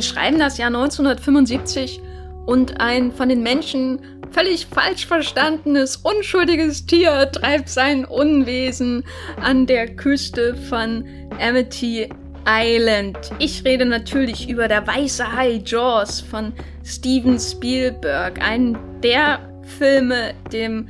Wir 0.00 0.06
schreiben 0.06 0.38
das 0.38 0.56
Jahr 0.56 0.68
1975 0.68 2.00
und 2.46 2.80
ein 2.80 3.12
von 3.12 3.28
den 3.28 3.42
Menschen 3.42 4.00
völlig 4.30 4.64
falsch 4.64 5.04
verstandenes, 5.04 5.98
unschuldiges 5.98 6.86
Tier 6.86 7.30
treibt 7.30 7.68
sein 7.68 8.06
Unwesen 8.06 9.04
an 9.42 9.66
der 9.66 9.94
Küste 9.96 10.56
von 10.56 11.04
Amity 11.38 12.08
Island. 12.48 13.18
Ich 13.40 13.62
rede 13.66 13.84
natürlich 13.84 14.48
über 14.48 14.68
der 14.68 14.86
weiße 14.86 15.36
Hai 15.36 15.60
Jaws 15.66 16.22
von 16.22 16.54
Steven 16.82 17.38
Spielberg, 17.38 18.40
einen 18.40 18.78
der 19.02 19.40
Filme, 19.78 20.32
dem 20.50 20.88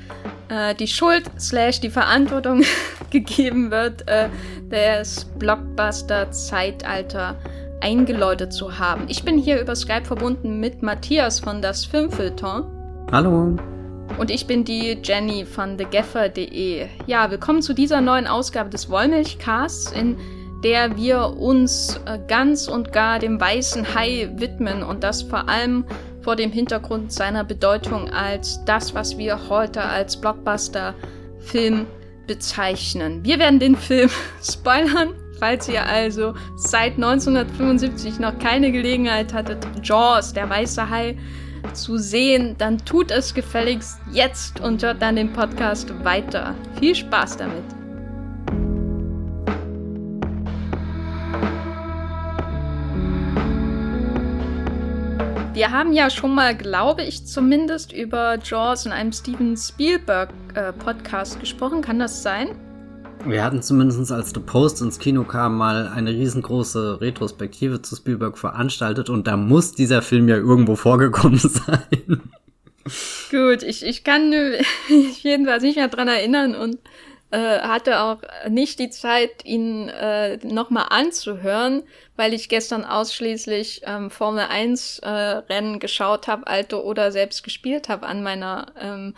äh, 0.50 0.72
die 0.76 0.86
Schuld 0.86 1.24
slash 1.36 1.80
die 1.80 1.90
Verantwortung 1.90 2.62
gegeben 3.10 3.72
wird, 3.72 4.08
äh, 4.08 4.28
das 4.70 5.24
Blockbuster-Zeitalter 5.36 7.36
eingeläutet 7.80 8.52
zu 8.52 8.78
haben. 8.78 9.04
Ich 9.08 9.24
bin 9.24 9.38
hier 9.38 9.60
über 9.60 9.74
Skype 9.74 10.04
verbunden 10.04 10.60
mit 10.60 10.82
Matthias 10.82 11.40
von 11.40 11.62
das 11.62 11.84
Filmfilter. 11.84 12.70
Hallo. 13.10 13.56
Und 14.18 14.30
ich 14.30 14.46
bin 14.46 14.64
die 14.64 14.98
Jenny 15.02 15.44
von 15.44 15.78
thegaffer.de. 15.78 16.86
Ja, 17.06 17.30
willkommen 17.30 17.62
zu 17.62 17.74
dieser 17.74 18.00
neuen 18.00 18.26
Ausgabe 18.26 18.70
des 18.70 18.90
Wollmilchcasts, 18.90 19.92
in 19.92 20.16
der 20.62 20.96
wir 20.96 21.36
uns 21.38 21.98
äh, 22.04 22.18
ganz 22.28 22.68
und 22.68 22.92
gar 22.92 23.18
dem 23.18 23.40
weißen 23.40 23.94
Hai 23.94 24.30
widmen 24.36 24.82
und 24.82 25.02
das 25.02 25.22
vor 25.22 25.48
allem 25.48 25.84
vor 26.20 26.36
dem 26.36 26.52
Hintergrund 26.52 27.12
seiner 27.12 27.44
Bedeutung 27.44 28.10
als 28.10 28.62
das, 28.66 28.94
was 28.94 29.16
wir 29.16 29.48
heute 29.48 29.82
als 29.82 30.20
Blockbuster-Film 30.20 31.86
bezeichnen. 32.26 33.24
Wir 33.24 33.38
werden 33.38 33.58
den 33.58 33.74
Film 33.74 34.10
spoilern, 34.42 35.14
falls 35.40 35.68
ihr 35.68 35.84
also 35.84 36.34
seit 36.54 36.94
1975 36.94 38.20
noch 38.20 38.38
keine 38.38 38.70
Gelegenheit 38.70 39.32
hattet, 39.34 39.66
Jaws, 39.82 40.32
der 40.32 40.48
weiße 40.48 40.88
Hai, 40.88 41.16
zu 41.74 41.98
sehen, 41.98 42.54
dann 42.58 42.78
tut 42.78 43.10
es 43.10 43.34
gefälligst 43.34 43.98
jetzt 44.12 44.60
und 44.60 44.82
hört 44.82 45.02
dann 45.02 45.16
den 45.16 45.32
Podcast 45.32 45.92
weiter. 46.04 46.54
Viel 46.78 46.94
Spaß 46.94 47.38
damit! 47.38 47.64
Wir 55.52 55.70
haben 55.72 55.92
ja 55.92 56.08
schon 56.08 56.34
mal, 56.34 56.56
glaube 56.56 57.02
ich, 57.02 57.26
zumindest 57.26 57.92
über 57.92 58.38
Jaws 58.42 58.86
in 58.86 58.92
einem 58.92 59.12
Steven 59.12 59.56
Spielberg 59.56 60.30
äh, 60.54 60.72
Podcast 60.72 61.38
gesprochen. 61.38 61.82
Kann 61.82 61.98
das 61.98 62.22
sein? 62.22 62.56
Wir 63.24 63.44
hatten 63.44 63.62
zumindest, 63.62 64.10
als 64.12 64.30
The 64.30 64.40
Post 64.40 64.80
ins 64.80 64.98
Kino 64.98 65.24
kam, 65.24 65.56
mal 65.56 65.88
eine 65.88 66.10
riesengroße 66.10 67.00
Retrospektive 67.00 67.82
zu 67.82 67.96
Spielberg 67.96 68.38
veranstaltet 68.38 69.10
und 69.10 69.26
da 69.26 69.36
muss 69.36 69.72
dieser 69.72 70.02
Film 70.02 70.28
ja 70.28 70.36
irgendwo 70.36 70.74
vorgekommen 70.74 71.38
sein. 71.38 72.22
Gut, 73.30 73.62
ich, 73.62 73.84
ich 73.84 74.04
kann 74.04 74.30
mich 74.30 75.22
jedenfalls 75.22 75.62
nicht 75.62 75.76
mehr 75.76 75.88
dran 75.88 76.08
erinnern 76.08 76.54
und 76.54 76.78
äh, 77.30 77.60
hatte 77.60 78.00
auch 78.00 78.22
nicht 78.48 78.78
die 78.78 78.90
Zeit, 78.90 79.44
ihn 79.44 79.88
äh, 79.88 80.38
nochmal 80.38 80.86
anzuhören, 80.90 81.82
weil 82.16 82.34
ich 82.34 82.48
gestern 82.48 82.84
ausschließlich 82.84 83.82
ähm, 83.84 84.10
Formel 84.10 84.46
1 84.48 85.00
äh, 85.00 85.08
Rennen 85.08 85.78
geschaut 85.78 86.26
habe, 86.26 86.46
alte 86.46 86.82
oder 86.82 87.12
selbst 87.12 87.44
gespielt 87.44 87.88
habe 87.88 88.06
an 88.06 88.22
meiner 88.22 88.72
ähm, 88.80 89.14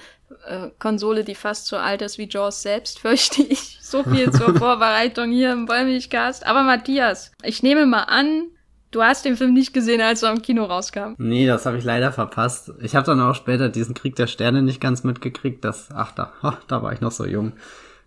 äh, 0.46 0.70
Konsole, 0.78 1.24
die 1.24 1.34
fast 1.34 1.66
so 1.66 1.76
alt 1.76 2.02
ist 2.02 2.18
wie 2.18 2.28
Jaws 2.28 2.62
selbst, 2.62 2.98
fürchte 3.00 3.42
ich. 3.42 3.78
So 3.80 4.02
viel 4.04 4.30
zur 4.30 4.54
Vorbereitung 4.58 5.30
hier 5.30 5.52
im 5.52 5.66
Bäumlichcast. 5.66 6.46
Aber 6.46 6.62
Matthias, 6.62 7.32
ich 7.42 7.62
nehme 7.62 7.86
mal 7.86 8.04
an, 8.04 8.48
Du 8.92 9.02
hast 9.02 9.24
den 9.24 9.38
Film 9.38 9.54
nicht 9.54 9.72
gesehen, 9.72 10.02
als 10.02 10.22
er 10.22 10.30
im 10.32 10.42
Kino 10.42 10.64
rauskam. 10.64 11.14
Nee, 11.16 11.46
das 11.46 11.64
habe 11.64 11.78
ich 11.78 11.84
leider 11.84 12.12
verpasst. 12.12 12.72
Ich 12.82 12.94
habe 12.94 13.06
dann 13.06 13.20
auch 13.20 13.34
später 13.34 13.70
diesen 13.70 13.94
Krieg 13.94 14.16
der 14.16 14.26
Sterne 14.26 14.60
nicht 14.60 14.82
ganz 14.82 15.02
mitgekriegt. 15.02 15.64
Das, 15.64 15.88
ach, 15.94 16.12
da, 16.12 16.34
ach, 16.42 16.58
da 16.68 16.82
war 16.82 16.92
ich 16.92 17.00
noch 17.00 17.10
so 17.10 17.24
jung. 17.24 17.54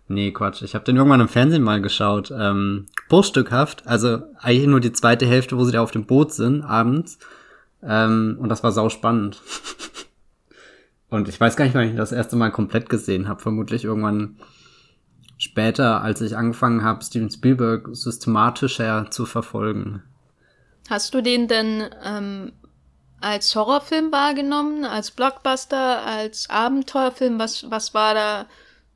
Nee, 0.06 0.30
Quatsch. 0.30 0.62
Ich 0.62 0.76
habe 0.76 0.84
den 0.84 0.96
irgendwann 0.96 1.20
im 1.20 1.28
Fernsehen 1.28 1.64
mal 1.64 1.82
geschaut. 1.82 2.30
Ähm, 2.30 2.86
bruchstückhaft. 3.08 3.84
Also 3.88 4.20
eigentlich 4.38 4.68
nur 4.68 4.78
die 4.78 4.92
zweite 4.92 5.26
Hälfte, 5.26 5.58
wo 5.58 5.64
sie 5.64 5.72
da 5.72 5.82
auf 5.82 5.90
dem 5.90 6.06
Boot 6.06 6.32
sind, 6.32 6.62
abends. 6.62 7.18
Ähm, 7.82 8.38
und 8.40 8.48
das 8.48 8.62
war 8.62 8.70
sau 8.70 8.88
spannend. 8.88 9.42
Und 11.08 11.28
ich 11.28 11.40
weiß 11.40 11.56
gar 11.56 11.64
nicht, 11.64 11.74
wann 11.74 11.88
ich 11.88 11.96
das 11.96 12.12
erste 12.12 12.36
Mal 12.36 12.50
komplett 12.50 12.88
gesehen 12.88 13.28
habe. 13.28 13.40
Vermutlich 13.40 13.84
irgendwann 13.84 14.36
später, 15.38 16.02
als 16.02 16.20
ich 16.20 16.36
angefangen 16.36 16.82
habe, 16.82 17.04
Steven 17.04 17.30
Spielberg 17.30 17.88
systematischer 17.92 19.06
zu 19.10 19.26
verfolgen. 19.26 20.02
Hast 20.88 21.14
du 21.14 21.20
den 21.20 21.48
denn 21.48 21.84
ähm, 22.04 22.52
als 23.20 23.54
Horrorfilm 23.54 24.12
wahrgenommen, 24.12 24.84
als 24.84 25.10
Blockbuster, 25.10 26.04
als 26.04 26.50
Abenteuerfilm? 26.50 27.38
Was, 27.38 27.70
was 27.70 27.94
war 27.94 28.14
da 28.14 28.46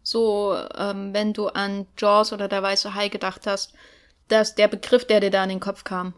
so, 0.03 0.56
ähm, 0.77 1.12
wenn 1.12 1.32
du 1.32 1.48
an 1.48 1.87
Jaws 1.98 2.32
oder 2.32 2.48
der 2.48 2.62
weiße 2.62 2.94
Hai 2.94 3.09
gedacht 3.09 3.47
hast, 3.47 3.75
dass 4.28 4.54
der 4.54 4.69
Begriff, 4.69 5.06
der 5.06 5.21
dir 5.21 5.31
da 5.31 5.42
in 5.42 5.50
den 5.50 5.60
Kopf 5.60 5.84
kam? 5.84 6.15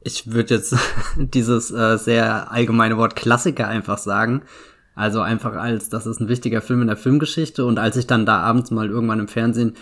Ich 0.00 0.32
würde 0.32 0.54
jetzt 0.54 0.74
dieses 1.16 1.70
äh, 1.70 1.96
sehr 1.96 2.50
allgemeine 2.50 2.96
Wort 2.96 3.16
Klassiker 3.16 3.68
einfach 3.68 3.98
sagen. 3.98 4.42
Also 4.94 5.20
einfach 5.20 5.54
als, 5.54 5.88
das 5.88 6.06
ist 6.06 6.20
ein 6.20 6.28
wichtiger 6.28 6.60
Film 6.60 6.82
in 6.82 6.88
der 6.88 6.96
Filmgeschichte. 6.96 7.64
Und 7.64 7.78
als 7.78 7.96
ich 7.96 8.06
dann 8.06 8.26
da 8.26 8.40
abends 8.40 8.70
mal 8.70 8.88
irgendwann 8.88 9.20
im 9.20 9.28
Fernsehen 9.28 9.74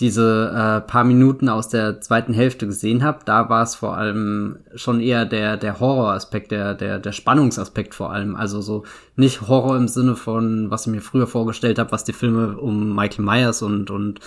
diese 0.00 0.52
äh, 0.54 0.80
paar 0.88 1.02
Minuten 1.02 1.48
aus 1.48 1.68
der 1.68 2.00
zweiten 2.00 2.32
Hälfte 2.32 2.66
gesehen 2.66 3.02
habe, 3.02 3.20
da 3.24 3.48
war 3.48 3.64
es 3.64 3.74
vor 3.74 3.96
allem 3.96 4.58
schon 4.76 5.00
eher 5.00 5.24
der 5.24 5.56
der 5.56 5.80
Horroraspekt, 5.80 6.52
der 6.52 6.74
der 6.74 7.00
der 7.00 7.12
Spannungsaspekt 7.12 7.96
vor 7.96 8.12
allem, 8.12 8.36
also 8.36 8.60
so 8.60 8.84
nicht 9.16 9.48
Horror 9.48 9.76
im 9.76 9.88
Sinne 9.88 10.14
von 10.14 10.70
was 10.70 10.86
ich 10.86 10.92
mir 10.92 11.00
früher 11.00 11.26
vorgestellt 11.26 11.80
habe, 11.80 11.90
was 11.90 12.04
die 12.04 12.12
Filme 12.12 12.58
um 12.58 12.94
Michael 12.94 13.24
Myers 13.24 13.62
und 13.62 13.90
und 13.90 14.20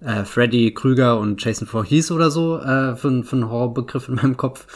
äh, 0.00 0.24
Freddy 0.24 0.72
Krüger 0.72 1.18
und 1.18 1.44
Jason 1.44 1.68
Voorhees 1.68 2.10
oder 2.10 2.30
so 2.30 2.58
äh, 2.58 2.96
für, 2.96 3.22
für 3.22 3.36
einen 3.36 3.50
Horrorbegriff 3.50 4.08
in 4.08 4.14
meinem 4.14 4.36
Kopf 4.38 4.66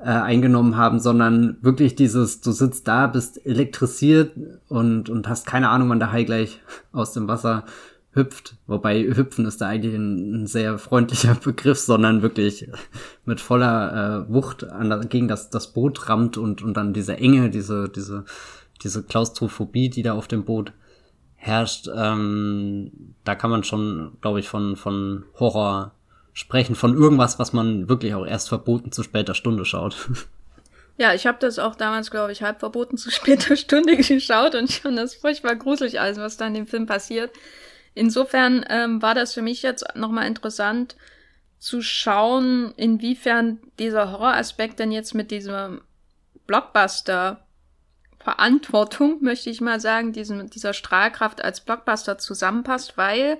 äh, 0.00 0.08
eingenommen 0.08 0.76
haben, 0.76 0.98
sondern 0.98 1.58
wirklich 1.60 1.94
dieses, 1.94 2.40
du 2.40 2.52
sitzt 2.52 2.88
da, 2.88 3.06
bist 3.06 3.44
elektrisiert 3.44 4.32
und, 4.68 5.10
und 5.10 5.28
hast 5.28 5.46
keine 5.46 5.68
Ahnung, 5.68 5.90
wann 5.90 5.98
der 5.98 6.12
Hai 6.12 6.24
gleich 6.24 6.60
aus 6.92 7.12
dem 7.12 7.28
Wasser 7.28 7.64
hüpft. 8.12 8.56
Wobei 8.66 9.02
hüpfen 9.02 9.44
ist 9.44 9.60
da 9.60 9.68
eigentlich 9.68 9.94
ein, 9.94 10.42
ein 10.42 10.46
sehr 10.46 10.78
freundlicher 10.78 11.34
Begriff, 11.44 11.78
sondern 11.78 12.22
wirklich 12.22 12.68
mit 13.24 13.40
voller 13.40 14.26
äh, 14.28 14.32
Wucht 14.32 14.64
an, 14.64 15.08
gegen 15.08 15.28
das, 15.28 15.50
das 15.50 15.72
Boot 15.72 16.08
rammt 16.08 16.36
und, 16.36 16.62
und 16.62 16.76
dann 16.76 16.92
diese 16.92 17.16
Enge, 17.18 17.50
diese, 17.50 17.88
diese, 17.88 18.24
diese 18.82 19.02
Klaustrophobie, 19.02 19.90
die 19.90 20.02
da 20.02 20.14
auf 20.14 20.28
dem 20.28 20.44
Boot 20.44 20.72
herrscht, 21.36 21.88
ähm, 21.94 23.14
da 23.24 23.34
kann 23.34 23.50
man 23.50 23.64
schon, 23.64 24.16
glaube 24.20 24.40
ich, 24.40 24.48
von, 24.48 24.76
von 24.76 25.24
Horror 25.38 25.94
sprechen, 26.32 26.74
von 26.74 26.94
irgendwas, 26.94 27.38
was 27.38 27.52
man 27.52 27.88
wirklich 27.88 28.14
auch 28.14 28.26
erst 28.26 28.48
verboten 28.48 28.92
zu 28.92 29.02
später 29.02 29.34
Stunde 29.34 29.64
schaut. 29.64 30.10
Ja, 30.96 31.14
ich 31.14 31.26
habe 31.26 31.38
das 31.40 31.58
auch 31.58 31.76
damals, 31.76 32.10
glaube 32.10 32.32
ich, 32.32 32.42
halb 32.42 32.60
verboten 32.60 32.98
zu 32.98 33.10
später 33.10 33.56
Stunde 33.56 33.96
geschaut 33.96 34.54
und 34.54 34.70
fand 34.70 34.98
das 34.98 35.14
furchtbar 35.14 35.56
gruselig, 35.56 35.98
alles, 35.98 36.18
was 36.18 36.36
da 36.36 36.46
in 36.46 36.54
dem 36.54 36.66
Film 36.66 36.86
passiert. 36.86 37.30
Insofern 37.94 38.64
ähm, 38.68 39.00
war 39.00 39.14
das 39.14 39.34
für 39.34 39.42
mich 39.42 39.62
jetzt 39.62 39.84
nochmal 39.94 40.26
interessant 40.26 40.96
zu 41.58 41.82
schauen, 41.82 42.72
inwiefern 42.76 43.60
dieser 43.78 44.12
Horroraspekt 44.12 44.78
denn 44.78 44.92
jetzt 44.92 45.14
mit 45.14 45.30
diesem 45.30 45.80
Blockbuster 46.46 47.46
Verantwortung, 48.18 49.22
möchte 49.22 49.48
ich 49.48 49.62
mal 49.62 49.80
sagen, 49.80 50.12
diesem, 50.12 50.50
dieser 50.50 50.74
Strahlkraft 50.74 51.42
als 51.42 51.62
Blockbuster 51.62 52.18
zusammenpasst, 52.18 52.98
weil 52.98 53.38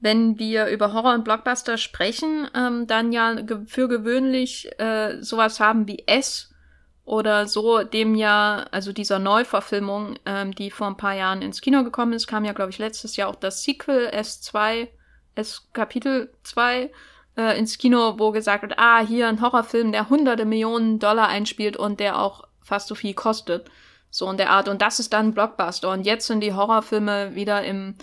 wenn 0.00 0.38
wir 0.38 0.66
über 0.68 0.92
Horror 0.92 1.14
und 1.14 1.24
Blockbuster 1.24 1.76
sprechen, 1.76 2.48
ähm, 2.54 2.86
dann 2.86 3.12
ja 3.12 3.36
für 3.66 3.88
gewöhnlich 3.88 4.68
äh, 4.78 5.20
sowas 5.20 5.60
haben 5.60 5.88
wie 5.88 6.04
S 6.06 6.54
oder 7.04 7.46
so, 7.46 7.82
dem 7.82 8.14
ja, 8.14 8.66
also 8.70 8.92
dieser 8.92 9.18
Neuverfilmung, 9.18 10.18
ähm, 10.26 10.54
die 10.54 10.70
vor 10.70 10.86
ein 10.86 10.96
paar 10.96 11.14
Jahren 11.14 11.42
ins 11.42 11.60
Kino 11.60 11.82
gekommen 11.82 12.12
ist, 12.12 12.26
kam 12.26 12.44
ja, 12.44 12.52
glaube 12.52 12.70
ich, 12.70 12.78
letztes 12.78 13.16
Jahr 13.16 13.28
auch 13.28 13.36
das 13.36 13.64
Sequel 13.64 14.08
S2, 14.08 14.88
S 15.34 15.68
Kapitel 15.72 16.32
2 16.42 16.90
äh, 17.36 17.58
ins 17.58 17.78
Kino, 17.78 18.18
wo 18.18 18.30
gesagt 18.30 18.62
wird, 18.62 18.74
ah, 18.78 19.00
hier 19.00 19.28
ein 19.28 19.40
Horrorfilm, 19.40 19.90
der 19.90 20.10
hunderte 20.10 20.44
Millionen 20.44 20.98
Dollar 20.98 21.28
einspielt 21.28 21.76
und 21.76 21.98
der 21.98 22.20
auch 22.20 22.44
fast 22.60 22.88
so 22.88 22.94
viel 22.94 23.14
kostet. 23.14 23.70
So 24.10 24.30
in 24.30 24.36
der 24.36 24.50
Art. 24.50 24.68
Und 24.68 24.82
das 24.82 25.00
ist 25.00 25.12
dann 25.12 25.34
Blockbuster. 25.34 25.90
Und 25.90 26.04
jetzt 26.04 26.26
sind 26.26 26.40
die 26.40 26.54
Horrorfilme 26.54 27.34
wieder 27.34 27.62
im 27.64 27.94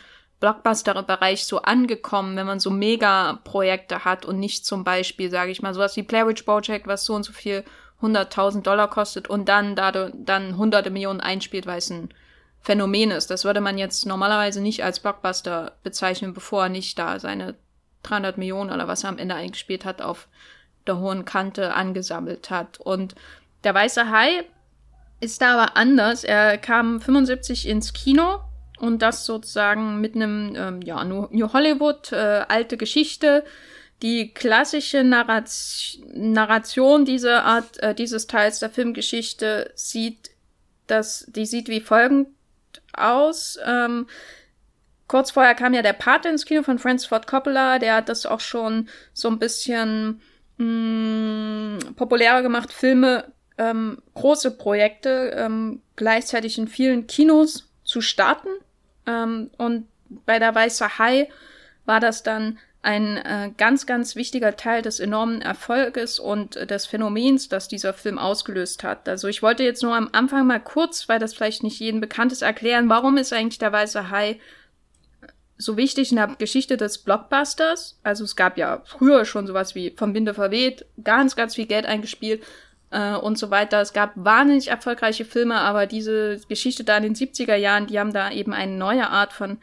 Blockbuster-Bereich 0.45 1.45
so 1.45 1.63
angekommen, 1.63 2.37
wenn 2.37 2.45
man 2.45 2.59
so 2.59 2.69
Mega-Projekte 2.69 4.05
hat 4.05 4.25
und 4.25 4.39
nicht 4.39 4.63
zum 4.63 4.83
Beispiel, 4.83 5.31
sage 5.31 5.49
ich 5.49 5.63
mal, 5.63 5.73
sowas 5.73 5.95
wie 5.95 6.03
Blair 6.03 6.27
Witch 6.27 6.43
Project, 6.43 6.85
was 6.85 7.03
so 7.03 7.15
und 7.15 7.23
so 7.23 7.33
viel 7.33 7.63
100.000 7.99 8.61
Dollar 8.61 8.87
kostet 8.87 9.27
und 9.27 9.49
dann 9.49 9.75
dadurch 9.75 10.11
dann 10.13 10.55
hunderte 10.55 10.91
Millionen 10.91 11.19
einspielt, 11.19 11.65
weil 11.65 11.79
es 11.79 11.89
ein 11.89 12.09
Phänomen 12.61 13.09
ist. 13.09 13.31
Das 13.31 13.43
würde 13.43 13.59
man 13.59 13.79
jetzt 13.79 14.05
normalerweise 14.05 14.61
nicht 14.61 14.83
als 14.83 14.99
Blockbuster 14.99 15.77
bezeichnen, 15.81 16.35
bevor 16.35 16.63
er 16.63 16.69
nicht 16.69 16.99
da 16.99 17.19
seine 17.19 17.55
300 18.03 18.37
Millionen 18.37 18.71
oder 18.71 18.87
was 18.87 19.03
er 19.03 19.09
am 19.09 19.17
Ende 19.17 19.33
eingespielt 19.33 19.83
hat 19.83 20.03
auf 20.03 20.27
der 20.85 20.99
hohen 20.99 21.25
Kante 21.25 21.73
angesammelt 21.73 22.51
hat. 22.51 22.79
Und 22.79 23.15
Der 23.63 23.73
Weiße 23.73 24.11
Hai 24.11 24.43
ist 25.19 25.41
da 25.41 25.59
aber 25.59 25.75
anders. 25.75 26.23
Er 26.23 26.59
kam 26.59 27.01
75 27.01 27.67
ins 27.67 27.93
Kino 27.93 28.41
und 28.79 29.01
das 29.01 29.25
sozusagen 29.25 30.01
mit 30.01 30.15
einem 30.15 30.53
ähm, 30.55 30.81
ja, 30.81 31.03
New 31.03 31.53
Hollywood, 31.53 32.11
äh, 32.11 32.45
alte 32.47 32.77
Geschichte. 32.77 33.43
Die 34.01 34.33
klassische 34.33 35.03
Narration 35.03 37.05
dieser 37.05 37.45
Art, 37.45 37.81
äh, 37.81 37.95
dieses 37.95 38.27
Teils 38.27 38.59
der 38.59 38.69
Filmgeschichte 38.69 39.71
sieht, 39.75 40.31
das, 40.87 41.25
die 41.29 41.45
sieht 41.45 41.69
wie 41.69 41.79
folgend 41.79 42.27
aus. 42.93 43.57
Ähm, 43.65 44.07
kurz 45.07 45.31
vorher 45.31 45.55
kam 45.55 45.73
ja 45.73 45.81
der 45.81 45.93
Pate 45.93 46.27
ins 46.27 46.45
Kino 46.45 46.63
von 46.63 46.77
Francis 46.77 47.07
Ford 47.07 47.25
Coppola, 47.25 47.79
der 47.79 47.95
hat 47.95 48.09
das 48.09 48.25
auch 48.25 48.41
schon 48.41 48.89
so 49.13 49.29
ein 49.29 49.39
bisschen 49.39 50.21
mh, 50.57 50.65
mm, 50.65 51.95
populärer 51.95 52.41
gemacht, 52.41 52.73
Filme, 52.73 53.31
ähm, 53.57 53.99
große 54.13 54.51
Projekte 54.51 55.33
ähm, 55.37 55.81
gleichzeitig 55.95 56.57
in 56.57 56.67
vielen 56.67 57.07
Kinos 57.07 57.69
zu 57.95 58.01
starten. 58.01 58.49
Ähm, 59.07 59.49
und 59.57 59.87
bei 60.25 60.37
der 60.37 60.53
Weiße 60.53 60.99
Hai 60.99 61.29
war 61.85 62.01
das 62.01 62.23
dann 62.23 62.57
ein 62.81 63.15
äh, 63.17 63.51
ganz, 63.57 63.85
ganz 63.85 64.17
wichtiger 64.17 64.57
Teil 64.57 64.81
des 64.81 64.99
enormen 64.99 65.41
Erfolges 65.41 66.19
und 66.19 66.57
äh, 66.57 66.67
des 66.67 66.85
Phänomens, 66.85 67.47
das 67.47 67.69
dieser 67.69 67.93
Film 67.93 68.19
ausgelöst 68.19 68.83
hat. 68.83 69.07
Also 69.07 69.29
ich 69.29 69.41
wollte 69.41 69.63
jetzt 69.63 69.81
nur 69.81 69.95
am 69.95 70.09
Anfang 70.11 70.45
mal 70.45 70.59
kurz, 70.59 71.07
weil 71.07 71.19
das 71.19 71.33
vielleicht 71.33 71.63
nicht 71.63 71.79
jedem 71.79 72.01
bekannt 72.01 72.33
ist, 72.33 72.41
erklären, 72.41 72.89
warum 72.89 73.15
ist 73.15 73.31
eigentlich 73.31 73.59
der 73.59 73.71
Weiße 73.71 74.09
Hai 74.09 74.41
so 75.57 75.77
wichtig 75.77 76.11
in 76.11 76.17
der 76.17 76.35
Geschichte 76.37 76.75
des 76.75 76.97
Blockbusters. 76.97 77.97
Also 78.03 78.25
es 78.25 78.35
gab 78.35 78.57
ja 78.57 78.81
früher 78.83 79.23
schon 79.23 79.47
sowas 79.47 79.73
wie 79.73 79.91
Vom 79.91 80.13
Winde 80.13 80.33
verweht, 80.33 80.85
ganz, 81.01 81.37
ganz 81.37 81.55
viel 81.55 81.65
Geld 81.65 81.85
eingespielt 81.85 82.43
äh, 82.95 83.15
und 83.15 83.37
so 83.37 83.51
weiter. 83.51 83.81
Es 83.81 83.93
gab 83.93 84.11
wahnsinnig 84.15 84.69
erfolgreiche 84.69 85.25
Filme, 85.25 85.55
aber 85.55 85.85
diese 85.85 86.39
Geschichte 86.47 86.83
da 86.83 86.97
in 86.97 87.03
den 87.03 87.15
70er 87.15 87.55
Jahren, 87.55 87.87
die 87.87 87.99
haben 87.99 88.13
da 88.13 88.31
eben 88.31 88.53
eine 88.53 88.71
neue 88.71 89.09
Art 89.09 89.33
von 89.33 89.59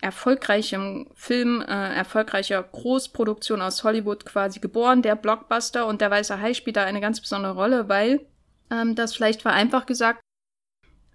erfolgreichem 0.00 1.06
Film, 1.14 1.62
äh, 1.62 1.96
erfolgreicher 1.96 2.62
Großproduktion 2.62 3.62
aus 3.62 3.84
Hollywood 3.84 4.26
quasi 4.26 4.60
geboren, 4.60 5.00
der 5.00 5.16
Blockbuster 5.16 5.86
und 5.86 6.02
der 6.02 6.10
Weiße 6.10 6.40
Hai 6.40 6.52
spielt 6.52 6.76
da 6.76 6.84
eine 6.84 7.00
ganz 7.00 7.20
besondere 7.20 7.54
Rolle, 7.54 7.88
weil 7.88 8.20
ähm, 8.70 8.94
das 8.94 9.14
vielleicht 9.14 9.40
vereinfacht 9.40 9.86
gesagt 9.86 10.20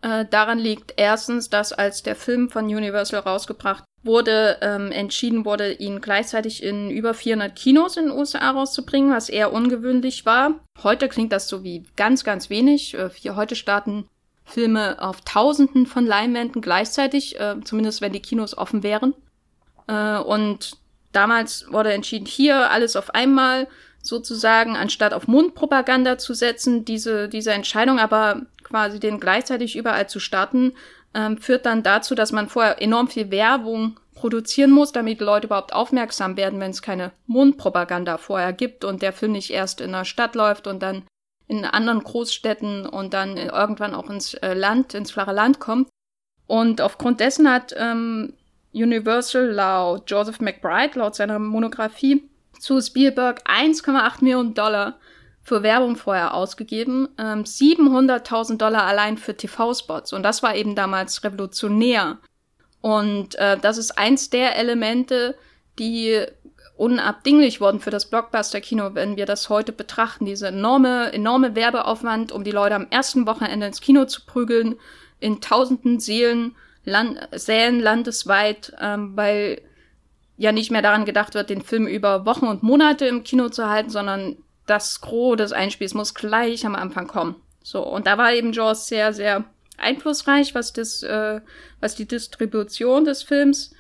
äh, 0.02 0.26
daran 0.26 0.60
liegt 0.60 0.94
erstens, 0.98 1.50
dass 1.50 1.74
als 1.74 2.04
der 2.04 2.16
Film 2.16 2.50
von 2.50 2.66
Universal 2.66 3.20
rausgebracht 3.20 3.84
wurde, 4.04 4.58
ähm, 4.62 4.92
entschieden 4.92 5.46
wurde, 5.46 5.74
ihn 5.74 6.02
gleichzeitig 6.02 6.64
in 6.64 6.90
über 6.90 7.14
400 7.14 7.56
Kinos 7.56 7.98
in 7.98 8.06
den 8.06 8.18
USA 8.18 8.52
rauszubringen, 8.52 9.12
was 9.12 9.30
eher 9.30 9.52
ungewöhnlich 9.52 10.26
war. 10.26 10.60
Heute 10.84 11.10
klingt 11.10 11.34
das 11.34 11.48
so 11.48 11.64
wie 11.64 11.86
ganz, 11.96 12.24
ganz 12.24 12.50
wenig. 12.50 12.94
Äh, 12.94 13.10
heute 13.36 13.56
starten 13.56 14.08
Filme 14.46 15.02
auf 15.02 15.22
Tausenden 15.22 15.86
von 15.86 16.06
Leinwänden 16.06 16.62
gleichzeitig, 16.62 17.40
äh, 17.40 17.56
zumindest 17.64 18.02
wenn 18.02 18.14
die 18.14 18.22
Kinos 18.22 18.58
offen 18.58 18.84
wären. 18.84 19.14
Äh, 19.88 20.18
und 20.20 20.78
damals 21.12 21.72
wurde 21.72 21.94
entschieden, 21.94 22.26
hier 22.26 22.72
alles 22.72 22.96
auf 22.96 23.14
einmal 23.14 23.68
sozusagen, 24.02 24.78
anstatt 24.78 25.14
auf 25.14 25.28
Mundpropaganda 25.28 26.18
zu 26.18 26.34
setzen, 26.34 26.86
diese, 26.86 27.28
diese 27.28 27.52
Entscheidung 27.52 28.00
aber 28.00 28.44
quasi 28.64 29.00
den 29.00 29.20
gleichzeitig 29.20 29.76
überall 29.76 30.08
zu 30.08 30.20
starten, 30.20 30.74
ähm, 31.14 31.38
führt 31.38 31.66
dann 31.66 31.84
dazu, 31.84 32.16
dass 32.16 32.32
man 32.32 32.50
vorher 32.50 32.82
enorm 32.82 33.08
viel 33.08 33.32
Werbung 33.32 34.00
produzieren 34.14 34.72
muss, 34.72 34.92
damit 34.92 35.20
die 35.20 35.24
Leute 35.24 35.48
überhaupt 35.48 35.74
aufmerksam 35.74 36.36
werden, 36.38 36.60
wenn 36.60 36.72
es 36.72 36.82
keine 36.82 37.12
Mundpropaganda 37.26 38.18
vorher 38.18 38.54
gibt 38.54 38.84
und 38.84 39.02
der 39.02 39.14
Film 39.14 39.32
nicht 39.32 39.52
erst 39.52 39.82
in 39.82 39.94
der 39.94 40.06
Stadt 40.06 40.36
läuft 40.36 40.68
und 40.68 40.82
dann 40.84 41.04
in 41.48 41.66
anderen 41.66 42.04
Großstädten 42.04 42.86
und 42.86 43.14
dann 43.14 43.38
irgendwann 43.38 43.96
auch 43.96 44.10
ins 44.10 44.36
äh, 44.36 44.54
Land, 44.54 44.94
ins 44.94 45.12
flache 45.12 45.32
Land 45.32 45.60
kommt. 45.60 45.90
Und 46.46 46.82
aufgrund 46.82 47.20
dessen 47.20 47.50
hat 47.52 47.74
ähm, 47.78 48.34
Universal 48.74 49.46
laut 49.46 50.10
Joseph 50.10 50.42
McBride, 50.42 51.00
laut 51.00 51.16
seiner 51.16 51.40
Monographie, 51.40 52.30
zu 52.60 52.80
Spielberg 52.82 53.42
1,8 53.50 54.22
Millionen 54.22 54.54
Dollar 54.54 55.00
für 55.42 55.64
Werbung 55.64 55.96
vorher 55.96 56.34
ausgegeben, 56.34 57.10
ähm, 57.18 57.44
700.000 57.44 58.58
Dollar 58.58 58.84
allein 58.84 59.18
für 59.18 59.36
TV-Spots. 59.36 60.14
Und 60.14 60.24
das 60.24 60.44
war 60.44 60.56
eben 60.56 60.76
damals 60.76 61.24
revolutionär. 61.24 62.20
Und 62.82 63.36
äh, 63.36 63.58
das 63.58 63.78
ist 63.78 63.98
eins 63.98 64.30
der 64.30 64.58
Elemente, 64.58 65.36
die 65.80 66.26
unabdinglich 66.78 67.60
worden 67.60 67.82
für 67.82 67.90
das 67.90 68.10
Blockbuster-Kino, 68.10 68.92
wenn 68.94 69.18
wir 69.18 69.26
das 69.26 69.50
heute 69.50 69.74
betrachten. 69.74 70.26
Diese 70.26 70.48
enorme, 70.48 71.12
enorme 71.12 71.56
Werbeaufwand, 71.56 72.32
um 72.32 72.44
die 72.44 72.52
Leute 72.52 72.76
am 72.76 72.88
ersten 72.90 73.28
Wochenende 73.28 73.68
ins 73.68 73.82
Kino 73.82 74.06
zu 74.06 74.26
prügeln, 74.26 74.76
in 75.20 75.42
tausenden 75.42 76.00
Seelen, 76.00 76.56
Land, 76.86 77.20
Sälen 77.34 77.82
landesweit, 77.82 78.74
ähm, 78.80 79.12
weil 79.18 79.62
ja 80.38 80.54
nicht 80.54 80.72
mehr 80.72 80.82
daran 80.82 81.04
gedacht 81.04 81.34
wird, 81.34 81.50
den 81.50 81.62
Film 81.62 81.86
über 81.86 82.26
Wochen 82.26 82.48
und 82.48 82.64
Monate 82.64 83.06
im 83.06 83.24
Kino 83.24 83.50
zu 83.50 83.70
halten, 83.70 83.90
sondern 83.90 84.38
das 84.70 85.02
Gros 85.02 85.38
des 85.38 85.52
Einspiels 85.52 85.94
muss 85.94 86.14
gleich 86.14 86.66
am 86.66 86.76
Anfang 86.76 87.08
kommen. 87.08 87.36
So, 87.64 87.86
und 87.86 88.08
da 88.08 88.18
war 88.18 88.34
eben 88.34 88.54
Jaws 88.54 88.88
sehr, 88.88 89.14
sehr 89.14 89.46
einflussreich, 89.78 90.56
was 90.56 90.74
das, 90.74 91.04
äh, 91.04 91.42
was 91.80 91.96
die 91.96 92.08
Distribution 92.08 93.06
des 93.06 93.24
Films 93.24 93.74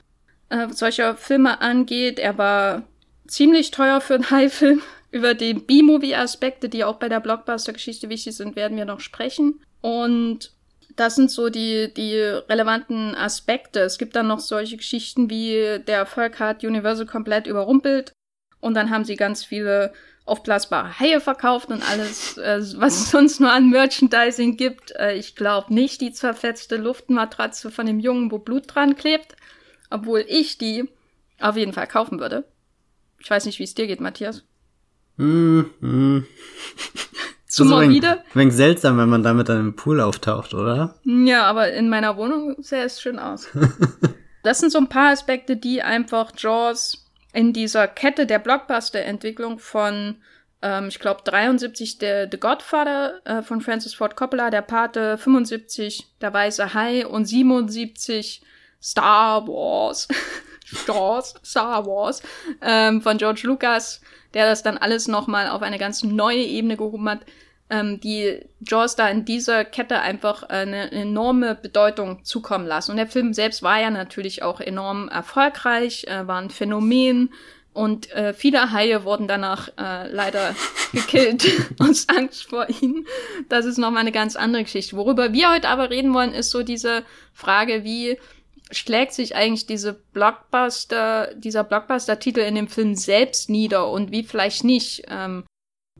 äh, 0.49 0.67
solcher 0.69 1.15
Filme 1.15 1.61
angeht. 1.61 2.19
Er 2.19 2.37
war 2.37 2.83
ziemlich 3.27 3.71
teuer 3.71 4.01
für 4.01 4.15
einen 4.15 4.29
High-Film. 4.31 4.81
Über 5.11 5.33
die 5.33 5.55
B-Movie-Aspekte, 5.55 6.69
die 6.69 6.83
auch 6.83 6.97
bei 6.97 7.09
der 7.09 7.19
Blockbuster-Geschichte 7.19 8.09
wichtig 8.09 8.35
sind, 8.35 8.55
werden 8.55 8.77
wir 8.77 8.85
noch 8.85 8.99
sprechen. 8.99 9.59
Und 9.81 10.51
das 10.95 11.15
sind 11.15 11.31
so 11.31 11.49
die, 11.49 11.91
die 11.91 12.15
relevanten 12.15 13.15
Aspekte. 13.15 13.79
Es 13.79 13.97
gibt 13.97 14.15
dann 14.15 14.27
noch 14.27 14.39
solche 14.39 14.77
Geschichten 14.77 15.29
wie 15.29 15.79
der 15.87 15.97
Erfolg 15.97 16.39
hat 16.39 16.63
Universal 16.63 17.07
komplett 17.07 17.47
überrumpelt 17.47 18.13
und 18.59 18.73
dann 18.73 18.89
haben 18.89 19.05
sie 19.05 19.15
ganz 19.15 19.43
viele 19.43 19.93
aufblasbare 20.29 20.99
Haie 20.99 21.19
verkauft 21.19 21.69
und 21.69 21.83
alles, 21.89 22.37
äh, 22.37 22.61
was 22.77 23.01
es 23.01 23.11
sonst 23.11 23.39
nur 23.39 23.51
an 23.51 23.69
Merchandising 23.69 24.57
gibt. 24.57 24.91
Äh, 24.95 25.15
ich 25.15 25.35
glaube 25.35 25.73
nicht 25.73 26.01
die 26.01 26.11
zerfetzte 26.11 26.77
Luftmatratze 26.77 27.71
von 27.71 27.85
dem 27.85 27.99
Jungen, 27.99 28.31
wo 28.31 28.37
Blut 28.37 28.63
dran 28.67 28.95
klebt, 28.95 29.35
obwohl 29.89 30.23
ich 30.27 30.57
die 30.57 30.89
auf 31.39 31.57
jeden 31.57 31.73
Fall 31.73 31.87
kaufen 31.87 32.19
würde. 32.19 32.45
Ich 33.19 33.29
weiß 33.29 33.45
nicht, 33.45 33.59
wie 33.59 33.63
es 33.63 33.73
dir 33.73 33.87
geht, 33.87 34.01
Matthias. 34.01 34.43
Mm, 35.17 35.61
mm. 35.81 36.25
Zu 37.47 37.65
morbide. 37.65 38.09
Ein 38.09 38.23
wenig 38.35 38.53
seltsam, 38.53 38.97
wenn 38.99 39.09
man 39.09 39.23
damit 39.23 39.49
dann 39.49 39.59
im 39.59 39.75
Pool 39.75 39.99
auftaucht, 40.01 40.53
oder? 40.53 40.95
Ja, 41.03 41.43
aber 41.43 41.73
in 41.73 41.89
meiner 41.89 42.15
Wohnung 42.15 42.55
sähe 42.59 42.83
es 42.83 43.01
schön 43.01 43.17
aus. 43.17 43.47
das 44.43 44.59
sind 44.59 44.71
so 44.71 44.77
ein 44.77 44.87
paar 44.87 45.11
Aspekte, 45.11 45.57
die 45.57 45.81
einfach 45.81 46.31
Jaws 46.37 46.98
in 47.33 47.53
dieser 47.53 47.87
Kette 47.87 48.25
der 48.25 48.39
Blockbuster-Entwicklung 48.39 49.59
von, 49.59 50.17
ähm, 50.61 50.87
ich 50.87 50.99
glaube, 50.99 51.21
73 51.23 51.97
der 51.97 52.29
The 52.31 52.39
Godfather 52.39 53.21
äh, 53.25 53.41
von 53.41 53.61
Francis 53.61 53.93
Ford 53.93 54.15
Coppola, 54.15 54.49
der 54.49 54.61
Pate, 54.61 55.17
75 55.17 56.07
der 56.21 56.33
Weiße 56.33 56.73
Hai 56.73 57.05
und 57.05 57.25
77 57.25 58.41
Star 58.81 59.47
Wars. 59.47 60.07
Jaws, 60.87 61.33
Star 61.43 61.85
Wars, 61.85 62.21
ähm, 62.61 63.01
von 63.01 63.17
George 63.17 63.41
Lucas, 63.45 64.01
der 64.33 64.45
das 64.45 64.63
dann 64.63 64.77
alles 64.77 65.07
nochmal 65.07 65.49
auf 65.49 65.61
eine 65.61 65.77
ganz 65.77 66.03
neue 66.03 66.43
Ebene 66.43 66.77
gehoben 66.77 67.09
hat, 67.09 67.21
ähm, 67.69 67.99
die 67.99 68.39
Jaws 68.61 68.95
da 68.95 69.07
in 69.09 69.25
dieser 69.25 69.65
Kette 69.65 69.99
einfach 70.01 70.43
eine 70.43 70.91
enorme 70.91 71.55
Bedeutung 71.55 72.23
zukommen 72.23 72.65
lassen. 72.65 72.91
Und 72.91 72.97
der 72.97 73.07
Film 73.07 73.33
selbst 73.33 73.63
war 73.63 73.79
ja 73.79 73.89
natürlich 73.89 74.43
auch 74.43 74.59
enorm 74.59 75.07
erfolgreich, 75.07 76.05
äh, 76.07 76.27
war 76.27 76.41
ein 76.41 76.49
Phänomen. 76.49 77.31
Und 77.71 78.11
äh, 78.11 78.33
viele 78.33 78.71
Haie 78.71 79.05
wurden 79.05 79.27
danach 79.27 79.69
äh, 79.77 80.11
leider 80.11 80.55
gekillt 80.91 81.47
aus 81.79 82.09
Angst 82.09 82.49
vor 82.49 82.67
ihnen. 82.81 83.05
Das 83.47 83.65
ist 83.65 83.77
nochmal 83.77 84.01
eine 84.01 84.11
ganz 84.11 84.35
andere 84.35 84.63
Geschichte. 84.63 84.97
Worüber 84.97 85.33
wir 85.33 85.51
heute 85.51 85.69
aber 85.69 85.89
reden 85.89 86.13
wollen, 86.13 86.33
ist 86.33 86.49
so 86.49 86.63
diese 86.63 87.03
Frage, 87.33 87.83
wie 87.83 88.17
schlägt 88.71 89.13
sich 89.13 89.35
eigentlich 89.35 89.65
diese 89.65 89.93
Blockbuster, 89.93 91.33
dieser 91.35 91.63
Blockbuster-Titel 91.63 92.41
in 92.41 92.55
dem 92.55 92.67
Film 92.67 92.95
selbst 92.95 93.49
nieder 93.49 93.89
und 93.89 94.11
wie 94.11 94.23
vielleicht 94.23 94.63
nicht, 94.63 95.03
ähm, 95.07 95.43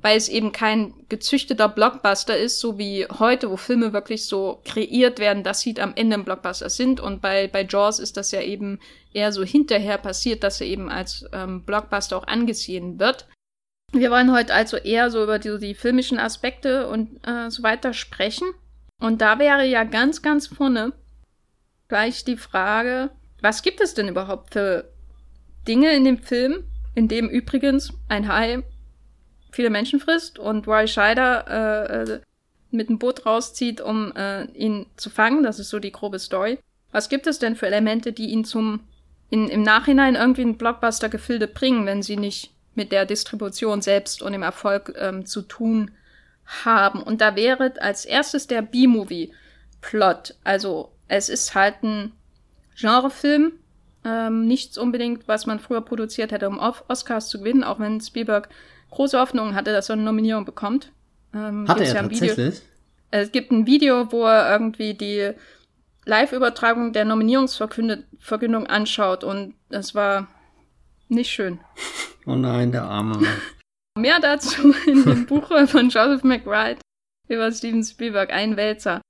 weil 0.01 0.17
es 0.17 0.29
eben 0.29 0.51
kein 0.51 0.93
gezüchteter 1.09 1.67
Blockbuster 1.67 2.37
ist, 2.37 2.59
so 2.59 2.77
wie 2.77 3.05
heute, 3.05 3.49
wo 3.49 3.57
Filme 3.57 3.91
wirklich 3.91 4.25
so 4.25 4.61
kreiert 4.63 5.19
werden, 5.19 5.43
dass 5.43 5.61
sie 5.61 5.79
am 5.79 5.93
Ende 5.95 6.15
ein 6.15 6.23
Blockbuster 6.23 6.69
sind. 6.69 6.99
Und 6.99 7.21
bei, 7.21 7.47
bei 7.47 7.65
Jaws 7.67 7.99
ist 7.99 8.15
das 8.15 8.31
ja 8.31 8.41
eben 8.41 8.79
eher 9.13 9.31
so 9.31 9.43
hinterher 9.43 9.97
passiert, 9.97 10.43
dass 10.43 10.61
er 10.61 10.67
eben 10.67 10.89
als 10.89 11.25
ähm, 11.33 11.63
Blockbuster 11.65 12.17
auch 12.17 12.27
angesehen 12.27 12.99
wird. 12.99 13.27
Wir 13.91 14.11
wollen 14.11 14.31
heute 14.31 14.53
also 14.53 14.77
eher 14.77 15.09
so 15.11 15.23
über 15.23 15.39
die, 15.39 15.57
die 15.57 15.73
filmischen 15.73 16.19
Aspekte 16.19 16.87
und 16.87 17.19
äh, 17.27 17.49
so 17.49 17.63
weiter 17.63 17.93
sprechen. 17.93 18.47
Und 19.01 19.21
da 19.21 19.39
wäre 19.39 19.65
ja 19.65 19.83
ganz, 19.83 20.21
ganz 20.21 20.47
vorne 20.47 20.93
gleich 21.87 22.23
die 22.23 22.37
Frage, 22.37 23.09
was 23.41 23.63
gibt 23.63 23.81
es 23.81 23.95
denn 23.95 24.07
überhaupt 24.07 24.53
für 24.53 24.91
Dinge 25.67 25.93
in 25.93 26.05
dem 26.05 26.19
Film, 26.19 26.63
in 26.95 27.07
dem 27.07 27.27
übrigens 27.27 27.93
ein 28.07 28.27
Hai 28.27 28.63
viele 29.51 29.69
Menschen 29.69 29.99
frisst 29.99 30.39
und 30.39 30.67
Roy 30.67 30.87
Scheider 30.87 31.45
äh, 31.47 32.01
äh, 32.03 32.21
mit 32.71 32.89
dem 32.89 32.99
Boot 32.99 33.25
rauszieht, 33.25 33.81
um 33.81 34.11
äh, 34.15 34.45
ihn 34.51 34.85
zu 34.95 35.09
fangen. 35.09 35.43
Das 35.43 35.59
ist 35.59 35.69
so 35.69 35.79
die 35.79 35.91
grobe 35.91 36.19
Story. 36.19 36.59
Was 36.91 37.09
gibt 37.09 37.27
es 37.27 37.39
denn 37.39 37.55
für 37.55 37.67
Elemente, 37.67 38.13
die 38.13 38.29
ihn 38.29 38.45
zum 38.45 38.81
in, 39.29 39.47
im 39.47 39.61
Nachhinein 39.61 40.15
irgendwie 40.15 40.41
ein 40.41 40.57
Blockbuster-Gefilde 40.57 41.47
bringen, 41.47 41.85
wenn 41.85 42.01
sie 42.01 42.17
nicht 42.17 42.51
mit 42.73 42.91
der 42.91 43.05
Distribution 43.05 43.81
selbst 43.81 44.23
und 44.23 44.31
dem 44.31 44.41
Erfolg 44.41 44.93
ähm, 44.97 45.25
zu 45.25 45.41
tun 45.43 45.91
haben? 46.63 47.01
Und 47.01 47.21
da 47.21 47.35
wäre 47.35 47.73
als 47.79 48.05
erstes 48.05 48.47
der 48.47 48.61
B-Movie-Plot. 48.61 50.35
Also 50.43 50.91
es 51.07 51.29
ist 51.29 51.53
halt 51.53 51.83
ein 51.83 52.13
Genrefilm, 52.79 53.53
ähm, 54.05 54.47
nichts 54.47 54.77
unbedingt, 54.77 55.27
was 55.27 55.45
man 55.45 55.59
früher 55.59 55.81
produziert 55.81 56.31
hätte, 56.31 56.47
um 56.47 56.59
Oscars 56.59 57.29
zu 57.29 57.39
gewinnen, 57.39 57.63
auch 57.63 57.79
wenn 57.79 57.99
Spielberg 57.99 58.49
große 58.91 59.19
Hoffnungen 59.19 59.55
hatte, 59.55 59.71
dass 59.71 59.89
er 59.89 59.93
eine 59.93 60.03
Nominierung 60.03 60.45
bekommt. 60.45 60.91
Ähm, 61.33 61.67
Hatte 61.67 61.83
er 61.83 61.93
ja 61.93 62.01
tatsächlich? 62.01 62.37
Video. 62.37 62.61
Es 63.11 63.31
gibt 63.31 63.51
ein 63.51 63.65
Video, 63.65 64.11
wo 64.11 64.25
er 64.25 64.51
irgendwie 64.51 64.93
die 64.93 65.31
Live-Übertragung 66.05 66.93
der 66.93 67.05
Nominierungsverkündung 67.05 68.67
anschaut 68.67 69.23
und 69.23 69.55
das 69.69 69.95
war 69.95 70.27
nicht 71.07 71.29
schön. 71.29 71.59
Oh 72.25 72.35
nein, 72.35 72.71
der 72.71 72.83
Arme. 72.83 73.19
Mehr 73.97 74.19
dazu 74.19 74.73
in 74.85 75.03
dem 75.03 75.25
Buch 75.27 75.47
von 75.67 75.89
Joseph 75.89 76.23
McBride 76.23 76.79
über 77.27 77.51
Steven 77.51 77.83
Spielberg, 77.83 78.31
ein 78.31 78.57
Wälzer. 78.57 79.01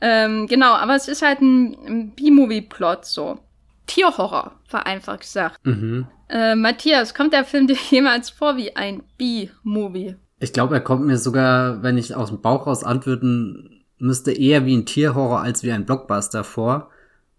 Ähm, 0.00 0.46
genau, 0.46 0.74
aber 0.74 0.94
es 0.94 1.08
ist 1.08 1.22
halt 1.22 1.40
ein, 1.40 1.76
ein 1.86 2.10
B-Movie-Plot 2.10 3.04
so. 3.04 3.40
Tierhorror, 3.86 4.52
vereinfacht 4.64 5.20
gesagt. 5.20 5.64
Mhm. 5.64 6.06
Äh, 6.28 6.54
Matthias, 6.54 7.14
kommt 7.14 7.32
der 7.32 7.44
Film 7.44 7.66
dir 7.66 7.76
jemals 7.90 8.30
vor 8.30 8.56
wie 8.56 8.76
ein 8.76 9.02
B-Movie? 9.16 10.16
Ich 10.40 10.52
glaube, 10.52 10.74
er 10.74 10.80
kommt 10.80 11.06
mir 11.06 11.18
sogar, 11.18 11.82
wenn 11.82 11.98
ich 11.98 12.14
aus 12.14 12.28
dem 12.28 12.40
Bauch 12.40 12.66
raus 12.66 12.84
antworten 12.84 13.84
müsste, 13.98 14.32
eher 14.32 14.64
wie 14.64 14.76
ein 14.76 14.86
Tierhorror 14.86 15.40
als 15.40 15.62
wie 15.62 15.72
ein 15.72 15.84
Blockbuster 15.84 16.44
vor, 16.44 16.90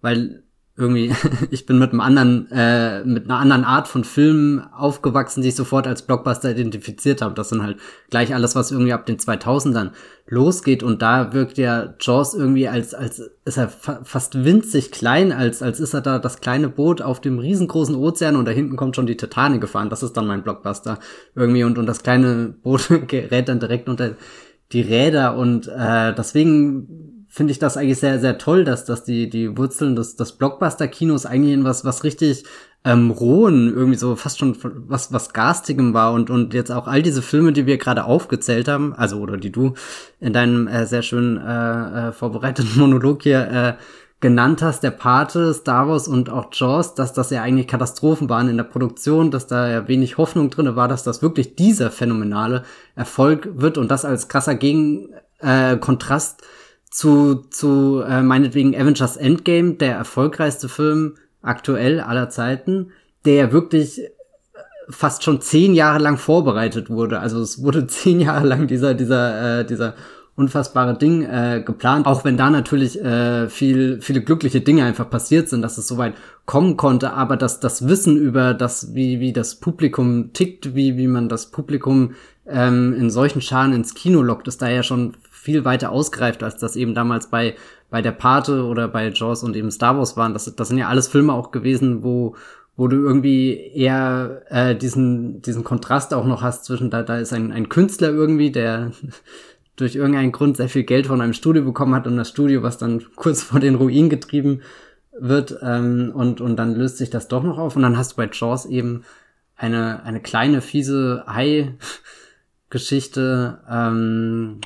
weil 0.01 0.43
irgendwie, 0.79 1.13
ich 1.51 1.65
bin 1.65 1.77
mit 1.77 1.91
einem 1.91 1.99
anderen, 1.99 2.49
äh, 2.51 3.03
mit 3.03 3.25
einer 3.25 3.37
anderen 3.37 3.65
Art 3.65 3.87
von 3.87 4.05
Filmen 4.05 4.61
aufgewachsen, 4.73 5.41
die 5.41 5.49
ich 5.49 5.55
sofort 5.55 5.85
als 5.85 6.03
Blockbuster 6.03 6.51
identifiziert 6.51 7.21
habe. 7.21 7.35
Das 7.35 7.49
sind 7.49 7.61
halt 7.61 7.77
gleich 8.09 8.33
alles, 8.33 8.55
was 8.55 8.71
irgendwie 8.71 8.93
ab 8.93 9.05
den 9.05 9.17
2000ern 9.17 9.91
losgeht. 10.27 10.81
Und 10.81 11.01
da 11.01 11.33
wirkt 11.33 11.57
ja 11.57 11.93
Jaws 11.99 12.33
irgendwie 12.33 12.69
als, 12.69 12.93
als 12.93 13.19
ist 13.43 13.57
er 13.57 13.67
fa 13.67 13.99
fast 14.03 14.45
winzig 14.45 14.91
klein, 14.91 15.33
als, 15.33 15.61
als 15.61 15.81
ist 15.81 15.93
er 15.93 16.01
da 16.01 16.17
das 16.17 16.39
kleine 16.39 16.69
Boot 16.69 17.01
auf 17.01 17.19
dem 17.19 17.39
riesengroßen 17.39 17.95
Ozean 17.95 18.37
und 18.37 18.45
da 18.45 18.51
hinten 18.51 18.77
kommt 18.77 18.95
schon 18.95 19.07
die 19.07 19.17
Titanic 19.17 19.59
gefahren. 19.59 19.89
Das 19.89 20.01
ist 20.01 20.13
dann 20.13 20.27
mein 20.27 20.43
Blockbuster 20.43 20.99
irgendwie 21.35 21.65
und, 21.65 21.77
und 21.77 21.87
das 21.87 22.03
kleine 22.03 22.55
Boot 22.63 22.89
gerät 23.07 23.49
dann 23.49 23.59
direkt 23.59 23.89
unter 23.89 24.15
die 24.71 24.81
Räder 24.81 25.35
und 25.35 25.67
äh, 25.67 26.13
deswegen 26.15 27.18
finde 27.29 27.51
ich 27.51 27.59
das 27.59 27.77
eigentlich 27.77 27.99
sehr, 27.99 28.19
sehr 28.19 28.37
toll, 28.39 28.63
dass, 28.63 28.85
dass 28.85 29.03
die, 29.03 29.29
die 29.29 29.55
Wurzeln 29.55 29.95
des, 29.95 30.15
des 30.15 30.33
Blockbuster-Kinos 30.33 31.25
eigentlich 31.27 31.53
in 31.53 31.63
was, 31.63 31.85
was 31.85 32.03
richtig 32.03 32.43
ähm, 32.83 33.11
rohen, 33.11 33.71
irgendwie 33.73 33.97
so 33.97 34.15
fast 34.15 34.39
schon 34.39 34.57
was, 34.87 35.13
was 35.13 35.33
garstigem 35.33 35.93
war 35.93 36.13
und, 36.13 36.29
und 36.29 36.53
jetzt 36.53 36.71
auch 36.71 36.87
all 36.87 37.03
diese 37.03 37.21
Filme, 37.21 37.53
die 37.53 37.65
wir 37.65 37.77
gerade 37.77 38.05
aufgezählt 38.05 38.67
haben, 38.67 38.93
also 38.93 39.19
oder 39.19 39.37
die 39.37 39.51
du 39.51 39.73
in 40.19 40.33
deinem 40.33 40.67
äh, 40.67 40.85
sehr 40.85 41.03
schön 41.03 41.37
äh, 41.37 42.09
äh, 42.09 42.11
vorbereiteten 42.13 42.71
Monolog 42.79 43.23
hier 43.23 43.51
äh, 43.51 43.83
genannt 44.21 44.61
hast, 44.61 44.81
der 44.81 44.91
Pate, 44.91 45.53
Star 45.53 45.87
Wars 45.87 46.07
und 46.07 46.29
auch 46.29 46.47
Jaws, 46.51 46.95
dass 46.95 47.13
das 47.13 47.29
ja 47.29 47.41
eigentlich 47.43 47.67
Katastrophen 47.67 48.27
waren 48.27 48.49
in 48.49 48.57
der 48.57 48.63
Produktion, 48.65 49.29
dass 49.29 49.47
da 49.47 49.69
ja 49.69 49.87
wenig 49.87 50.17
Hoffnung 50.17 50.49
drinne 50.49 50.75
war, 50.75 50.87
dass 50.87 51.03
das 51.03 51.21
wirklich 51.21 51.55
dieser 51.55 51.91
phänomenale 51.91 52.63
Erfolg 52.95 53.49
wird 53.53 53.77
und 53.77 53.91
das 53.91 54.03
als 54.03 54.27
krasser 54.29 54.55
Gegen 54.55 55.09
äh, 55.39 55.77
Kontrast 55.77 56.41
zu, 56.89 57.45
zu 57.49 58.01
äh, 58.01 58.21
meinetwegen 58.21 58.75
Avengers 58.75 59.17
Endgame, 59.17 59.75
der 59.75 59.95
erfolgreichste 59.95 60.69
Film 60.69 61.15
aktuell 61.41 61.99
aller 61.99 62.29
Zeiten, 62.29 62.91
der 63.25 63.51
wirklich 63.51 63.99
äh, 63.99 64.09
fast 64.89 65.23
schon 65.23 65.41
zehn 65.41 65.73
Jahre 65.73 65.99
lang 65.99 66.17
vorbereitet 66.17 66.89
wurde. 66.89 67.19
Also 67.19 67.41
es 67.41 67.63
wurde 67.63 67.87
zehn 67.87 68.19
Jahre 68.19 68.47
lang 68.47 68.67
dieser, 68.67 68.93
dieser, 68.93 69.59
äh, 69.59 69.65
dieser 69.65 69.95
unfassbare 70.39 70.97
Ding 70.97 71.23
äh, 71.23 71.61
geplant, 71.65 72.07
auch 72.07 72.23
wenn 72.23 72.37
da 72.37 72.49
natürlich 72.49 72.99
äh, 73.03 73.49
viel, 73.49 73.99
viele 74.01 74.21
glückliche 74.21 74.61
Dinge 74.61 74.85
einfach 74.85 75.09
passiert 75.09 75.49
sind, 75.49 75.61
dass 75.61 75.77
es 75.77 75.87
soweit 75.87 76.13
kommen 76.45 76.77
konnte, 76.77 77.11
aber 77.11 77.35
dass 77.35 77.59
das 77.59 77.89
Wissen 77.89 78.15
über 78.15 78.53
das, 78.53 78.95
wie, 78.95 79.19
wie 79.19 79.33
das 79.33 79.55
Publikum 79.55 80.31
tickt, 80.31 80.75
wie, 80.75 80.97
wie 80.97 81.07
man 81.07 81.27
das 81.27 81.51
Publikum 81.51 82.13
ähm, 82.47 82.93
in 82.93 83.09
solchen 83.09 83.41
Scharen 83.41 83.73
ins 83.73 83.93
Kino 83.93 84.21
lockt, 84.21 84.47
ist 84.47 84.61
da 84.61 84.69
ja 84.69 84.81
schon 84.81 85.15
viel 85.49 85.65
weiter 85.65 85.91
ausgreift, 85.91 86.43
als 86.43 86.57
das 86.57 86.75
eben 86.75 86.93
damals 86.93 87.31
bei, 87.31 87.55
bei 87.89 88.03
der 88.03 88.11
Pate 88.11 88.65
oder 88.65 88.87
bei 88.87 89.09
Jaws 89.09 89.41
und 89.43 89.55
eben 89.55 89.71
Star 89.71 89.97
Wars 89.97 90.15
waren. 90.15 90.33
Das, 90.33 90.53
das 90.55 90.67
sind 90.67 90.77
ja 90.77 90.89
alles 90.89 91.07
Filme 91.07 91.33
auch 91.33 91.49
gewesen, 91.49 92.03
wo, 92.03 92.35
wo 92.77 92.87
du 92.87 92.97
irgendwie 92.97 93.55
eher 93.73 94.43
äh, 94.49 94.75
diesen, 94.75 95.41
diesen 95.41 95.63
Kontrast 95.63 96.13
auch 96.13 96.25
noch 96.25 96.43
hast 96.43 96.65
zwischen, 96.65 96.91
da, 96.91 97.01
da 97.01 97.17
ist 97.17 97.33
ein, 97.33 97.51
ein 97.51 97.67
Künstler 97.67 98.09
irgendwie, 98.09 98.51
der 98.51 98.91
durch 99.75 99.95
irgendeinen 99.95 100.31
Grund 100.31 100.57
sehr 100.57 100.69
viel 100.69 100.83
Geld 100.83 101.07
von 101.07 101.21
einem 101.21 101.33
Studio 101.33 101.63
bekommen 101.63 101.95
hat 101.95 102.05
und 102.05 102.17
das 102.17 102.29
Studio, 102.29 102.61
was 102.61 102.77
dann 102.77 103.03
kurz 103.15 103.41
vor 103.41 103.59
den 103.59 103.73
Ruin 103.75 104.09
getrieben 104.09 104.61
wird 105.17 105.57
ähm, 105.61 106.11
und, 106.13 106.41
und 106.41 106.57
dann 106.57 106.75
löst 106.75 106.97
sich 106.97 107.09
das 107.09 107.27
doch 107.27 107.41
noch 107.43 107.57
auf 107.57 107.75
und 107.75 107.81
dann 107.81 107.97
hast 107.97 108.11
du 108.11 108.17
bei 108.17 108.29
Jaws 108.31 108.65
eben 108.65 109.03
eine, 109.55 110.03
eine 110.03 110.21
kleine, 110.21 110.61
fiese 110.61 111.23
Hai-Geschichte, 111.27 113.59
ähm, 113.69 114.61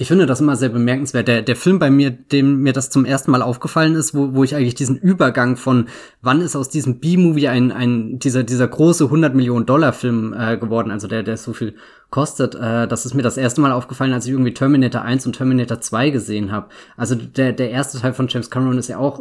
ich 0.00 0.08
finde 0.08 0.24
das 0.24 0.40
immer 0.40 0.56
sehr 0.56 0.70
bemerkenswert. 0.70 1.28
Der, 1.28 1.42
der 1.42 1.56
Film 1.56 1.78
bei 1.78 1.90
mir, 1.90 2.10
dem 2.10 2.62
mir 2.62 2.72
das 2.72 2.88
zum 2.88 3.04
ersten 3.04 3.30
Mal 3.32 3.42
aufgefallen 3.42 3.94
ist, 3.94 4.14
wo, 4.14 4.32
wo 4.32 4.42
ich 4.42 4.56
eigentlich 4.56 4.74
diesen 4.74 4.96
Übergang 4.96 5.56
von 5.56 5.88
wann 6.22 6.40
ist 6.40 6.56
aus 6.56 6.70
diesem 6.70 7.00
B-Movie 7.00 7.48
ein, 7.48 7.70
ein 7.70 8.18
dieser, 8.18 8.42
dieser 8.42 8.66
große 8.66 9.04
100 9.04 9.34
Millionen 9.34 9.66
Dollar 9.66 9.92
Film 9.92 10.32
äh, 10.32 10.56
geworden, 10.56 10.90
also 10.90 11.06
der, 11.06 11.22
der 11.22 11.36
so 11.36 11.52
viel 11.52 11.74
kostet, 12.08 12.54
äh, 12.54 12.88
das 12.88 13.04
ist 13.04 13.12
mir 13.12 13.20
das 13.20 13.36
erste 13.36 13.60
Mal 13.60 13.72
aufgefallen, 13.72 14.14
als 14.14 14.24
ich 14.24 14.32
irgendwie 14.32 14.54
Terminator 14.54 15.02
1 15.02 15.26
und 15.26 15.36
Terminator 15.36 15.82
2 15.82 16.08
gesehen 16.08 16.50
habe. 16.50 16.70
Also 16.96 17.14
der, 17.14 17.52
der 17.52 17.70
erste 17.70 18.00
Teil 18.00 18.14
von 18.14 18.26
James 18.26 18.48
Cameron 18.48 18.78
ist 18.78 18.88
ja 18.88 18.96
auch 18.96 19.20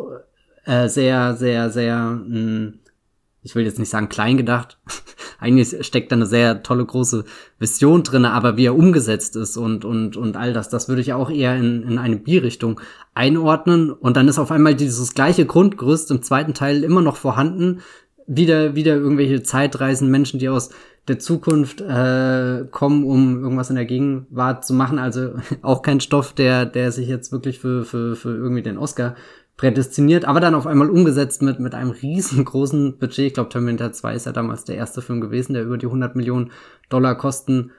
äh, 0.64 0.88
sehr, 0.88 1.36
sehr, 1.36 1.70
sehr, 1.72 1.98
mh, 1.98 2.24
hm, 2.26 2.80
ich 3.42 3.54
will 3.54 3.66
jetzt 3.66 3.80
nicht 3.80 3.90
sagen 3.90 4.08
klein 4.08 4.38
gedacht, 4.38 4.78
eigentlich 5.40 5.86
steckt 5.86 6.12
da 6.12 6.16
eine 6.16 6.26
sehr 6.26 6.64
tolle 6.64 6.86
große 6.86 7.24
Vision 7.58 8.04
drinne, 8.04 8.32
aber 8.32 8.58
wie 8.58 8.66
er 8.66 8.76
umgesetzt 8.76 9.36
ist 9.36 9.58
und 9.58 9.86
und 9.86 10.18
und 10.18 10.38
all 10.38 10.54
das, 10.54 10.70
das 10.70 10.90
würde 10.90 11.02
ich 11.02 11.14
auch 11.14 11.30
eher 11.30 11.56
in, 11.56 11.84
in 11.84 11.98
eine 11.98 12.18
B-Richtung 12.18 12.80
einordnen 13.14 13.92
und 13.92 14.18
dann 14.18 14.28
ist 14.28 14.40
auf 14.40 14.52
einmal 14.52 14.76
dieses 14.76 15.14
gleiche 15.14 15.46
Grundgerüst 15.46 16.12
im 16.12 16.22
zweiten 16.22 16.54
Teil 16.54 16.84
immer 16.84 17.02
noch 17.02 17.16
vorhanden, 17.16 17.82
wieder 18.28 18.76
wieder 18.76 18.96
irgendwelche 18.96 19.42
Zeitreisen, 19.42 20.12
Menschen, 20.12 20.40
die 20.40 20.50
aus 20.50 20.70
der 21.08 21.20
Zukunft 21.20 21.82
äh, 21.82 22.66
kommen, 22.70 23.04
um 23.04 23.42
irgendwas 23.42 23.72
in 23.72 23.76
der 23.76 23.86
Gegenwart 23.86 24.64
zu 24.64 24.74
machen. 24.74 25.00
Also 25.00 25.32
auch 25.62 25.82
kein 25.82 26.02
Stoff, 26.02 26.34
der 26.34 26.66
der 26.66 26.92
sich 26.92 27.08
jetzt 27.08 27.32
wirklich 27.32 27.60
für 27.60 27.84
für 27.84 28.16
für 28.16 28.36
irgendwie 28.36 28.62
den 28.62 28.78
Oscar 28.78 29.16
prädestiniert, 29.60 30.24
aber 30.24 30.40
dann 30.40 30.56
auf 30.56 30.66
einmal 30.66 30.90
umgesetzt 30.90 31.42
mit, 31.42 31.60
mit 31.60 31.76
einem 31.76 31.92
riesengroßen 31.92 32.98
Budget. 32.98 33.28
Ich 33.28 33.34
glaube, 33.34 33.50
Terminator 33.50 33.92
2 33.92 34.16
ist 34.16 34.26
ja 34.26 34.32
damals 34.32 34.64
der 34.64 34.78
erste 34.78 35.02
Film 35.02 35.20
gewesen, 35.20 35.54
der 35.54 35.64
über 35.64 35.78
die 35.78 35.88
100 35.88 36.16
Millionen 36.16 36.52
Dollar 36.88 37.16
kosten 37.16 37.72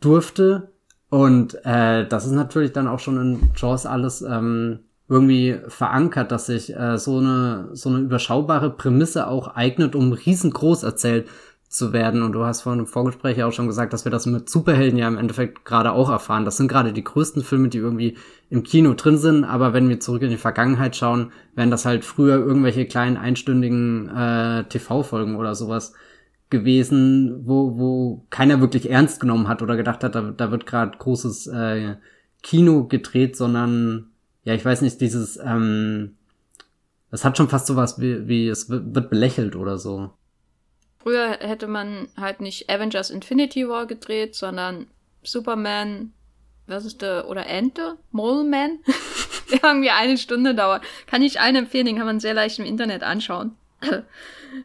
durfte. 0.00 0.72
Und 1.08 1.54
äh, 1.64 2.04
das 2.08 2.26
ist 2.26 2.32
natürlich 2.32 2.72
dann 2.72 2.88
auch 2.88 2.98
schon 2.98 3.16
in 3.16 3.50
Jaws 3.56 3.86
alles 3.86 4.22
ähm, 4.22 4.80
irgendwie 5.08 5.60
verankert, 5.68 6.32
dass 6.32 6.46
sich 6.46 6.74
äh, 6.74 6.98
so 6.98 7.18
eine 7.18 7.68
so 7.74 7.90
eine 7.90 8.00
überschaubare 8.00 8.70
Prämisse 8.70 9.28
auch 9.28 9.54
eignet, 9.54 9.94
um 9.94 10.12
riesengroß 10.12 10.82
erzählt 10.82 11.28
zu 11.70 11.92
werden. 11.92 12.22
Und 12.22 12.32
du 12.32 12.44
hast 12.44 12.62
vor 12.62 12.72
einem 12.72 12.86
Vorgespräch 12.86 13.42
auch 13.44 13.52
schon 13.52 13.68
gesagt, 13.68 13.92
dass 13.92 14.04
wir 14.04 14.10
das 14.10 14.26
mit 14.26 14.50
Superhelden 14.50 14.98
ja 14.98 15.06
im 15.06 15.16
Endeffekt 15.16 15.64
gerade 15.64 15.92
auch 15.92 16.10
erfahren. 16.10 16.44
Das 16.44 16.56
sind 16.56 16.66
gerade 16.66 16.92
die 16.92 17.04
größten 17.04 17.44
Filme, 17.44 17.68
die 17.68 17.78
irgendwie 17.78 18.18
im 18.50 18.64
Kino 18.64 18.92
drin 18.94 19.18
sind. 19.18 19.44
Aber 19.44 19.72
wenn 19.72 19.88
wir 19.88 20.00
zurück 20.00 20.22
in 20.22 20.30
die 20.30 20.36
Vergangenheit 20.36 20.96
schauen, 20.96 21.30
wären 21.54 21.70
das 21.70 21.86
halt 21.86 22.04
früher 22.04 22.36
irgendwelche 22.36 22.86
kleinen 22.86 23.16
einstündigen 23.16 24.08
äh, 24.08 24.64
TV-Folgen 24.64 25.36
oder 25.36 25.54
sowas 25.54 25.94
gewesen, 26.50 27.46
wo, 27.46 27.78
wo 27.78 28.26
keiner 28.30 28.60
wirklich 28.60 28.90
ernst 28.90 29.20
genommen 29.20 29.46
hat 29.46 29.62
oder 29.62 29.76
gedacht 29.76 30.02
hat, 30.02 30.16
da, 30.16 30.32
da 30.32 30.50
wird 30.50 30.66
gerade 30.66 30.98
großes 30.98 31.46
äh, 31.46 31.94
Kino 32.42 32.88
gedreht, 32.88 33.36
sondern 33.36 34.08
ja, 34.42 34.54
ich 34.54 34.64
weiß 34.64 34.82
nicht, 34.82 35.00
dieses, 35.00 35.38
ähm, 35.40 36.16
es 37.12 37.24
hat 37.24 37.36
schon 37.36 37.48
fast 37.48 37.68
sowas 37.68 38.00
wie, 38.00 38.26
wie 38.26 38.48
es 38.48 38.68
wird 38.68 39.08
belächelt 39.08 39.54
oder 39.54 39.78
so. 39.78 40.10
Früher 41.02 41.38
hätte 41.40 41.66
man 41.66 42.08
halt 42.16 42.40
nicht 42.40 42.68
Avengers 42.68 43.10
Infinity 43.10 43.68
War 43.68 43.86
gedreht, 43.86 44.34
sondern 44.34 44.86
Superman, 45.22 46.12
was 46.66 46.84
ist 46.84 47.02
der, 47.02 47.28
oder 47.28 47.46
Ente? 47.46 47.96
Mole 48.10 48.44
Man? 48.44 48.78
der 49.50 49.64
irgendwie 49.64 49.90
eine 49.90 50.18
Stunde 50.18 50.54
dauert. 50.54 50.82
Kann 51.06 51.22
ich 51.22 51.40
allen 51.40 51.56
empfehlen, 51.56 51.86
den 51.86 51.96
kann 51.96 52.06
man 52.06 52.20
sehr 52.20 52.34
leicht 52.34 52.58
im 52.58 52.64
Internet 52.64 53.02
anschauen. 53.02 53.52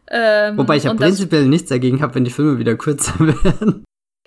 ähm, 0.10 0.58
Wobei 0.58 0.78
ich 0.78 0.84
ja 0.84 0.94
prinzipiell 0.94 1.46
nichts 1.48 1.70
dagegen 1.70 2.02
habe, 2.02 2.16
wenn 2.16 2.26
die 2.26 2.32
Filme 2.32 2.60
wieder 2.60 2.76
kürzer 2.76 3.20
werden. 3.20 3.86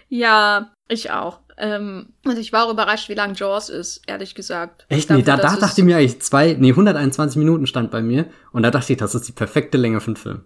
Ja, 0.09 0.73
ich 0.89 1.11
auch. 1.11 1.41
Ähm, 1.59 2.11
und 2.25 2.39
ich 2.39 2.53
war 2.53 2.67
auch 2.67 2.73
überrascht, 2.73 3.09
wie 3.09 3.15
lang 3.15 3.35
Jaws 3.35 3.69
ist, 3.69 4.03
ehrlich 4.07 4.35
gesagt. 4.35 4.87
Echt? 4.89 5.11
Nee, 5.11 5.23
da, 5.23 5.37
da 5.37 5.57
dachte 5.57 5.81
ich 5.81 5.85
mir 5.85 5.97
eigentlich 5.97 6.21
zwei, 6.23 6.57
nee, 6.59 6.71
121 6.71 7.37
Minuten 7.37 7.67
stand 7.67 7.91
bei 7.91 8.01
mir. 8.01 8.27
Und 8.53 8.63
da 8.63 8.71
dachte 8.71 8.93
ich, 8.93 8.99
das 8.99 9.15
ist 9.15 9.29
die 9.29 9.33
perfekte 9.33 9.77
Länge 9.77 10.01
für 10.01 10.09
einen 10.09 10.17
Film. 10.17 10.45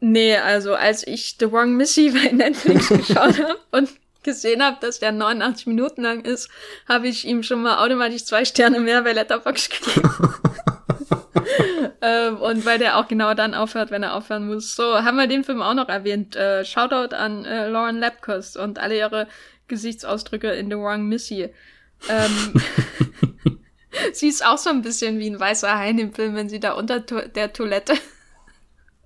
Nee, 0.00 0.36
also 0.36 0.74
als 0.74 1.06
ich 1.06 1.36
The 1.38 1.50
Wrong 1.50 1.74
Missy 1.76 2.10
bei 2.14 2.30
Netflix 2.32 2.88
geschaut 2.88 3.38
habe 3.38 3.58
und 3.72 3.88
gesehen 4.22 4.62
habe, 4.62 4.76
dass 4.80 4.98
der 4.98 5.12
89 5.12 5.66
Minuten 5.66 6.02
lang 6.02 6.24
ist, 6.24 6.50
habe 6.88 7.08
ich 7.08 7.26
ihm 7.26 7.42
schon 7.42 7.62
mal 7.62 7.84
automatisch 7.84 8.24
zwei 8.24 8.44
Sterne 8.44 8.80
mehr 8.80 9.02
bei 9.02 9.12
Letterboxd 9.12 9.70
gegeben. 9.94 10.34
ähm, 12.02 12.36
und 12.38 12.66
weil 12.66 12.78
der 12.78 12.98
auch 12.98 13.06
genau 13.06 13.34
dann 13.34 13.54
aufhört, 13.54 13.92
wenn 13.92 14.02
er 14.02 14.14
aufhören 14.14 14.48
muss. 14.48 14.74
So, 14.74 15.04
haben 15.04 15.16
wir 15.16 15.28
den 15.28 15.44
Film 15.44 15.62
auch 15.62 15.74
noch 15.74 15.88
erwähnt. 15.88 16.34
Äh, 16.34 16.64
Shoutout 16.64 17.14
an 17.14 17.44
äh, 17.44 17.68
Lauren 17.68 17.98
Lapkus 17.98 18.56
und 18.56 18.80
alle 18.80 18.98
ihre 18.98 19.28
Gesichtsausdrücke 19.68 20.50
in 20.50 20.70
The 20.70 20.76
Wrong 20.76 21.06
Missy. 21.06 21.48
Ähm, 22.08 22.60
sie 24.12 24.28
ist 24.28 24.44
auch 24.44 24.58
so 24.58 24.70
ein 24.70 24.82
bisschen 24.82 25.20
wie 25.20 25.30
ein 25.30 25.38
weißer 25.38 25.78
Hai 25.78 25.90
in 25.90 25.96
dem 25.98 26.12
Film, 26.12 26.34
wenn 26.34 26.48
sie 26.48 26.60
da 26.60 26.72
unter 26.72 27.06
to 27.06 27.20
der 27.20 27.52
Toilette 27.52 27.94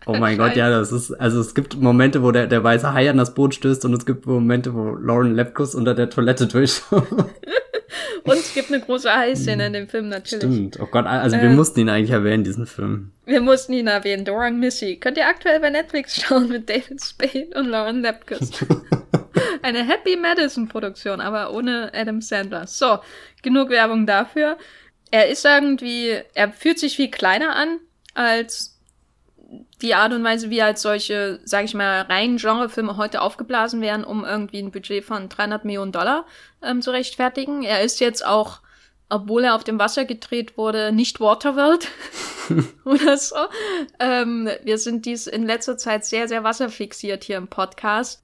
Oh 0.07 0.17
mein 0.17 0.39
Gott, 0.39 0.57
ja, 0.57 0.71
das 0.71 0.93
ist, 0.93 1.13
also 1.13 1.41
es 1.41 1.55
gibt 1.55 1.77
Momente, 1.77 2.23
wo 2.23 2.31
der, 2.33 2.47
der 2.47 2.65
weiße 2.65 2.95
Hai 2.95 3.11
an 3.11 3.19
das 3.19 3.35
Boot 3.35 3.55
stößt 3.55 3.85
und 3.85 3.93
es 3.93 4.07
gibt 4.07 4.27
Momente, 4.27 4.75
wo 4.75 4.95
Lauren 4.95 5.35
Lepkus 5.35 5.75
unter 5.75 5.95
der 5.95 6.09
Toilette 6.09 6.47
durchschaut. 6.47 7.07
und 8.25 8.33
es 8.33 8.55
gibt 8.55 8.73
eine 8.73 8.81
große 8.81 9.15
Hai-Szene 9.15 9.67
in 9.67 9.73
dem 9.75 9.89
Film 9.89 10.09
natürlich. 10.09 10.43
Stimmt, 10.43 10.81
oh 10.81 10.87
Gott, 10.87 11.07
also 11.07 11.37
wir 11.37 11.51
äh, 11.51 11.55
mussten 11.55 11.81
ihn 11.81 11.91
eigentlich 11.91 12.11
erwähnen, 12.11 12.45
diesen 12.45 12.67
Film. 12.67 13.13
Wir 13.27 13.43
mussten 13.43 13.75
ihn 13.75 13.89
erwähnen, 13.89 14.25
Doran 14.25 14.59
Missy. 14.59 14.97
Könnt 14.97 15.19
ihr 15.19 15.27
aktuell 15.27 15.61
bei 15.61 15.71
Netflix 15.71 16.17
schauen 16.23 16.49
mit 16.49 16.69
David 16.69 17.03
Spade 17.03 17.49
und 17.55 17.67
Lauren 17.67 18.01
Lepkus. 18.01 18.51
Eine 19.63 19.87
Happy 19.87 20.17
Madison-Produktion, 20.17 21.21
aber 21.21 21.53
ohne 21.53 21.93
Adam 21.95 22.23
Sandler. 22.23 22.67
So, 22.67 22.99
genug 23.43 23.69
Werbung 23.69 24.07
dafür. 24.07 24.57
Er 25.11 25.29
ist 25.29 25.45
irgendwie, 25.45 26.19
er 26.35 26.53
fühlt 26.53 26.79
sich 26.79 26.97
viel 26.97 27.11
kleiner 27.11 27.55
an 27.55 27.81
als 28.15 28.70
die 29.83 29.95
Art 29.95 30.13
und 30.13 30.23
Weise, 30.23 30.51
wie 30.51 30.63
halt 30.63 30.79
solche, 30.79 31.41
sag 31.45 31.65
ich 31.65 31.75
mal, 31.75 32.03
rein 32.03 32.37
Genrefilme 32.37 32.97
heute 32.97 33.21
aufgeblasen 33.21 33.81
werden, 33.81 34.05
um 34.05 34.25
irgendwie 34.25 34.61
ein 34.61 34.71
Budget 34.71 35.05
von 35.05 35.29
300 35.29 35.65
Millionen 35.65 35.93
Dollar 35.93 36.25
ähm, 36.63 36.83
zu 36.83 36.91
rechtfertigen. 36.91 37.63
Er 37.63 37.83
ist 37.83 38.01
jetzt 38.01 38.25
auch, 38.25 38.61
obwohl 39.09 39.45
er 39.45 39.57
auf 39.57 39.65
dem 39.65 39.79
Wasser 39.79 40.05
gedreht 40.05 40.57
wurde, 40.57 40.93
nicht 40.93 41.21
Waterworld 41.21 41.89
oder 42.85 43.17
so. 43.17 43.37
Ähm, 43.99 44.49
wir 44.63 44.79
sind 44.79 45.05
dies 45.05 45.27
in 45.27 45.47
letzter 45.47 45.77
Zeit 45.77 46.05
sehr, 46.05 46.29
sehr 46.29 46.45
wasserfixiert 46.45 47.25
hier 47.25 47.37
im 47.37 47.49
Podcast. 47.49 48.23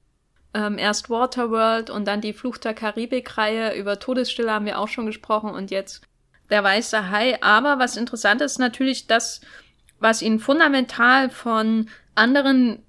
Ähm, 0.55 0.79
erst 0.79 1.11
Waterworld 1.11 1.91
und 1.91 2.07
dann 2.07 2.21
die 2.21 2.33
Flucht 2.33 2.65
der 2.65 2.75
Karibik-Reihe. 2.75 3.75
Über 3.75 3.99
Todesstille 3.99 4.53
haben 4.53 4.65
wir 4.65 4.79
auch 4.79 4.89
schon 4.89 5.07
gesprochen 5.07 5.51
und 5.51 5.71
jetzt 5.73 6.03
der 6.51 6.63
weiße 6.63 7.11
Hai. 7.11 7.43
Aber 7.43 7.79
was 7.81 7.97
interessant 7.97 8.41
ist 8.41 8.59
natürlich, 8.59 9.07
dass 9.09 9.41
was 9.99 10.23
ihn 10.23 10.39
fundamental 10.39 11.31
von 11.31 11.89
anderen 12.15 12.83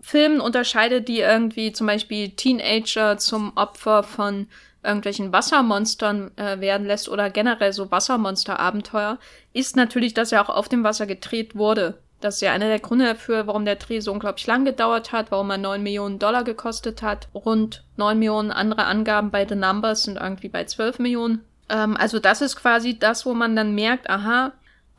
Filmen 0.00 0.40
unterscheidet, 0.40 1.08
die 1.08 1.20
irgendwie 1.20 1.72
zum 1.72 1.86
Beispiel 1.86 2.30
Teenager 2.30 3.18
zum 3.18 3.56
Opfer 3.56 4.02
von 4.02 4.48
irgendwelchen 4.82 5.32
Wassermonstern 5.32 6.36
äh, 6.36 6.58
werden 6.58 6.86
lässt 6.86 7.08
oder 7.08 7.30
generell 7.30 7.72
so 7.72 7.90
Wassermonster-Abenteuer, 7.90 9.18
ist 9.52 9.76
natürlich, 9.76 10.12
dass 10.12 10.32
er 10.32 10.42
auch 10.42 10.54
auf 10.54 10.68
dem 10.68 10.82
Wasser 10.82 11.06
gedreht 11.06 11.54
wurde. 11.54 11.98
Das 12.20 12.36
ist 12.36 12.40
ja 12.40 12.52
einer 12.52 12.68
der 12.68 12.78
Gründe 12.78 13.04
dafür, 13.04 13.46
warum 13.46 13.64
der 13.64 13.76
Dreh 13.76 14.00
so 14.00 14.12
unglaublich 14.12 14.46
lang 14.46 14.64
gedauert 14.64 15.12
hat, 15.12 15.30
warum 15.30 15.50
er 15.50 15.58
9 15.58 15.82
Millionen 15.82 16.18
Dollar 16.18 16.44
gekostet 16.44 17.02
hat. 17.02 17.28
Rund 17.34 17.84
9 17.96 18.18
Millionen 18.18 18.50
andere 18.52 18.84
Angaben 18.84 19.30
bei 19.30 19.46
The 19.46 19.56
Numbers 19.56 20.04
sind 20.04 20.18
irgendwie 20.18 20.48
bei 20.48 20.64
12 20.64 20.98
Millionen. 21.00 21.44
Ähm, 21.68 21.96
also 21.96 22.18
das 22.18 22.40
ist 22.40 22.56
quasi 22.56 22.98
das, 22.98 23.26
wo 23.26 23.34
man 23.34 23.56
dann 23.56 23.74
merkt, 23.74 24.08
aha, 24.08 24.52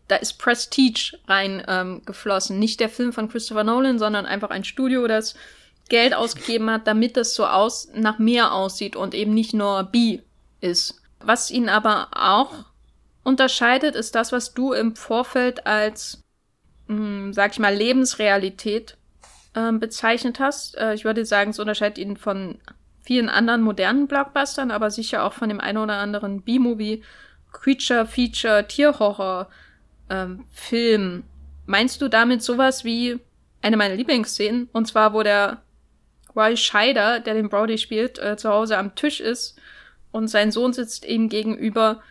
da 0.07 0.15
ist 0.17 0.33
Prestige 0.33 1.17
rein 1.27 1.63
ähm. 1.67 2.01
Nicht 2.49 2.79
der 2.79 2.89
Film 2.89 3.13
von 3.13 3.29
Christopher 3.29 3.63
Nolan, 3.63 3.99
sondern 3.99 4.25
einfach 4.25 4.49
ein 4.49 4.63
Studio, 4.63 5.07
das 5.07 5.35
Geld 5.89 6.13
ausgegeben 6.13 6.69
hat, 6.69 6.87
damit 6.87 7.17
das 7.17 7.35
so 7.35 7.45
aus 7.45 7.89
nach 7.93 8.19
mehr 8.19 8.53
aussieht 8.53 8.95
und 8.95 9.13
eben 9.13 9.33
nicht 9.33 9.53
nur 9.53 9.83
B 9.83 10.19
ist. 10.61 11.01
Was 11.19 11.51
ihn 11.51 11.69
aber 11.69 12.09
auch 12.11 12.65
unterscheidet, 13.23 13.95
ist 13.95 14.15
das, 14.15 14.31
was 14.31 14.53
du 14.53 14.73
im 14.73 14.95
Vorfeld 14.95 15.65
als, 15.65 16.21
mh, 16.87 16.97
hm, 16.97 17.33
sag 17.33 17.51
ich 17.53 17.59
mal, 17.59 17.73
Lebensrealität 17.73 18.97
äh, 19.53 19.71
bezeichnet 19.71 20.39
hast. 20.39 20.77
Äh, 20.77 20.93
ich 20.93 21.05
würde 21.05 21.25
sagen, 21.25 21.51
es 21.51 21.59
unterscheidet 21.59 21.97
ihn 21.97 22.17
von 22.17 22.59
vielen 23.01 23.29
anderen 23.29 23.61
modernen 23.61 24.07
Blockbustern, 24.07 24.71
aber 24.71 24.89
sicher 24.89 25.23
auch 25.23 25.33
von 25.33 25.49
dem 25.49 25.59
einen 25.59 25.77
oder 25.77 25.95
anderen 25.95 26.41
B-Movie, 26.41 27.03
Creature, 27.51 28.05
Feature, 28.05 28.67
Tierhorror, 28.67 29.47
ähm, 30.13 30.45
Film. 30.52 31.23
Meinst 31.65 32.02
du 32.02 32.08
damit 32.08 32.43
sowas 32.43 32.84
wie 32.84 33.19
eine 33.62 33.78
meiner 33.78 33.95
Lieblingsszenen? 33.95 34.69
Und 34.71 34.88
zwar, 34.88 35.13
wo 35.13 35.23
der 35.23 35.62
Roy 36.36 36.56
Scheider, 36.56 37.19
der 37.19 37.34
den 37.34 37.49
Brody 37.49 37.78
spielt, 37.78 38.19
äh, 38.19 38.38
zu 38.38 38.49
Hause 38.49 38.78
am 38.78 38.95
Tisch 38.95 39.19
ist 39.19 39.58
und 40.12 40.28
sein 40.28 40.52
Sohn 40.52 40.73
sitzt 40.73 41.06
ihm 41.06 41.30
gegenüber 41.30 42.02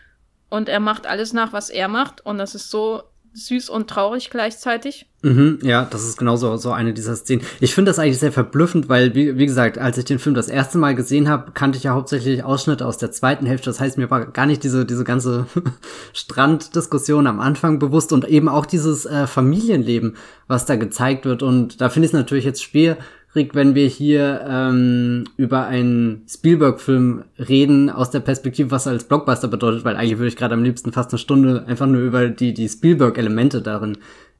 und 0.50 0.68
er 0.68 0.80
macht 0.80 1.06
alles 1.06 1.32
nach, 1.32 1.52
was 1.52 1.70
er 1.70 1.88
macht. 1.88 2.24
Und 2.24 2.38
das 2.38 2.54
ist 2.54 2.70
so 2.70 3.04
süß 3.34 3.70
und 3.70 3.88
traurig 3.88 4.30
gleichzeitig. 4.30 5.06
Mhm, 5.22 5.60
ja, 5.62 5.84
das 5.84 6.04
ist 6.04 6.16
genauso 6.16 6.56
so 6.56 6.72
eine 6.72 6.92
dieser 6.92 7.14
Szenen. 7.14 7.44
Ich 7.60 7.74
finde 7.74 7.90
das 7.90 7.98
eigentlich 7.98 8.18
sehr 8.18 8.32
verblüffend, 8.32 8.88
weil, 8.88 9.14
wie, 9.14 9.38
wie 9.38 9.46
gesagt, 9.46 9.78
als 9.78 9.96
ich 9.96 10.04
den 10.04 10.18
Film 10.18 10.34
das 10.34 10.48
erste 10.48 10.78
Mal 10.78 10.94
gesehen 10.94 11.28
habe, 11.28 11.52
kannte 11.52 11.78
ich 11.78 11.84
ja 11.84 11.94
hauptsächlich 11.94 12.42
Ausschnitte 12.42 12.84
aus 12.84 12.98
der 12.98 13.12
zweiten 13.12 13.46
Hälfte. 13.46 13.70
Das 13.70 13.80
heißt, 13.80 13.98
mir 13.98 14.10
war 14.10 14.26
gar 14.26 14.46
nicht 14.46 14.64
diese, 14.64 14.84
diese 14.84 15.04
ganze 15.04 15.46
Stranddiskussion 16.12 17.26
am 17.26 17.40
Anfang 17.40 17.78
bewusst 17.78 18.12
und 18.12 18.28
eben 18.28 18.48
auch 18.48 18.66
dieses 18.66 19.06
äh, 19.06 19.26
Familienleben, 19.26 20.16
was 20.48 20.66
da 20.66 20.76
gezeigt 20.76 21.24
wird. 21.24 21.42
Und 21.42 21.80
da 21.80 21.88
finde 21.88 22.06
ich 22.06 22.10
es 22.12 22.18
natürlich 22.18 22.44
jetzt 22.44 22.62
schwer, 22.62 22.98
Rick, 23.34 23.54
wenn 23.54 23.74
wir 23.74 23.86
hier 23.86 24.44
ähm, 24.46 25.24
über 25.36 25.66
einen 25.66 26.26
Spielberg-Film 26.28 27.24
reden, 27.38 27.88
aus 27.88 28.10
der 28.10 28.20
Perspektive, 28.20 28.70
was 28.70 28.86
er 28.86 28.92
als 28.92 29.04
Blockbuster 29.04 29.48
bedeutet, 29.48 29.84
weil 29.84 29.96
eigentlich 29.96 30.18
würde 30.18 30.28
ich 30.28 30.36
gerade 30.36 30.54
am 30.54 30.62
liebsten 30.62 30.92
fast 30.92 31.12
eine 31.12 31.18
Stunde 31.18 31.64
einfach 31.66 31.86
nur 31.86 32.02
über 32.02 32.28
die, 32.28 32.52
die 32.52 32.68
Spielberg-Elemente 32.68 33.62
darin 33.62 33.96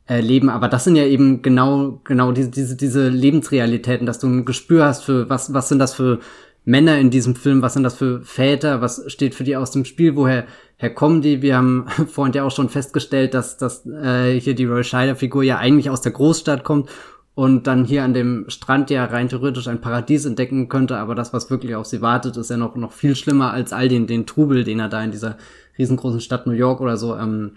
äh, 0.09 0.20
leben. 0.20 0.50
Aber 0.50 0.68
das 0.68 0.85
sind 0.85 0.96
ja 0.96 1.05
eben 1.05 1.40
genau, 1.40 2.00
genau 2.05 2.33
diese, 2.33 2.50
diese, 2.50 2.76
diese 2.76 3.09
Lebensrealitäten, 3.09 4.07
dass 4.07 4.18
du 4.18 4.26
ein 4.26 4.44
Gespür 4.44 4.85
hast 4.85 5.05
für, 5.05 5.31
was, 5.31 5.55
was 5.55 5.70
sind 5.70 5.78
das 5.78 5.94
für 5.94 6.18
Männer 6.64 6.98
in 6.98 7.11
diesem 7.11 7.35
Film, 7.35 7.62
was 7.62 7.72
sind 7.72 7.83
das 7.83 7.94
für 7.94 8.20
Väter, 8.22 8.83
was 8.83 9.02
steht 9.07 9.35
für 9.35 9.42
die 9.42 9.57
aus 9.57 9.70
dem 9.70 9.85
Spiel, 9.87 10.16
woher 10.16 10.46
her 10.76 10.94
kommen 10.94 11.22
die? 11.22 11.40
Wir 11.40 11.57
haben 11.57 11.87
vorhin 12.09 12.35
ja 12.35 12.44
auch 12.44 12.55
schon 12.55 12.68
festgestellt, 12.68 13.33
dass, 13.33 13.57
dass 13.57 13.87
äh, 13.87 14.38
hier 14.38 14.55
die 14.55 14.66
Roy 14.66 14.85
Scheider-Figur 14.85 15.42
ja 15.42 15.57
eigentlich 15.57 15.88
aus 15.88 16.02
der 16.02 16.12
Großstadt 16.12 16.62
kommt 16.62 16.90
und 17.35 17.66
dann 17.66 17.85
hier 17.85 18.05
an 18.05 18.12
dem 18.12 18.45
Strand 18.49 18.90
ja 18.90 19.05
rein 19.07 19.29
theoretisch 19.29 19.66
ein 19.66 19.81
Paradies 19.81 20.27
entdecken 20.27 20.68
könnte, 20.68 20.99
aber 20.99 21.14
das, 21.14 21.33
was 21.33 21.51
wirklich 21.51 21.75
auf 21.75 21.87
sie 21.87 22.03
wartet, 22.03 22.37
ist 22.37 22.51
ja 22.51 22.59
noch, 22.59 22.77
noch 22.77 22.92
viel 22.92 23.16
schlimmer 23.16 23.53
als 23.53 23.73
all 23.73 23.88
den, 23.88 24.07
den 24.07 24.27
Trubel, 24.27 24.64
den 24.64 24.81
er 24.81 24.88
da 24.88 25.03
in 25.03 25.12
dieser 25.12 25.38
riesengroßen 25.79 26.21
Stadt 26.21 26.47
New 26.47 26.53
York 26.53 26.81
oder 26.81 26.99
so 26.99 27.16
ähm, 27.16 27.53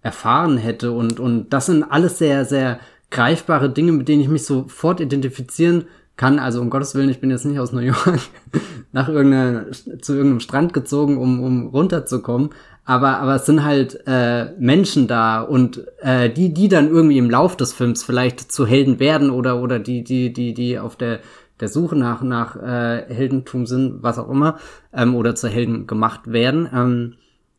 erfahren 0.00 0.56
hätte. 0.56 0.92
Und, 0.92 1.20
und 1.20 1.50
das 1.50 1.66
sind 1.66 1.82
alles 1.84 2.16
sehr, 2.16 2.46
sehr 2.46 2.80
greifbare 3.10 3.68
Dinge, 3.68 3.92
mit 3.92 4.08
denen 4.08 4.22
ich 4.22 4.28
mich 4.28 4.44
sofort 4.44 5.00
identifizieren 5.00 5.84
kann. 6.16 6.38
Also 6.38 6.62
um 6.62 6.70
Gottes 6.70 6.94
Willen, 6.94 7.10
ich 7.10 7.20
bin 7.20 7.30
jetzt 7.30 7.44
nicht 7.44 7.58
aus 7.58 7.72
New 7.72 7.80
York 7.80 8.18
nach 8.92 9.08
irgendeiner, 9.08 9.70
zu 9.72 10.14
irgendeinem 10.14 10.40
Strand 10.40 10.72
gezogen, 10.72 11.18
um, 11.18 11.42
um 11.42 11.66
runterzukommen 11.66 12.50
aber 12.86 13.18
aber 13.18 13.34
es 13.34 13.46
sind 13.46 13.64
halt 13.64 14.00
äh, 14.06 14.52
Menschen 14.58 15.08
da 15.08 15.42
und 15.42 15.84
äh, 15.98 16.30
die 16.30 16.54
die 16.54 16.68
dann 16.68 16.88
irgendwie 16.88 17.18
im 17.18 17.28
Lauf 17.28 17.56
des 17.56 17.72
Films 17.72 18.04
vielleicht 18.04 18.40
zu 18.52 18.64
Helden 18.64 19.00
werden 19.00 19.30
oder 19.30 19.60
oder 19.60 19.80
die 19.80 20.04
die 20.04 20.32
die 20.32 20.54
die 20.54 20.78
auf 20.78 20.94
der 20.96 21.18
der 21.58 21.68
Suche 21.68 21.96
nach 21.96 22.22
nach 22.22 22.56
äh, 22.56 23.04
Heldentum 23.12 23.66
sind 23.66 24.02
was 24.02 24.18
auch 24.18 24.30
immer 24.30 24.58
ähm, 24.92 25.16
oder 25.16 25.34
zu 25.34 25.48
Helden 25.48 25.86
gemacht 25.88 26.32
werden. 26.32 26.68
Ähm, 26.72 27.14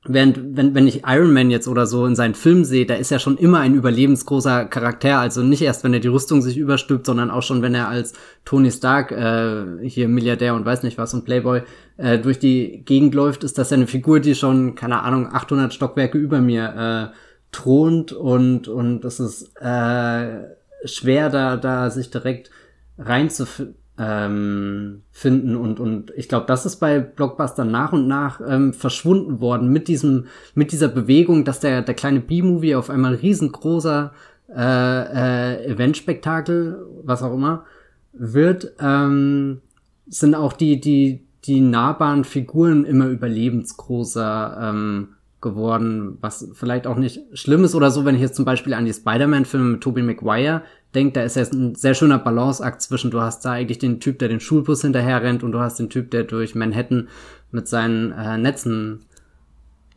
Während, 0.09 0.57
wenn, 0.57 0.73
wenn 0.75 0.87
ich 0.87 1.03
Iron 1.05 1.33
Man 1.33 1.51
jetzt 1.51 1.67
oder 1.67 1.85
so 1.85 2.05
in 2.05 2.15
seinen 2.15 2.35
Filmen 2.35 2.65
sehe, 2.65 2.85
da 2.85 2.95
ist 2.95 3.11
er 3.11 3.19
schon 3.19 3.37
immer 3.37 3.59
ein 3.59 3.73
überlebensgroßer 3.73 4.65
Charakter. 4.65 5.19
Also 5.19 5.41
nicht 5.41 5.61
erst, 5.61 5.83
wenn 5.83 5.93
er 5.93 5.99
die 5.99 6.07
Rüstung 6.07 6.41
sich 6.41 6.57
überstülpt, 6.57 7.05
sondern 7.05 7.31
auch 7.31 7.43
schon, 7.43 7.61
wenn 7.61 7.75
er 7.75 7.87
als 7.87 8.13
Tony 8.45 8.71
Stark, 8.71 9.11
äh, 9.11 9.87
hier 9.87 10.07
Milliardär 10.07 10.55
und 10.55 10.65
weiß 10.65 10.83
nicht 10.83 10.97
was 10.97 11.13
und 11.13 11.25
Playboy, 11.25 11.61
äh, 11.97 12.19
durch 12.19 12.39
die 12.39 12.83
Gegend 12.85 13.15
läuft, 13.15 13.43
ist 13.43 13.57
das 13.57 13.69
ja 13.69 13.77
eine 13.77 13.87
Figur, 13.87 14.19
die 14.19 14.35
schon, 14.35 14.75
keine 14.75 15.01
Ahnung, 15.01 15.27
800 15.31 15.73
Stockwerke 15.73 16.17
über 16.17 16.41
mir 16.41 17.11
äh, 17.13 17.17
thront 17.51 18.11
und, 18.13 18.67
und 18.67 19.05
es 19.05 19.19
ist 19.19 19.55
äh, 19.61 20.43
schwer, 20.85 21.29
da, 21.29 21.57
da 21.57 21.89
sich 21.89 22.09
direkt 22.09 22.51
reinzufinden 22.97 23.75
ähm, 23.99 25.01
finden. 25.11 25.55
Und 25.55 25.79
und 25.79 26.11
ich 26.15 26.29
glaube, 26.29 26.45
das 26.45 26.65
ist 26.65 26.77
bei 26.77 26.99
Blockbuster 26.99 27.65
nach 27.65 27.93
und 27.93 28.07
nach 28.07 28.41
ähm, 28.47 28.73
verschwunden 28.73 29.39
worden 29.41 29.69
mit 29.71 29.87
diesem 29.87 30.25
mit 30.53 30.71
dieser 30.71 30.87
Bewegung, 30.87 31.45
dass 31.45 31.59
der 31.59 31.81
der 31.81 31.95
kleine 31.95 32.19
B-Movie 32.19 32.75
auf 32.75 32.89
einmal 32.89 33.15
riesengroßer 33.15 34.11
äh, 34.55 34.61
äh, 34.61 35.71
Eventspektakel, 35.71 36.85
was 37.03 37.23
auch 37.23 37.33
immer 37.33 37.65
wird, 38.13 38.73
ähm, 38.79 39.61
sind 40.07 40.35
auch 40.35 40.53
die 40.53 40.79
die 40.79 41.23
die 41.45 41.61
nahbaren 41.61 42.23
Figuren 42.23 42.83
immer 42.85 43.07
überlebensgroßer 43.07 44.57
ähm, 44.61 45.09
geworden, 45.39 46.17
was 46.19 46.49
vielleicht 46.53 46.87
auch 46.87 46.97
nicht 46.97 47.21
schlimm 47.33 47.63
ist 47.63 47.75
oder 47.75 47.91
so, 47.91 48.05
wenn 48.05 48.15
ich 48.15 48.21
jetzt 48.21 48.35
zum 48.35 48.45
Beispiel 48.45 48.73
an 48.73 48.85
die 48.85 48.93
Spider-Man-Filme 48.93 49.71
mit 49.73 49.81
Tobey 49.81 50.01
Maguire 50.01 50.63
denke, 50.95 51.13
da 51.13 51.23
ist 51.23 51.35
ja 51.35 51.43
ein 51.43 51.75
sehr 51.75 51.93
schöner 51.93 52.19
Balanceakt 52.19 52.81
zwischen, 52.81 53.11
du 53.11 53.21
hast 53.21 53.43
da 53.45 53.51
eigentlich 53.51 53.79
den 53.79 53.99
Typ, 53.99 54.19
der 54.19 54.29
den 54.29 54.39
Schulbus 54.39 54.81
hinterher 54.81 55.21
rennt 55.21 55.43
und 55.43 55.51
du 55.51 55.59
hast 55.59 55.77
den 55.77 55.89
Typ, 55.89 56.11
der 56.11 56.23
durch 56.23 56.55
Manhattan 56.55 57.09
mit 57.51 57.67
seinen 57.67 58.11
äh, 58.11 58.37
Netzen 58.37 59.05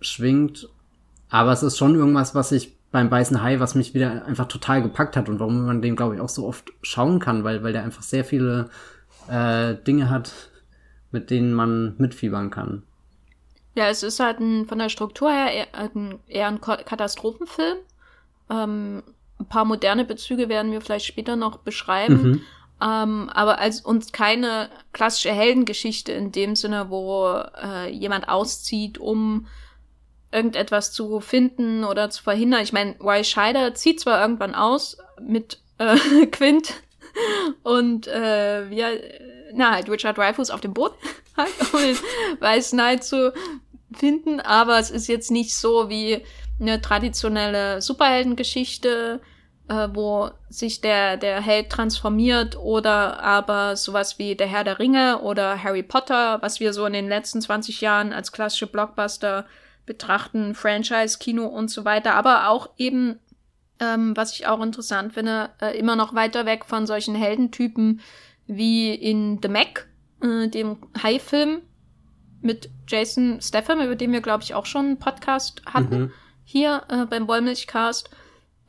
schwingt. 0.00 0.68
Aber 1.28 1.52
es 1.52 1.62
ist 1.62 1.78
schon 1.78 1.94
irgendwas, 1.94 2.34
was 2.34 2.52
ich 2.52 2.76
beim 2.90 3.10
Weißen 3.10 3.42
Hai, 3.42 3.60
was 3.60 3.74
mich 3.74 3.94
wieder 3.94 4.24
einfach 4.24 4.48
total 4.48 4.82
gepackt 4.82 5.16
hat 5.16 5.28
und 5.28 5.38
warum 5.38 5.64
man 5.64 5.80
den, 5.80 5.94
glaube 5.94 6.16
ich, 6.16 6.20
auch 6.20 6.28
so 6.28 6.46
oft 6.46 6.72
schauen 6.82 7.20
kann, 7.20 7.44
weil, 7.44 7.62
weil 7.62 7.72
der 7.72 7.84
einfach 7.84 8.02
sehr 8.02 8.24
viele 8.24 8.68
äh, 9.28 9.74
Dinge 9.76 10.10
hat, 10.10 10.32
mit 11.12 11.30
denen 11.30 11.52
man 11.54 11.94
mitfiebern 11.98 12.50
kann. 12.50 12.82
Ja, 13.74 13.88
es 13.88 14.02
ist 14.02 14.18
halt 14.18 14.40
ein, 14.40 14.66
von 14.66 14.78
der 14.78 14.88
Struktur 14.88 15.30
her 15.30 15.52
eher 15.52 15.74
ein, 15.74 16.18
eher 16.26 16.48
ein 16.48 16.60
Katastrophenfilm. 16.60 17.78
Ähm, 18.50 19.02
ein 19.40 19.46
paar 19.46 19.64
moderne 19.64 20.04
Bezüge 20.04 20.48
werden 20.48 20.70
wir 20.72 20.80
vielleicht 20.80 21.06
später 21.06 21.36
noch 21.36 21.58
beschreiben. 21.58 22.22
Mhm. 22.22 22.42
Ähm, 22.82 23.30
aber 23.32 23.58
als 23.58 23.80
uns 23.80 24.12
keine 24.12 24.70
klassische 24.92 25.32
Heldengeschichte 25.32 26.12
in 26.12 26.32
dem 26.32 26.56
Sinne, 26.56 26.88
wo 26.88 27.42
äh, 27.62 27.90
jemand 27.90 28.28
auszieht, 28.28 28.98
um 28.98 29.46
irgendetwas 30.32 30.92
zu 30.92 31.20
finden 31.20 31.84
oder 31.84 32.10
zu 32.10 32.22
verhindern. 32.22 32.62
Ich 32.62 32.72
meine, 32.72 32.96
Roy 32.98 33.24
Scheider 33.24 33.74
zieht 33.74 34.00
zwar 34.00 34.20
irgendwann 34.22 34.54
aus 34.54 34.98
mit 35.20 35.60
äh, 35.78 36.26
Quint 36.26 36.74
und 37.62 38.06
äh, 38.06 38.70
wir, 38.70 39.00
na 39.52 39.72
halt 39.72 39.90
Richard 39.90 40.16
Dreyfuss 40.16 40.50
auf 40.50 40.60
dem 40.60 40.72
Boot 40.72 40.92
halt, 41.36 41.50
um 41.72 42.40
Weiß 42.40 42.70
Knight 42.70 43.04
zu 43.04 43.34
finden, 43.92 44.40
aber 44.40 44.78
es 44.78 44.90
ist 44.90 45.08
jetzt 45.08 45.30
nicht 45.30 45.56
so 45.56 45.88
wie 45.88 46.22
eine 46.60 46.80
traditionelle 46.80 47.82
Superheldengeschichte, 47.82 49.20
äh, 49.70 49.88
wo 49.94 50.30
sich 50.48 50.80
der, 50.80 51.16
der 51.16 51.40
Held 51.40 51.70
transformiert 51.70 52.56
oder 52.58 53.22
aber 53.22 53.76
sowas 53.76 54.18
wie 54.18 54.34
Der 54.34 54.48
Herr 54.48 54.64
der 54.64 54.80
Ringe 54.80 55.20
oder 55.20 55.62
Harry 55.62 55.84
Potter, 55.84 56.42
was 56.42 56.58
wir 56.58 56.72
so 56.72 56.84
in 56.86 56.92
den 56.92 57.08
letzten 57.08 57.40
20 57.40 57.80
Jahren 57.80 58.12
als 58.12 58.32
klassische 58.32 58.66
Blockbuster 58.66 59.46
betrachten, 59.86 60.56
Franchise-Kino 60.56 61.46
und 61.46 61.70
so 61.70 61.84
weiter, 61.84 62.14
aber 62.14 62.48
auch 62.48 62.70
eben, 62.78 63.20
ähm, 63.78 64.16
was 64.16 64.32
ich 64.32 64.48
auch 64.48 64.60
interessant 64.60 65.14
finde, 65.14 65.50
äh, 65.60 65.78
immer 65.78 65.94
noch 65.94 66.14
weiter 66.14 66.46
weg 66.46 66.64
von 66.64 66.86
solchen 66.86 67.14
Heldentypen 67.14 68.00
wie 68.48 68.92
in 68.92 69.38
The 69.40 69.48
Mac, 69.48 69.86
äh, 70.20 70.48
dem 70.48 70.78
High-Film 71.00 71.62
mit 72.40 72.70
Jason 72.88 73.40
Statham, 73.40 73.80
über 73.80 73.94
den 73.94 74.10
wir, 74.10 74.20
glaube 74.20 74.42
ich, 74.42 74.52
auch 74.54 74.66
schon 74.66 74.86
einen 74.86 74.98
Podcast 74.98 75.62
hatten, 75.66 76.00
mhm. 76.00 76.12
hier 76.44 76.82
äh, 76.88 77.06
beim 77.06 77.28
Wollmilchcast, 77.28 78.10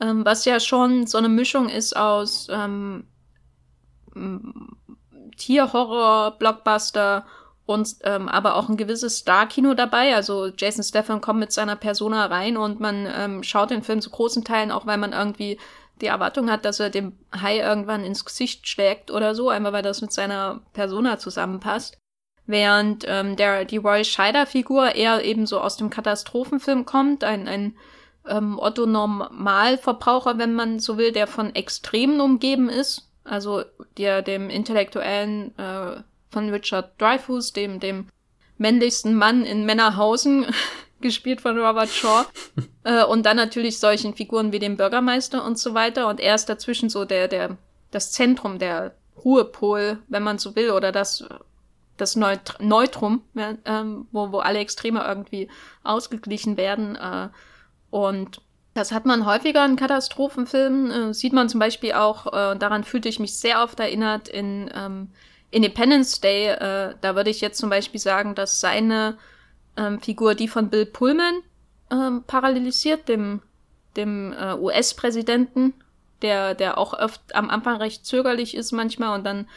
ähm, 0.01 0.25
was 0.25 0.45
ja 0.45 0.59
schon 0.59 1.07
so 1.07 1.17
eine 1.17 1.29
Mischung 1.29 1.69
ist 1.69 1.95
aus 1.95 2.47
ähm, 2.51 3.05
Tierhorror, 5.37 6.37
Blockbuster 6.37 7.25
und 7.65 7.95
ähm, 8.03 8.27
aber 8.27 8.55
auch 8.55 8.67
ein 8.67 8.77
gewisses 8.77 9.17
Star-Kino 9.17 9.75
dabei. 9.75 10.15
Also 10.15 10.47
Jason 10.47 10.83
Statham 10.83 11.21
kommt 11.21 11.39
mit 11.39 11.51
seiner 11.51 11.75
Persona 11.75 12.25
rein 12.25 12.57
und 12.57 12.79
man 12.79 13.07
ähm, 13.15 13.43
schaut 13.43 13.69
den 13.69 13.83
Film 13.83 14.01
zu 14.01 14.09
großen 14.09 14.43
Teilen, 14.43 14.71
auch 14.71 14.85
weil 14.85 14.97
man 14.97 15.13
irgendwie 15.13 15.57
die 16.01 16.07
Erwartung 16.07 16.49
hat, 16.49 16.65
dass 16.65 16.79
er 16.79 16.89
dem 16.89 17.13
Hai 17.39 17.59
irgendwann 17.59 18.03
ins 18.03 18.25
Gesicht 18.25 18.67
schlägt 18.67 19.11
oder 19.11 19.35
so, 19.35 19.49
einfach 19.49 19.71
weil 19.71 19.83
das 19.83 20.01
mit 20.01 20.11
seiner 20.11 20.61
Persona 20.73 21.19
zusammenpasst. 21.19 21.97
Während 22.47 23.05
ähm, 23.07 23.35
der 23.35 23.65
die 23.65 23.77
Roy 23.77 24.03
Scheider-Figur 24.03 24.95
eher 24.95 25.23
eben 25.23 25.45
so 25.45 25.61
aus 25.61 25.77
dem 25.77 25.91
Katastrophenfilm 25.91 26.85
kommt, 26.85 27.23
ein, 27.23 27.47
ein 27.47 27.77
ähm, 28.27 28.59
Otto 28.59 28.85
Normalverbraucher, 28.85 30.37
wenn 30.37 30.53
man 30.53 30.79
so 30.79 30.97
will, 30.97 31.11
der 31.11 31.27
von 31.27 31.55
Extremen 31.55 32.21
umgeben 32.21 32.69
ist. 32.69 33.09
Also 33.23 33.63
der 33.97 34.21
dem 34.21 34.49
intellektuellen 34.49 35.57
äh, 35.57 36.01
von 36.29 36.49
Richard 36.49 36.99
Dreyfuss, 36.99 37.53
dem, 37.53 37.79
dem 37.79 38.07
männlichsten 38.57 39.15
Mann 39.15 39.43
in 39.43 39.65
Männerhausen, 39.65 40.45
gespielt 41.01 41.41
von 41.41 41.57
Robert 41.57 41.89
Shaw. 41.89 42.25
äh, 42.83 43.03
und 43.03 43.25
dann 43.25 43.37
natürlich 43.37 43.79
solchen 43.79 44.15
Figuren 44.15 44.51
wie 44.51 44.59
dem 44.59 44.77
Bürgermeister 44.77 45.43
und 45.43 45.57
so 45.57 45.73
weiter. 45.73 46.07
Und 46.07 46.19
er 46.19 46.35
ist 46.35 46.49
dazwischen 46.49 46.89
so 46.89 47.05
der, 47.05 47.27
der, 47.27 47.57
das 47.91 48.11
Zentrum, 48.11 48.59
der 48.59 48.95
Ruhepol, 49.23 49.99
wenn 50.07 50.23
man 50.23 50.39
so 50.39 50.55
will, 50.55 50.71
oder 50.71 50.91
das, 50.91 51.23
das 51.97 52.15
Neut 52.15 52.55
Neutrum, 52.59 53.21
ähm, 53.35 54.07
wo, 54.11 54.31
wo 54.31 54.39
alle 54.39 54.59
Extreme 54.59 55.03
irgendwie 55.03 55.49
ausgeglichen 55.83 56.57
werden. 56.57 56.95
Äh, 56.95 57.29
und 57.91 58.41
das 58.73 58.91
hat 58.91 59.05
man 59.05 59.25
häufiger 59.25 59.63
in 59.65 59.75
Katastrophenfilmen. 59.75 61.09
Äh, 61.09 61.13
sieht 61.13 61.33
man 61.33 61.49
zum 61.49 61.59
Beispiel 61.59 61.93
auch, 61.93 62.27
äh, 62.27 62.57
daran 62.57 62.83
fühlte 62.83 63.09
ich 63.09 63.19
mich 63.19 63.37
sehr 63.37 63.61
oft 63.61 63.79
erinnert 63.79 64.27
in 64.29 64.71
ähm, 64.73 65.09
Independence 65.51 66.21
Day, 66.21 66.47
äh, 66.47 66.95
da 67.01 67.15
würde 67.15 67.29
ich 67.29 67.41
jetzt 67.41 67.59
zum 67.59 67.69
Beispiel 67.69 67.99
sagen, 67.99 68.35
dass 68.35 68.61
seine 68.61 69.17
ähm, 69.75 69.99
Figur 69.99 70.33
die 70.33 70.47
von 70.47 70.69
Bill 70.69 70.85
Pullman 70.85 71.41
ähm, 71.91 72.23
parallelisiert, 72.25 73.09
dem, 73.09 73.41
dem 73.97 74.33
äh, 74.33 74.53
US-Präsidenten, 74.53 75.73
der, 76.21 76.55
der 76.55 76.77
auch 76.77 76.93
oft 76.93 77.19
am 77.35 77.49
Anfang 77.49 77.77
recht 77.77 78.05
zögerlich 78.05 78.55
ist 78.55 78.71
manchmal 78.71 79.17
und 79.17 79.25
dann 79.25 79.47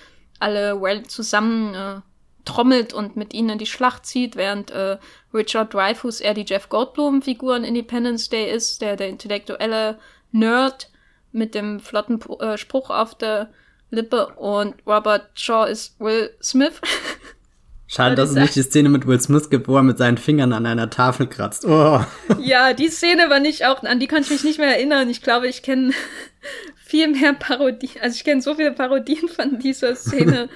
alle 0.41 0.81
well 0.83 1.05
zusammen 1.05 1.75
äh, 1.75 2.01
trommelt 2.45 2.93
und 2.93 3.17
mit 3.17 3.33
ihnen 3.35 3.51
in 3.51 3.59
die 3.59 3.67
Schlacht 3.67 4.07
zieht, 4.07 4.37
während 4.37 4.71
äh, 4.71 4.99
Richard 5.33 5.73
Dreyfuss 5.73 6.21
eher 6.21 6.35
die 6.35 6.45
Jeff 6.47 6.69
Goldblum-Figur 6.69 7.57
in 7.57 7.65
Independence 7.65 8.29
Day 8.29 8.51
ist, 8.55 8.83
der 8.83 8.97
der 8.97 9.09
intellektuelle 9.09 9.99
Nerd 10.33 10.91
mit 11.33 11.55
dem 11.55 11.81
flotten 11.81 12.21
äh, 12.41 12.59
Spruch 12.59 12.91
auf 12.91 13.15
der 13.17 13.51
Lippe 13.91 14.27
und 14.37 14.75
Robert 14.87 15.31
Shaw 15.35 15.67
ist 15.71 15.99
Will 16.01 16.31
Smith. 16.43 16.81
Schade, 17.87 18.15
dass 18.17 18.31
es 18.31 18.37
nicht 18.37 18.57
die 18.57 18.63
Szene 18.63 18.89
mit 18.89 19.07
Will 19.07 19.21
Smith 19.21 19.51
gibt, 19.51 19.69
wo 19.69 19.77
er 19.77 19.83
mit 19.83 19.99
seinen 19.99 20.17
Fingern 20.17 20.53
an 20.53 20.67
einer 20.67 20.91
Tafel 20.91 21.27
kratzt. 21.27 21.65
Oh. 21.65 22.05
Ja, 22.41 22.73
die 22.73 22.89
Szene 22.89 23.31
war 23.31 23.41
nicht 23.41 23.67
auch, 23.67 23.83
an 23.83 24.01
die 24.01 24.07
kann 24.07 24.23
ich 24.23 24.31
mich 24.31 24.43
nicht 24.43 24.59
mehr 24.59 24.77
erinnern. 24.77 25.09
Ich 25.11 25.23
glaube, 25.23 25.49
ich 25.49 25.63
kenne 25.63 25.93
viel 26.77 27.09
mehr 27.09 27.35
Parodien, 27.35 28.03
also 28.03 28.17
ich 28.17 28.25
kenne 28.25 28.43
so 28.43 28.55
viele 28.55 28.73
Parodien 28.73 29.29
von 29.29 29.59
dieser 29.59 29.95
Szene. 29.95 30.49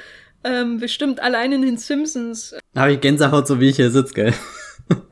Ähm, 0.45 0.79
bestimmt 0.79 1.21
allein 1.21 1.53
in 1.53 1.63
den 1.63 1.77
Simpsons. 1.77 2.55
Da 2.75 2.83
habe 2.83 2.93
ich 2.93 3.01
Gänsehaut, 3.01 3.47
so 3.47 3.61
wie 3.61 3.69
ich 3.71 3.77
hier 3.77 3.91
sitze, 3.91 4.15
gell? 4.15 4.35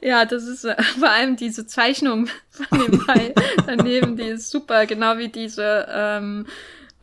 Ja, 0.00 0.26
das 0.26 0.44
ist 0.44 0.64
äh, 0.64 0.74
vor 0.98 1.08
allem 1.08 1.36
diese 1.36 1.66
Zeichnung 1.66 2.28
von 2.50 2.78
dem 2.80 2.98
Ball 3.06 3.32
daneben, 3.66 4.16
die 4.16 4.24
ist 4.24 4.50
super, 4.50 4.84
genau 4.84 5.16
wie 5.16 5.28
diese 5.28 5.86
ähm, 5.88 6.46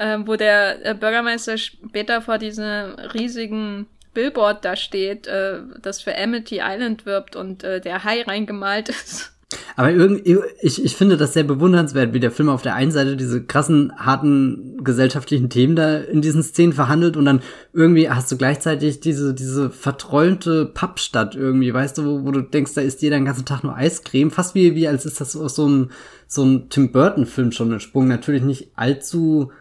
ähm, 0.02 0.28
wo 0.28 0.36
der 0.36 0.84
äh, 0.84 0.94
Bürgermeister 0.96 1.58
später 1.58 2.22
vor 2.22 2.40
diesem 2.40 2.96
riesigen 3.14 3.86
Billboard 4.16 4.66
da 4.66 4.76
steht, 4.76 5.28
äh, 5.28 5.60
das 5.80 6.02
für 6.02 6.18
Amity 6.18 6.60
Island 6.62 7.06
wirbt 7.06 7.36
und 7.36 7.64
äh, 7.64 7.80
der 7.80 8.04
Hai 8.04 8.24
reingemalt 8.24 8.90
ist. 8.90 9.32
Aber 9.76 9.92
irgendwie, 9.92 10.38
ich, 10.62 10.84
ich 10.84 10.96
finde 10.96 11.18
das 11.18 11.34
sehr 11.34 11.44
bewundernswert, 11.44 12.14
wie 12.14 12.20
der 12.20 12.32
Film 12.32 12.50
auf 12.50 12.62
der 12.62 12.76
einen 12.76 12.92
Seite 12.92 13.16
diese 13.16 13.44
krassen, 13.44 13.94
harten 13.96 14.84
gesellschaftlichen 14.84 15.50
Themen 15.50 15.76
da 15.76 15.98
in 15.98 16.22
diesen 16.22 16.44
Szenen 16.44 16.74
verhandelt 16.74 17.18
und 17.18 17.26
dann 17.26 17.42
irgendwie 17.74 18.10
hast 18.10 18.32
du 18.32 18.38
gleichzeitig 18.38 19.00
diese, 19.00 19.34
diese 19.34 19.70
verträumte 19.70 20.66
Pappstadt 20.66 21.36
irgendwie, 21.36 21.74
weißt 21.74 21.98
du, 21.98 22.06
wo, 22.06 22.26
wo 22.26 22.32
du 22.32 22.42
denkst, 22.42 22.74
da 22.74 22.82
ist 22.82 23.02
jeder 23.02 23.18
den 23.18 23.26
ganzen 23.26 23.46
Tag 23.46 23.64
nur 23.64 23.76
Eiscreme, 23.76 24.32
fast 24.32 24.56
wie, 24.56 24.76
wie 24.76 24.88
als 24.88 25.06
ist 25.06 25.22
das 25.22 25.36
aus 25.36 25.56
so 25.56 25.68
ein, 25.68 25.92
so 26.28 26.44
ein 26.44 26.70
Tim 26.70 26.92
Burton 26.92 27.26
Film 27.26 27.52
schon 27.52 27.72
ein 27.72 27.80
Sprung, 27.80 28.08
natürlich 28.08 28.44
nicht 28.44 28.72
allzu 28.76 29.52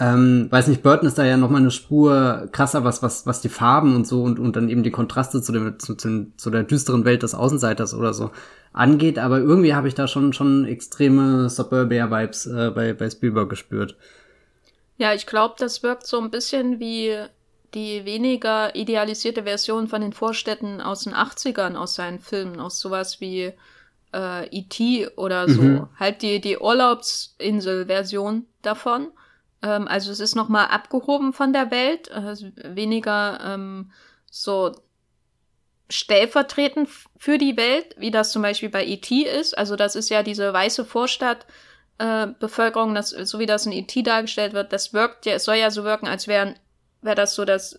ähm, 0.00 0.48
weiß 0.50 0.68
nicht, 0.68 0.82
Burton 0.82 1.06
ist 1.06 1.18
da 1.18 1.24
ja 1.26 1.36
noch 1.36 1.50
mal 1.50 1.58
eine 1.58 1.70
Spur 1.70 2.48
krasser, 2.52 2.84
was, 2.84 3.02
was, 3.02 3.26
was 3.26 3.42
die 3.42 3.50
Farben 3.50 3.94
und 3.94 4.06
so 4.06 4.22
und, 4.22 4.38
und 4.38 4.56
dann 4.56 4.70
eben 4.70 4.82
die 4.82 4.90
Kontraste 4.90 5.42
zu, 5.42 5.52
dem, 5.52 5.78
zu, 5.78 5.94
zu, 5.94 6.32
zu 6.38 6.50
der 6.50 6.62
düsteren 6.62 7.04
Welt 7.04 7.22
des 7.22 7.34
Außenseiters 7.34 7.92
oder 7.92 8.14
so 8.14 8.30
angeht. 8.72 9.18
Aber 9.18 9.38
irgendwie 9.38 9.74
habe 9.74 9.88
ich 9.88 9.94
da 9.94 10.08
schon, 10.08 10.32
schon 10.32 10.64
extreme 10.64 11.50
Suburbia-Vibes 11.50 12.46
äh, 12.46 12.70
bei, 12.74 12.94
bei 12.94 13.10
Spielberg 13.10 13.50
gespürt. 13.50 13.94
Ja, 14.96 15.12
ich 15.12 15.26
glaube, 15.26 15.56
das 15.58 15.82
wirkt 15.82 16.06
so 16.06 16.18
ein 16.18 16.30
bisschen 16.30 16.80
wie 16.80 17.14
die 17.74 18.06
weniger 18.06 18.74
idealisierte 18.74 19.42
Version 19.42 19.86
von 19.86 20.00
den 20.00 20.14
Vorstädten 20.14 20.80
aus 20.80 21.04
den 21.04 21.12
80ern 21.12 21.74
aus 21.74 21.94
seinen 21.94 22.20
Filmen, 22.20 22.58
aus 22.58 22.80
sowas 22.80 23.20
wie 23.20 23.52
äh, 24.14 24.46
E.T. 24.48 25.08
oder 25.16 25.46
so. 25.46 25.60
Mhm. 25.60 25.88
Halt 25.98 26.22
die, 26.22 26.40
die 26.40 26.56
Urlaubsinsel-Version 26.56 28.46
davon. 28.62 29.08
Ähm, 29.62 29.88
also 29.88 30.10
es 30.10 30.20
ist 30.20 30.34
nochmal 30.34 30.66
abgehoben 30.66 31.32
von 31.32 31.52
der 31.52 31.70
Welt, 31.70 32.10
also 32.12 32.46
weniger 32.56 33.40
ähm, 33.42 33.92
so 34.30 34.72
stellvertretend 35.88 36.88
für 37.16 37.36
die 37.36 37.56
Welt, 37.56 37.96
wie 37.98 38.10
das 38.10 38.30
zum 38.32 38.42
Beispiel 38.42 38.68
bei 38.68 38.86
E.T. 38.86 39.22
ist. 39.22 39.58
Also 39.58 39.76
das 39.76 39.96
ist 39.96 40.08
ja 40.08 40.22
diese 40.22 40.52
weiße 40.52 40.84
Vorstadt. 40.84 41.46
Äh, 41.98 42.28
Bevölkerung, 42.38 42.94
das, 42.94 43.10
so 43.10 43.38
wie 43.38 43.46
das 43.46 43.66
in 43.66 43.72
E.T. 43.72 44.02
dargestellt 44.02 44.52
wird, 44.54 44.72
das 44.72 44.94
wirkt 44.94 45.26
ja, 45.26 45.34
es 45.34 45.44
soll 45.44 45.56
ja 45.56 45.70
so 45.70 45.84
wirken, 45.84 46.06
als 46.06 46.28
wären, 46.28 46.54
wäre 47.02 47.16
das 47.16 47.34
so 47.34 47.44
das 47.44 47.78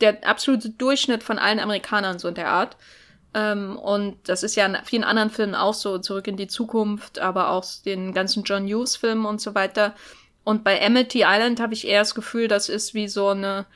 der 0.00 0.26
absolute 0.26 0.70
Durchschnitt 0.70 1.22
von 1.22 1.38
allen 1.38 1.60
Amerikanern 1.60 2.18
so 2.18 2.28
in 2.28 2.34
der 2.34 2.48
Art. 2.48 2.76
Ähm, 3.34 3.76
und 3.76 4.16
das 4.28 4.42
ist 4.42 4.54
ja 4.54 4.66
in 4.66 4.76
vielen 4.84 5.04
anderen 5.04 5.30
Filmen 5.30 5.54
auch 5.54 5.74
so, 5.74 5.98
Zurück 5.98 6.26
in 6.26 6.36
die 6.36 6.46
Zukunft, 6.46 7.18
aber 7.18 7.50
auch 7.50 7.64
den 7.84 8.12
ganzen 8.12 8.44
John 8.44 8.66
Hughes-Filmen 8.66 9.26
und 9.26 9.40
so 9.40 9.54
weiter. 9.54 9.94
Und 10.44 10.62
bei 10.62 10.84
Amity 10.84 11.24
Island 11.26 11.60
habe 11.60 11.74
ich 11.74 11.86
eher 11.86 12.00
das 12.00 12.14
Gefühl, 12.14 12.48
das 12.48 12.68
ist 12.68 12.94
wie 12.94 13.08
so 13.08 13.28
eine 13.28 13.66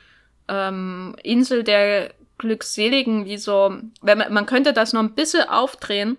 ähm, 0.47 1.15
Insel 1.23 1.63
der 1.63 2.13
Glückseligen, 2.37 3.25
wie 3.25 3.37
so, 3.37 3.75
wenn 4.01 4.17
man, 4.17 4.31
man 4.31 4.45
könnte 4.45 4.71
das 4.71 4.93
noch 4.93 5.01
ein 5.01 5.15
bisschen 5.15 5.49
aufdrehen 5.49 6.17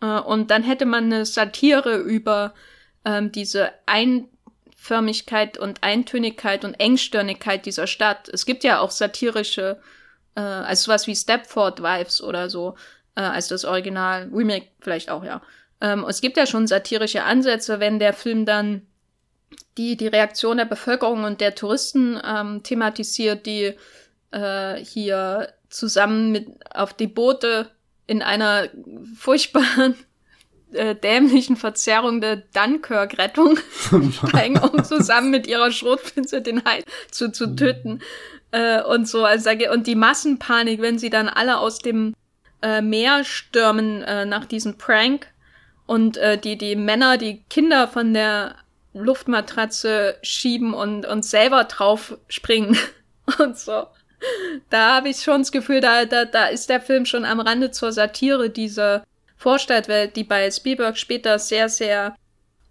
äh, 0.00 0.18
und 0.18 0.50
dann 0.50 0.62
hätte 0.62 0.84
man 0.84 1.04
eine 1.04 1.24
Satire 1.24 1.96
über 1.96 2.52
ähm, 3.04 3.32
diese 3.32 3.70
Einförmigkeit 3.86 5.56
und 5.56 5.82
Eintönigkeit 5.82 6.64
und 6.64 6.74
Engstirnigkeit 6.74 7.64
dieser 7.64 7.86
Stadt. 7.86 8.28
Es 8.28 8.44
gibt 8.44 8.64
ja 8.64 8.80
auch 8.80 8.90
satirische 8.90 9.80
äh, 10.34 10.40
also 10.40 10.84
sowas 10.84 11.06
wie 11.06 11.16
Stepford 11.16 11.82
Wives 11.82 12.22
oder 12.22 12.50
so, 12.50 12.76
äh, 13.14 13.20
als 13.20 13.48
das 13.48 13.64
Original, 13.64 14.30
Remake 14.32 14.68
vielleicht 14.80 15.10
auch, 15.10 15.24
ja. 15.24 15.42
Ähm, 15.80 16.04
es 16.08 16.20
gibt 16.20 16.36
ja 16.36 16.46
schon 16.46 16.66
satirische 16.66 17.24
Ansätze, 17.24 17.80
wenn 17.80 17.98
der 17.98 18.12
Film 18.12 18.46
dann 18.46 18.86
die, 19.78 19.96
die 19.96 20.06
Reaktion 20.06 20.58
der 20.58 20.64
Bevölkerung 20.64 21.24
und 21.24 21.40
der 21.40 21.54
Touristen 21.54 22.20
ähm, 22.24 22.62
thematisiert, 22.62 23.46
die 23.46 23.74
äh, 24.30 24.76
hier 24.76 25.52
zusammen 25.68 26.32
mit 26.32 26.48
auf 26.74 26.92
die 26.92 27.06
Boote 27.06 27.70
in 28.06 28.22
einer 28.22 28.68
furchtbaren 29.16 29.94
äh, 30.72 30.94
dämlichen 30.94 31.56
Verzerrung 31.56 32.20
der 32.20 32.36
Dunkirk-Rettung 32.36 33.58
steigen, 34.28 34.58
um 34.58 34.84
zusammen 34.84 35.30
mit 35.30 35.46
ihrer 35.46 35.70
Schrotflinte 35.70 36.42
den 36.42 36.64
Hai 36.64 36.84
zu, 37.10 37.30
zu 37.30 37.54
töten. 37.56 38.00
Äh, 38.50 38.82
und 38.82 39.08
so, 39.08 39.24
also 39.24 39.50
und 39.72 39.86
die 39.86 39.94
Massenpanik, 39.94 40.82
wenn 40.82 40.98
sie 40.98 41.10
dann 41.10 41.28
alle 41.28 41.58
aus 41.58 41.78
dem 41.78 42.14
äh, 42.60 42.82
Meer 42.82 43.24
stürmen 43.24 44.02
äh, 44.02 44.24
nach 44.24 44.44
diesem 44.44 44.76
Prank 44.76 45.26
und 45.86 46.16
äh, 46.16 46.38
die, 46.38 46.56
die 46.56 46.76
Männer, 46.76 47.18
die 47.18 47.42
Kinder 47.48 47.88
von 47.88 48.14
der 48.14 48.56
Luftmatratze 48.94 50.16
schieben 50.22 50.74
und, 50.74 51.06
und 51.06 51.24
selber 51.24 51.64
drauf 51.64 52.18
springen 52.28 52.76
und 53.38 53.58
so. 53.58 53.86
Da 54.70 54.96
habe 54.96 55.08
ich 55.08 55.22
schon 55.22 55.40
das 55.40 55.52
Gefühl, 55.52 55.80
da, 55.80 56.04
da, 56.04 56.24
da 56.24 56.46
ist 56.46 56.68
der 56.68 56.80
Film 56.80 57.06
schon 57.06 57.24
am 57.24 57.40
Rande 57.40 57.70
zur 57.70 57.92
Satire 57.92 58.50
dieser 58.50 59.04
Vorstadtwelt, 59.36 60.14
die 60.14 60.24
bei 60.24 60.50
Spielberg 60.50 60.96
später 60.96 61.38
sehr, 61.38 61.68
sehr 61.68 62.14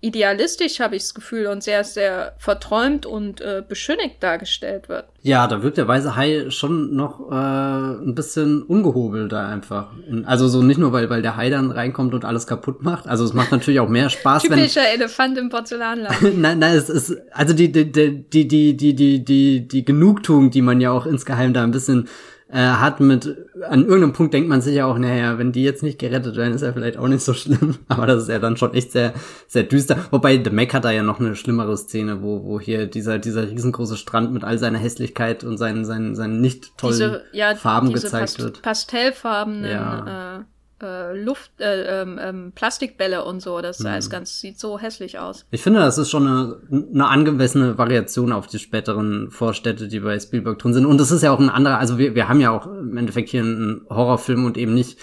idealistisch, 0.01 0.79
habe 0.79 0.95
ich 0.95 1.03
das 1.03 1.13
Gefühl, 1.13 1.45
und 1.45 1.63
sehr, 1.63 1.83
sehr 1.83 2.33
verträumt 2.37 3.05
und 3.05 3.39
äh, 3.39 3.63
beschönigt 3.67 4.21
dargestellt 4.21 4.89
wird. 4.89 5.05
Ja, 5.21 5.47
da 5.47 5.61
wirkt 5.61 5.77
der 5.77 5.87
Weiße 5.87 6.15
Hai 6.15 6.49
schon 6.49 6.95
noch 6.95 7.31
äh, 7.31 7.35
ein 7.35 8.15
bisschen 8.15 8.63
ungehobelt 8.63 9.31
da 9.31 9.47
einfach. 9.47 9.91
Also 10.25 10.47
so 10.47 10.63
nicht 10.63 10.79
nur, 10.79 10.91
weil, 10.91 11.09
weil 11.11 11.21
der 11.21 11.37
Hai 11.37 11.51
dann 11.51 11.69
reinkommt 11.69 12.15
und 12.15 12.25
alles 12.25 12.47
kaputt 12.47 12.81
macht. 12.81 13.07
Also 13.07 13.23
es 13.23 13.33
macht 13.33 13.51
natürlich 13.51 13.79
auch 13.79 13.89
mehr 13.89 14.09
Spaß. 14.09 14.43
Typischer 14.43 14.81
wenn, 14.81 15.01
Elefant 15.01 15.37
im 15.37 15.49
Porzellanladen. 15.49 16.41
nein, 16.41 16.57
nein, 16.57 16.75
es 16.75 16.89
ist, 16.89 17.15
also 17.31 17.53
die, 17.53 17.71
die, 17.71 17.91
die, 17.91 18.23
die, 18.27 18.47
die, 18.47 18.75
die, 18.95 19.23
die, 19.23 19.67
die 19.67 19.85
Genugtuung, 19.85 20.49
die 20.49 20.63
man 20.63 20.81
ja 20.81 20.91
auch 20.91 21.05
insgeheim 21.05 21.53
da 21.53 21.63
ein 21.63 21.71
bisschen 21.71 22.07
äh, 22.51 22.57
hat 22.57 22.99
mit, 22.99 23.37
an 23.67 23.85
irgendeinem 23.85 24.13
Punkt 24.13 24.33
denkt 24.33 24.49
man 24.49 24.61
sich 24.61 24.75
ja 24.75 24.85
auch, 24.85 24.97
naja, 24.97 25.37
wenn 25.37 25.51
die 25.51 25.63
jetzt 25.63 25.83
nicht 25.83 25.99
gerettet 25.99 26.35
werden, 26.35 26.53
ist 26.53 26.61
ja 26.61 26.73
vielleicht 26.73 26.97
auch 26.97 27.07
nicht 27.07 27.23
so 27.23 27.33
schlimm. 27.35 27.77
Aber 27.87 28.05
das 28.05 28.23
ist 28.23 28.29
ja 28.29 28.39
dann 28.39 28.57
schon 28.57 28.73
echt 28.73 28.91
sehr, 28.91 29.13
sehr 29.47 29.63
düster. 29.63 29.97
Wobei 30.11 30.41
The 30.43 30.49
Mac 30.49 30.73
hat 30.73 30.85
da 30.85 30.91
ja 30.91 31.03
noch 31.03 31.19
eine 31.19 31.35
schlimmere 31.35 31.77
Szene, 31.77 32.21
wo, 32.21 32.43
wo 32.43 32.59
hier 32.59 32.87
dieser, 32.87 33.19
dieser 33.19 33.49
riesengroße 33.49 33.95
Strand 33.95 34.33
mit 34.33 34.43
all 34.43 34.57
seiner 34.57 34.79
Hässlichkeit 34.79 35.43
und 35.43 35.57
seinen, 35.57 35.85
seinen, 35.85 36.15
seinen 36.15 36.41
nicht 36.41 36.77
tollen 36.77 36.93
diese, 36.93 37.23
ja, 37.31 37.55
Farben 37.55 37.93
gezeigt 37.93 38.11
Past 38.11 38.39
wird. 38.39 38.61
Pastellfarbenen, 38.61 39.71
ja. 39.71 40.39
äh, 40.39 40.43
äh, 40.83 41.13
Luft, 41.17 41.51
äh, 41.59 42.01
ähm, 42.01 42.19
ähm, 42.21 42.51
Plastikbälle 42.53 43.23
und 43.23 43.41
so. 43.41 43.61
Das 43.61 43.79
mhm. 43.79 43.87
alles 43.87 44.09
ganz 44.09 44.39
sieht 44.39 44.59
so 44.59 44.79
hässlich 44.79 45.19
aus. 45.19 45.45
Ich 45.51 45.61
finde, 45.61 45.79
das 45.79 45.97
ist 45.97 46.09
schon 46.09 46.27
eine, 46.27 46.57
eine 46.93 47.07
angemessene 47.07 47.77
Variation 47.77 48.31
auf 48.31 48.47
die 48.47 48.59
späteren 48.59 49.31
Vorstädte, 49.31 49.87
die 49.87 49.99
bei 49.99 50.19
Spielberg 50.19 50.59
drin 50.59 50.73
sind. 50.73 50.85
Und 50.85 50.99
das 50.99 51.11
ist 51.11 51.21
ja 51.21 51.31
auch 51.31 51.39
ein 51.39 51.49
anderer, 51.49 51.77
also 51.77 51.97
wir, 51.97 52.15
wir 52.15 52.27
haben 52.27 52.39
ja 52.39 52.51
auch 52.51 52.67
im 52.67 52.97
Endeffekt 52.97 53.29
hier 53.29 53.41
einen 53.41 53.85
Horrorfilm 53.89 54.45
und 54.45 54.57
eben 54.57 54.73
nicht 54.73 54.99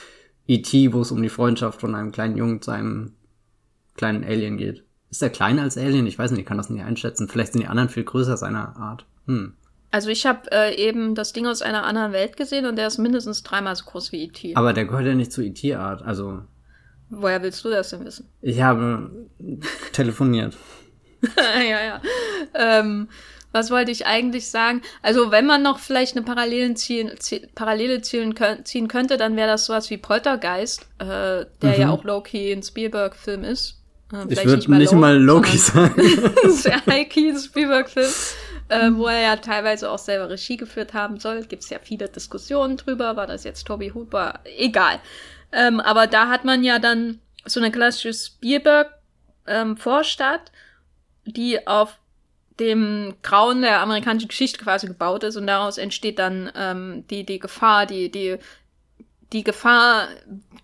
E.T., 0.47 0.93
wo 0.93 1.03
es 1.03 1.13
um 1.13 1.23
die 1.23 1.29
Freundschaft 1.29 1.81
von 1.81 1.95
einem 1.95 2.13
kleinen 2.13 2.37
Jungen 2.37 2.63
zu 2.63 2.71
einem 2.71 3.13
kleinen 3.95 4.25
Alien 4.25 4.57
geht. 4.57 4.85
Ist 5.11 5.23
der 5.23 5.31
kleiner 5.31 5.63
als 5.63 5.79
Alien? 5.79 6.07
Ich 6.07 6.19
weiß 6.19 6.31
nicht, 6.31 6.41
ich 6.41 6.47
kann 6.47 6.57
das 6.57 6.71
nicht 6.71 6.85
einschätzen. 6.85 7.29
Vielleicht 7.29 7.53
sind 7.53 7.63
die 7.63 7.69
anderen 7.69 7.89
viel 7.89 8.05
größer 8.05 8.37
seiner 8.37 8.77
Art. 8.77 9.07
Hm. 9.27 9.55
Also 9.91 10.11
ich 10.11 10.27
habe 10.27 10.51
äh, 10.53 10.77
eben 10.77 11.15
das 11.15 11.33
Ding 11.33 11.47
aus 11.47 11.63
einer 11.63 11.85
anderen 11.85 12.13
Welt 12.13 12.37
gesehen 12.37 12.67
und 12.67 12.77
der 12.77 12.87
ist 12.87 12.99
mindestens 12.99 13.43
dreimal 13.43 13.75
so 13.75 13.85
groß 13.87 14.13
wie 14.13 14.25
E.T. 14.25 14.55
Aber 14.55 14.73
der 14.73 14.85
gehört 14.85 15.07
ja 15.07 15.15
nicht 15.15 15.33
zu 15.33 15.43
E.T.-Art, 15.43 16.03
also. 16.03 16.43
Woher 17.09 17.43
willst 17.43 17.65
du 17.65 17.71
das 17.71 17.89
denn 17.91 18.05
wissen? 18.05 18.29
Ich 18.43 18.61
habe 18.61 19.11
telefoniert. 19.93 20.55
ja, 21.37 21.83
ja. 21.83 22.03
Ähm, 22.55 23.09
was 23.51 23.71
wollte 23.71 23.91
ich 23.91 24.05
eigentlich 24.05 24.51
sagen? 24.51 24.83
Also 25.03 25.31
wenn 25.31 25.47
man 25.47 25.63
noch 25.63 25.79
vielleicht 25.79 26.17
eine 26.17 26.25
Parallelen 26.25 26.77
ziehen, 26.77 27.11
Parallele 27.55 28.03
ziehen, 28.03 28.35
ziehen 28.65 28.89
könnte, 28.89 29.17
dann 29.17 29.37
wäre 29.37 29.49
das 29.49 29.65
sowas 29.65 29.89
wie 29.89 29.97
Poltergeist, 29.97 30.83
äh, 30.99 31.07
der 31.07 31.47
mhm. 31.63 31.81
ja 31.81 31.91
auch 31.91 32.05
Low-Key 32.05 32.53
ein 32.53 32.63
Spielberg-Film 32.63 33.43
ist. 33.43 33.81
Äh, 34.13 34.27
ich 34.29 34.45
würde 34.45 34.57
nicht 34.57 34.69
mal, 34.69 34.79
nicht 34.79 34.93
mal 34.93 35.17
Loki 35.17 35.57
sagen. 35.57 35.95
sehr 36.49 36.85
high-key 36.85 37.39
Spielberg-Film 37.39 38.11
äh, 38.69 38.91
wo 38.93 39.07
er 39.07 39.21
ja 39.21 39.37
teilweise 39.37 39.91
auch 39.91 39.99
selber 39.99 40.31
Regie 40.31 40.57
geführt 40.57 40.95
haben 40.95 41.19
soll. 41.19 41.45
Gibt 41.45 41.65
es 41.65 41.71
ja 41.71 41.79
viele 41.83 42.09
Diskussionen 42.09 42.77
drüber, 42.77 43.17
war 43.17 43.27
das 43.27 43.43
jetzt 43.45 43.67
Toby 43.67 43.91
Hooper? 43.91 44.41
Egal. 44.57 45.01
Ähm, 45.53 45.81
aber 45.81 46.07
da 46.07 46.29
hat 46.29 46.45
man 46.45 46.63
ja 46.63 46.79
dann 46.79 47.21
so 47.45 47.61
eine 47.61 47.71
klassische 47.71 48.13
Spielberg-Vorstadt, 48.13 50.53
ähm, 51.27 51.33
die 51.33 51.67
auf 51.67 51.99
dem 52.61 53.15
Grauen 53.23 53.63
der 53.63 53.81
amerikanischen 53.81 54.29
Geschichte 54.29 54.63
quasi 54.63 54.87
gebaut 54.87 55.23
ist 55.23 55.37
und 55.37 55.47
daraus 55.47 55.79
entsteht 55.79 56.19
dann 56.19 56.53
ähm, 56.57 57.05
die, 57.09 57.25
die 57.25 57.39
Gefahr, 57.39 57.87
die, 57.87 58.11
die, 58.11 58.37
die 59.33 59.45
Gefahr 59.45 60.09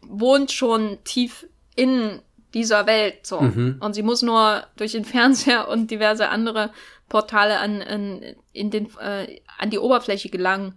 wohnt 0.03 0.53
schon 0.53 0.99
tief 1.05 1.47
in 1.77 2.21
dieser 2.53 2.87
Welt 2.87 3.27
so. 3.27 3.41
Mhm. 3.41 3.77
Und 3.81 3.95
sie 3.95 4.03
muss 4.03 4.23
nur 4.23 4.65
durch 4.77 4.93
den 4.93 5.05
Fernseher 5.05 5.69
und 5.69 5.91
diverse 5.91 6.29
andere 6.29 6.71
Portale 7.15 7.61
an, 7.61 7.81
an, 7.81 8.35
in 8.53 8.73
den, 8.73 8.89
äh, 8.99 9.41
an 9.57 9.71
die 9.71 9.79
Oberfläche 9.79 10.31
gelangen. 10.31 10.75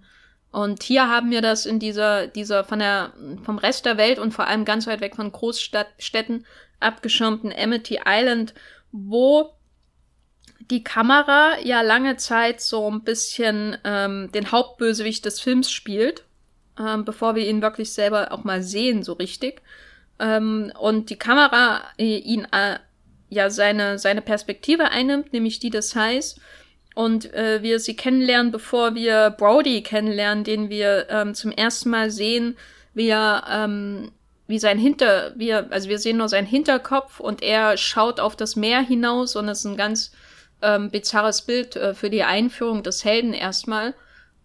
Und 0.52 0.84
hier 0.84 1.10
haben 1.10 1.32
wir 1.32 1.41
das 1.41 1.65
in 1.65 1.80
dieser, 1.80 2.28
dieser 2.28 2.63
von 2.63 2.78
der, 2.78 3.12
vom 3.41 3.58
Rest 3.58 3.88
der 3.88 3.97
Welt 3.97 4.19
und 4.19 4.36
vor 4.36 4.45
allem 4.45 4.63
ganz 4.63 4.86
weit 4.86 5.02
weg 5.02 5.15
von 5.15 5.32
Großstädten 5.32 6.45
abgeschirmten 6.80 7.52
Amity 7.52 8.02
Island, 8.06 8.54
wo 8.91 9.50
die 10.60 10.84
Kamera 10.84 11.58
ja 11.63 11.82
lange 11.82 12.17
Zeit 12.17 12.62
so 12.62 12.88
ein 12.88 13.04
bisschen 13.04 13.76
ähm, 13.84 14.30
den 14.32 14.52
Hauptbösewicht 14.52 15.26
des 15.26 15.39
Films 15.39 15.71
spielt, 15.71 16.23
ähm, 16.80 17.04
bevor 17.04 17.34
wir 17.34 17.50
ihn 17.50 17.63
wirklich 17.63 17.93
selber 17.93 18.32
auch 18.32 18.43
mal 18.43 18.62
sehen, 18.62 19.02
so 19.02 19.13
richtig. 19.13 19.63
Ähm, 20.19 20.71
und 20.80 21.10
die 21.10 21.17
Kamera 21.17 21.82
äh, 21.97 22.19
ihn 22.19 22.45
äh, 22.52 22.78
ja 23.29 23.49
seine, 23.49 23.99
seine 23.99 24.21
Perspektive 24.21 24.91
einnimmt, 24.91 25.33
nämlich 25.33 25.59
die 25.59 25.69
des 25.69 25.95
Highs. 25.95 26.39
Und 26.95 27.31
äh, 27.33 27.61
wir 27.61 27.79
sie 27.79 27.95
kennenlernen, 27.95 28.51
bevor 28.51 28.95
wir 28.95 29.29
Brody 29.29 29.83
kennenlernen, 29.83 30.43
den 30.43 30.69
wir 30.69 31.07
ähm, 31.09 31.35
zum 31.35 31.51
ersten 31.51 31.89
Mal 31.89 32.09
sehen, 32.09 32.57
wie 32.93 33.09
er, 33.09 33.43
ähm, 33.51 34.11
wie 34.47 34.57
sein 34.57 34.79
Hinter, 34.79 35.33
wie 35.35 35.49
er, 35.49 35.71
also 35.71 35.89
wir 35.89 35.99
sehen 35.99 36.17
nur 36.17 36.29
seinen 36.29 36.47
Hinterkopf 36.47 37.19
und 37.19 37.43
er 37.43 37.77
schaut 37.77 38.19
auf 38.19 38.35
das 38.35 38.55
Meer 38.55 38.81
hinaus 38.81 39.35
und 39.35 39.47
es 39.47 39.59
ist 39.59 39.65
ein 39.65 39.77
ganz 39.77 40.11
ähm, 40.63 40.89
bizarres 40.89 41.43
Bild 41.43 41.75
äh, 41.75 41.93
für 41.93 42.09
die 42.09 42.23
Einführung 42.23 42.81
des 42.81 43.05
Helden 43.05 43.33
erstmal. 43.33 43.93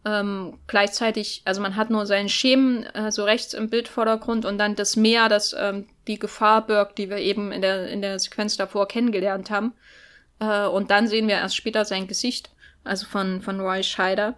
Ähm, 0.05 0.59
gleichzeitig, 0.67 1.43
also 1.45 1.63
man 1.63 1.77
hat 1.77 1.89
nur 1.89 2.07
seinen 2.07 2.29
Schemen 2.29 2.83
äh, 2.95 3.13
so 3.13 3.25
rechts 3.25 3.55
im 3.55 3.71
Bildvordergrund 3.71 4.45
und 4.45 4.59
dann 4.59 4.75
das 4.75 4.97
Meer, 4.97 5.29
das 5.29 5.55
ähm, 5.59 5.87
die 6.07 6.19
Gefahr 6.19 6.67
birgt, 6.67 6.99
die 6.99 7.09
wir 7.09 7.19
eben 7.19 7.53
in 7.53 7.63
der, 7.63 7.89
in 7.89 8.03
der 8.03 8.19
Sequenz 8.19 8.57
davor 8.57 8.89
kennengelernt 8.89 9.51
haben. 9.51 9.75
Äh, 10.41 10.67
und 10.67 10.91
dann 10.91 11.09
sehen 11.09 11.29
wir 11.29 11.37
erst 11.37 11.57
später 11.57 11.85
sein 11.85 12.07
Gesicht, 12.07 12.51
also 12.85 13.07
von, 13.07 13.43
von 13.43 13.61
Roy 13.61 13.83
Scheider. 13.83 14.35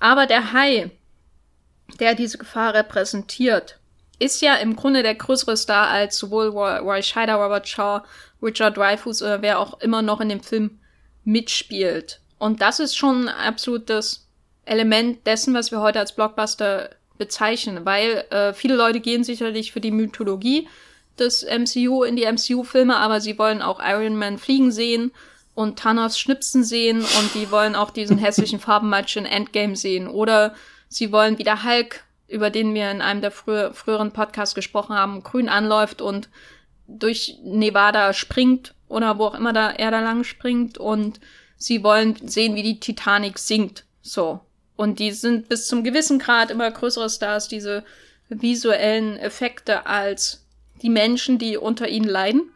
Aber 0.00 0.26
der 0.26 0.52
Hai, 0.52 0.90
der 1.98 2.14
diese 2.14 2.38
Gefahr 2.38 2.74
repräsentiert, 2.74 3.78
ist 4.18 4.42
ja 4.42 4.56
im 4.56 4.76
Grunde 4.76 5.02
der 5.02 5.14
größere 5.14 5.56
Star 5.56 5.88
als 5.88 6.18
sowohl 6.18 6.48
Roy 6.48 7.02
Scheider, 7.02 7.36
Robert 7.36 7.68
Shaw, 7.68 8.02
Richard 8.42 8.76
Dreyfuss 8.76 9.22
oder 9.22 9.42
wer 9.42 9.58
auch 9.58 9.80
immer 9.80 10.02
noch 10.02 10.20
in 10.20 10.28
dem 10.28 10.42
Film 10.42 10.80
mitspielt. 11.24 12.20
Und 12.38 12.60
das 12.60 12.80
ist 12.80 12.96
schon 12.96 13.28
ein 13.28 13.34
absolutes 13.34 14.28
Element 14.64 15.26
dessen, 15.26 15.54
was 15.54 15.70
wir 15.70 15.80
heute 15.80 15.98
als 15.98 16.14
Blockbuster 16.14 16.90
bezeichnen, 17.16 17.84
weil 17.84 18.24
äh, 18.30 18.52
viele 18.52 18.76
Leute 18.76 19.00
gehen 19.00 19.24
sicherlich 19.24 19.72
für 19.72 19.80
die 19.80 19.90
Mythologie 19.90 20.68
des 21.20 21.44
MCU 21.44 22.02
in 22.02 22.16
die 22.16 22.24
MCU-Filme, 22.24 22.96
aber 22.96 23.20
sie 23.20 23.38
wollen 23.38 23.62
auch 23.62 23.80
Iron 23.82 24.16
Man 24.16 24.38
fliegen 24.38 24.72
sehen 24.72 25.12
und 25.54 25.78
Thanos 25.78 26.18
schnipsen 26.18 26.64
sehen 26.64 27.00
und 27.00 27.34
die 27.34 27.50
wollen 27.50 27.74
auch 27.74 27.90
diesen 27.90 28.18
hässlichen 28.18 28.60
Farbenmatch 28.60 29.16
in 29.16 29.26
Endgame 29.26 29.76
sehen 29.76 30.08
oder 30.08 30.54
Sie 30.88 31.12
wollen 31.12 31.38
wieder 31.38 31.64
Hulk, 31.64 32.04
über 32.28 32.50
den 32.50 32.74
wir 32.74 32.90
in 32.90 33.02
einem 33.02 33.20
der 33.20 33.30
frü 33.30 33.72
früheren 33.72 34.12
Podcasts 34.12 34.54
gesprochen 34.54 34.94
haben, 34.94 35.22
grün 35.22 35.48
anläuft 35.48 36.02
und 36.02 36.28
durch 36.86 37.38
Nevada 37.44 38.12
springt 38.14 38.74
oder 38.88 39.18
wo 39.18 39.26
auch 39.26 39.34
immer 39.34 39.52
da 39.52 39.70
er 39.70 39.90
da 39.90 40.00
lang 40.00 40.24
springt 40.24 40.78
und 40.78 41.20
sie 41.56 41.82
wollen 41.82 42.16
sehen, 42.26 42.54
wie 42.54 42.62
die 42.62 42.80
Titanic 42.80 43.38
sinkt. 43.38 43.84
So. 44.00 44.40
Und 44.76 44.98
die 44.98 45.12
sind 45.12 45.48
bis 45.48 45.66
zum 45.66 45.84
gewissen 45.84 46.18
Grad 46.18 46.50
immer 46.50 46.70
größere 46.70 47.10
Stars, 47.10 47.48
diese 47.48 47.84
visuellen 48.28 49.18
Effekte 49.18 49.86
als 49.86 50.46
die 50.82 50.90
Menschen, 50.90 51.38
die 51.38 51.56
unter 51.56 51.88
ihnen 51.88 52.08
leiden. 52.08 52.50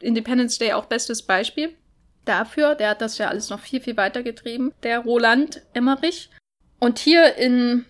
Independence 0.00 0.58
Day 0.58 0.72
auch 0.72 0.86
bestes 0.86 1.22
Beispiel 1.22 1.74
dafür. 2.24 2.74
Der 2.74 2.90
hat 2.90 3.00
das 3.00 3.18
ja 3.18 3.28
alles 3.28 3.50
noch 3.50 3.60
viel, 3.60 3.80
viel 3.80 3.96
weiter 3.96 4.22
getrieben. 4.22 4.72
Der 4.82 5.00
Roland 5.00 5.62
Emmerich. 5.74 6.30
Und 6.78 6.98
hier 6.98 7.36
in 7.36 7.84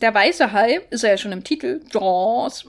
Der 0.00 0.14
Weiße 0.14 0.52
Hai 0.52 0.80
ist 0.90 1.04
er 1.04 1.10
ja 1.10 1.16
schon 1.16 1.32
im 1.32 1.44
Titel. 1.44 1.80
Jaws. 1.92 2.66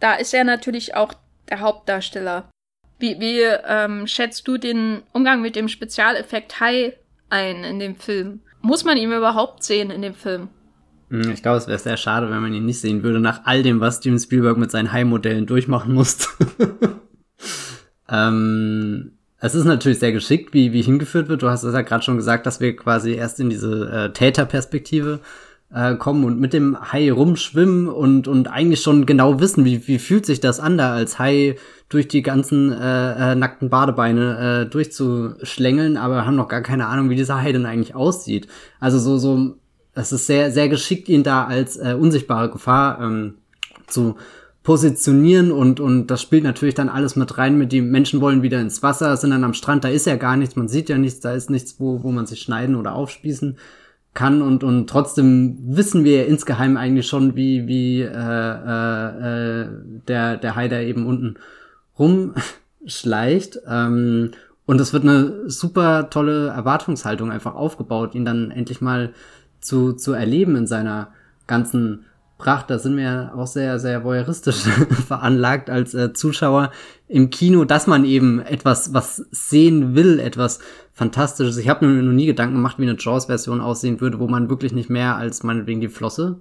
Da 0.00 0.14
ist 0.14 0.34
er 0.34 0.44
natürlich 0.44 0.94
auch 0.94 1.14
der 1.48 1.60
Hauptdarsteller. 1.60 2.50
Wie, 2.98 3.20
wie 3.20 3.40
ähm, 3.40 4.06
schätzt 4.06 4.46
du 4.48 4.58
den 4.58 5.02
Umgang 5.12 5.40
mit 5.40 5.56
dem 5.56 5.68
Spezialeffekt 5.68 6.60
Hai 6.60 6.94
ein 7.30 7.64
in 7.64 7.78
dem 7.78 7.96
Film? 7.96 8.40
Muss 8.60 8.84
man 8.84 8.96
ihn 8.96 9.12
überhaupt 9.12 9.62
sehen 9.62 9.90
in 9.90 10.02
dem 10.02 10.14
Film? 10.14 10.48
Hm, 11.10 11.30
ich 11.30 11.42
glaube, 11.42 11.58
es 11.58 11.68
wäre 11.68 11.78
sehr 11.78 11.96
schade, 11.96 12.30
wenn 12.30 12.42
man 12.42 12.54
ihn 12.54 12.64
nicht 12.64 12.80
sehen 12.80 13.02
würde, 13.02 13.20
nach 13.20 13.42
all 13.44 13.62
dem, 13.62 13.80
was 13.80 13.98
Steven 13.98 14.18
Spielberg 14.18 14.58
mit 14.58 14.70
seinen 14.70 14.92
Hai-Modellen 14.92 15.46
durchmachen 15.46 15.94
musste. 15.94 16.28
ähm, 18.08 19.12
es 19.40 19.54
ist 19.54 19.64
natürlich 19.64 20.00
sehr 20.00 20.12
geschickt, 20.12 20.52
wie, 20.52 20.72
wie 20.72 20.82
hingeführt 20.82 21.28
wird. 21.28 21.42
Du 21.42 21.48
hast 21.48 21.62
es 21.62 21.74
ja 21.74 21.82
gerade 21.82 22.02
schon 22.04 22.16
gesagt, 22.16 22.46
dass 22.46 22.60
wir 22.60 22.74
quasi 22.74 23.12
erst 23.12 23.38
in 23.40 23.50
diese 23.50 23.88
äh, 23.88 24.12
Täterperspektive 24.12 25.20
äh, 25.72 25.94
kommen 25.96 26.24
und 26.24 26.40
mit 26.40 26.52
dem 26.52 26.92
Hai 26.92 27.12
rumschwimmen 27.12 27.88
und, 27.88 28.26
und 28.26 28.48
eigentlich 28.48 28.80
schon 28.80 29.06
genau 29.06 29.38
wissen, 29.38 29.64
wie, 29.64 29.86
wie 29.86 29.98
fühlt 29.98 30.26
sich 30.26 30.40
das 30.40 30.60
an, 30.60 30.78
da 30.78 30.94
als 30.94 31.18
Hai 31.18 31.56
durch 31.88 32.08
die 32.08 32.22
ganzen 32.22 32.72
äh, 32.72 33.32
äh, 33.32 33.34
nackten 33.34 33.70
Badebeine 33.70 34.64
äh, 34.66 34.70
durchzuschlängeln, 34.70 35.96
aber 35.96 36.26
haben 36.26 36.36
noch 36.36 36.48
gar 36.48 36.62
keine 36.62 36.86
Ahnung, 36.86 37.10
wie 37.10 37.16
dieser 37.16 37.40
Hai 37.40 37.52
denn 37.52 37.66
eigentlich 37.66 37.94
aussieht. 37.94 38.48
Also 38.80 38.98
so, 38.98 39.18
so, 39.18 39.56
es 39.98 40.12
ist 40.12 40.26
sehr, 40.26 40.50
sehr 40.50 40.68
geschickt, 40.68 41.08
ihn 41.08 41.22
da 41.22 41.44
als 41.44 41.76
äh, 41.76 41.96
unsichtbare 41.98 42.50
Gefahr 42.50 43.00
ähm, 43.00 43.34
zu 43.86 44.16
positionieren 44.62 45.50
und, 45.50 45.80
und 45.80 46.08
das 46.08 46.20
spielt 46.20 46.44
natürlich 46.44 46.74
dann 46.74 46.88
alles 46.88 47.16
mit 47.16 47.38
rein, 47.38 47.56
mit 47.56 47.72
die 47.72 47.80
Menschen 47.80 48.20
wollen 48.20 48.42
wieder 48.42 48.60
ins 48.60 48.82
Wasser, 48.82 49.16
sind 49.16 49.30
dann 49.30 49.44
am 49.44 49.54
Strand, 49.54 49.84
da 49.84 49.88
ist 49.88 50.06
ja 50.06 50.16
gar 50.16 50.36
nichts, 50.36 50.56
man 50.56 50.68
sieht 50.68 50.88
ja 50.88 50.98
nichts, 50.98 51.20
da 51.20 51.32
ist 51.32 51.48
nichts, 51.48 51.80
wo, 51.80 52.02
wo 52.02 52.12
man 52.12 52.26
sich 52.26 52.40
schneiden 52.40 52.76
oder 52.76 52.94
aufspießen 52.94 53.56
kann 54.14 54.42
und, 54.42 54.64
und 54.64 54.88
trotzdem 54.90 55.58
wissen 55.62 56.04
wir 56.04 56.22
ja 56.22 56.24
insgeheim 56.24 56.76
eigentlich 56.76 57.06
schon, 57.06 57.34
wie, 57.34 57.66
wie 57.66 58.02
äh, 58.02 58.08
äh, 58.08 59.62
äh, 59.62 59.68
der, 60.06 60.36
der 60.36 60.56
Hai 60.56 60.68
da 60.68 60.80
eben 60.80 61.06
unten 61.06 61.36
rumschleicht. 61.98 63.60
Ähm, 63.68 64.32
und 64.66 64.80
es 64.80 64.92
wird 64.92 65.04
eine 65.04 65.48
super 65.48 66.10
tolle 66.10 66.48
Erwartungshaltung 66.48 67.30
einfach 67.30 67.54
aufgebaut, 67.54 68.14
ihn 68.14 68.24
dann 68.24 68.50
endlich 68.50 68.80
mal 68.80 69.14
zu, 69.60 69.92
zu 69.92 70.12
erleben 70.12 70.56
in 70.56 70.66
seiner 70.66 71.12
ganzen 71.46 72.04
Pracht. 72.38 72.70
Da 72.70 72.78
sind 72.78 72.96
wir 72.96 73.32
auch 73.34 73.46
sehr, 73.46 73.78
sehr 73.80 74.04
voyeuristisch 74.04 74.56
veranlagt 75.06 75.70
als 75.70 75.92
äh, 75.94 76.12
Zuschauer 76.12 76.70
im 77.08 77.30
Kino, 77.30 77.64
dass 77.64 77.86
man 77.86 78.04
eben 78.04 78.40
etwas, 78.40 78.94
was 78.94 79.16
sehen 79.30 79.94
will, 79.94 80.20
etwas 80.20 80.60
Fantastisches. 80.92 81.58
Ich 81.58 81.68
habe 81.68 81.86
mir 81.86 82.02
noch 82.02 82.12
nie 82.12 82.26
Gedanken 82.26 82.56
gemacht, 82.56 82.78
wie 82.78 82.82
eine 82.82 82.96
Jaws-Version 82.98 83.60
aussehen 83.60 84.00
würde, 84.00 84.18
wo 84.18 84.26
man 84.26 84.50
wirklich 84.50 84.72
nicht 84.72 84.90
mehr 84.90 85.16
als 85.16 85.44
meinetwegen 85.44 85.80
die 85.80 85.88
Flosse 85.88 86.40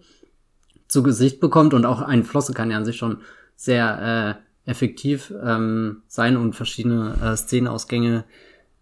zu 0.88 1.04
Gesicht 1.04 1.40
bekommt. 1.40 1.76
Und 1.76 1.86
auch 1.86 2.02
eine 2.02 2.24
Flosse 2.24 2.54
kann 2.54 2.72
ja 2.72 2.78
an 2.78 2.86
sich 2.86 2.98
schon 2.98 3.18
sehr 3.56 4.40
äh, 4.66 4.70
effektiv 4.70 5.34
ähm, 5.44 6.04
sein 6.08 6.38
und 6.38 6.56
verschiedene 6.56 7.16
äh, 7.22 7.38
Szenenausgänge 7.38 8.26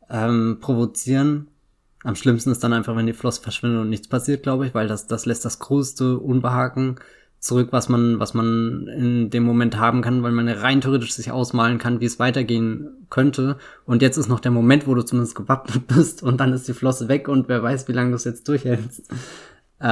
ähm, 0.09 0.59
provozieren. 0.61 1.47
Am 2.05 2.15
schlimmsten 2.15 2.51
ist 2.51 2.63
dann 2.63 2.71
einfach, 2.71 2.95
wenn 2.95 3.07
die 3.07 3.13
Flosse 3.13 3.41
verschwindet 3.41 3.81
und 3.81 3.89
nichts 3.89 4.07
passiert, 4.07 4.43
glaube 4.43 4.67
ich, 4.67 4.75
weil 4.75 4.87
das, 4.87 5.07
das 5.07 5.25
lässt 5.25 5.43
das 5.43 5.57
größte 5.57 6.19
Unbehagen 6.19 6.97
zurück, 7.39 7.69
was 7.71 7.89
man, 7.89 8.19
was 8.19 8.35
man 8.35 8.87
in 8.87 9.31
dem 9.31 9.43
Moment 9.43 9.77
haben 9.77 10.03
kann, 10.03 10.21
weil 10.21 10.31
man 10.31 10.47
rein 10.47 10.81
theoretisch 10.81 11.13
sich 11.13 11.31
ausmalen 11.31 11.79
kann, 11.79 12.01
wie 12.01 12.05
es 12.05 12.19
weitergehen 12.19 12.89
könnte. 13.09 13.57
Und 13.85 14.03
jetzt 14.03 14.17
ist 14.17 14.29
noch 14.29 14.39
der 14.39 14.51
Moment, 14.51 14.85
wo 14.85 14.93
du 14.93 15.01
zumindest 15.01 15.35
gewappnet 15.35 15.87
bist 15.95 16.21
und 16.21 16.39
dann 16.39 16.53
ist 16.53 16.67
die 16.67 16.73
Flosse 16.73 17.07
weg 17.07 17.27
und 17.27 17.49
wer 17.49 17.63
weiß, 17.63 17.87
wie 17.87 17.93
lange 17.93 18.11
du 18.11 18.15
es 18.17 18.23
jetzt 18.23 18.47
durchhältst. 18.47 19.11
Äh, 19.79 19.85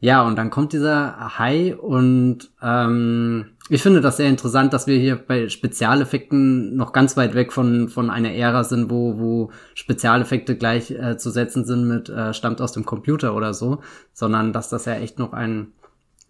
ja, 0.00 0.22
und 0.22 0.36
dann 0.36 0.50
kommt 0.50 0.72
dieser 0.72 1.38
Hai 1.38 1.74
und 1.74 2.50
ähm, 2.62 3.46
ich 3.68 3.82
finde 3.82 4.00
das 4.00 4.16
sehr 4.16 4.28
interessant, 4.28 4.72
dass 4.72 4.86
wir 4.86 4.96
hier 4.98 5.16
bei 5.16 5.48
Spezialeffekten 5.48 6.76
noch 6.76 6.92
ganz 6.92 7.16
weit 7.16 7.34
weg 7.34 7.52
von, 7.52 7.88
von 7.88 8.10
einer 8.10 8.32
Ära 8.32 8.62
sind, 8.62 8.90
wo, 8.90 9.18
wo 9.18 9.50
Spezialeffekte 9.74 10.56
gleich 10.56 10.92
äh, 10.92 11.16
zu 11.16 11.30
setzen 11.30 11.64
sind 11.64 11.88
mit 11.88 12.08
äh, 12.08 12.32
stammt 12.32 12.60
aus 12.60 12.72
dem 12.72 12.84
Computer 12.84 13.34
oder 13.34 13.54
so, 13.54 13.80
sondern 14.12 14.52
dass 14.52 14.68
das 14.68 14.84
ja 14.84 14.94
echt 14.94 15.18
noch 15.18 15.32
ein, 15.32 15.72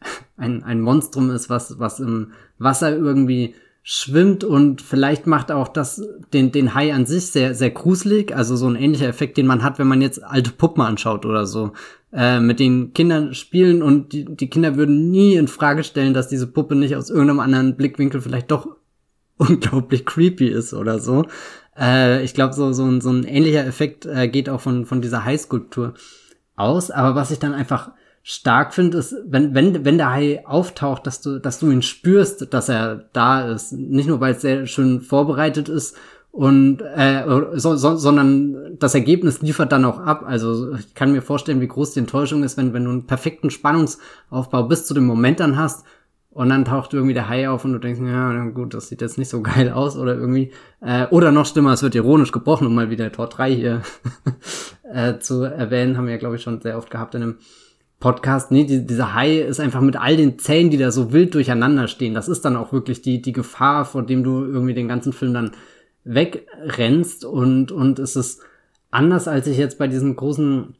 ein, 0.36 0.62
ein 0.62 0.80
Monstrum 0.80 1.30
ist, 1.30 1.50
was, 1.50 1.78
was 1.78 2.00
im 2.00 2.32
Wasser 2.58 2.96
irgendwie 2.96 3.54
schwimmt 3.88 4.42
und 4.42 4.82
vielleicht 4.82 5.28
macht 5.28 5.52
auch 5.52 5.68
das 5.68 6.02
den, 6.32 6.50
den 6.50 6.74
Hai 6.74 6.92
an 6.92 7.06
sich 7.06 7.26
sehr, 7.26 7.54
sehr 7.54 7.70
gruselig. 7.70 8.34
Also 8.34 8.56
so 8.56 8.66
ein 8.66 8.74
ähnlicher 8.74 9.06
Effekt, 9.06 9.36
den 9.36 9.46
man 9.46 9.62
hat, 9.62 9.78
wenn 9.78 9.86
man 9.86 10.02
jetzt 10.02 10.24
alte 10.24 10.50
Puppen 10.50 10.82
anschaut 10.82 11.24
oder 11.24 11.46
so. 11.46 11.72
Äh, 12.12 12.38
mit 12.38 12.60
den 12.60 12.92
Kindern 12.92 13.34
spielen 13.34 13.82
und 13.82 14.12
die, 14.12 14.24
die 14.24 14.48
Kinder 14.48 14.76
würden 14.76 15.10
nie 15.10 15.34
in 15.34 15.48
Frage 15.48 15.82
stellen, 15.82 16.14
dass 16.14 16.28
diese 16.28 16.46
Puppe 16.46 16.76
nicht 16.76 16.94
aus 16.94 17.10
irgendeinem 17.10 17.40
anderen 17.40 17.76
Blickwinkel 17.76 18.20
vielleicht 18.20 18.50
doch 18.50 18.76
unglaublich 19.36 20.06
creepy 20.06 20.46
ist 20.46 20.72
oder 20.72 21.00
so. 21.00 21.26
Äh, 21.76 22.22
ich 22.22 22.32
glaube, 22.32 22.54
so, 22.54 22.72
so, 22.72 22.84
ein, 22.84 23.00
so 23.00 23.10
ein 23.10 23.24
ähnlicher 23.24 23.66
Effekt 23.66 24.06
äh, 24.06 24.28
geht 24.28 24.48
auch 24.48 24.60
von, 24.60 24.86
von 24.86 25.02
dieser 25.02 25.24
Hai-Skulptur 25.24 25.94
aus. 26.54 26.92
Aber 26.92 27.16
was 27.16 27.32
ich 27.32 27.40
dann 27.40 27.54
einfach 27.54 27.90
stark 28.22 28.72
finde, 28.72 28.98
ist, 28.98 29.14
wenn, 29.26 29.54
wenn, 29.54 29.84
wenn 29.84 29.98
der 29.98 30.12
Hai 30.12 30.46
auftaucht, 30.46 31.06
dass 31.06 31.20
du, 31.20 31.40
dass 31.40 31.58
du 31.58 31.70
ihn 31.70 31.82
spürst, 31.82 32.52
dass 32.54 32.68
er 32.68 33.08
da 33.12 33.50
ist. 33.50 33.72
Nicht 33.72 34.08
nur, 34.08 34.20
weil 34.20 34.34
es 34.34 34.42
sehr 34.42 34.66
schön 34.66 35.00
vorbereitet 35.00 35.68
ist 35.68 35.96
und 36.36 36.82
äh, 36.82 37.24
so, 37.54 37.76
so, 37.76 37.96
sondern 37.96 38.76
das 38.78 38.94
Ergebnis 38.94 39.40
liefert 39.40 39.72
dann 39.72 39.86
auch 39.86 39.98
ab. 39.98 40.22
Also 40.26 40.74
ich 40.74 40.94
kann 40.94 41.12
mir 41.12 41.22
vorstellen, 41.22 41.62
wie 41.62 41.66
groß 41.66 41.94
die 41.94 42.00
Enttäuschung 42.00 42.42
ist, 42.42 42.58
wenn, 42.58 42.74
wenn 42.74 42.84
du 42.84 42.90
einen 42.90 43.06
perfekten 43.06 43.48
Spannungsaufbau 43.48 44.64
bis 44.64 44.84
zu 44.84 44.92
dem 44.92 45.06
Moment 45.06 45.40
dann 45.40 45.56
hast 45.56 45.86
und 46.28 46.50
dann 46.50 46.66
taucht 46.66 46.92
irgendwie 46.92 47.14
der 47.14 47.30
Hai 47.30 47.48
auf 47.48 47.64
und 47.64 47.72
du 47.72 47.78
denkst, 47.78 48.02
ja, 48.02 48.50
gut, 48.50 48.74
das 48.74 48.90
sieht 48.90 49.00
jetzt 49.00 49.16
nicht 49.16 49.30
so 49.30 49.40
geil 49.40 49.72
aus 49.72 49.96
oder 49.96 50.14
irgendwie. 50.14 50.52
Äh, 50.82 51.06
oder 51.06 51.32
noch 51.32 51.46
schlimmer, 51.46 51.72
es 51.72 51.82
wird 51.82 51.94
ironisch 51.94 52.32
gebrochen, 52.32 52.66
um 52.66 52.74
mal 52.74 52.90
wieder 52.90 53.10
Tor 53.10 53.28
3 53.30 53.54
hier 53.54 53.80
äh, 54.92 55.18
zu 55.18 55.42
erwähnen, 55.42 55.96
haben 55.96 56.04
wir 56.04 56.12
ja, 56.12 56.18
glaube 56.18 56.36
ich, 56.36 56.42
schon 56.42 56.60
sehr 56.60 56.76
oft 56.76 56.90
gehabt 56.90 57.14
in 57.14 57.22
einem 57.22 57.36
Podcast, 57.98 58.50
nee, 58.50 58.64
die, 58.64 58.86
dieser 58.86 59.14
Hai 59.14 59.38
ist 59.38 59.58
einfach 59.58 59.80
mit 59.80 59.96
all 59.96 60.18
den 60.18 60.38
Zähnen, 60.38 60.70
die 60.70 60.76
da 60.76 60.90
so 60.90 61.14
wild 61.14 61.32
durcheinander 61.32 61.88
stehen. 61.88 62.12
Das 62.12 62.28
ist 62.28 62.44
dann 62.44 62.56
auch 62.56 62.74
wirklich 62.74 63.00
die, 63.00 63.22
die 63.22 63.32
Gefahr, 63.32 63.86
vor 63.86 64.02
dem 64.04 64.22
du 64.22 64.44
irgendwie 64.44 64.74
den 64.74 64.86
ganzen 64.86 65.14
Film 65.14 65.32
dann 65.32 65.52
wegrennst 66.06 67.24
und, 67.24 67.72
und 67.72 67.98
es 67.98 68.16
ist 68.16 68.40
anders, 68.90 69.28
als 69.28 69.46
ich 69.46 69.58
jetzt 69.58 69.78
bei 69.78 69.88
diesen 69.88 70.16
großen 70.16 70.74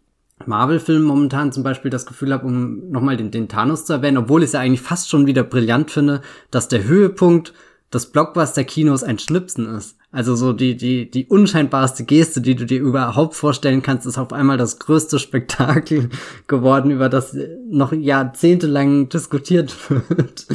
Marvel-Filmen 0.44 1.04
momentan 1.04 1.52
zum 1.52 1.62
Beispiel 1.62 1.90
das 1.90 2.06
Gefühl 2.06 2.32
habe, 2.32 2.46
um 2.46 2.90
nochmal 2.90 3.16
den, 3.16 3.30
den 3.30 3.48
Thanos 3.48 3.84
zu 3.84 3.92
erwähnen, 3.92 4.18
obwohl 4.18 4.42
ich 4.42 4.48
es 4.48 4.52
ja 4.52 4.60
eigentlich 4.60 4.82
fast 4.82 5.10
schon 5.10 5.26
wieder 5.26 5.42
brillant 5.42 5.90
finde, 5.90 6.22
dass 6.50 6.68
der 6.68 6.84
Höhepunkt 6.84 7.52
des 7.92 8.06
Blockbuster-Kinos 8.06 9.02
ein 9.02 9.18
Schnipsen 9.18 9.66
ist. 9.74 9.96
Also 10.12 10.34
so 10.34 10.52
die, 10.52 10.76
die, 10.76 11.10
die 11.10 11.26
unscheinbarste 11.26 12.04
Geste, 12.04 12.40
die 12.40 12.54
du 12.54 12.64
dir 12.64 12.80
überhaupt 12.80 13.34
vorstellen 13.34 13.82
kannst, 13.82 14.06
ist 14.06 14.18
auf 14.18 14.32
einmal 14.32 14.56
das 14.56 14.78
größte 14.78 15.18
Spektakel 15.18 16.10
geworden, 16.46 16.90
über 16.90 17.08
das 17.08 17.36
noch 17.68 17.92
jahrzehntelang 17.92 19.08
diskutiert 19.08 19.74
wird. 19.90 20.46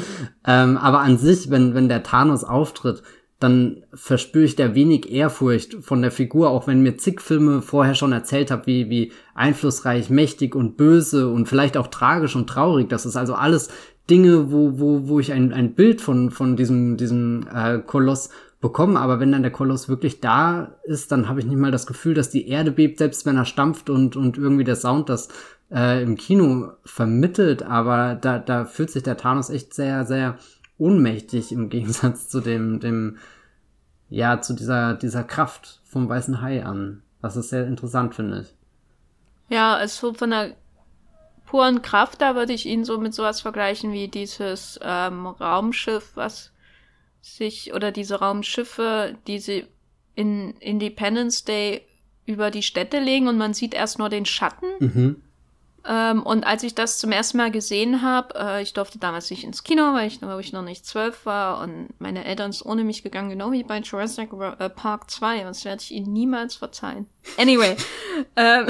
ähm, 0.45 0.77
aber 0.77 0.99
an 0.99 1.17
sich, 1.17 1.49
wenn, 1.49 1.73
wenn 1.73 1.89
der 1.89 2.03
Thanos 2.03 2.43
auftritt, 2.43 3.01
dann 3.41 3.81
verspüre 3.93 4.45
ich 4.45 4.55
da 4.55 4.75
wenig 4.75 5.11
Ehrfurcht 5.11 5.77
von 5.81 6.03
der 6.03 6.11
Figur, 6.11 6.51
auch 6.51 6.67
wenn 6.67 6.83
mir 6.83 6.97
zig 6.97 7.21
Filme 7.21 7.63
vorher 7.63 7.95
schon 7.95 8.11
erzählt 8.11 8.51
habe, 8.51 8.67
wie, 8.67 8.89
wie 8.91 9.11
einflussreich, 9.33 10.11
mächtig 10.11 10.55
und 10.55 10.77
böse 10.77 11.27
und 11.27 11.49
vielleicht 11.49 11.75
auch 11.75 11.87
tragisch 11.87 12.35
und 12.35 12.47
traurig. 12.47 12.87
Das 12.87 13.07
ist 13.07 13.15
also 13.15 13.33
alles 13.33 13.69
Dinge, 14.11 14.51
wo, 14.51 14.79
wo, 14.79 15.07
wo 15.07 15.19
ich 15.19 15.33
ein, 15.33 15.53
ein 15.53 15.73
Bild 15.73 16.01
von, 16.01 16.29
von 16.29 16.55
diesem, 16.55 16.97
diesem 16.97 17.47
äh, 17.51 17.79
Koloss 17.79 18.29
bekommen, 18.61 18.95
aber 18.95 19.19
wenn 19.19 19.31
dann 19.31 19.41
der 19.41 19.51
Koloss 19.51 19.89
wirklich 19.89 20.19
da 20.19 20.75
ist, 20.83 21.11
dann 21.11 21.27
habe 21.27 21.39
ich 21.39 21.47
nicht 21.47 21.57
mal 21.57 21.71
das 21.71 21.87
Gefühl, 21.87 22.13
dass 22.13 22.29
die 22.29 22.47
Erde 22.47 22.71
bebt, 22.71 22.99
selbst 22.99 23.25
wenn 23.25 23.37
er 23.37 23.45
stampft 23.45 23.89
und, 23.89 24.15
und 24.15 24.37
irgendwie 24.37 24.63
der 24.63 24.75
Sound 24.75 25.09
das 25.09 25.29
äh, 25.73 26.03
im 26.03 26.15
Kino 26.15 26.73
vermittelt, 26.85 27.63
aber 27.63 28.13
da, 28.13 28.37
da 28.37 28.65
fühlt 28.65 28.91
sich 28.91 29.01
der 29.01 29.17
Thanos 29.17 29.49
echt 29.49 29.73
sehr, 29.73 30.05
sehr 30.05 30.37
ohnmächtig 30.81 31.51
im 31.51 31.69
Gegensatz 31.69 32.27
zu 32.27 32.41
dem, 32.41 32.79
dem, 32.79 33.17
ja, 34.09 34.41
zu 34.41 34.53
dieser, 34.53 34.95
dieser 34.95 35.23
Kraft 35.23 35.81
vom 35.85 36.09
weißen 36.09 36.41
Hai 36.41 36.65
an, 36.65 37.03
was 37.21 37.37
ich 37.37 37.45
sehr 37.45 37.67
interessant 37.67 38.15
finde. 38.15 38.45
Ja, 39.49 39.75
also 39.75 40.13
von 40.13 40.31
der 40.31 40.55
puren 41.45 41.81
Kraft, 41.81 42.21
da 42.21 42.35
würde 42.35 42.53
ich 42.53 42.65
ihn 42.65 42.85
so 42.85 42.97
mit 42.97 43.13
sowas 43.13 43.41
vergleichen 43.41 43.91
wie 43.91 44.07
dieses 44.07 44.79
ähm, 44.81 45.27
Raumschiff, 45.27 46.11
was 46.15 46.51
sich, 47.21 47.73
oder 47.73 47.91
diese 47.91 48.19
Raumschiffe, 48.19 49.17
die 49.27 49.39
sie 49.39 49.67
in 50.15 50.51
Independence 50.59 51.43
Day 51.43 51.85
über 52.25 52.51
die 52.51 52.63
Städte 52.63 52.99
legen 52.99 53.27
und 53.27 53.37
man 53.37 53.53
sieht 53.53 53.73
erst 53.73 53.99
nur 53.99 54.09
den 54.09 54.25
Schatten. 54.25 54.67
Mhm. 54.79 55.23
Ähm, 55.87 56.23
und 56.23 56.45
als 56.45 56.63
ich 56.63 56.75
das 56.75 56.99
zum 56.99 57.11
ersten 57.11 57.37
Mal 57.37 57.51
gesehen 57.51 58.01
habe, 58.01 58.35
äh, 58.37 58.61
ich 58.61 58.73
durfte 58.73 58.99
damals 58.99 59.29
nicht 59.31 59.43
ins 59.43 59.63
Kino, 59.63 59.93
weil 59.93 60.07
ich, 60.07 60.19
glaube 60.19 60.41
ich, 60.41 60.53
noch 60.53 60.61
nicht 60.61 60.85
zwölf 60.85 61.25
war 61.25 61.59
und 61.61 61.89
meine 61.99 62.25
Eltern 62.25 62.51
sind 62.51 62.67
ohne 62.67 62.83
mich 62.83 63.03
gegangen, 63.03 63.29
genau 63.29 63.51
wie 63.51 63.63
bei 63.63 63.79
Jurassic 63.79 64.29
äh, 64.59 64.69
Park 64.69 65.09
2. 65.09 65.39
Und 65.39 65.45
das 65.45 65.65
werde 65.65 65.81
ich 65.81 65.91
ihnen 65.91 66.13
niemals 66.13 66.55
verzeihen. 66.55 67.07
Anyway. 67.37 67.75
ähm, 68.35 68.67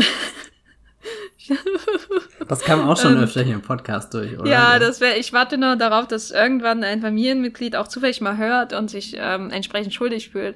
das 2.47 2.62
kam 2.62 2.88
auch 2.88 2.97
schon 2.97 3.18
ähm, 3.18 3.24
öfter 3.24 3.43
hier 3.43 3.55
im 3.55 3.62
Podcast 3.62 4.14
durch, 4.14 4.38
oder? 4.38 4.49
Ja, 4.49 4.80
das 4.80 5.01
wäre, 5.01 5.18
ich 5.18 5.34
warte 5.34 5.57
nur 5.57 5.76
darauf, 5.76 6.07
dass 6.07 6.32
irgendwann 6.32 6.84
ein 6.84 7.01
Familienmitglied 7.01 7.76
auch 7.76 7.88
zufällig 7.88 8.22
mal 8.22 8.38
hört 8.38 8.74
und 8.74 8.89
sich 8.89 9.16
ähm, 9.18 9.49
entsprechend 9.49 9.93
schuldig 9.93 10.30
fühlt. 10.30 10.55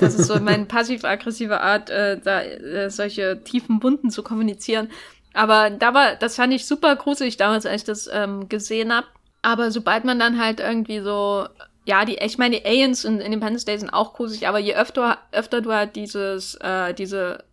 Das 0.00 0.14
ist 0.14 0.28
so 0.28 0.38
meine 0.40 0.66
passiv-aggressive 0.66 1.60
Art, 1.60 1.90
äh, 1.90 2.18
da 2.22 2.42
äh, 2.42 2.90
solche 2.90 3.42
tiefen 3.42 3.82
Wunden 3.82 4.10
zu 4.10 4.22
kommunizieren. 4.22 4.88
Aber 5.34 5.70
da 5.70 5.92
war, 5.92 6.16
das 6.16 6.36
fand 6.36 6.54
ich 6.54 6.64
super 6.64 6.96
gruselig 6.96 7.36
damals, 7.36 7.66
als 7.66 7.82
ich 7.82 7.86
das 7.86 8.08
ähm, 8.12 8.48
gesehen 8.48 8.94
hab. 8.94 9.04
Aber 9.42 9.70
sobald 9.70 10.04
man 10.04 10.18
dann 10.18 10.40
halt 10.40 10.60
irgendwie 10.60 11.00
so, 11.00 11.46
ja, 11.84 12.04
die, 12.04 12.16
ich 12.16 12.38
meine, 12.38 12.56
die 12.56 12.64
Aliens 12.64 13.04
in 13.04 13.20
Independence 13.20 13.64
Day 13.64 13.78
sind 13.78 13.90
auch 13.90 14.14
gruselig, 14.14 14.48
aber 14.48 14.58
je 14.58 14.74
öfter, 14.74 15.18
öfter 15.32 15.60
du 15.60 15.72
halt 15.72 15.96
dieses, 15.96 16.54
äh, 16.56 16.94
diese, 16.94 17.44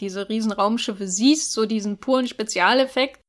diese 0.00 0.28
riesen 0.28 0.52
Raumschiffe 0.52 1.06
siehst, 1.06 1.52
so 1.52 1.66
diesen 1.66 1.98
puren 1.98 2.26
Spezialeffekt, 2.26 3.20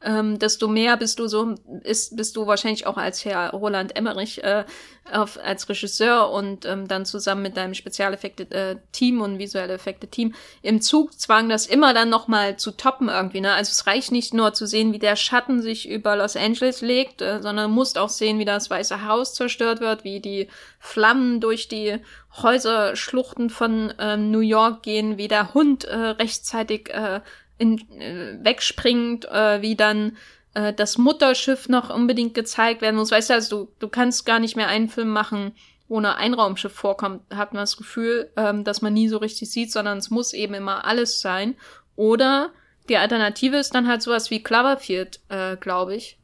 ähm, 0.00 0.38
desto 0.38 0.68
mehr 0.68 0.96
bist 0.96 1.18
du 1.18 1.26
so, 1.26 1.54
ist, 1.82 2.16
bist 2.16 2.36
du 2.36 2.46
wahrscheinlich 2.46 2.86
auch 2.86 2.96
als 2.96 3.24
Herr 3.24 3.50
Roland 3.50 3.96
Emmerich 3.96 4.42
äh, 4.44 4.64
auf, 5.10 5.38
als 5.42 5.68
Regisseur 5.68 6.30
und 6.30 6.64
ähm, 6.66 6.86
dann 6.86 7.04
zusammen 7.04 7.42
mit 7.42 7.56
deinem 7.56 7.74
Spezialeffekte-Team 7.74 9.18
äh, 9.18 9.22
und 9.22 9.38
visuelle 9.38 9.72
Effekte-Team 9.72 10.34
im 10.62 10.80
Zugzwang, 10.80 11.48
das 11.48 11.66
immer 11.66 11.94
dann 11.94 12.10
nochmal 12.10 12.56
zu 12.58 12.70
toppen 12.72 13.08
irgendwie. 13.08 13.40
Ne? 13.40 13.52
Also 13.52 13.70
es 13.70 13.86
reicht 13.86 14.12
nicht 14.12 14.34
nur 14.34 14.52
zu 14.52 14.66
sehen, 14.66 14.92
wie 14.92 14.98
der 14.98 15.16
Schatten 15.16 15.62
sich 15.62 15.88
über 15.88 16.14
Los 16.16 16.36
Angeles 16.36 16.80
legt, 16.80 17.20
äh, 17.20 17.42
sondern 17.42 17.70
musst 17.70 17.98
auch 17.98 18.10
sehen, 18.10 18.38
wie 18.38 18.44
das 18.44 18.70
Weiße 18.70 19.06
Haus 19.06 19.34
zerstört 19.34 19.80
wird, 19.80 20.04
wie 20.04 20.20
die 20.20 20.48
Flammen 20.78 21.40
durch 21.40 21.66
die 21.66 21.98
Häuserschluchten 22.40 23.50
von 23.50 23.92
ähm, 23.98 24.30
New 24.30 24.40
York 24.40 24.82
gehen, 24.82 25.18
wie 25.18 25.28
der 25.28 25.54
Hund 25.54 25.84
äh, 25.84 25.96
rechtzeitig 25.96 26.90
äh, 26.90 27.20
in, 27.58 27.78
äh, 28.00 28.38
wegspringt, 28.42 29.26
äh, 29.26 29.60
wie 29.62 29.76
dann 29.76 30.16
äh, 30.54 30.72
das 30.72 30.98
Mutterschiff 30.98 31.68
noch 31.68 31.90
unbedingt 31.90 32.34
gezeigt 32.34 32.80
werden 32.80 32.96
muss. 32.96 33.10
Weißt 33.10 33.30
du, 33.30 33.34
also 33.34 33.64
du, 33.64 33.72
du 33.78 33.88
kannst 33.88 34.26
gar 34.26 34.38
nicht 34.38 34.56
mehr 34.56 34.68
einen 34.68 34.88
Film 34.88 35.10
machen, 35.10 35.52
wo 35.88 36.00
nur 36.00 36.16
ein 36.16 36.34
Raumschiff 36.34 36.72
vorkommt, 36.72 37.22
hat 37.34 37.54
man 37.54 37.62
das 37.62 37.76
Gefühl, 37.76 38.30
ähm, 38.36 38.64
dass 38.64 38.82
man 38.82 38.92
nie 38.92 39.08
so 39.08 39.18
richtig 39.18 39.50
sieht, 39.50 39.72
sondern 39.72 39.98
es 39.98 40.10
muss 40.10 40.32
eben 40.32 40.54
immer 40.54 40.84
alles 40.84 41.20
sein. 41.20 41.56
Oder 41.96 42.50
die 42.88 42.96
Alternative 42.96 43.56
ist 43.56 43.74
dann 43.74 43.88
halt 43.88 44.02
sowas 44.02 44.30
wie 44.30 44.42
Cloverfield, 44.42 45.20
äh, 45.28 45.56
glaube 45.56 45.96
ich, 45.96 46.18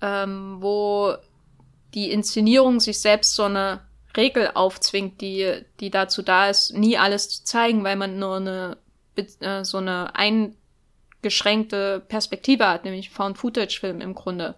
ähm, 0.00 0.58
wo 0.60 1.14
die 1.94 2.10
Inszenierung 2.10 2.80
sich 2.80 3.00
selbst 3.00 3.34
so 3.34 3.44
eine 3.44 3.80
Regel 4.16 4.50
aufzwingt, 4.54 5.20
die, 5.20 5.62
die 5.80 5.90
dazu 5.90 6.22
da 6.22 6.48
ist, 6.48 6.72
nie 6.72 6.98
alles 6.98 7.28
zu 7.28 7.44
zeigen, 7.44 7.84
weil 7.84 7.96
man 7.96 8.18
nur 8.18 8.36
eine 8.36 8.76
äh, 9.40 9.64
so 9.64 9.78
eine 9.78 10.14
eingeschränkte 10.14 12.02
Perspektive 12.08 12.68
hat, 12.68 12.84
nämlich 12.84 13.10
Found-Footage-Film 13.10 14.00
im 14.00 14.14
Grunde. 14.14 14.54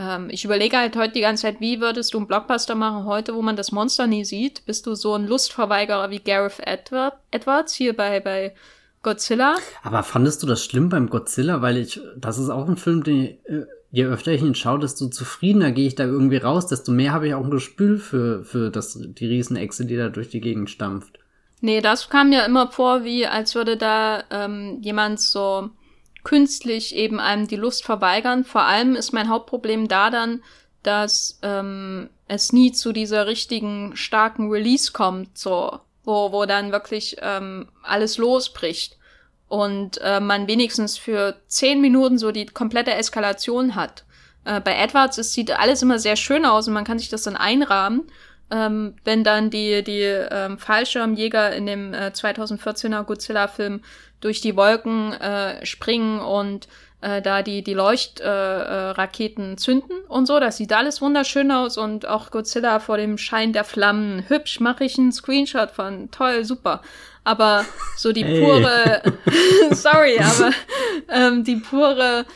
Ähm, 0.00 0.28
ich 0.30 0.44
überlege 0.44 0.78
halt 0.78 0.96
heute 0.96 1.12
die 1.12 1.20
ganze 1.20 1.42
Zeit, 1.42 1.60
wie 1.60 1.80
würdest 1.80 2.14
du 2.14 2.18
einen 2.18 2.26
Blockbuster 2.26 2.74
machen 2.74 3.04
heute, 3.04 3.34
wo 3.34 3.42
man 3.42 3.56
das 3.56 3.72
Monster 3.72 4.06
nie 4.06 4.24
sieht? 4.24 4.64
Bist 4.64 4.86
du 4.86 4.94
so 4.94 5.14
ein 5.14 5.26
Lustverweigerer 5.26 6.10
wie 6.10 6.20
Gareth 6.20 6.60
Edward, 6.60 7.14
Edwards 7.30 7.74
hier 7.74 7.94
bei, 7.94 8.20
bei 8.20 8.54
Godzilla? 9.02 9.56
Aber 9.82 10.02
fandest 10.02 10.42
du 10.42 10.46
das 10.46 10.64
schlimm 10.64 10.88
beim 10.88 11.10
Godzilla? 11.10 11.60
Weil 11.60 11.76
ich, 11.76 12.00
das 12.16 12.38
ist 12.38 12.48
auch 12.48 12.68
ein 12.68 12.76
Film, 12.76 13.02
den, 13.02 13.38
äh, 13.44 13.66
je 13.90 14.06
öfter 14.06 14.32
ich 14.32 14.42
ihn 14.42 14.54
schaue, 14.54 14.78
desto 14.78 15.08
zufriedener 15.08 15.72
gehe 15.72 15.86
ich 15.86 15.96
da 15.96 16.04
irgendwie 16.04 16.38
raus, 16.38 16.66
desto 16.66 16.92
mehr 16.92 17.12
habe 17.12 17.28
ich 17.28 17.34
auch 17.34 17.44
ein 17.44 17.50
Gespül 17.50 17.98
für, 17.98 18.44
für 18.44 18.70
das, 18.70 18.98
die 19.00 19.26
Riesenechse, 19.26 19.84
die 19.84 19.96
da 19.96 20.08
durch 20.08 20.30
die 20.30 20.40
Gegend 20.40 20.70
stampft. 20.70 21.18
Nee, 21.60 21.80
das 21.80 22.08
kam 22.08 22.30
mir 22.30 22.44
immer 22.44 22.68
vor, 22.68 23.04
wie 23.04 23.26
als 23.26 23.54
würde 23.54 23.76
da 23.76 24.24
ähm, 24.30 24.78
jemand 24.80 25.20
so 25.20 25.70
künstlich 26.24 26.94
eben 26.94 27.20
einem 27.20 27.48
die 27.48 27.56
Lust 27.56 27.84
verweigern. 27.84 28.44
Vor 28.44 28.62
allem 28.62 28.96
ist 28.96 29.12
mein 29.12 29.28
Hauptproblem 29.28 29.88
da 29.88 30.10
dann, 30.10 30.42
dass 30.82 31.38
ähm, 31.42 32.08
es 32.28 32.52
nie 32.52 32.72
zu 32.72 32.92
dieser 32.92 33.26
richtigen 33.26 33.96
starken 33.96 34.50
Release 34.50 34.92
kommt, 34.92 35.36
so 35.36 35.80
wo 36.04 36.32
wo 36.32 36.46
dann 36.46 36.72
wirklich 36.72 37.16
ähm, 37.20 37.68
alles 37.82 38.16
losbricht 38.16 38.96
und 39.48 39.98
äh, 40.00 40.20
man 40.20 40.46
wenigstens 40.46 40.96
für 40.96 41.36
zehn 41.48 41.80
Minuten 41.80 42.16
so 42.16 42.32
die 42.32 42.46
komplette 42.46 42.94
Eskalation 42.94 43.74
hat. 43.74 44.04
Äh, 44.44 44.60
bei 44.60 44.74
Edwards 44.74 45.18
es 45.18 45.34
sieht 45.34 45.50
alles 45.50 45.82
immer 45.82 45.98
sehr 45.98 46.16
schön 46.16 46.46
aus 46.46 46.68
und 46.68 46.74
man 46.74 46.84
kann 46.84 46.98
sich 46.98 47.10
das 47.10 47.24
dann 47.24 47.36
einrahmen 47.36 48.10
ähm, 48.50 48.94
wenn 49.04 49.24
dann 49.24 49.50
die, 49.50 49.82
die 49.82 50.02
ähm, 50.02 50.58
Fallschirmjäger 50.58 51.52
in 51.52 51.66
dem 51.66 51.94
äh, 51.94 52.08
2014er 52.08 53.04
Godzilla-Film 53.04 53.80
durch 54.20 54.40
die 54.40 54.56
Wolken 54.56 55.12
äh, 55.14 55.64
springen 55.64 56.20
und 56.20 56.68
äh, 57.00 57.22
da 57.22 57.42
die, 57.42 57.62
die 57.62 57.74
Leuchtraketen 57.74 59.50
äh, 59.50 59.52
äh, 59.52 59.56
zünden 59.56 59.96
und 60.08 60.26
so. 60.26 60.38
Das 60.40 60.56
sieht 60.56 60.72
alles 60.72 61.00
wunderschön 61.00 61.50
aus 61.50 61.78
und 61.78 62.06
auch 62.06 62.30
Godzilla 62.30 62.78
vor 62.80 62.96
dem 62.96 63.18
Schein 63.18 63.52
der 63.52 63.64
Flammen. 63.64 64.24
Hübsch, 64.28 64.60
mache 64.60 64.84
ich 64.84 64.98
einen 64.98 65.12
Screenshot 65.12 65.70
von. 65.70 66.10
Toll, 66.10 66.44
super. 66.44 66.82
Aber 67.24 67.64
so 67.96 68.12
die 68.12 68.24
hey. 68.26 68.40
pure, 68.40 69.02
sorry, 69.74 70.18
aber 70.18 70.50
ähm, 71.08 71.44
die 71.44 71.56
pure 71.56 72.26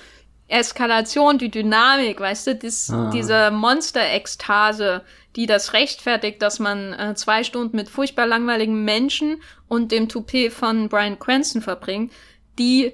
Eskalation, 0.48 1.38
die 1.38 1.50
Dynamik, 1.50 2.20
weißt 2.20 2.46
du, 2.46 2.54
dis, 2.54 2.90
ah. 2.90 3.10
diese 3.12 3.50
Monster-Ekstase, 3.50 5.02
die 5.36 5.46
das 5.46 5.72
rechtfertigt, 5.72 6.40
dass 6.42 6.58
man 6.58 6.92
äh, 6.92 7.14
zwei 7.14 7.44
Stunden 7.44 7.76
mit 7.76 7.88
furchtbar 7.88 8.26
langweiligen 8.26 8.84
Menschen 8.84 9.42
und 9.68 9.92
dem 9.92 10.08
Toupet 10.08 10.52
von 10.52 10.88
Brian 10.88 11.18
Cranston 11.18 11.62
verbringt, 11.62 12.12
die 12.58 12.92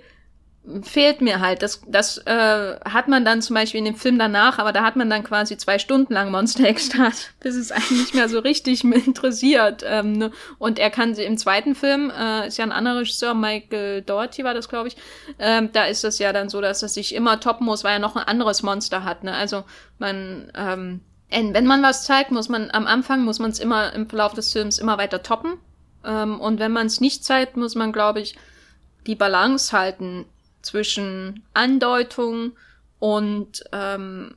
fehlt 0.82 1.20
mir 1.20 1.40
halt. 1.40 1.62
Das, 1.62 1.82
das 1.86 2.18
äh, 2.18 2.76
hat 2.84 3.08
man 3.08 3.24
dann 3.24 3.40
zum 3.40 3.54
Beispiel 3.54 3.78
in 3.78 3.86
dem 3.86 3.96
Film 3.96 4.18
danach, 4.18 4.58
aber 4.58 4.72
da 4.72 4.82
hat 4.82 4.94
man 4.94 5.08
dann 5.08 5.24
quasi 5.24 5.56
zwei 5.56 5.78
Stunden 5.78 6.12
lang 6.12 6.30
Monster 6.30 6.64
Ekstase, 6.64 7.28
bis 7.40 7.56
es 7.56 7.72
eigentlich 7.72 7.98
nicht 7.98 8.14
mehr 8.14 8.28
so 8.28 8.38
richtig 8.40 8.84
interessiert. 9.06 9.82
Ähm, 9.86 10.12
ne? 10.12 10.30
Und 10.58 10.78
er 10.78 10.90
kann 10.90 11.14
sie 11.14 11.24
im 11.24 11.38
zweiten 11.38 11.74
Film, 11.74 12.10
äh, 12.10 12.46
ist 12.46 12.58
ja 12.58 12.64
ein 12.64 12.72
anderer 12.72 12.98
Regisseur, 12.98 13.34
Michael 13.34 14.02
Doherty 14.02 14.44
war 14.44 14.54
das, 14.54 14.68
glaube 14.68 14.88
ich, 14.88 14.96
ähm, 15.38 15.70
da 15.72 15.84
ist 15.84 16.04
es 16.04 16.18
ja 16.18 16.32
dann 16.32 16.48
so, 16.48 16.60
dass 16.60 16.82
er 16.82 16.88
sich 16.88 17.14
immer 17.14 17.40
toppen 17.40 17.64
muss, 17.64 17.82
weil 17.82 17.94
er 17.94 17.98
noch 17.98 18.16
ein 18.16 18.28
anderes 18.28 18.62
Monster 18.62 19.04
hat. 19.04 19.24
Ne? 19.24 19.34
Also 19.34 19.64
man 19.98 20.52
ähm, 20.54 21.00
wenn 21.30 21.66
man 21.66 21.82
was 21.82 22.04
zeigt, 22.04 22.30
muss 22.32 22.48
man 22.48 22.70
am 22.70 22.86
Anfang 22.86 23.24
muss 23.24 23.38
man 23.38 23.50
es 23.50 23.58
immer 23.58 23.92
im 23.92 24.08
Verlauf 24.08 24.34
des 24.34 24.52
Films 24.52 24.78
immer 24.78 24.98
weiter 24.98 25.22
toppen. 25.22 25.58
Ähm, 26.04 26.40
und 26.40 26.58
wenn 26.58 26.72
man 26.72 26.86
es 26.86 27.00
nicht 27.00 27.24
zeigt, 27.24 27.56
muss 27.56 27.74
man, 27.74 27.92
glaube 27.92 28.20
ich, 28.20 28.36
die 29.06 29.14
Balance 29.14 29.76
halten 29.76 30.26
zwischen 30.62 31.44
Andeutung 31.54 32.52
und 32.98 33.64
ähm, 33.72 34.34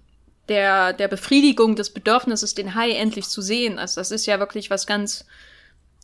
der, 0.49 0.93
der 0.93 1.07
Befriedigung 1.07 1.75
des 1.75 1.89
Bedürfnisses, 1.89 2.53
den 2.53 2.75
Hai 2.75 2.91
endlich 2.91 3.27
zu 3.27 3.41
sehen. 3.41 3.79
Also 3.79 4.01
das 4.01 4.11
ist 4.11 4.25
ja 4.25 4.39
wirklich 4.39 4.69
was 4.69 4.85
ganz 4.87 5.25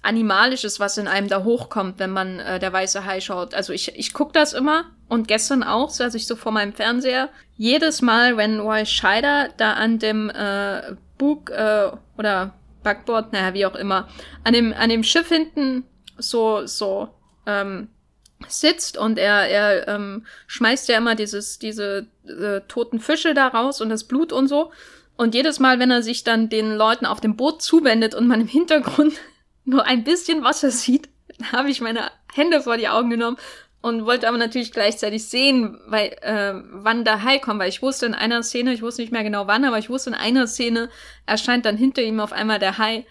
Animalisches, 0.01 0.79
was 0.79 0.97
in 0.97 1.07
einem 1.07 1.27
da 1.27 1.43
hochkommt, 1.43 1.99
wenn 1.99 2.11
man 2.11 2.39
äh, 2.39 2.59
der 2.59 2.71
weiße 2.71 3.05
Hai 3.05 3.19
schaut. 3.19 3.53
Also 3.53 3.73
ich, 3.73 3.95
ich 3.97 4.13
guck 4.13 4.31
das 4.31 4.53
immer 4.53 4.85
und 5.09 5.27
gestern 5.27 5.61
auch, 5.61 5.89
saß 5.89 6.15
ich 6.15 6.25
so 6.25 6.35
vor 6.35 6.51
meinem 6.53 6.73
Fernseher. 6.73 7.29
Jedes 7.57 8.01
Mal, 8.01 8.37
wenn 8.37 8.59
Roy 8.59 8.85
Scheider 8.85 9.49
da 9.57 9.73
an 9.73 9.99
dem 9.99 10.29
äh, 10.29 10.95
Bug 11.17 11.49
äh, 11.49 11.91
oder 12.17 12.53
Backboard, 12.83 13.33
naja, 13.33 13.53
wie 13.53 13.65
auch 13.65 13.75
immer, 13.75 14.07
an 14.45 14.53
dem, 14.53 14.73
an 14.73 14.89
dem 14.89 15.03
Schiff 15.03 15.27
hinten 15.27 15.83
so, 16.17 16.65
so 16.65 17.09
ähm, 17.45 17.89
sitzt 18.47 18.97
und 18.97 19.19
er, 19.19 19.49
er 19.49 19.87
ähm, 19.89 20.25
schmeißt 20.47 20.87
ja 20.87 20.97
immer 20.97 21.15
dieses, 21.15 21.59
diese 21.59 22.07
äh, 22.25 22.61
toten 22.67 22.99
Fische 22.99 23.33
da 23.33 23.47
raus 23.47 23.81
und 23.81 23.89
das 23.89 24.05
Blut 24.05 24.31
und 24.31 24.47
so. 24.47 24.71
Und 25.17 25.35
jedes 25.35 25.59
Mal, 25.59 25.79
wenn 25.79 25.91
er 25.91 26.01
sich 26.01 26.23
dann 26.23 26.47
den 26.47 26.75
Leuten 26.75 27.05
auf 27.05 27.19
dem 27.19 27.35
Boot 27.35 27.61
zuwendet 27.61 28.15
und 28.15 28.27
man 28.27 28.39
im 28.39 28.47
Hintergrund 28.47 29.13
nur 29.69 29.85
ein 29.85 30.03
bisschen 30.03 30.43
Wasser 30.43 30.71
sieht, 30.71 31.09
habe 31.51 31.69
ich 31.69 31.81
meine 31.81 32.11
Hände 32.33 32.61
vor 32.61 32.77
die 32.77 32.89
Augen 32.89 33.09
genommen 33.09 33.37
und 33.81 34.05
wollte 34.05 34.27
aber 34.27 34.37
natürlich 34.37 34.71
gleichzeitig 34.71 35.25
sehen, 35.25 35.79
weil 35.87 36.09
äh, 36.21 36.53
wann 36.71 37.05
der 37.05 37.23
Hai 37.23 37.39
kommt, 37.39 37.59
weil 37.59 37.69
ich 37.69 37.81
wusste 37.81 38.05
in 38.05 38.13
einer 38.13 38.43
Szene, 38.43 38.73
ich 38.73 38.81
wusste 38.81 39.01
nicht 39.01 39.11
mehr 39.11 39.23
genau 39.23 39.47
wann, 39.47 39.63
aber 39.63 39.77
ich 39.77 39.89
wusste 39.89 40.09
in 40.09 40.15
einer 40.15 40.47
Szene 40.47 40.89
erscheint 41.25 41.65
dann 41.65 41.77
hinter 41.77 42.01
ihm 42.01 42.19
auf 42.19 42.33
einmal 42.33 42.59
der 42.59 42.77
Hai. 42.77 43.05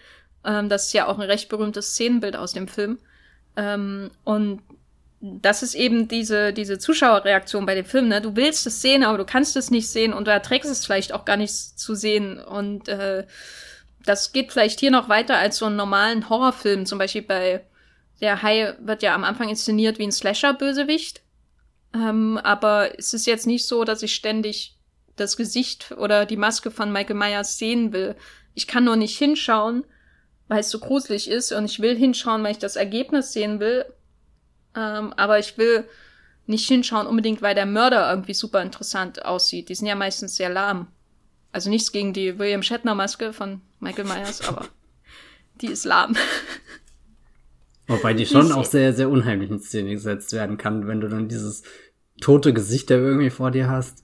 Ähm, 0.45 0.69
das 0.69 0.87
ist 0.87 0.93
ja 0.93 1.07
auch 1.07 1.17
ein 1.17 1.25
recht 1.25 1.49
berühmtes 1.49 1.93
Szenenbild 1.93 2.35
aus 2.35 2.53
dem 2.53 2.67
Film. 2.67 2.99
Ähm, 3.55 4.11
und 4.23 4.61
das 5.21 5.63
ist 5.63 5.73
eben 5.73 6.07
diese, 6.07 6.53
diese 6.53 6.77
Zuschauerreaktion 6.77 7.65
bei 7.65 7.75
dem 7.75 7.85
Film. 7.85 8.07
Ne? 8.07 8.21
Du 8.21 8.35
willst 8.35 8.65
es 8.67 8.81
sehen, 8.81 9.03
aber 9.03 9.17
du 9.17 9.25
kannst 9.25 9.57
es 9.57 9.71
nicht 9.71 9.89
sehen 9.89 10.13
und 10.13 10.27
du 10.27 10.31
erträgst 10.31 10.69
es 10.69 10.85
vielleicht 10.85 11.13
auch 11.13 11.25
gar 11.25 11.35
nicht 11.35 11.51
zu 11.51 11.95
sehen. 11.95 12.39
Und 12.39 12.87
äh, 12.87 13.25
das 14.05 14.31
geht 14.31 14.51
vielleicht 14.51 14.79
hier 14.79 14.91
noch 14.91 15.09
weiter 15.09 15.37
als 15.37 15.57
so 15.57 15.65
einen 15.65 15.75
normalen 15.75 16.29
Horrorfilm. 16.29 16.85
Zum 16.85 16.99
Beispiel 16.99 17.21
bei 17.21 17.65
Der 18.21 18.41
Hai 18.41 18.75
wird 18.79 19.03
ja 19.03 19.15
am 19.15 19.23
Anfang 19.23 19.49
inszeniert 19.49 19.99
wie 19.99 20.03
ein 20.03 20.11
Slasher-Bösewicht. 20.11 21.21
Ähm, 21.93 22.37
aber 22.43 22.97
es 22.97 23.13
ist 23.13 23.25
jetzt 23.25 23.47
nicht 23.47 23.65
so, 23.65 23.83
dass 23.83 24.03
ich 24.03 24.13
ständig 24.13 24.77
das 25.15 25.37
Gesicht 25.37 25.91
oder 25.97 26.25
die 26.25 26.37
Maske 26.37 26.71
von 26.71 26.91
Michael 26.91 27.15
Myers 27.15 27.57
sehen 27.57 27.91
will. 27.91 28.15
Ich 28.53 28.67
kann 28.67 28.85
nur 28.85 28.95
nicht 28.95 29.17
hinschauen, 29.17 29.83
weil 30.47 30.59
es 30.59 30.69
so 30.69 30.79
gruselig 30.79 31.29
ist 31.29 31.51
und 31.51 31.65
ich 31.65 31.79
will 31.79 31.97
hinschauen, 31.97 32.43
weil 32.43 32.51
ich 32.51 32.59
das 32.59 32.75
Ergebnis 32.75 33.33
sehen 33.33 33.59
will 33.59 33.85
ähm, 34.75 35.13
aber 35.13 35.39
ich 35.39 35.57
will 35.57 35.87
nicht 36.45 36.67
hinschauen 36.67 37.07
unbedingt, 37.07 37.41
weil 37.41 37.55
der 37.55 37.65
Mörder 37.65 38.09
irgendwie 38.09 38.33
super 38.33 38.61
interessant 38.61 39.25
aussieht. 39.25 39.69
Die 39.69 39.75
sind 39.75 39.87
ja 39.87 39.95
meistens 39.95 40.35
sehr 40.35 40.49
lahm. 40.49 40.87
Also 41.51 41.69
nichts 41.69 41.91
gegen 41.91 42.13
die 42.13 42.37
William 42.37 42.63
Shatner 42.63 42.95
Maske 42.95 43.33
von 43.33 43.61
Michael 43.79 44.05
Myers, 44.05 44.47
aber 44.47 44.65
die 45.61 45.67
ist 45.67 45.85
lahm. 45.85 46.15
Wobei 47.87 48.13
die 48.13 48.25
schon 48.25 48.47
die 48.47 48.53
auch 48.53 48.65
sehr, 48.65 48.93
sehr 48.93 49.09
unheimlich 49.09 49.49
in 49.49 49.59
Szene 49.59 49.91
gesetzt 49.91 50.31
werden 50.33 50.57
kann, 50.57 50.87
wenn 50.87 51.01
du 51.01 51.07
dann 51.07 51.27
dieses 51.27 51.63
tote 52.21 52.53
Gesicht 52.53 52.91
da 52.91 52.95
irgendwie 52.95 53.31
vor 53.31 53.49
dir 53.49 53.67
hast. 53.67 54.03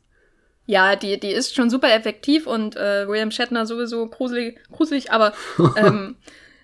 Ja, 0.65 0.95
die, 0.95 1.19
die 1.19 1.31
ist 1.31 1.53
schon 1.53 1.69
super 1.69 1.93
effektiv 1.93 2.47
und 2.47 2.75
äh, 2.75 3.07
William 3.07 3.29
Shatner 3.29 3.67
sowieso 3.67 4.07
gruselig, 4.07 4.57
gruselig 4.71 5.11
aber 5.11 5.33
ähm, 5.77 6.15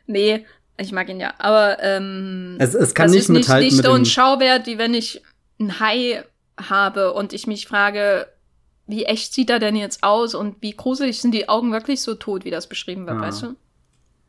nee, 0.08 0.48
ich 0.78 0.92
mag 0.92 1.08
ihn 1.10 1.20
ja, 1.20 1.36
aber 1.38 1.78
ähm, 1.84 2.56
es, 2.58 2.74
es 2.74 2.96
kann 2.96 3.12
nicht 3.12 3.30
mithalten 3.30 3.66
nicht, 3.66 3.78
nicht 3.78 3.86
so 3.86 3.94
ein 3.94 4.06
Schauwert, 4.06 4.66
wie 4.66 4.80
wenn 4.80 4.96
ich 4.96 5.22
ein 5.60 5.80
Hai 5.80 6.24
habe 6.60 7.14
und 7.14 7.34
ich 7.34 7.46
mich 7.46 7.68
frage, 7.68 8.28
wie 8.92 9.06
echt 9.06 9.34
sieht 9.34 9.50
er 9.50 9.60
denn 9.60 9.76
jetzt 9.76 10.04
aus 10.04 10.36
und 10.36 10.58
wie 10.62 10.76
gruselig 10.76 11.20
sind 11.20 11.34
die 11.34 11.50
Augen 11.50 11.72
wirklich 11.72 12.02
so 12.02 12.14
tot, 12.14 12.46
wie 12.46 12.52
das 12.52 12.68
beschrieben 12.68 13.08
wird, 13.08 13.18
ja. 13.18 13.22
weißt 13.22 13.44
du? 13.44 13.56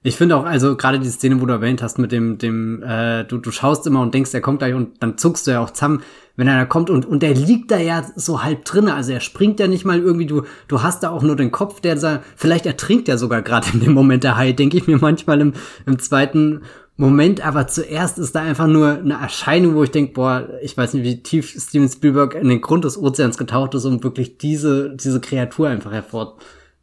Ich 0.05 0.17
finde 0.17 0.37
auch, 0.37 0.45
also 0.45 0.77
gerade 0.77 0.99
die 0.99 1.09
Szene, 1.09 1.41
wo 1.41 1.47
du 1.47 1.53
erwähnt 1.53 1.81
hast, 1.81 1.99
mit 1.99 2.11
dem, 2.11 2.37
dem, 2.37 2.83
äh, 2.83 3.25
du, 3.25 3.39
du 3.39 3.53
schaust 3.53 3.87
immer 3.87 4.01
und 4.01 4.13
denkst, 4.13 4.35
er 4.35 4.41
kommt 4.41 4.59
gleich 4.59 4.75
und 4.75 5.01
dann 5.01 5.17
zuckst 5.17 5.47
du 5.47 5.53
ja 5.53 5.61
auch 5.61 5.71
zusammen, 5.71 6.03
wenn 6.35 6.49
er 6.49 6.59
da 6.59 6.65
kommt 6.65 6.91
und, 6.91 7.07
und 7.07 7.23
der 7.23 7.35
liegt 7.35 7.71
da 7.71 7.79
ja 7.79 8.05
so 8.17 8.43
halb 8.43 8.65
drinne, 8.65 8.95
also 8.95 9.13
er 9.13 9.21
springt 9.21 9.61
ja 9.61 9.69
nicht 9.69 9.85
mal 9.85 10.01
irgendwie, 10.01 10.27
du, 10.27 10.43
du 10.67 10.83
hast 10.83 11.03
da 11.05 11.11
auch 11.11 11.23
nur 11.23 11.37
den 11.37 11.53
Kopf, 11.53 11.81
der 11.81 11.99
sagt, 11.99 12.25
vielleicht 12.37 12.67
ertrinkt 12.67 13.09
er 13.09 13.19
sogar 13.19 13.43
gerade 13.43 13.69
in 13.75 13.81
dem 13.81 13.93
Moment 13.93 14.25
der 14.25 14.37
Hai, 14.37 14.53
denke 14.53 14.77
ich 14.77 14.89
mir 14.89 14.99
manchmal 14.99 15.41
im, 15.41 15.53
im 15.87 15.99
zweiten 15.99 16.63
Moment, 16.97 17.45
aber 17.45 17.67
zuerst 17.69 18.19
ist 18.19 18.35
da 18.35 18.43
einfach 18.43 18.67
nur 18.67 18.99
eine 18.99 19.15
Erscheinung, 19.15 19.75
wo 19.75 19.83
ich 19.83 19.91
denke, 19.91 20.13
boah, 20.13 20.49
ich 20.61 20.77
weiß 20.77 20.95
nicht, 20.95 21.05
wie 21.05 21.23
tief 21.23 21.51
Steven 21.59 21.89
Spielberg 21.89 22.35
in 22.35 22.49
den 22.49 22.61
Grund 22.61 22.85
des 22.85 22.99
Ozeans 22.99 23.39
getaucht 23.39 23.75
ist, 23.75 23.87
um 23.87 24.03
wirklich 24.05 24.39
diese, 24.39 24.95
diese 24.95 25.21
Kreatur 25.21 25.69
einfach 25.69 25.93
hervor 25.93 26.39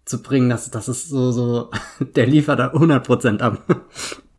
zu 0.06 0.22
bringen, 0.24 0.50
das, 0.50 0.72
das 0.72 0.90
ist 0.90 1.10
so, 1.10 1.32
so, 1.32 1.70
der 2.16 2.26
liefert 2.26 2.60
da 2.60 2.74
100% 2.74 3.40
ab. 3.40 3.64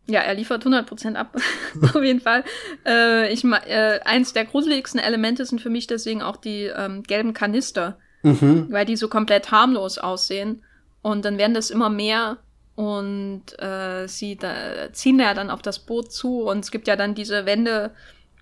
Ja, 0.06 0.20
er 0.20 0.34
liefert 0.34 0.66
100% 0.66 1.14
ab, 1.14 1.36
auf 1.94 2.02
jeden 2.02 2.20
Fall. 2.20 2.42
Äh, 2.84 3.32
ich, 3.32 3.44
äh, 3.44 4.00
eins 4.04 4.32
der 4.32 4.44
gruseligsten 4.44 4.98
Elemente 4.98 5.46
sind 5.46 5.60
für 5.60 5.70
mich 5.70 5.86
deswegen 5.86 6.20
auch 6.20 6.36
die 6.36 6.64
ähm, 6.64 7.04
gelben 7.04 7.32
Kanister, 7.32 7.96
mhm. 8.24 8.66
weil 8.70 8.86
die 8.86 8.96
so 8.96 9.08
komplett 9.08 9.52
harmlos 9.52 9.98
aussehen. 9.98 10.64
Und 11.02 11.24
dann 11.24 11.38
werden 11.38 11.54
das 11.54 11.70
immer 11.70 11.88
mehr 11.88 12.38
und 12.74 13.42
äh, 13.58 14.06
sie 14.06 14.36
da, 14.36 14.92
ziehen 14.92 15.20
ja 15.20 15.34
dann 15.34 15.50
auf 15.50 15.62
das 15.62 15.80
Boot 15.80 16.12
zu 16.12 16.42
und 16.42 16.60
es 16.60 16.70
gibt 16.70 16.88
ja 16.88 16.96
dann 16.96 17.14
diese 17.14 17.46
Wände 17.46 17.92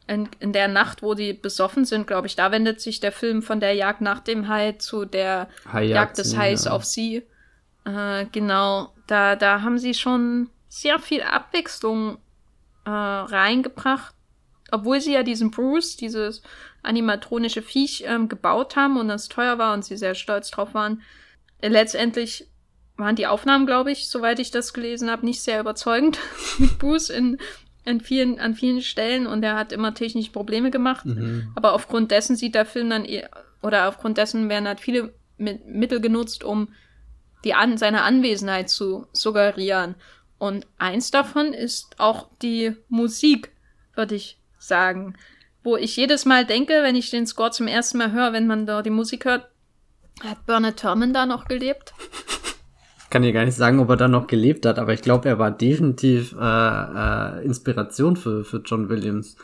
in, 0.06 0.28
in 0.40 0.52
der 0.52 0.68
Nacht, 0.68 1.02
wo 1.02 1.14
die 1.14 1.34
besoffen 1.34 1.84
sind, 1.84 2.06
glaube 2.06 2.26
ich, 2.26 2.36
da 2.36 2.50
wendet 2.50 2.80
sich 2.80 3.00
der 3.00 3.12
Film 3.12 3.42
von 3.42 3.60
der 3.60 3.74
Jagd 3.74 4.00
nach 4.00 4.20
dem 4.20 4.48
Hai 4.48 4.72
zu 4.72 5.04
der 5.04 5.48
Hai 5.70 5.84
Jagd 5.84 6.18
des 6.18 6.36
Hais 6.36 6.64
ja. 6.64 6.72
auf 6.72 6.84
sie. 6.84 7.22
Äh, 7.84 8.26
genau, 8.32 8.92
da, 9.06 9.36
da 9.36 9.62
haben 9.62 9.78
sie 9.78 9.94
schon 9.94 10.48
sehr 10.68 10.98
viel 10.98 11.22
Abwechslung 11.22 12.18
äh, 12.84 12.90
reingebracht, 12.90 14.14
obwohl 14.70 15.00
sie 15.00 15.12
ja 15.14 15.22
diesen 15.22 15.50
Bruce, 15.50 15.96
dieses 15.96 16.42
animatronische 16.82 17.62
Viech, 17.62 18.04
ähm, 18.06 18.28
gebaut 18.28 18.76
haben 18.76 18.98
und 18.98 19.08
das 19.08 19.28
teuer 19.28 19.58
war 19.58 19.74
und 19.74 19.84
sie 19.84 19.96
sehr 19.96 20.14
stolz 20.14 20.50
drauf 20.50 20.74
waren. 20.74 21.02
Letztendlich 21.60 22.46
waren 22.98 23.16
die 23.16 23.26
Aufnahmen, 23.26 23.64
glaube 23.64 23.92
ich, 23.92 24.08
soweit 24.08 24.38
ich 24.38 24.50
das 24.50 24.74
gelesen 24.74 25.10
habe, 25.10 25.24
nicht 25.24 25.40
sehr 25.40 25.60
überzeugend 25.60 26.18
mit 26.58 26.78
Bruce 26.78 27.10
in 27.10 27.38
an 27.86 28.00
vielen, 28.00 28.38
an 28.38 28.54
vielen 28.54 28.82
Stellen 28.82 29.26
und 29.26 29.42
er 29.42 29.56
hat 29.56 29.72
immer 29.72 29.94
technische 29.94 30.30
Probleme 30.30 30.70
gemacht. 30.70 31.06
Mhm. 31.06 31.50
Aber 31.54 31.72
aufgrund 31.72 32.10
dessen 32.10 32.36
sieht 32.36 32.54
der 32.54 32.66
Film 32.66 32.90
dann, 32.90 33.06
eh, 33.06 33.26
oder 33.62 33.88
aufgrund 33.88 34.18
dessen 34.18 34.48
werden 34.50 34.68
halt 34.68 34.80
viele 34.80 35.14
Mittel 35.38 36.00
genutzt, 36.00 36.44
um 36.44 36.68
die 37.44 37.54
an, 37.54 37.78
seine 37.78 38.02
Anwesenheit 38.02 38.68
zu 38.68 39.06
suggerieren. 39.12 39.94
Und 40.38 40.66
eins 40.76 41.10
davon 41.10 41.52
ist 41.52 41.98
auch 41.98 42.28
die 42.42 42.76
Musik, 42.88 43.52
würde 43.94 44.16
ich 44.16 44.38
sagen. 44.58 45.14
Wo 45.62 45.76
ich 45.76 45.96
jedes 45.96 46.24
Mal 46.24 46.44
denke, 46.44 46.82
wenn 46.82 46.96
ich 46.96 47.10
den 47.10 47.26
Score 47.26 47.50
zum 47.50 47.68
ersten 47.68 47.98
Mal 47.98 48.12
höre, 48.12 48.32
wenn 48.32 48.46
man 48.46 48.66
da 48.66 48.82
die 48.82 48.90
Musik 48.90 49.24
hört, 49.24 49.48
hat 50.22 50.46
Bernard 50.46 50.78
Turman 50.78 51.12
da 51.12 51.26
noch 51.26 51.46
gelebt? 51.46 51.94
Kann 53.10 53.22
dir 53.22 53.32
gar 53.32 53.44
nicht 53.44 53.56
sagen, 53.56 53.78
ob 53.78 53.88
er 53.90 53.96
da 53.96 54.08
noch 54.08 54.26
gelebt 54.26 54.66
hat, 54.66 54.78
aber 54.78 54.92
ich 54.92 55.02
glaube, 55.02 55.28
er 55.28 55.38
war 55.38 55.50
definitiv 55.50 56.34
äh, 56.38 56.44
äh, 56.44 57.44
Inspiration 57.44 58.16
für, 58.16 58.44
für 58.44 58.58
John 58.64 58.88
Williams, 58.88 59.36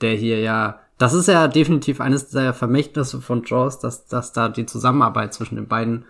der 0.00 0.14
hier 0.14 0.40
ja, 0.40 0.80
das 0.98 1.12
ist 1.14 1.28
ja 1.28 1.48
definitiv 1.48 2.00
eines 2.00 2.30
der 2.30 2.54
Vermächtnisse 2.54 3.20
von 3.20 3.42
Jaws, 3.44 3.78
dass, 3.78 4.06
dass 4.06 4.32
da 4.32 4.48
die 4.48 4.66
Zusammenarbeit 4.66 5.34
zwischen 5.34 5.56
den 5.56 5.68
beiden 5.68 6.04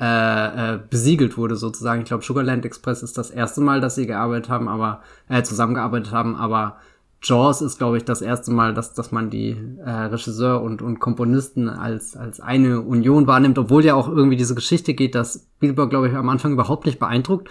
äh, 0.00 0.74
äh, 0.74 0.80
besiegelt 0.90 1.36
wurde 1.36 1.56
sozusagen. 1.56 2.02
Ich 2.02 2.08
glaube, 2.08 2.24
Sugarland 2.24 2.64
Express 2.66 3.02
ist 3.02 3.16
das 3.16 3.30
erste 3.30 3.60
Mal, 3.60 3.80
dass 3.80 3.94
sie 3.94 4.06
gearbeitet 4.06 4.48
haben, 4.48 4.68
aber 4.68 5.02
äh, 5.28 5.42
zusammengearbeitet 5.44 6.12
haben, 6.12 6.34
aber 6.34 6.78
Jaws 7.24 7.62
ist, 7.62 7.78
glaube 7.78 7.96
ich, 7.96 8.04
das 8.04 8.22
erste 8.22 8.52
Mal, 8.52 8.74
dass, 8.74 8.94
dass 8.94 9.10
man 9.10 9.30
die 9.30 9.56
äh, 9.84 9.90
Regisseur 9.90 10.62
und, 10.62 10.82
und 10.82 11.00
Komponisten 11.00 11.68
als, 11.68 12.16
als 12.16 12.40
eine 12.40 12.80
Union 12.80 13.26
wahrnimmt, 13.26 13.58
obwohl 13.58 13.84
ja 13.84 13.94
auch 13.94 14.08
irgendwie 14.08 14.36
diese 14.36 14.54
Geschichte 14.54 14.94
geht, 14.94 15.14
dass 15.14 15.48
Spielberg, 15.56 15.90
glaube 15.90 16.08
ich, 16.08 16.14
am 16.14 16.28
Anfang 16.28 16.52
überhaupt 16.52 16.86
nicht 16.86 16.98
beeindruckt 16.98 17.48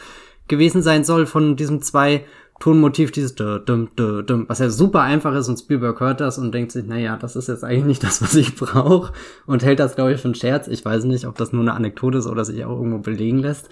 gewesen 0.47 0.81
sein 0.81 1.03
soll 1.03 1.25
von 1.25 1.55
diesem 1.55 1.81
zwei 1.81 2.25
Tonmotiv, 2.59 3.11
dieses 3.11 3.35
dum, 3.35 3.61
dum, 3.65 3.89
dum, 4.25 4.45
was 4.47 4.59
ja 4.59 4.69
super 4.69 5.01
einfach 5.01 5.35
ist 5.35 5.49
und 5.49 5.57
Spielberg 5.57 5.99
hört 5.99 6.21
das 6.21 6.37
und 6.37 6.53
denkt 6.53 6.71
sich, 6.71 6.85
naja, 6.85 7.17
das 7.17 7.35
ist 7.35 7.47
jetzt 7.47 7.63
eigentlich 7.63 7.85
nicht 7.85 8.03
das, 8.03 8.21
was 8.21 8.35
ich 8.35 8.55
brauche 8.55 9.11
und 9.45 9.63
hält 9.63 9.79
das, 9.79 9.95
glaube 9.95 10.13
ich, 10.13 10.21
für 10.21 10.29
einen 10.29 10.35
Scherz. 10.35 10.67
Ich 10.67 10.85
weiß 10.85 11.03
nicht, 11.05 11.25
ob 11.25 11.35
das 11.35 11.51
nur 11.51 11.61
eine 11.61 11.73
Anekdote 11.73 12.19
ist 12.19 12.27
oder 12.27 12.45
sich 12.45 12.63
auch 12.63 12.77
irgendwo 12.77 12.99
belegen 12.99 13.39
lässt. 13.39 13.69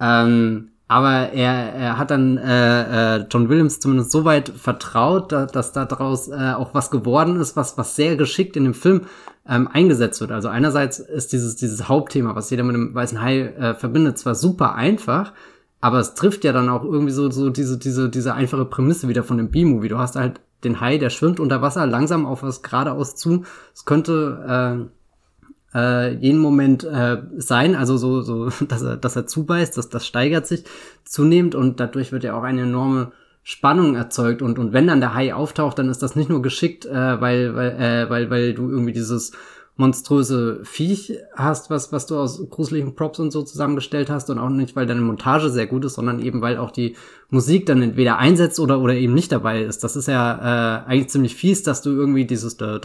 Ähm, 0.00 0.71
aber 0.88 1.32
er, 1.32 1.72
er 1.74 1.98
hat 1.98 2.10
dann 2.10 2.36
äh, 2.36 3.16
äh, 3.16 3.26
John 3.30 3.48
Williams 3.48 3.80
zumindest 3.80 4.10
so 4.10 4.24
weit 4.24 4.50
vertraut, 4.50 5.32
dass, 5.32 5.52
dass 5.52 5.72
daraus 5.72 6.28
äh, 6.28 6.52
auch 6.52 6.74
was 6.74 6.90
geworden 6.90 7.40
ist, 7.40 7.56
was, 7.56 7.78
was 7.78 7.96
sehr 7.96 8.16
geschickt 8.16 8.56
in 8.56 8.64
dem 8.64 8.74
Film 8.74 9.02
ähm, 9.48 9.68
eingesetzt 9.68 10.20
wird. 10.20 10.32
Also 10.32 10.48
einerseits 10.48 10.98
ist 10.98 11.32
dieses, 11.32 11.56
dieses 11.56 11.88
Hauptthema, 11.88 12.34
was 12.34 12.50
jeder 12.50 12.64
mit 12.64 12.76
dem 12.76 12.94
Weißen 12.94 13.22
Hai 13.22 13.40
äh, 13.40 13.74
verbindet, 13.74 14.18
zwar 14.18 14.34
super 14.34 14.74
einfach, 14.74 15.32
aber 15.80 15.98
es 15.98 16.14
trifft 16.14 16.44
ja 16.44 16.52
dann 16.52 16.68
auch 16.68 16.84
irgendwie 16.84 17.12
so, 17.12 17.30
so 17.30 17.50
diese, 17.50 17.78
diese, 17.78 18.08
diese 18.08 18.34
einfache 18.34 18.64
Prämisse 18.64 19.08
wieder 19.08 19.24
von 19.24 19.38
dem 19.38 19.50
B-Movie. 19.50 19.88
Du 19.88 19.98
hast 19.98 20.16
halt 20.16 20.40
den 20.62 20.80
Hai, 20.80 20.98
der 20.98 21.10
schwimmt 21.10 21.40
unter 21.40 21.60
Wasser 21.60 21.86
langsam 21.86 22.24
auf 22.24 22.42
was 22.42 22.62
geradeaus 22.62 23.16
zu. 23.16 23.44
Es 23.74 23.84
könnte 23.84 24.90
äh, 25.74 26.14
jeden 26.14 26.38
Moment 26.38 26.84
äh, 26.84 27.22
sein, 27.36 27.74
also 27.74 27.96
so, 27.96 28.22
so 28.22 28.50
dass 28.68 28.82
er, 28.82 28.96
dass 28.96 29.16
er 29.16 29.26
zubeißt, 29.26 29.76
dass 29.76 29.88
das 29.88 30.06
steigert 30.06 30.46
sich 30.46 30.64
zunehmend 31.04 31.54
und 31.54 31.80
dadurch 31.80 32.12
wird 32.12 32.24
ja 32.24 32.34
auch 32.34 32.42
eine 32.42 32.62
enorme 32.62 33.12
Spannung 33.44 33.96
erzeugt 33.96 34.40
und 34.40 34.58
und 34.58 34.72
wenn 34.72 34.86
dann 34.86 35.00
der 35.00 35.14
Hai 35.14 35.34
auftaucht, 35.34 35.78
dann 35.78 35.88
ist 35.88 36.02
das 36.02 36.14
nicht 36.14 36.30
nur 36.30 36.42
geschickt, 36.42 36.86
äh, 36.86 37.20
weil 37.20 37.56
weil 37.56 37.70
äh, 37.72 38.10
weil 38.10 38.30
weil 38.30 38.54
du 38.54 38.70
irgendwie 38.70 38.92
dieses 38.92 39.32
monströse 39.76 40.60
Viech 40.64 41.18
hast, 41.34 41.68
was 41.68 41.90
was 41.90 42.06
du 42.06 42.18
aus 42.18 42.48
gruseligen 42.50 42.94
Props 42.94 43.18
und 43.18 43.32
so 43.32 43.42
zusammengestellt 43.42 44.10
hast 44.10 44.30
und 44.30 44.38
auch 44.38 44.48
nicht, 44.48 44.76
weil 44.76 44.86
deine 44.86 45.00
Montage 45.00 45.50
sehr 45.50 45.66
gut 45.66 45.84
ist, 45.84 45.94
sondern 45.94 46.20
eben 46.20 46.40
weil 46.40 46.56
auch 46.56 46.70
die 46.70 46.94
Musik 47.30 47.66
dann 47.66 47.82
entweder 47.82 48.18
einsetzt 48.18 48.60
oder 48.60 48.80
oder 48.80 48.94
eben 48.94 49.14
nicht 49.14 49.32
dabei 49.32 49.62
ist. 49.62 49.82
Das 49.82 49.96
ist 49.96 50.06
ja 50.06 50.84
äh, 50.84 50.86
eigentlich 50.86 51.08
ziemlich 51.08 51.34
fies, 51.34 51.64
dass 51.64 51.82
du 51.82 51.90
irgendwie 51.90 52.26
dieses 52.26 52.58
da, 52.58 52.78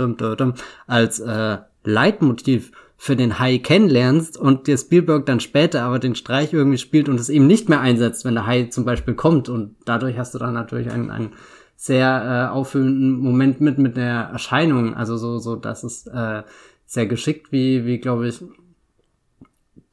als 0.88 1.20
äh, 1.20 1.58
Leitmotiv 1.88 2.72
für 2.98 3.16
den 3.16 3.40
Hai 3.40 3.60
kennenlernst 3.60 4.38
und 4.38 4.68
dir 4.68 4.78
Spielberg 4.78 5.26
dann 5.26 5.40
später 5.40 5.84
aber 5.84 6.00
den 6.00 6.16
Streich 6.16 6.52
irgendwie 6.52 6.80
spielt 6.80 7.08
und 7.08 7.20
es 7.20 7.30
eben 7.30 7.48
nicht 7.48 7.70
mehr 7.70 7.80
einsetzt, 7.80 8.26
wenn 8.26 8.34
der 8.34 8.46
Hai 8.46 8.66
zum 8.66 8.86
Beispiel 8.86 9.14
kommt. 9.14 9.50
Und 9.50 9.76
dadurch 9.86 10.18
hast 10.18 10.34
du 10.34 10.40
dann 10.40 10.54
natürlich 10.54 10.92
einen, 10.92 11.12
einen 11.12 11.34
sehr 11.76 12.50
äh, 12.52 12.54
auffüllenden 12.54 13.20
Moment 13.20 13.62
mit 13.62 13.78
mit 13.78 13.96
der 13.96 14.30
Erscheinung. 14.34 14.96
Also 14.96 15.16
so, 15.16 15.38
so, 15.38 15.56
das 15.56 15.84
ist 15.84 16.08
äh, 16.08 16.44
sehr 16.86 17.06
geschickt, 17.06 17.52
wie, 17.52 17.86
wie 17.86 18.00
glaube 18.00 18.28
ich, 18.28 18.44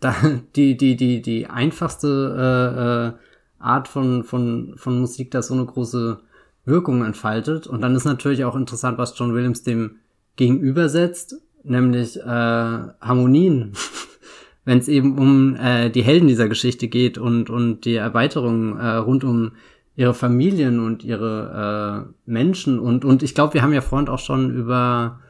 da, 0.01 0.15
die, 0.57 0.77
die, 0.77 0.97
die, 0.97 1.23
die 1.23 1.47
einfachste 1.47 2.09
äh, 2.39 2.81
äh, 3.09 3.63
Art 3.63 3.87
von, 3.87 4.25
von, 4.25 4.75
von 4.77 4.99
Musik, 4.99 5.31
da 5.31 5.43
so 5.43 5.55
eine 5.55 5.67
große 5.67 6.21
Wirkung 6.65 7.05
entfaltet. 7.05 7.67
Und 7.67 7.83
dann 7.83 7.95
ist 7.95 8.05
natürlich 8.05 8.45
auch 8.45 8.57
interessant, 8.57 8.99
was 8.99 9.17
John 9.19 9.35
Williams 9.35 9.63
dem 9.63 9.97
gegenübersetzt, 10.37 11.37
nämlich 11.65 12.17
äh, 12.17 12.25
Harmonien. 12.25 13.73
Wenn 14.67 14.79
es 14.79 14.89
eben 14.89 15.19
um 15.19 15.57
äh, 15.57 15.91
die 15.91 16.03
Helden 16.03 16.29
dieser 16.29 16.49
Geschichte 16.49 16.89
geht 16.89 17.19
und, 17.19 17.51
und 17.51 17.85
die 17.85 17.97
Erweiterung 17.97 18.79
äh, 18.79 18.95
rund 18.97 19.23
um 19.23 19.53
ihre 19.97 20.15
Familien 20.15 20.81
und 20.81 21.05
ihre 21.05 22.07
äh, 22.07 22.13
Menschen 22.27 22.79
und 22.79 23.05
und 23.05 23.23
ich 23.23 23.35
glaube, 23.35 23.55
wir 23.55 23.63
haben 23.63 23.73
ja 23.73 23.81
vorhin 23.81 24.09
auch 24.09 24.19
schon 24.19 24.53
über 24.55 25.21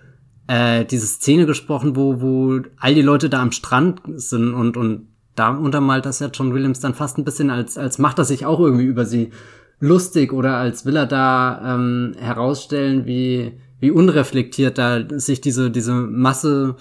äh, 0.47 0.85
diese 0.85 1.07
Szene 1.07 1.47
gesprochen, 1.47 1.97
wo 1.97 2.21
wo 2.21 2.61
all 2.79 2.95
die 2.95 3.03
Leute 3.03 3.29
da 3.29 3.43
am 3.43 3.53
Strand 3.53 4.01
sind 4.15 4.55
und 4.55 4.77
und 4.77 5.09
da 5.35 5.51
untermalt 5.51 6.07
das 6.07 6.21
ja 6.21 6.29
John 6.33 6.55
Williams 6.55 6.81
dann 6.81 6.95
fast 6.95 7.19
ein 7.19 7.25
bisschen 7.25 7.51
als 7.51 7.77
als 7.77 7.99
macht 7.99 8.19
er 8.19 8.25
sich 8.25 8.47
auch 8.47 8.61
irgendwie 8.61 8.85
über 8.85 9.05
sie 9.05 9.31
lustig 9.81 10.33
oder 10.33 10.57
als 10.57 10.87
will 10.87 10.97
er 10.97 11.07
da 11.07 11.75
ähm, 11.75 12.15
herausstellen, 12.19 13.05
wie 13.05 13.53
wie 13.85 13.91
unreflektiert 13.91 14.79
da 14.79 15.05
sich 15.09 15.41
diese 15.41 15.71
diese 15.71 15.93
Masse 15.93 16.77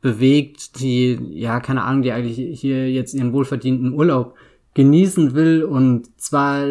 bewegt, 0.00 0.80
die 0.80 1.18
ja 1.30 1.60
keine 1.60 1.84
Ahnung, 1.84 2.02
die 2.02 2.12
eigentlich 2.12 2.60
hier 2.60 2.90
jetzt 2.90 3.14
ihren 3.14 3.32
wohlverdienten 3.32 3.92
Urlaub 3.92 4.34
genießen 4.74 5.34
will 5.34 5.64
und 5.64 6.20
zwar 6.20 6.66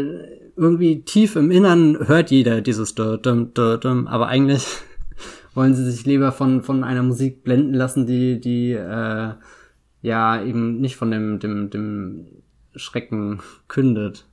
irgendwie 0.59 1.01
tief 1.03 1.37
im 1.37 1.51
Innern 1.51 1.97
hört 2.07 2.31
jeder 2.31 2.61
dieses 2.61 2.93
dum, 2.93 3.21
dum, 3.21 3.53
dum, 3.53 4.07
aber 4.07 4.27
eigentlich 4.27 4.65
wollen 5.53 5.73
sie 5.73 5.89
sich 5.89 6.05
lieber 6.05 6.31
von, 6.31 6.61
von 6.61 6.83
einer 6.83 7.03
Musik 7.03 7.43
blenden 7.43 7.73
lassen, 7.73 8.05
die, 8.05 8.39
die, 8.39 8.73
äh, 8.73 9.33
ja, 10.01 10.43
eben 10.43 10.79
nicht 10.79 10.97
von 10.97 11.11
dem, 11.11 11.39
dem, 11.39 11.69
dem 11.69 12.27
Schrecken 12.75 13.41
kündet. 13.67 14.25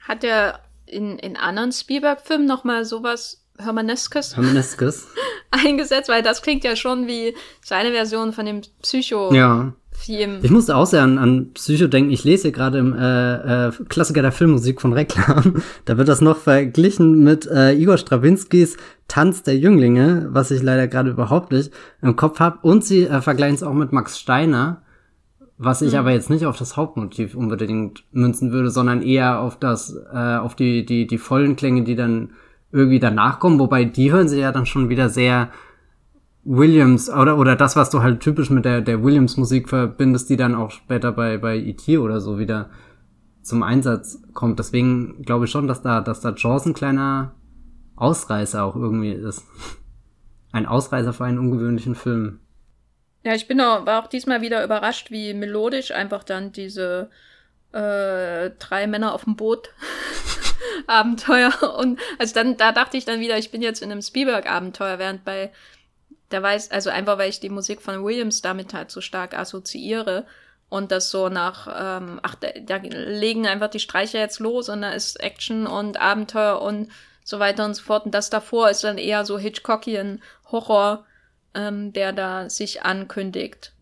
Hat 0.00 0.24
er 0.24 0.60
in, 0.86 1.18
in 1.18 1.36
anderen 1.36 1.72
Spielberg-Filmen 1.72 2.46
nochmal 2.46 2.84
sowas 2.84 3.44
Hermaneskes, 3.58 4.36
Hermaneskes. 4.36 5.08
eingesetzt? 5.50 6.08
Weil 6.08 6.22
das 6.22 6.42
klingt 6.42 6.64
ja 6.64 6.76
schon 6.76 7.06
wie 7.06 7.34
seine 7.62 7.92
Version 7.92 8.32
von 8.32 8.46
dem 8.46 8.60
Psycho. 8.82 9.32
Ja. 9.32 9.72
Theme. 10.04 10.38
Ich 10.42 10.50
musste 10.50 10.76
auch 10.76 10.86
sehr 10.86 11.02
an, 11.02 11.18
an 11.18 11.52
Psycho 11.54 11.86
denken. 11.88 12.10
Ich 12.10 12.24
lese 12.24 12.42
hier 12.42 12.52
gerade 12.52 12.78
im 12.78 12.94
äh, 12.94 13.66
äh, 13.66 13.72
Klassiker 13.88 14.22
der 14.22 14.32
Filmmusik 14.32 14.80
von 14.80 14.92
Reklam. 14.92 15.62
Da 15.84 15.98
wird 15.98 16.08
das 16.08 16.20
noch 16.20 16.36
verglichen 16.36 17.24
mit 17.24 17.46
äh, 17.46 17.72
Igor 17.72 17.98
Strawinskys 17.98 18.76
Tanz 19.08 19.42
der 19.42 19.56
Jünglinge, 19.56 20.28
was 20.30 20.50
ich 20.50 20.62
leider 20.62 20.86
gerade 20.86 21.10
überhaupt 21.10 21.50
nicht 21.50 21.72
im 22.02 22.14
Kopf 22.14 22.40
habe. 22.40 22.58
Und 22.62 22.84
sie 22.84 23.04
äh, 23.04 23.20
vergleichen 23.20 23.56
es 23.56 23.62
auch 23.62 23.72
mit 23.72 23.92
Max 23.92 24.18
Steiner, 24.18 24.82
was 25.56 25.82
ich 25.82 25.92
mhm. 25.92 25.98
aber 25.98 26.12
jetzt 26.12 26.30
nicht 26.30 26.46
auf 26.46 26.56
das 26.56 26.76
Hauptmotiv 26.76 27.34
unbedingt 27.34 28.04
münzen 28.12 28.52
würde, 28.52 28.70
sondern 28.70 29.02
eher 29.02 29.40
auf 29.40 29.58
das, 29.58 29.96
äh, 30.12 30.36
auf 30.36 30.54
die, 30.54 30.84
die, 30.84 31.06
die 31.06 31.18
vollen 31.18 31.56
Klänge, 31.56 31.82
die 31.82 31.96
dann 31.96 32.30
irgendwie 32.72 33.00
danach 33.00 33.40
kommen. 33.40 33.58
Wobei 33.58 33.84
die 33.84 34.12
hören 34.12 34.28
sie 34.28 34.40
ja 34.40 34.52
dann 34.52 34.66
schon 34.66 34.88
wieder 34.88 35.08
sehr 35.08 35.50
Williams 36.44 37.10
oder 37.10 37.38
oder 37.38 37.56
das, 37.56 37.76
was 37.76 37.90
du 37.90 38.02
halt 38.02 38.20
typisch 38.20 38.50
mit 38.50 38.64
der 38.64 38.80
der 38.80 39.02
Williams 39.02 39.36
Musik 39.36 39.68
verbindest, 39.68 40.30
die 40.30 40.36
dann 40.36 40.54
auch 40.54 40.70
später 40.70 41.12
bei 41.12 41.38
bei 41.38 41.56
E.T. 41.56 41.98
oder 41.98 42.20
so 42.20 42.38
wieder 42.38 42.70
zum 43.42 43.62
Einsatz 43.62 44.22
kommt. 44.34 44.58
Deswegen 44.58 45.22
glaube 45.22 45.46
ich 45.46 45.50
schon, 45.50 45.68
dass 45.68 45.82
da 45.82 46.00
dass 46.00 46.20
da 46.20 46.34
Jaws 46.36 46.66
ein 46.66 46.74
kleiner 46.74 47.34
Ausreißer 47.96 48.62
auch 48.64 48.76
irgendwie 48.76 49.12
ist. 49.12 49.44
Ein 50.50 50.64
Ausreißer 50.64 51.12
für 51.12 51.26
einen 51.26 51.38
ungewöhnlichen 51.38 51.94
Film. 51.94 52.40
Ja, 53.22 53.34
ich 53.34 53.46
bin 53.46 53.60
auch, 53.60 53.84
war 53.84 54.02
auch 54.02 54.06
diesmal 54.06 54.40
wieder 54.40 54.64
überrascht, 54.64 55.10
wie 55.10 55.34
melodisch 55.34 55.90
einfach 55.90 56.24
dann 56.24 56.52
diese 56.52 57.10
äh, 57.72 58.50
drei 58.58 58.86
Männer 58.86 59.14
auf 59.14 59.24
dem 59.24 59.36
Boot 59.36 59.70
Abenteuer 60.86 61.52
und 61.78 61.98
also 62.18 62.34
dann 62.34 62.56
da 62.56 62.72
dachte 62.72 62.96
ich 62.96 63.04
dann 63.04 63.20
wieder, 63.20 63.38
ich 63.38 63.50
bin 63.50 63.62
jetzt 63.62 63.82
in 63.82 63.92
einem 63.92 64.02
Spielberg 64.02 64.50
Abenteuer, 64.50 64.98
während 64.98 65.24
bei 65.24 65.52
da 66.30 66.42
weiß, 66.42 66.70
also 66.70 66.90
einfach 66.90 67.18
weil 67.18 67.30
ich 67.30 67.40
die 67.40 67.48
Musik 67.48 67.80
von 67.80 68.04
Williams 68.04 68.42
damit 68.42 68.74
halt 68.74 68.90
so 68.90 69.00
stark 69.00 69.36
assoziiere 69.36 70.26
und 70.68 70.92
das 70.92 71.10
so 71.10 71.28
nach, 71.28 71.66
ähm, 71.68 72.20
ach, 72.22 72.34
da, 72.34 72.48
da 72.60 72.76
legen 72.76 73.46
einfach 73.46 73.68
die 73.68 73.80
Streicher 73.80 74.18
jetzt 74.18 74.38
los 74.38 74.68
und 74.68 74.82
da 74.82 74.90
ist 74.90 75.20
Action 75.20 75.66
und 75.66 75.98
Abenteuer 75.98 76.60
und 76.60 76.90
so 77.24 77.38
weiter 77.38 77.64
und 77.64 77.74
so 77.74 77.82
fort. 77.82 78.04
Und 78.04 78.14
das 78.14 78.30
davor 78.30 78.68
ist 78.68 78.84
dann 78.84 78.98
eher 78.98 79.24
so 79.24 79.38
Hitchcockian 79.38 80.22
Horror, 80.50 81.06
ähm, 81.54 81.92
der 81.92 82.12
da 82.12 82.50
sich 82.50 82.82
ankündigt. 82.82 83.72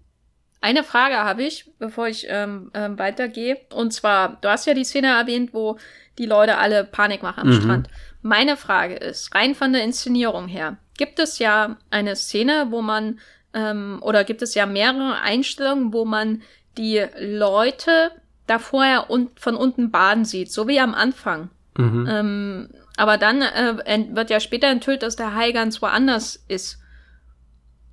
Eine 0.67 0.83
Frage 0.83 1.19
habe 1.19 1.45
ich, 1.45 1.71
bevor 1.79 2.09
ich 2.09 2.27
ähm, 2.29 2.73
ähm, 2.75 2.99
weitergehe. 2.99 3.57
Und 3.73 3.93
zwar, 3.93 4.39
du 4.41 4.49
hast 4.49 4.67
ja 4.67 4.75
die 4.75 4.83
Szene 4.83 5.17
erwähnt, 5.17 5.55
wo 5.55 5.79
die 6.19 6.27
Leute 6.27 6.59
alle 6.59 6.83
Panik 6.83 7.23
machen 7.23 7.43
am 7.43 7.49
mhm. 7.51 7.61
Strand. 7.61 7.89
Meine 8.21 8.57
Frage 8.57 8.97
ist, 8.97 9.33
rein 9.33 9.55
von 9.55 9.73
der 9.73 9.85
Inszenierung 9.85 10.49
her, 10.49 10.77
gibt 10.99 11.21
es 11.21 11.39
ja 11.39 11.77
eine 11.91 12.17
Szene, 12.17 12.67
wo 12.71 12.83
man, 12.83 13.21
ähm, 13.55 14.01
oder 14.01 14.25
gibt 14.25 14.43
es 14.43 14.57
ja 14.57 14.67
mehrere 14.67 15.21
Einstellungen, 15.21 15.93
wo 15.93 16.05
man 16.05 16.43
die 16.77 17.05
Leute 17.17 18.11
da 18.49 18.59
vorher 18.59 19.09
un 19.09 19.31
von 19.37 19.55
unten 19.55 19.93
baden 19.93 20.25
sieht, 20.25 20.51
so 20.51 20.67
wie 20.67 20.81
am 20.81 20.95
Anfang. 20.95 21.49
Mhm. 21.77 22.09
Ähm, 22.11 22.69
aber 22.97 23.19
dann 23.19 23.41
äh, 23.41 24.07
wird 24.11 24.31
ja 24.31 24.41
später 24.41 24.67
enthüllt, 24.67 25.05
dass 25.05 25.15
der 25.15 25.37
Hai 25.37 25.53
ganz 25.53 25.81
woanders 25.81 26.45
ist. 26.49 26.81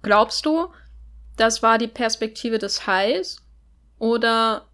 Glaubst 0.01 0.47
du, 0.47 0.69
das 1.37 1.63
war 1.63 1.77
die 1.77 1.87
Perspektive 1.87 2.57
des 2.57 2.87
Hais? 2.87 3.37
Oder 3.99 4.65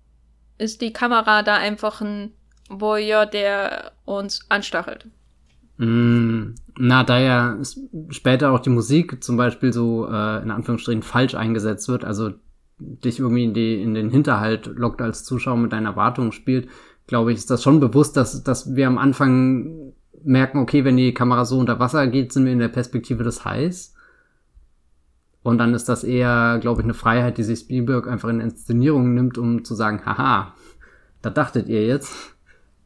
ist 0.57 0.81
die 0.81 0.93
Kamera 0.93 1.43
da 1.43 1.55
einfach 1.55 2.01
ein 2.01 2.33
Voyeur, 2.69 3.25
der 3.25 3.91
uns 4.05 4.45
anstachelt? 4.49 5.07
Mm, 5.77 6.55
na, 6.77 7.03
da 7.03 7.19
ja 7.19 7.57
später 8.09 8.51
auch 8.51 8.59
die 8.59 8.69
Musik 8.69 9.23
zum 9.23 9.37
Beispiel 9.37 9.71
so 9.71 10.07
äh, 10.07 10.41
in 10.41 10.51
Anführungsstrichen 10.51 11.03
falsch 11.03 11.35
eingesetzt 11.35 11.87
wird, 11.87 12.03
also 12.03 12.31
dich 12.79 13.19
irgendwie 13.19 13.45
in, 13.45 13.53
die, 13.53 13.81
in 13.81 13.93
den 13.93 14.09
Hinterhalt 14.09 14.67
lockt 14.67 15.01
als 15.01 15.23
Zuschauer 15.23 15.57
mit 15.57 15.73
deinen 15.73 15.85
Erwartungen 15.85 16.31
spielt, 16.31 16.69
glaube 17.07 17.31
ich, 17.31 17.37
ist 17.37 17.49
das 17.49 17.63
schon 17.63 17.79
bewusst, 17.79 18.15
dass, 18.17 18.43
dass 18.43 18.75
wir 18.75 18.87
am 18.87 18.97
Anfang 18.97 19.93
merken, 20.23 20.59
okay, 20.59 20.85
wenn 20.85 20.97
die 20.97 21.13
Kamera 21.13 21.45
so 21.45 21.57
unter 21.57 21.79
Wasser 21.79 22.07
geht, 22.07 22.31
sind 22.31 22.45
wir 22.45 22.53
in 22.53 22.59
der 22.59 22.67
Perspektive 22.67 23.23
des 23.23 23.45
Hais. 23.45 23.95
Und 25.41 25.57
dann 25.57 25.73
ist 25.73 25.87
das 25.87 26.03
eher, 26.03 26.59
glaube 26.59 26.81
ich, 26.81 26.85
eine 26.85 26.93
Freiheit, 26.93 27.37
die 27.37 27.43
sich 27.43 27.59
Spielberg 27.59 28.07
einfach 28.07 28.29
in 28.29 28.41
Inszenierungen 28.41 29.13
nimmt, 29.13 29.37
um 29.37 29.63
zu 29.63 29.73
sagen, 29.73 30.05
haha, 30.05 30.53
da 31.21 31.29
dachtet 31.29 31.67
ihr 31.67 31.85
jetzt. 31.85 32.35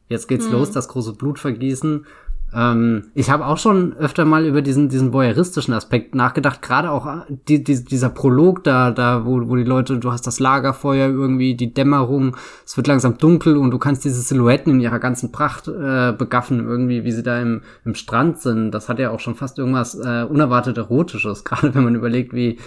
Jetzt 0.08 0.28
geht's 0.28 0.46
hm. 0.46 0.52
los, 0.52 0.70
das 0.70 0.88
große 0.88 1.14
Blutvergießen. 1.14 2.06
Ähm, 2.54 3.10
ich 3.14 3.30
habe 3.30 3.46
auch 3.46 3.58
schon 3.58 3.96
öfter 3.96 4.24
mal 4.24 4.46
über 4.46 4.62
diesen, 4.62 4.88
diesen 4.88 5.12
voyeuristischen 5.12 5.74
Aspekt 5.74 6.14
nachgedacht, 6.14 6.62
gerade 6.62 6.90
auch 6.90 7.06
äh, 7.06 7.22
die, 7.48 7.64
die, 7.64 7.84
dieser 7.84 8.10
Prolog 8.10 8.62
da, 8.62 8.92
da, 8.92 9.26
wo, 9.26 9.48
wo 9.48 9.56
die 9.56 9.64
Leute, 9.64 9.98
du 9.98 10.12
hast 10.12 10.26
das 10.26 10.38
Lagerfeuer 10.38 11.08
irgendwie, 11.08 11.56
die 11.56 11.74
Dämmerung, 11.74 12.36
es 12.64 12.76
wird 12.76 12.86
langsam 12.86 13.18
dunkel 13.18 13.56
und 13.56 13.72
du 13.72 13.78
kannst 13.78 14.04
diese 14.04 14.20
Silhouetten 14.20 14.74
in 14.74 14.80
ihrer 14.80 15.00
ganzen 15.00 15.32
Pracht 15.32 15.66
äh, 15.66 16.12
begaffen, 16.16 16.60
irgendwie, 16.60 17.04
wie 17.04 17.12
sie 17.12 17.24
da 17.24 17.40
im, 17.40 17.62
im 17.84 17.96
Strand 17.96 18.40
sind. 18.40 18.70
Das 18.70 18.88
hat 18.88 19.00
ja 19.00 19.10
auch 19.10 19.20
schon 19.20 19.34
fast 19.34 19.58
irgendwas 19.58 19.96
äh, 19.96 20.24
unerwartet 20.24 20.78
Erotisches, 20.78 21.44
gerade 21.44 21.74
wenn 21.74 21.82
man 21.82 21.96
überlegt, 21.96 22.32
wie 22.32 22.58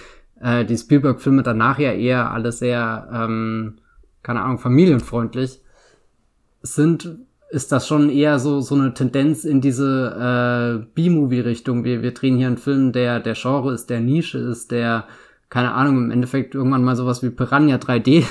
äh, 0.41 0.65
die 0.65 0.77
Spielberg-Filme 0.77 1.43
danach 1.43 1.79
ja 1.79 1.93
eher 1.93 2.31
alles 2.31 2.59
sehr, 2.59 3.07
ähm, 3.13 3.77
keine 4.21 4.41
Ahnung, 4.41 4.57
familienfreundlich 4.57 5.61
sind 6.61 7.17
ist 7.49 7.71
das 7.71 7.87
schon 7.87 8.09
eher 8.09 8.39
so 8.39 8.61
so 8.61 8.75
eine 8.75 8.93
Tendenz 8.93 9.45
in 9.45 9.61
diese 9.61 10.83
äh, 10.83 10.85
B-Movie-Richtung. 10.93 11.83
Wir, 11.83 12.01
wir 12.01 12.13
drehen 12.13 12.37
hier 12.37 12.47
einen 12.47 12.57
Film, 12.57 12.91
der 12.91 13.19
der 13.19 13.35
Genre 13.35 13.73
ist, 13.73 13.89
der 13.89 14.01
Nische 14.01 14.37
ist, 14.37 14.71
der 14.71 15.07
keine 15.49 15.73
Ahnung 15.73 15.97
im 15.97 16.11
Endeffekt 16.11 16.55
irgendwann 16.55 16.83
mal 16.83 16.95
sowas 16.95 17.23
wie 17.23 17.29
Piranha 17.29 17.77
3D 17.77 18.25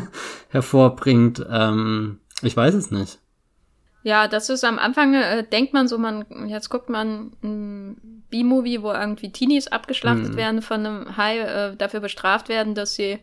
hervorbringt. 0.50 1.44
Ähm, 1.50 2.20
ich 2.42 2.56
weiß 2.56 2.74
es 2.74 2.90
nicht. 2.90 3.18
Ja, 4.02 4.28
das 4.28 4.48
ist 4.48 4.64
am 4.64 4.78
Anfang, 4.78 5.14
äh, 5.14 5.44
denkt 5.44 5.74
man 5.74 5.86
so, 5.86 5.98
man, 5.98 6.24
jetzt 6.46 6.70
guckt 6.70 6.88
man 6.88 7.32
ein 7.42 8.22
B-Movie, 8.30 8.82
wo 8.82 8.92
irgendwie 8.92 9.30
Teenies 9.30 9.68
abgeschlachtet 9.68 10.34
mm. 10.34 10.36
werden 10.36 10.62
von 10.62 10.86
einem 10.86 11.16
Hai, 11.18 11.38
äh, 11.40 11.76
dafür 11.76 12.00
bestraft 12.00 12.48
werden, 12.48 12.74
dass 12.74 12.94
sie 12.94 13.18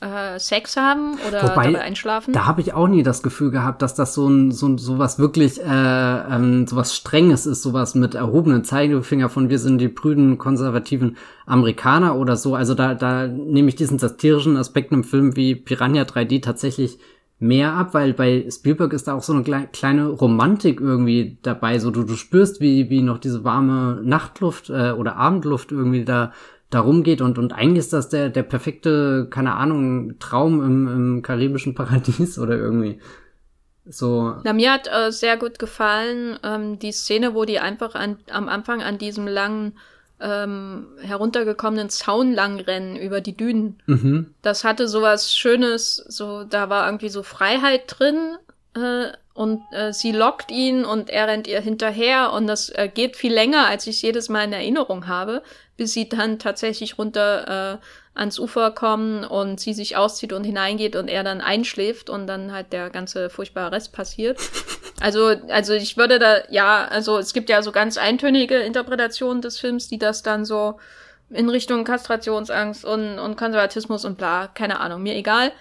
äh, 0.00 0.38
Sex 0.38 0.76
haben 0.76 1.18
oder 1.26 1.42
Wobei, 1.42 1.72
dabei 1.72 1.80
einschlafen. 1.80 2.32
Da 2.32 2.46
habe 2.46 2.60
ich 2.60 2.74
auch 2.74 2.86
nie 2.86 3.02
das 3.02 3.22
Gefühl 3.22 3.50
gehabt, 3.50 3.80
dass 3.80 3.94
das 3.94 4.14
so 4.14 4.28
ein 4.28 4.52
so, 4.52 4.76
so 4.76 4.98
was 4.98 5.18
wirklich 5.18 5.58
äh, 5.58 5.64
ähm, 5.64 6.66
so 6.66 6.76
was 6.76 6.94
Strenges 6.94 7.46
ist, 7.46 7.62
sowas 7.62 7.94
mit 7.94 8.14
erhobenen 8.14 8.62
Zeigefinger 8.64 9.28
von 9.30 9.48
wir 9.48 9.58
sind 9.58 9.78
die 9.78 9.88
prüden 9.88 10.36
konservativen 10.36 11.16
Amerikaner 11.46 12.16
oder 12.16 12.36
so. 12.36 12.54
Also 12.54 12.74
da 12.74 12.94
da 12.94 13.26
nehme 13.26 13.68
ich 13.68 13.76
diesen 13.76 13.98
satirischen 13.98 14.56
Aspekt 14.56 14.92
im 14.92 15.04
Film 15.04 15.34
wie 15.34 15.54
Piranha 15.54 16.02
3D 16.02 16.42
tatsächlich 16.42 16.98
mehr 17.38 17.72
ab, 17.72 17.92
weil 17.92 18.14
bei 18.14 18.46
Spielberg 18.50 18.94
ist 18.94 19.08
da 19.08 19.14
auch 19.14 19.22
so 19.22 19.34
eine 19.34 19.68
kleine 19.68 20.08
Romantik 20.08 20.80
irgendwie 20.80 21.38
dabei. 21.42 21.78
So 21.78 21.90
du 21.90 22.02
du 22.02 22.16
spürst 22.16 22.60
wie 22.60 22.90
wie 22.90 23.00
noch 23.00 23.18
diese 23.18 23.44
warme 23.44 24.00
Nachtluft 24.02 24.68
äh, 24.68 24.92
oder 24.92 25.16
Abendluft 25.16 25.72
irgendwie 25.72 26.04
da 26.04 26.32
darum 26.70 27.02
geht 27.02 27.20
und, 27.20 27.38
und 27.38 27.52
eigentlich 27.52 27.78
ist 27.78 27.92
das 27.92 28.08
der, 28.08 28.28
der 28.28 28.42
perfekte, 28.42 29.28
keine 29.30 29.54
Ahnung, 29.54 30.18
Traum 30.18 30.62
im, 30.62 30.88
im 30.88 31.22
karibischen 31.22 31.74
Paradies 31.74 32.38
oder 32.40 32.56
irgendwie. 32.56 33.00
So. 33.88 34.34
Na, 34.42 34.52
mir 34.52 34.72
hat 34.72 34.88
äh, 34.88 35.12
sehr 35.12 35.36
gut 35.36 35.58
gefallen 35.58 36.38
ähm, 36.42 36.78
die 36.78 36.90
Szene, 36.90 37.34
wo 37.34 37.44
die 37.44 37.60
einfach 37.60 37.94
an, 37.94 38.18
am 38.30 38.48
Anfang 38.48 38.82
an 38.82 38.98
diesem 38.98 39.28
langen 39.28 39.78
ähm, 40.18 40.88
heruntergekommenen 41.00 41.88
Zaun 41.88 42.32
lang 42.32 42.58
rennen 42.58 42.96
über 42.96 43.20
die 43.20 43.36
Dünen. 43.36 43.80
Mhm. 43.86 44.34
Das 44.42 44.64
hatte 44.64 44.88
sowas 44.88 45.36
Schönes, 45.36 45.96
so 45.96 46.42
da 46.42 46.68
war 46.68 46.86
irgendwie 46.86 47.10
so 47.10 47.22
Freiheit 47.22 47.82
drin 47.86 48.36
äh, 48.74 49.12
und 49.36 49.62
äh, 49.70 49.92
sie 49.92 50.12
lockt 50.12 50.50
ihn 50.50 50.84
und 50.84 51.10
er 51.10 51.28
rennt 51.28 51.46
ihr 51.46 51.60
hinterher 51.60 52.32
und 52.32 52.46
das 52.46 52.70
äh, 52.70 52.88
geht 52.92 53.16
viel 53.16 53.32
länger, 53.32 53.66
als 53.66 53.86
ich 53.86 54.00
jedes 54.02 54.28
Mal 54.28 54.44
in 54.44 54.52
Erinnerung 54.52 55.06
habe, 55.06 55.42
bis 55.76 55.92
sie 55.92 56.08
dann 56.08 56.38
tatsächlich 56.38 56.98
runter 56.98 57.78
äh, 57.80 58.18
ans 58.18 58.38
Ufer 58.38 58.70
kommen 58.70 59.24
und 59.24 59.60
sie 59.60 59.74
sich 59.74 59.96
auszieht 59.96 60.32
und 60.32 60.44
hineingeht 60.44 60.96
und 60.96 61.08
er 61.08 61.22
dann 61.22 61.42
einschläft 61.42 62.08
und 62.08 62.26
dann 62.26 62.52
halt 62.52 62.72
der 62.72 62.88
ganze 62.88 63.28
furchtbare 63.28 63.72
Rest 63.72 63.92
passiert. 63.92 64.38
Also, 64.98 65.26
also 65.50 65.74
ich 65.74 65.98
würde 65.98 66.18
da, 66.18 66.38
ja, 66.48 66.88
also 66.88 67.18
es 67.18 67.34
gibt 67.34 67.50
ja 67.50 67.62
so 67.62 67.70
ganz 67.70 67.98
eintönige 67.98 68.56
Interpretationen 68.56 69.42
des 69.42 69.60
Films, 69.60 69.88
die 69.88 69.98
das 69.98 70.22
dann 70.22 70.46
so 70.46 70.80
in 71.28 71.50
Richtung 71.50 71.84
Kastrationsangst 71.84 72.86
und, 72.86 73.18
und 73.18 73.36
Konservatismus 73.36 74.06
und 74.06 74.16
bla, 74.16 74.46
keine 74.46 74.80
Ahnung, 74.80 75.02
mir 75.02 75.14
egal. 75.14 75.52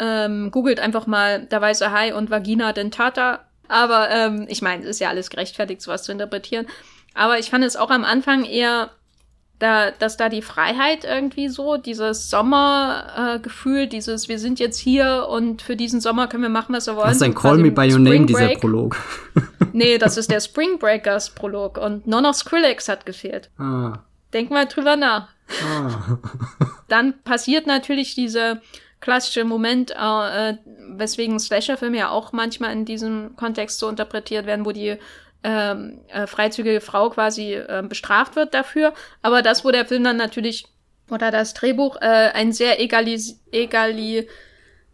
Ähm, 0.00 0.50
googelt 0.50 0.80
einfach 0.80 1.06
mal 1.06 1.44
der 1.44 1.60
weiße 1.60 1.92
Hai 1.92 2.14
und 2.14 2.30
Vagina 2.30 2.72
dentata. 2.72 3.40
Aber 3.68 4.10
ähm, 4.10 4.46
ich 4.48 4.62
meine, 4.62 4.84
ist 4.84 5.00
ja 5.00 5.10
alles 5.10 5.30
gerechtfertigt, 5.30 5.82
sowas 5.82 6.02
zu 6.02 6.12
interpretieren. 6.12 6.66
Aber 7.14 7.38
ich 7.38 7.50
fand 7.50 7.64
es 7.64 7.76
auch 7.76 7.90
am 7.90 8.04
Anfang 8.04 8.44
eher 8.44 8.90
da, 9.60 9.90
dass 9.90 10.16
da 10.16 10.28
die 10.28 10.42
Freiheit 10.42 11.04
irgendwie 11.04 11.48
so, 11.48 11.76
dieses 11.76 12.30
Sommergefühl, 12.30 13.82
äh, 13.82 13.86
dieses, 13.86 14.28
wir 14.28 14.38
sind 14.38 14.58
jetzt 14.58 14.78
hier 14.78 15.28
und 15.30 15.62
für 15.62 15.76
diesen 15.76 16.00
Sommer 16.00 16.28
können 16.28 16.42
wir 16.42 16.50
machen, 16.50 16.74
was 16.74 16.86
wir 16.86 16.96
wollen. 16.96 17.08
Das 17.08 17.16
ist 17.16 17.22
ein 17.22 17.34
Call 17.34 17.58
Me 17.58 17.70
By 17.70 17.92
Your 17.92 17.98
Name, 17.98 18.26
dieser 18.26 18.48
Prolog. 18.56 18.96
nee, 19.72 19.98
das 19.98 20.16
ist 20.16 20.30
der 20.30 20.40
Spring 20.40 20.78
Breakers 20.78 21.30
Prolog 21.30 21.76
und 21.78 22.06
nur 22.06 22.22
noch 22.22 22.34
Skrillex 22.34 22.88
hat 22.88 23.04
gefehlt. 23.04 23.50
Ah. 23.58 23.98
Denk 24.32 24.50
mal 24.50 24.66
drüber 24.66 24.96
nach. 24.96 25.28
Ah. 25.64 26.18
Dann 26.88 27.20
passiert 27.22 27.66
natürlich 27.66 28.14
diese 28.14 28.62
klassische 29.00 29.44
Moment, 29.44 29.92
äh, 29.92 30.54
weswegen 30.96 31.38
Slasher-Filme 31.38 31.98
ja 31.98 32.10
auch 32.10 32.32
manchmal 32.32 32.72
in 32.72 32.84
diesem 32.84 33.34
Kontext 33.36 33.78
so 33.78 33.88
interpretiert 33.88 34.46
werden, 34.46 34.66
wo 34.66 34.72
die 34.72 34.96
ähm, 35.42 36.00
äh, 36.08 36.26
freizügige 36.26 36.80
Frau 36.80 37.10
quasi 37.10 37.54
äh, 37.54 37.82
bestraft 37.86 38.36
wird 38.36 38.52
dafür. 38.52 38.92
Aber 39.22 39.42
das, 39.42 39.64
wo 39.64 39.70
der 39.70 39.86
Film 39.86 40.04
dann 40.04 40.16
natürlich 40.16 40.66
oder 41.10 41.30
das 41.30 41.54
Drehbuch 41.54 41.96
äh, 42.00 42.30
einen 42.34 42.52
sehr 42.52 42.80
egalis 42.80 43.40
egali 43.50 44.28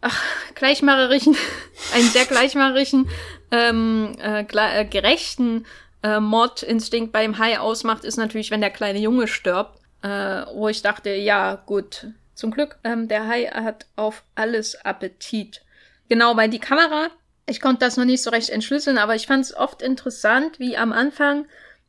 ach, 0.01 0.23
gleichmacherischen, 0.55 1.35
einen 1.93 2.07
sehr 2.07 2.25
gleichmacherischen, 2.25 3.09
ähm, 3.51 4.15
äh, 4.21 4.41
äh, 4.41 4.85
gerechten 4.85 5.65
äh, 6.03 6.19
Mordinstinkt 6.19 7.11
beim 7.11 7.37
Hai 7.37 7.59
ausmacht, 7.59 8.03
ist 8.03 8.17
natürlich, 8.17 8.51
wenn 8.51 8.61
der 8.61 8.69
kleine 8.69 8.99
Junge 8.99 9.27
stirbt, 9.27 9.79
äh, 10.01 10.43
wo 10.53 10.69
ich 10.69 10.81
dachte, 10.81 11.13
ja, 11.13 11.55
gut, 11.65 12.07
zum 12.37 12.51
Glück, 12.51 12.77
ähm, 12.83 13.07
der 13.07 13.27
Hai 13.27 13.45
hat 13.45 13.85
auf 13.95 14.23
alles 14.35 14.75
Appetit. 14.85 15.61
Genau, 16.07 16.37
weil 16.37 16.49
die 16.49 16.59
Kamera 16.59 17.09
ich 17.47 17.61
konnte 17.61 17.79
das 17.79 17.97
noch 17.97 18.05
nicht 18.05 18.21
so 18.21 18.29
recht 18.29 18.49
entschlüsseln, 18.49 18.97
aber 18.97 19.15
ich 19.15 19.25
fand 19.25 19.45
es 19.45 19.55
oft 19.55 19.81
interessant, 19.81 20.59
wie 20.59 20.77
am 20.77 20.91
Anfang 20.91 21.45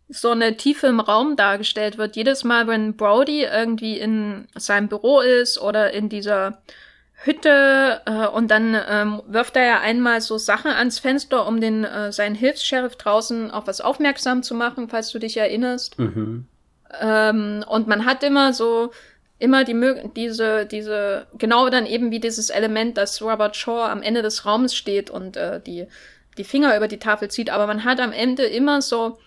so 0.09 0.31
eine 0.31 0.57
Tiefe 0.57 0.87
im 0.87 1.01
Raum 1.01 1.37
dargestellt 1.37 1.99
wird. 1.99 2.17
Jedes 2.17 2.45
Mal, 2.45 2.67
wenn 2.67 2.97
Brody 2.97 3.43
irgendwie 3.43 3.99
in 3.99 4.47
seinem 4.55 4.89
Büro 4.89 5.21
ist 5.21 5.61
oder 5.61 5.93
in 5.93 6.09
dieser 6.09 6.63
Hütte 7.25 8.01
äh, 8.07 8.29
und 8.29 8.51
dann 8.51 8.81
ähm, 8.89 9.21
wirft 9.27 9.57
er 9.57 9.67
ja 9.67 9.81
einmal 9.81 10.21
so 10.21 10.39
Sachen 10.39 10.71
ans 10.71 11.01
Fenster, 11.01 11.47
um 11.47 11.61
den 11.61 11.85
äh, 11.85 12.13
seinen 12.13 12.37
Hilfs-Sheriff 12.37 12.95
draußen 12.95 13.51
auf 13.51 13.67
was 13.67 13.81
aufmerksam 13.81 14.45
zu 14.45 14.55
machen, 14.55 14.89
falls 14.89 15.11
du 15.11 15.19
dich 15.19 15.37
erinnerst. 15.37 15.99
Mhm. 15.99 16.47
Ähm, 17.01 17.65
und 17.69 17.89
man 17.89 18.07
hat 18.07 18.23
immer 18.23 18.53
so 18.53 18.93
immer 19.39 19.65
die 19.65 19.95
diese 20.17 20.67
diese 20.67 21.27
genau 21.39 21.69
dann 21.71 21.87
eben 21.87 22.11
wie 22.11 22.21
dieses 22.21 22.51
Element, 22.51 22.97
dass 22.97 23.23
Robert 23.23 23.57
Shaw 23.57 23.87
am 23.89 24.03
Ende 24.03 24.23
des 24.23 24.45
Raums 24.45 24.75
steht 24.75 25.11
und 25.11 25.37
äh, 25.37 25.61
die 25.61 25.87
die 26.37 26.45
Finger 26.45 26.77
über 26.77 26.89
die 26.89 26.99
Tafel 26.99 27.29
zieht, 27.29 27.51
aber 27.51 27.67
man 27.67 27.85
hat 27.85 28.01
am 28.01 28.13
Ende 28.13 28.45
immer 28.45 28.81
so 28.81 29.19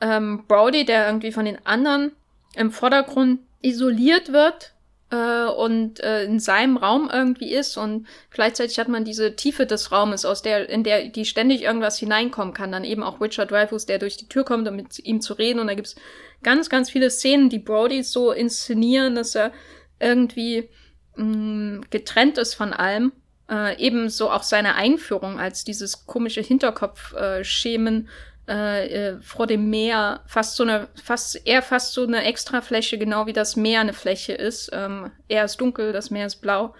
ähm, 0.00 0.44
Brody, 0.46 0.84
der 0.84 1.06
irgendwie 1.06 1.32
von 1.32 1.44
den 1.44 1.58
anderen 1.66 2.12
im 2.54 2.70
Vordergrund 2.70 3.40
isoliert 3.62 4.32
wird 4.32 4.72
äh, 5.10 5.46
und 5.46 6.00
äh, 6.00 6.24
in 6.24 6.38
seinem 6.38 6.76
Raum 6.76 7.10
irgendwie 7.12 7.52
ist 7.52 7.76
und 7.76 8.06
gleichzeitig 8.30 8.78
hat 8.78 8.88
man 8.88 9.04
diese 9.04 9.36
Tiefe 9.36 9.66
des 9.66 9.92
Raumes, 9.92 10.24
aus 10.24 10.42
der 10.42 10.68
in 10.68 10.84
der 10.84 11.08
die 11.08 11.24
ständig 11.24 11.62
irgendwas 11.62 11.98
hineinkommen 11.98 12.54
kann, 12.54 12.72
dann 12.72 12.84
eben 12.84 13.02
auch 13.02 13.20
Richard 13.20 13.50
Dreyfuss, 13.50 13.86
der 13.86 13.98
durch 13.98 14.16
die 14.16 14.28
Tür 14.28 14.44
kommt, 14.44 14.68
um 14.68 14.76
mit 14.76 14.98
ihm 15.00 15.20
zu 15.20 15.34
reden 15.34 15.60
und 15.60 15.66
da 15.66 15.74
gibt's 15.74 15.96
ganz, 16.42 16.70
ganz 16.70 16.90
viele 16.90 17.10
Szenen, 17.10 17.50
die 17.50 17.58
Brody 17.58 18.02
so 18.02 18.32
inszenieren, 18.32 19.14
dass 19.14 19.34
er 19.34 19.52
irgendwie 19.98 20.68
mh, 21.16 21.24
mm, 21.24 21.84
getrennt 21.90 22.38
ist 22.38 22.54
von 22.54 22.72
allem. 22.72 23.12
Äh, 23.50 23.76
ebenso 23.84 24.30
auch 24.30 24.44
seine 24.44 24.76
Einführung 24.76 25.40
als 25.40 25.64
dieses 25.64 26.06
komische 26.06 26.40
Hinterkopfschemen 26.40 28.06
äh, 28.06 28.10
äh, 28.50 29.20
vor 29.20 29.46
dem 29.46 29.70
Meer, 29.70 30.20
fast 30.26 30.56
so 30.56 30.62
eine, 30.62 30.88
fast 31.02 31.46
eher 31.46 31.62
fast 31.62 31.92
so 31.94 32.04
eine 32.04 32.24
Extrafläche, 32.24 32.98
genau 32.98 33.26
wie 33.26 33.32
das 33.32 33.56
Meer 33.56 33.80
eine 33.80 33.92
Fläche 33.92 34.32
ist. 34.32 34.70
Ähm, 34.72 35.10
er 35.28 35.44
ist 35.44 35.60
dunkel, 35.60 35.92
das 35.92 36.10
Meer 36.10 36.26
ist 36.26 36.36
blau. 36.36 36.74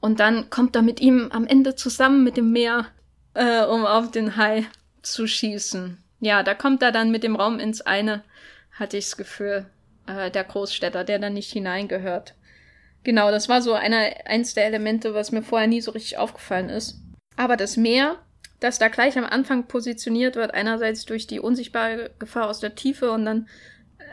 Und 0.00 0.20
dann 0.20 0.50
kommt 0.50 0.76
er 0.76 0.82
mit 0.82 1.00
ihm 1.00 1.28
am 1.32 1.46
Ende 1.46 1.74
zusammen 1.74 2.24
mit 2.24 2.36
dem 2.36 2.52
Meer, 2.52 2.86
äh, 3.34 3.64
um 3.64 3.86
auf 3.86 4.10
den 4.10 4.36
Hai 4.36 4.66
zu 5.02 5.26
schießen. 5.26 6.02
Ja, 6.20 6.42
da 6.42 6.54
kommt 6.54 6.82
er 6.82 6.92
dann 6.92 7.10
mit 7.10 7.22
dem 7.22 7.36
Raum 7.36 7.58
ins 7.58 7.80
eine 7.80 8.22
hatte 8.72 8.96
ich 8.96 9.06
das 9.06 9.16
Gefühl, 9.16 9.66
äh, 10.06 10.30
der 10.30 10.44
Großstädter, 10.44 11.04
der 11.04 11.18
da 11.18 11.30
nicht 11.30 11.52
hineingehört. 11.52 12.34
Genau, 13.04 13.30
das 13.30 13.48
war 13.48 13.62
so 13.62 13.74
einer, 13.74 14.12
eins 14.26 14.54
der 14.54 14.66
Elemente, 14.66 15.14
was 15.14 15.32
mir 15.32 15.42
vorher 15.42 15.68
nie 15.68 15.80
so 15.80 15.90
richtig 15.90 16.18
aufgefallen 16.18 16.68
ist. 16.68 17.00
Aber 17.36 17.56
das 17.56 17.76
Meer, 17.76 18.16
das 18.62 18.78
da 18.78 18.88
gleich 18.88 19.18
am 19.18 19.24
Anfang 19.24 19.66
positioniert 19.66 20.36
wird, 20.36 20.54
einerseits 20.54 21.04
durch 21.04 21.26
die 21.26 21.40
unsichtbare 21.40 22.10
Gefahr 22.18 22.48
aus 22.48 22.60
der 22.60 22.74
Tiefe 22.74 23.10
und 23.10 23.24
dann 23.24 23.48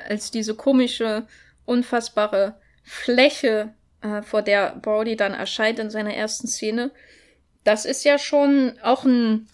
als 0.07 0.31
diese 0.31 0.55
komische, 0.55 1.27
unfassbare 1.65 2.55
Fläche, 2.83 3.73
äh, 4.01 4.21
vor 4.21 4.41
der 4.41 4.75
Brody 4.81 5.15
dann 5.15 5.33
erscheint 5.33 5.79
in 5.79 5.89
seiner 5.89 6.13
ersten 6.13 6.47
Szene, 6.47 6.91
das 7.63 7.85
ist 7.85 8.05
ja 8.05 8.17
schon 8.17 8.73
auch 8.81 9.03
ein, 9.03 9.47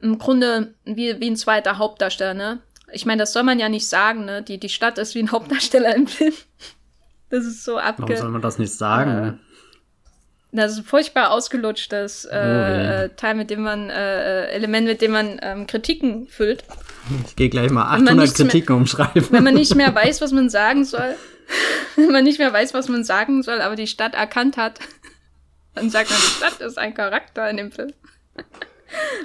im 0.00 0.18
Grunde 0.18 0.74
wie, 0.84 1.20
wie 1.20 1.30
ein 1.30 1.36
zweiter 1.36 1.78
Hauptdarsteller, 1.78 2.34
ne? 2.34 2.60
Ich 2.92 3.06
meine, 3.06 3.20
das 3.20 3.32
soll 3.32 3.42
man 3.42 3.58
ja 3.58 3.68
nicht 3.68 3.88
sagen, 3.88 4.24
ne? 4.24 4.42
Die, 4.42 4.58
die 4.58 4.68
Stadt 4.68 4.98
ist 4.98 5.14
wie 5.14 5.22
ein 5.22 5.32
Hauptdarsteller 5.32 5.94
im 5.94 6.06
Film. 6.06 6.34
Das 7.30 7.46
ist 7.46 7.64
so 7.64 7.78
abge... 7.78 8.02
Warum 8.02 8.16
soll 8.16 8.30
man 8.30 8.42
das 8.42 8.58
nicht 8.60 8.72
sagen? 8.72 9.40
Äh, 10.54 10.60
das 10.62 10.72
ist 10.72 10.78
ein 10.78 10.84
furchtbar 10.84 11.30
ausgelutschtes 11.30 12.24
äh, 12.24 12.28
oh, 12.30 12.36
äh, 12.36 13.08
Teil, 13.16 13.34
mit 13.34 13.50
dem 13.50 13.62
man, 13.62 13.90
äh, 13.90 14.46
Element, 14.46 14.86
mit 14.86 15.02
dem 15.02 15.12
man 15.12 15.38
ähm, 15.42 15.66
Kritiken 15.66 16.26
füllt. 16.28 16.64
Ich 17.26 17.36
gehe 17.36 17.48
gleich 17.48 17.70
mal 17.70 17.84
800 17.84 18.34
Kritiken 18.34 18.74
mehr, 18.74 18.80
umschreiben. 18.80 19.26
Wenn 19.30 19.44
man 19.44 19.54
nicht 19.54 19.74
mehr 19.74 19.94
weiß, 19.94 20.20
was 20.20 20.32
man 20.32 20.48
sagen 20.48 20.84
soll, 20.84 21.16
wenn 21.96 22.12
man 22.12 22.24
nicht 22.24 22.38
mehr 22.38 22.52
weiß, 22.52 22.74
was 22.74 22.88
man 22.88 23.04
sagen 23.04 23.42
soll, 23.42 23.60
aber 23.60 23.76
die 23.76 23.86
Stadt 23.86 24.14
erkannt 24.14 24.56
hat, 24.56 24.78
dann 25.74 25.90
sagt 25.90 26.10
man, 26.10 26.18
die 26.18 26.26
Stadt 26.26 26.60
ist 26.60 26.78
ein 26.78 26.94
Charakter 26.94 27.48
in 27.50 27.56
dem 27.56 27.72
Film. 27.72 27.92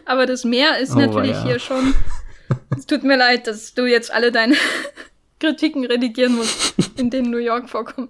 aber 0.05 0.25
das 0.25 0.43
Meer 0.43 0.79
ist 0.79 0.95
oh, 0.95 0.99
natürlich 0.99 1.37
ja. 1.37 1.43
hier 1.43 1.59
schon 1.59 1.93
es 2.77 2.85
tut 2.85 3.03
mir 3.03 3.17
leid, 3.17 3.47
dass 3.47 3.73
du 3.73 3.85
jetzt 3.85 4.11
alle 4.11 4.31
deine 4.31 4.55
Kritiken 5.39 5.85
redigieren 5.85 6.35
musst, 6.35 6.73
in 6.97 7.09
denen 7.09 7.31
New 7.31 7.37
York 7.37 7.69
vorkommt. 7.69 8.09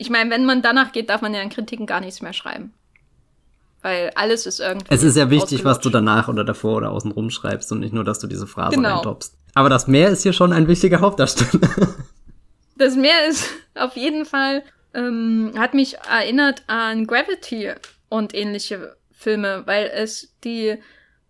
Ich 0.00 0.08
meine, 0.08 0.30
wenn 0.30 0.46
man 0.46 0.62
danach 0.62 0.92
geht, 0.92 1.10
darf 1.10 1.20
man 1.20 1.34
ja 1.34 1.42
in 1.42 1.50
Kritiken 1.50 1.84
gar 1.84 2.00
nichts 2.00 2.22
mehr 2.22 2.32
schreiben. 2.32 2.72
Weil 3.82 4.10
alles 4.14 4.46
ist 4.46 4.58
irgendwie. 4.58 4.86
Es 4.88 5.02
ist 5.02 5.16
ja 5.16 5.28
wichtig, 5.28 5.64
was 5.64 5.78
du 5.78 5.90
danach 5.90 6.28
oder 6.28 6.42
davor 6.42 6.78
oder 6.78 6.90
außen 6.90 7.12
rum 7.12 7.28
schreibst 7.28 7.70
und 7.70 7.80
nicht 7.80 7.92
nur, 7.92 8.02
dass 8.02 8.18
du 8.18 8.26
diese 8.26 8.46
Phrase 8.46 8.76
genau. 8.76 8.98
eintopst. 8.98 9.34
Aber 9.54 9.68
das 9.68 9.88
Meer 9.88 10.08
ist 10.08 10.22
hier 10.22 10.32
schon 10.32 10.52
ein 10.52 10.68
wichtiger 10.68 11.00
Hauptdarsteller. 11.00 11.68
Das 12.76 12.96
Meer 12.96 13.26
ist 13.28 13.46
auf 13.74 13.94
jeden 13.94 14.24
Fall, 14.24 14.62
ähm, 14.94 15.52
hat 15.58 15.74
mich 15.74 15.98
erinnert 15.98 16.62
an 16.66 17.06
Gravity 17.06 17.72
und 18.08 18.32
ähnliche 18.32 18.96
Filme, 19.12 19.64
weil 19.66 19.90
es 19.94 20.32
die 20.44 20.78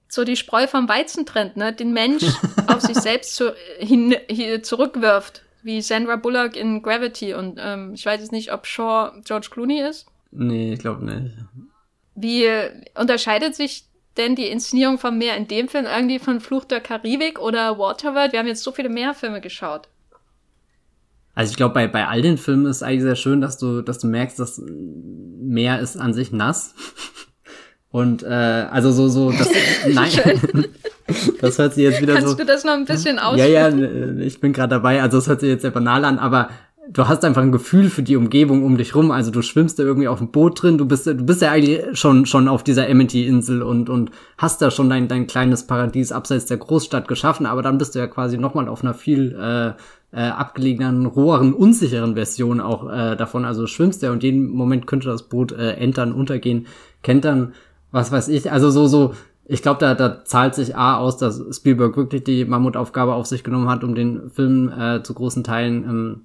so 0.07 0.23
die 0.23 0.37
Spreu 0.37 0.69
vom 0.69 0.89
Weizen 0.89 1.27
trennt, 1.27 1.57
ne? 1.57 1.73
Den 1.73 1.93
Mensch 1.93 2.23
auf 2.69 2.83
sich 2.83 2.97
selbst 2.97 3.35
zu, 3.35 3.53
hin, 3.81 4.15
zurückwirft, 4.63 5.43
wie 5.63 5.83
Sandra 5.83 6.17
Bullock 6.17 6.57
in 6.57 6.83
Gravity. 6.83 7.35
Und 7.35 7.59
ähm, 7.63 7.93
ich 7.95 8.05
weiß 8.07 8.21
jetzt 8.21 8.33
nicht, 8.33 8.53
ob 8.53 8.67
Shaw 8.67 9.13
George 9.25 9.49
Clooney 9.51 9.81
ist. 9.81 10.07
Nee, 10.31 10.75
ich 10.75 10.79
glaube 10.79 11.05
nicht. 11.05 11.35
Wie 12.15 12.47
unterscheidet 12.95 13.55
sich 13.55 13.85
denn 14.17 14.37
die 14.37 14.49
Inszenierung 14.49 14.99
vom 14.99 15.19
Meer 15.19 15.37
in 15.37 15.49
dem 15.49 15.69
Film 15.69 15.87
irgendwie 15.87 16.19
von 16.19 16.41
Fluch 16.41 16.65
der 16.65 16.81
Karibik 16.81 17.39
oder 17.39 17.79
Waterworld? 17.79 18.33
Wir 18.33 18.39
haben 18.39 18.47
jetzt 18.47 18.63
so 18.63 18.73
viele 18.73 18.89
Meerfilme 18.89 19.41
geschaut. 19.41 19.89
Also 21.35 21.53
ich 21.53 21.57
glaube, 21.57 21.75
bei, 21.75 21.87
bei 21.87 22.07
all 22.07 22.23
den 22.23 22.39
Filmen 22.39 22.67
ist 22.67 22.83
eigentlich 22.83 23.03
sehr 23.03 23.17
schön, 23.17 23.41
dass 23.41 23.57
du, 23.57 23.83
dass 23.83 23.99
du 23.99 24.09
merkst, 24.09 24.39
dass 24.39 24.61
Meer 24.67 25.81
ist 25.81 25.97
an 25.97 26.13
sich 26.13 26.33
nass. 26.33 26.75
Und 27.91 28.23
äh, 28.23 28.27
also 28.27 28.93
so, 28.93 29.09
so, 29.09 29.33
das, 29.33 29.49
nein, 29.89 30.11
das 31.41 31.59
hört 31.59 31.75
sich 31.75 31.85
jetzt 31.85 32.01
wieder 32.01 32.15
Kannst 32.15 32.29
so. 32.29 32.37
Kannst 32.37 32.49
du 32.49 32.53
das 32.53 32.65
noch 32.65 32.73
ein 32.73 32.85
bisschen 32.85 33.19
ausführen? 33.19 33.53
Ja, 33.53 33.69
ja, 33.69 34.25
ich 34.25 34.41
bin 34.41 34.53
gerade 34.53 34.71
dabei. 34.71 35.03
Also 35.03 35.19
es 35.19 35.29
hört 35.29 35.41
sich 35.41 35.49
jetzt 35.49 35.63
sehr 35.63 35.71
banal 35.71 36.05
an, 36.05 36.19
aber 36.19 36.51
du 36.93 37.09
hast 37.09 37.25
einfach 37.25 37.43
ein 37.43 37.53
Gefühl 37.53 37.89
für 37.89 38.03
die 38.03 38.17
Umgebung 38.17 38.65
um 38.65 38.77
dich 38.77 38.95
rum. 38.95 39.11
Also 39.11 39.31
du 39.31 39.43
schwimmst 39.43 39.79
da 39.79 39.83
irgendwie 39.83 40.09
auf 40.09 40.19
dem 40.19 40.31
Boot 40.31 40.63
drin. 40.63 40.79
Du 40.79 40.87
bist, 40.87 41.07
du 41.07 41.15
bist 41.15 41.43
ja 41.43 41.51
eigentlich 41.51 41.99
schon, 41.99 42.27
schon 42.27 42.49
auf 42.49 42.65
dieser 42.65 42.89
Amity-Insel 42.89 43.63
und, 43.63 43.89
und 43.89 44.11
hast 44.39 44.61
da 44.63 44.71
schon 44.71 44.91
dein, 44.91 45.09
dein 45.09 45.27
kleines 45.27 45.67
Paradies 45.67 46.13
abseits 46.13 46.47
der 46.47 46.57
Großstadt 46.57 47.09
geschaffen. 47.09 47.47
Aber 47.47 47.63
dann 47.63 47.79
bist 47.79 47.95
du 47.95 47.99
ja 47.99 48.07
quasi 48.07 48.39
nochmal 48.39 48.69
auf 48.69 48.83
einer 48.83 48.95
viel 48.95 49.37
äh, 49.41 49.73
äh, 50.13 50.29
abgelegenen, 50.29 51.07
roheren, 51.07 51.53
unsicheren 51.53 52.15
Version 52.15 52.61
auch 52.61 52.91
äh, 52.91 53.17
davon. 53.17 53.45
Also 53.45 53.67
schwimmst 53.67 54.03
ja 54.03 54.11
und 54.11 54.23
jeden 54.23 54.49
Moment 54.49 54.87
könnte 54.87 55.09
das 55.09 55.25
Boot 55.25 55.53
äh, 55.53 55.75
entern, 55.75 56.13
untergehen, 56.13 56.67
kentern, 57.03 57.55
was 57.93 58.11
weiß 58.11 58.29
ich. 58.29 58.51
Also 58.51 58.71
so, 58.71 58.87
so, 58.87 59.15
ich 59.53 59.63
glaube, 59.63 59.81
da, 59.81 59.95
da 59.95 60.25
zahlt 60.25 60.55
sich 60.55 60.77
A 60.77 60.99
aus, 60.99 61.17
dass 61.17 61.43
Spielberg 61.51 61.97
wirklich 61.97 62.23
die 62.23 62.45
Mammutaufgabe 62.45 63.15
auf 63.15 63.27
sich 63.27 63.43
genommen 63.43 63.69
hat, 63.69 63.83
um 63.83 63.97
den 63.97 64.31
Film 64.31 64.69
äh, 64.69 65.03
zu 65.03 65.13
großen 65.13 65.43
Teilen 65.43 65.83
ähm, 65.83 66.21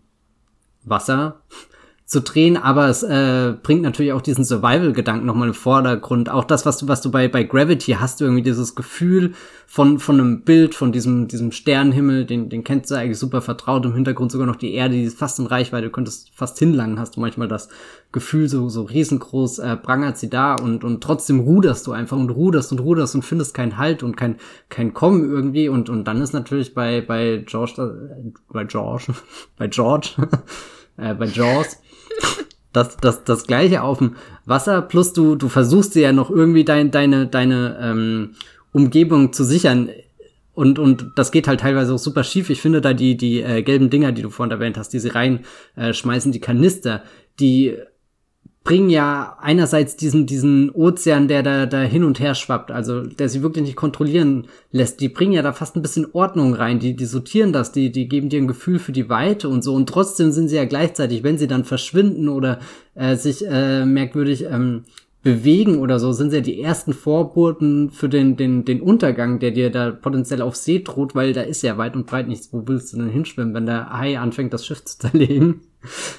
Wasser 0.84 1.41
zu 2.05 2.21
drehen, 2.21 2.55
aber 2.55 2.88
es 2.88 3.01
äh, 3.01 3.55
bringt 3.63 3.82
natürlich 3.82 4.13
auch 4.13 4.21
diesen 4.21 4.45
Survival-Gedanken 4.45 5.26
nochmal 5.26 5.47
im 5.47 5.53
Vordergrund. 5.55 6.30
Auch 6.30 6.43
das, 6.43 6.67
was 6.67 6.78
du, 6.78 6.88
was 6.88 7.01
du 7.01 7.09
bei, 7.09 7.28
bei 7.28 7.43
Gravity 7.43 7.93
hast, 7.93 8.21
du 8.21 8.26
irgendwie 8.26 8.43
dieses 8.43 8.76
Gefühl 8.76 9.34
von, 9.65 9.97
von 9.97 10.19
einem 10.19 10.41
Bild, 10.41 10.76
von 10.76 10.91
diesem, 10.91 11.28
diesem 11.28 11.51
Sternenhimmel, 11.51 12.26
den, 12.26 12.49
den 12.49 12.63
kennst 12.63 12.91
du 12.91 12.95
eigentlich 12.95 13.17
super 13.17 13.41
vertraut. 13.41 13.86
Im 13.86 13.95
Hintergrund 13.95 14.32
sogar 14.32 14.45
noch 14.45 14.55
die 14.55 14.76
Erde, 14.76 14.93
die 14.93 15.03
ist 15.03 15.17
fast 15.17 15.39
in 15.39 15.47
Reichweite, 15.47 15.88
du 15.88 15.91
könntest 15.91 16.30
fast 16.36 16.59
hinlangen, 16.59 16.99
hast 16.99 17.15
du 17.15 17.21
manchmal 17.21 17.47
das 17.47 17.69
Gefühl, 18.12 18.47
so, 18.47 18.70
so 18.70 18.84
riesengroß 18.84 19.60
äh, 19.60 19.76
prangert 19.76 20.18
sie 20.18 20.30
da 20.30 20.56
und, 20.56 20.84
und 20.84 21.03
trotzdem 21.03 21.41
ruderst 21.41 21.86
du 21.86 21.91
einfach 21.91 22.18
und 22.18 22.30
ruderst 22.30 22.72
und 22.72 22.80
ruderst 22.80 23.16
und 23.16 23.24
findest 23.24 23.53
keinen 23.53 23.78
Halt 23.78 24.03
und 24.03 24.16
kein, 24.16 24.38
kein 24.70 24.93
Kommen 24.93 25.30
irgendwie 25.30 25.68
und, 25.68 25.89
und 25.89 26.06
dann 26.06 26.22
ist 26.22 26.34
natürlich 26.34 26.74
bei, 26.74 27.01
bei 27.01 27.43
George, 27.45 27.74
äh, 27.78 28.32
bei 28.51 28.64
George, 28.64 29.14
bei 29.58 29.68
George, 29.68 30.12
äh, 30.97 31.14
bei 31.14 31.26
Jaws, 31.26 31.78
das, 32.76 32.97
das, 32.97 33.24
das 33.24 33.47
gleiche 33.47 33.82
auf 33.84 33.99
dem 33.99 34.16
Wasser, 34.45 34.82
plus 34.82 35.14
du, 35.14 35.36
du 35.36 35.47
versuchst 35.47 35.95
dir 35.95 36.01
ja 36.01 36.14
noch 36.14 36.30
irgendwie 36.30 36.66
dein, 36.66 36.91
deine, 36.91 37.28
deine 37.28 37.78
ähm, 37.82 38.36
Umgebung 38.74 39.32
zu 39.32 39.43
sichern. 39.43 39.89
Und, 40.53 40.80
und 40.80 41.12
das 41.16 41.32
geht 41.32 41.47
halt 41.47 41.62
teilweise 41.62 41.93
auch 41.93 41.99
super 41.99 42.24
schief. 42.24 42.49
Ich 42.49 42.62
finde 42.62 42.82
da 42.82 42.93
die, 42.93 43.18
die 43.18 43.41
äh, 43.41 43.62
gelben 43.62 43.89
Dinger, 43.89 44.12
die 44.12 44.22
du 44.22 44.30
vorhin 44.30 44.51
erwähnt 44.51 44.78
hast, 44.78 44.89
die 44.89 44.99
sie 44.99 45.10
reinschmeißen, 45.10 46.32
äh, 46.32 46.34
die 46.34 46.39
Kanister, 46.39 47.03
die 47.39 47.78
bringen 48.66 48.89
ja 48.89 49.38
einerseits 49.39 49.95
diesen, 49.95 50.26
diesen 50.26 50.72
Ozean, 50.72 51.30
der 51.30 51.43
da, 51.43 51.68
da 51.68 51.82
hin 51.82 52.03
und 52.03 52.20
her 52.20 52.34
schwappt, 52.36 52.72
also 52.72 53.01
der 53.03 53.30
sie 53.30 53.43
wirklich 53.43 53.63
nicht 53.63 53.76
kontrollieren 53.78 54.47
lässt, 54.72 54.99
die 54.99 55.07
bringen 55.07 55.34
ja 55.34 55.43
da 55.43 55.53
fast 55.53 55.78
ein 55.78 55.84
bisschen 55.84 56.07
Ordnung 56.11 56.55
rein, 56.55 56.80
die, 56.80 56.95
die 56.95 57.05
sortieren 57.05 57.53
das, 57.53 57.72
die, 57.72 57.91
die 57.91 58.09
geben 58.09 58.30
dir 58.30 58.41
ein 58.41 58.47
Gefühl 58.47 58.80
für 58.80 58.91
die 58.91 59.07
Weite 59.07 59.47
und 59.47 59.63
so 59.63 59.76
und 59.76 59.88
trotzdem 59.88 60.32
sind 60.32 60.49
sie 60.49 60.55
ja 60.57 60.66
gleichzeitig, 60.66 61.24
wenn 61.24 61.38
sie 61.38 61.47
dann 61.47 61.63
verschwinden 61.63 62.28
oder 62.28 62.59
äh, 62.95 63.16
sich 63.16 63.45
äh, 63.47 63.86
merkwürdig 63.86 64.45
ähm, 64.51 64.84
bewegen 65.22 65.80
oder 65.80 65.99
so, 65.99 66.11
sind 66.11 66.34
ja 66.34 66.39
die 66.39 66.61
ersten 66.61 66.93
Vorboten 66.93 67.91
für 67.91 68.09
den, 68.09 68.36
den, 68.36 68.66
den 68.66 68.82
Untergang, 68.82 69.39
der 69.39 69.51
dir 69.51 69.72
da 69.72 69.91
potenziell 69.91 70.41
auf 70.41 70.55
See 70.55 70.84
droht, 70.84 71.16
weil 71.16 71.34
da 71.34 71.41
ist 71.41 71.63
ja 71.63 71.78
weit 71.80 71.95
und 71.95 72.05
breit 72.05 72.28
nichts. 72.28 72.53
Wo 72.53 72.68
willst 72.68 72.93
du 72.93 72.97
denn 72.97 73.09
hinschwimmen, 73.09 73.55
wenn 73.55 73.66
der 73.66 73.89
Hai 73.89 74.20
anfängt, 74.20 74.53
das 74.53 74.66
Schiff 74.68 74.86
zu 74.86 74.99
zerlegen? 74.99 75.61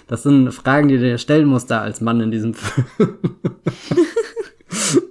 Das 0.06 0.22
sind 0.22 0.52
Fragen, 0.52 0.88
die 0.88 0.96
du 0.96 1.02
dir 1.02 1.18
stellen 1.18 1.46
musst 1.46 1.70
da 1.70 1.80
als 1.80 2.00
Mann 2.00 2.20
in 2.20 2.30
diesem 2.30 2.54
Film. 2.54 2.86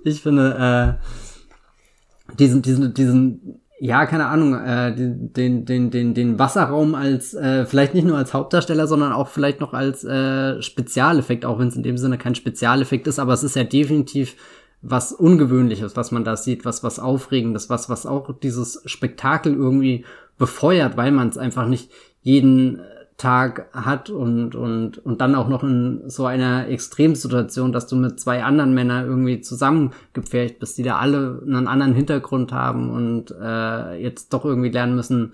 ich 0.03 0.21
finde, 0.21 0.99
äh, 0.99 2.35
diesen, 2.37 2.61
diesen, 2.61 2.93
diesen 2.93 3.61
ja, 3.79 4.05
keine 4.05 4.27
Ahnung, 4.27 4.53
äh, 4.53 4.95
den, 4.95 5.65
den, 5.65 5.91
den, 5.91 6.13
den 6.13 6.39
Wasserraum 6.39 6.95
als, 6.95 7.33
äh, 7.33 7.65
vielleicht 7.65 7.93
nicht 7.93 8.07
nur 8.07 8.17
als 8.17 8.33
Hauptdarsteller, 8.33 8.87
sondern 8.87 9.11
auch 9.11 9.27
vielleicht 9.27 9.59
noch 9.59 9.73
als 9.73 10.03
äh, 10.03 10.61
Spezialeffekt, 10.61 11.45
auch 11.45 11.59
wenn 11.59 11.67
es 11.67 11.75
in 11.75 11.83
dem 11.83 11.97
Sinne 11.97 12.17
kein 12.17 12.35
Spezialeffekt 12.35 13.05
ist, 13.07 13.19
aber 13.19 13.33
es 13.33 13.43
ist 13.43 13.55
ja 13.55 13.63
definitiv 13.63 14.35
was 14.81 15.11
Ungewöhnliches, 15.11 15.95
was 15.95 16.11
man 16.11 16.23
da 16.23 16.37
sieht, 16.37 16.63
was, 16.63 16.83
was 16.83 16.99
Aufregendes, 16.99 17.69
was, 17.69 17.89
was 17.89 18.05
auch 18.05 18.31
dieses 18.39 18.81
Spektakel 18.85 19.53
irgendwie 19.53 20.05
befeuert, 20.37 20.95
weil 20.95 21.11
man 21.11 21.29
es 21.29 21.37
einfach 21.37 21.67
nicht 21.67 21.91
jeden 22.21 22.81
Tag 23.17 23.69
hat 23.71 24.09
und, 24.09 24.55
und, 24.55 24.97
und 24.97 25.21
dann 25.21 25.35
auch 25.35 25.47
noch 25.47 25.63
in 25.63 26.09
so 26.09 26.25
einer 26.25 26.67
Extremsituation, 26.67 27.71
dass 27.71 27.87
du 27.87 27.95
mit 27.95 28.19
zwei 28.19 28.43
anderen 28.43 28.73
Männern 28.73 29.05
irgendwie 29.05 29.39
zusammengepfercht 29.39 30.59
bist, 30.59 30.77
die 30.77 30.83
da 30.83 30.97
alle 30.97 31.41
einen 31.45 31.67
anderen 31.67 31.93
Hintergrund 31.93 32.51
haben 32.51 32.89
und 32.89 33.31
äh, 33.31 34.01
jetzt 34.01 34.33
doch 34.33 34.43
irgendwie 34.43 34.69
lernen 34.69 34.95
müssen, 34.95 35.31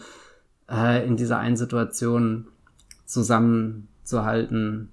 äh, 0.70 1.06
in 1.08 1.18
dieser 1.18 1.40
einen 1.40 1.58
Situation 1.58 2.48
zusammenzuhalten. 3.06 4.90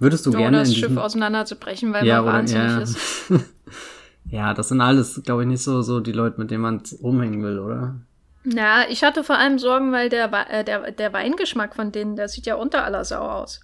Würdest 0.00 0.26
du 0.26 0.30
oder 0.30 0.38
gerne 0.40 0.58
das 0.58 0.74
Schiff 0.74 0.96
auseinanderzubrechen, 0.96 1.92
weil 1.92 2.04
ja, 2.04 2.20
man 2.22 2.34
wahnsinnig 2.34 2.68
ja. 2.68 2.78
ist. 2.80 2.98
ja, 4.30 4.54
das 4.54 4.68
sind 4.70 4.80
alles, 4.80 5.22
glaube 5.24 5.42
ich, 5.42 5.48
nicht 5.48 5.62
so, 5.62 5.82
so 5.82 6.00
die 6.00 6.12
Leute, 6.12 6.40
mit 6.40 6.50
denen 6.50 6.62
man 6.62 6.82
rumhängen 7.00 7.44
will, 7.44 7.60
oder? 7.60 8.00
Ja, 8.54 8.84
ich 8.88 9.02
hatte 9.02 9.24
vor 9.24 9.36
allem 9.36 9.58
Sorgen, 9.58 9.92
weil 9.92 10.08
der, 10.08 10.32
äh, 10.50 10.64
der, 10.64 10.92
der 10.92 11.12
Weingeschmack 11.12 11.74
von 11.74 11.92
denen, 11.92 12.16
der 12.16 12.28
sieht 12.28 12.46
ja 12.46 12.54
unter 12.54 12.84
aller 12.84 13.04
Sau 13.04 13.20
aus. 13.20 13.60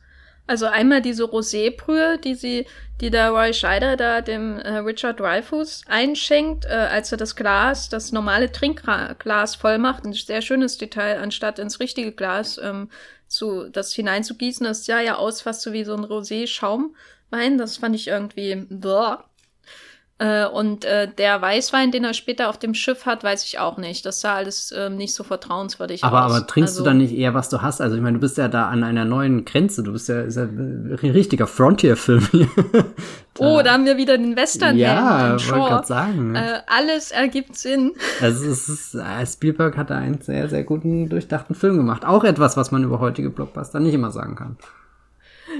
Also 0.46 0.66
einmal 0.66 1.00
diese 1.00 1.24
Rosé-Brühe, 1.24 2.18
die 2.18 2.34
sie, 2.34 2.66
die 3.00 3.08
der 3.08 3.30
Roy 3.30 3.54
Scheider 3.54 3.96
da 3.96 4.20
dem 4.20 4.58
äh, 4.58 4.76
Richard 4.78 5.18
Dreyfuss 5.18 5.84
einschenkt, 5.88 6.66
äh, 6.66 6.68
als 6.68 7.10
er 7.12 7.18
das 7.18 7.34
Glas, 7.34 7.88
das 7.88 8.12
normale 8.12 8.52
Trinkglas 8.52 9.54
voll 9.54 9.78
macht. 9.78 10.04
Ein 10.04 10.12
sehr 10.12 10.42
schönes 10.42 10.76
Detail, 10.76 11.18
anstatt 11.18 11.58
ins 11.58 11.80
richtige 11.80 12.12
Glas 12.12 12.58
ähm, 12.62 12.90
zu, 13.26 13.70
das 13.70 13.94
hineinzugießen. 13.94 14.66
Das 14.66 14.84
sah 14.84 15.00
ja 15.00 15.16
aus 15.16 15.40
fast 15.40 15.62
so 15.62 15.72
wie 15.72 15.84
so 15.84 15.94
ein 15.94 16.04
Rosé-Schaumwein. 16.04 17.56
Das 17.56 17.78
fand 17.78 17.94
ich 17.94 18.08
irgendwie, 18.08 18.66
boah. 18.68 19.24
Äh, 20.18 20.46
und 20.46 20.84
äh, 20.84 21.08
der 21.12 21.42
Weißwein, 21.42 21.90
den 21.90 22.04
er 22.04 22.14
später 22.14 22.48
auf 22.48 22.56
dem 22.56 22.74
Schiff 22.74 23.04
hat, 23.04 23.24
weiß 23.24 23.44
ich 23.44 23.58
auch 23.58 23.78
nicht. 23.78 24.06
Das 24.06 24.20
sah 24.20 24.36
alles 24.36 24.70
äh, 24.70 24.88
nicht 24.88 25.12
so 25.12 25.24
vertrauenswürdig 25.24 26.04
aber, 26.04 26.26
aus. 26.26 26.32
Aber 26.32 26.46
trinkst 26.46 26.74
also, 26.74 26.84
du 26.84 26.90
dann 26.90 26.98
nicht 26.98 27.12
eher, 27.12 27.34
was 27.34 27.48
du 27.48 27.62
hast? 27.62 27.80
Also 27.80 27.96
ich 27.96 28.02
meine, 28.02 28.18
du 28.18 28.20
bist 28.20 28.38
ja 28.38 28.46
da 28.46 28.68
an 28.68 28.84
einer 28.84 29.04
neuen 29.04 29.44
Grenze. 29.44 29.82
Du 29.82 29.90
bist 29.90 30.08
ja, 30.08 30.20
ist 30.20 30.36
ja 30.36 30.44
ein 30.44 31.00
richtiger 31.02 31.48
Frontier-Film 31.48 32.28
hier. 32.30 32.48
oh, 33.38 33.60
da 33.64 33.72
haben 33.72 33.86
wir 33.86 33.96
wieder 33.96 34.16
den 34.16 34.36
Western. 34.36 34.76
Ja, 34.76 35.32
wollte 35.32 35.46
gerade 35.46 35.86
sagen. 35.86 36.36
Äh, 36.36 36.60
alles 36.68 37.10
ergibt 37.10 37.56
Sinn. 37.56 37.92
Also 38.20 38.48
es 38.48 38.68
ist, 38.68 38.94
äh, 38.94 39.26
Spielberg 39.26 39.76
hat 39.76 39.90
da 39.90 39.96
einen 39.96 40.20
sehr, 40.20 40.48
sehr 40.48 40.62
guten, 40.62 41.08
durchdachten 41.08 41.54
Film 41.54 41.76
gemacht. 41.76 42.04
Auch 42.06 42.22
etwas, 42.22 42.56
was 42.56 42.70
man 42.70 42.84
über 42.84 43.00
heutige 43.00 43.30
Blockbuster 43.30 43.80
nicht 43.80 43.94
immer 43.94 44.12
sagen 44.12 44.36
kann. 44.36 44.56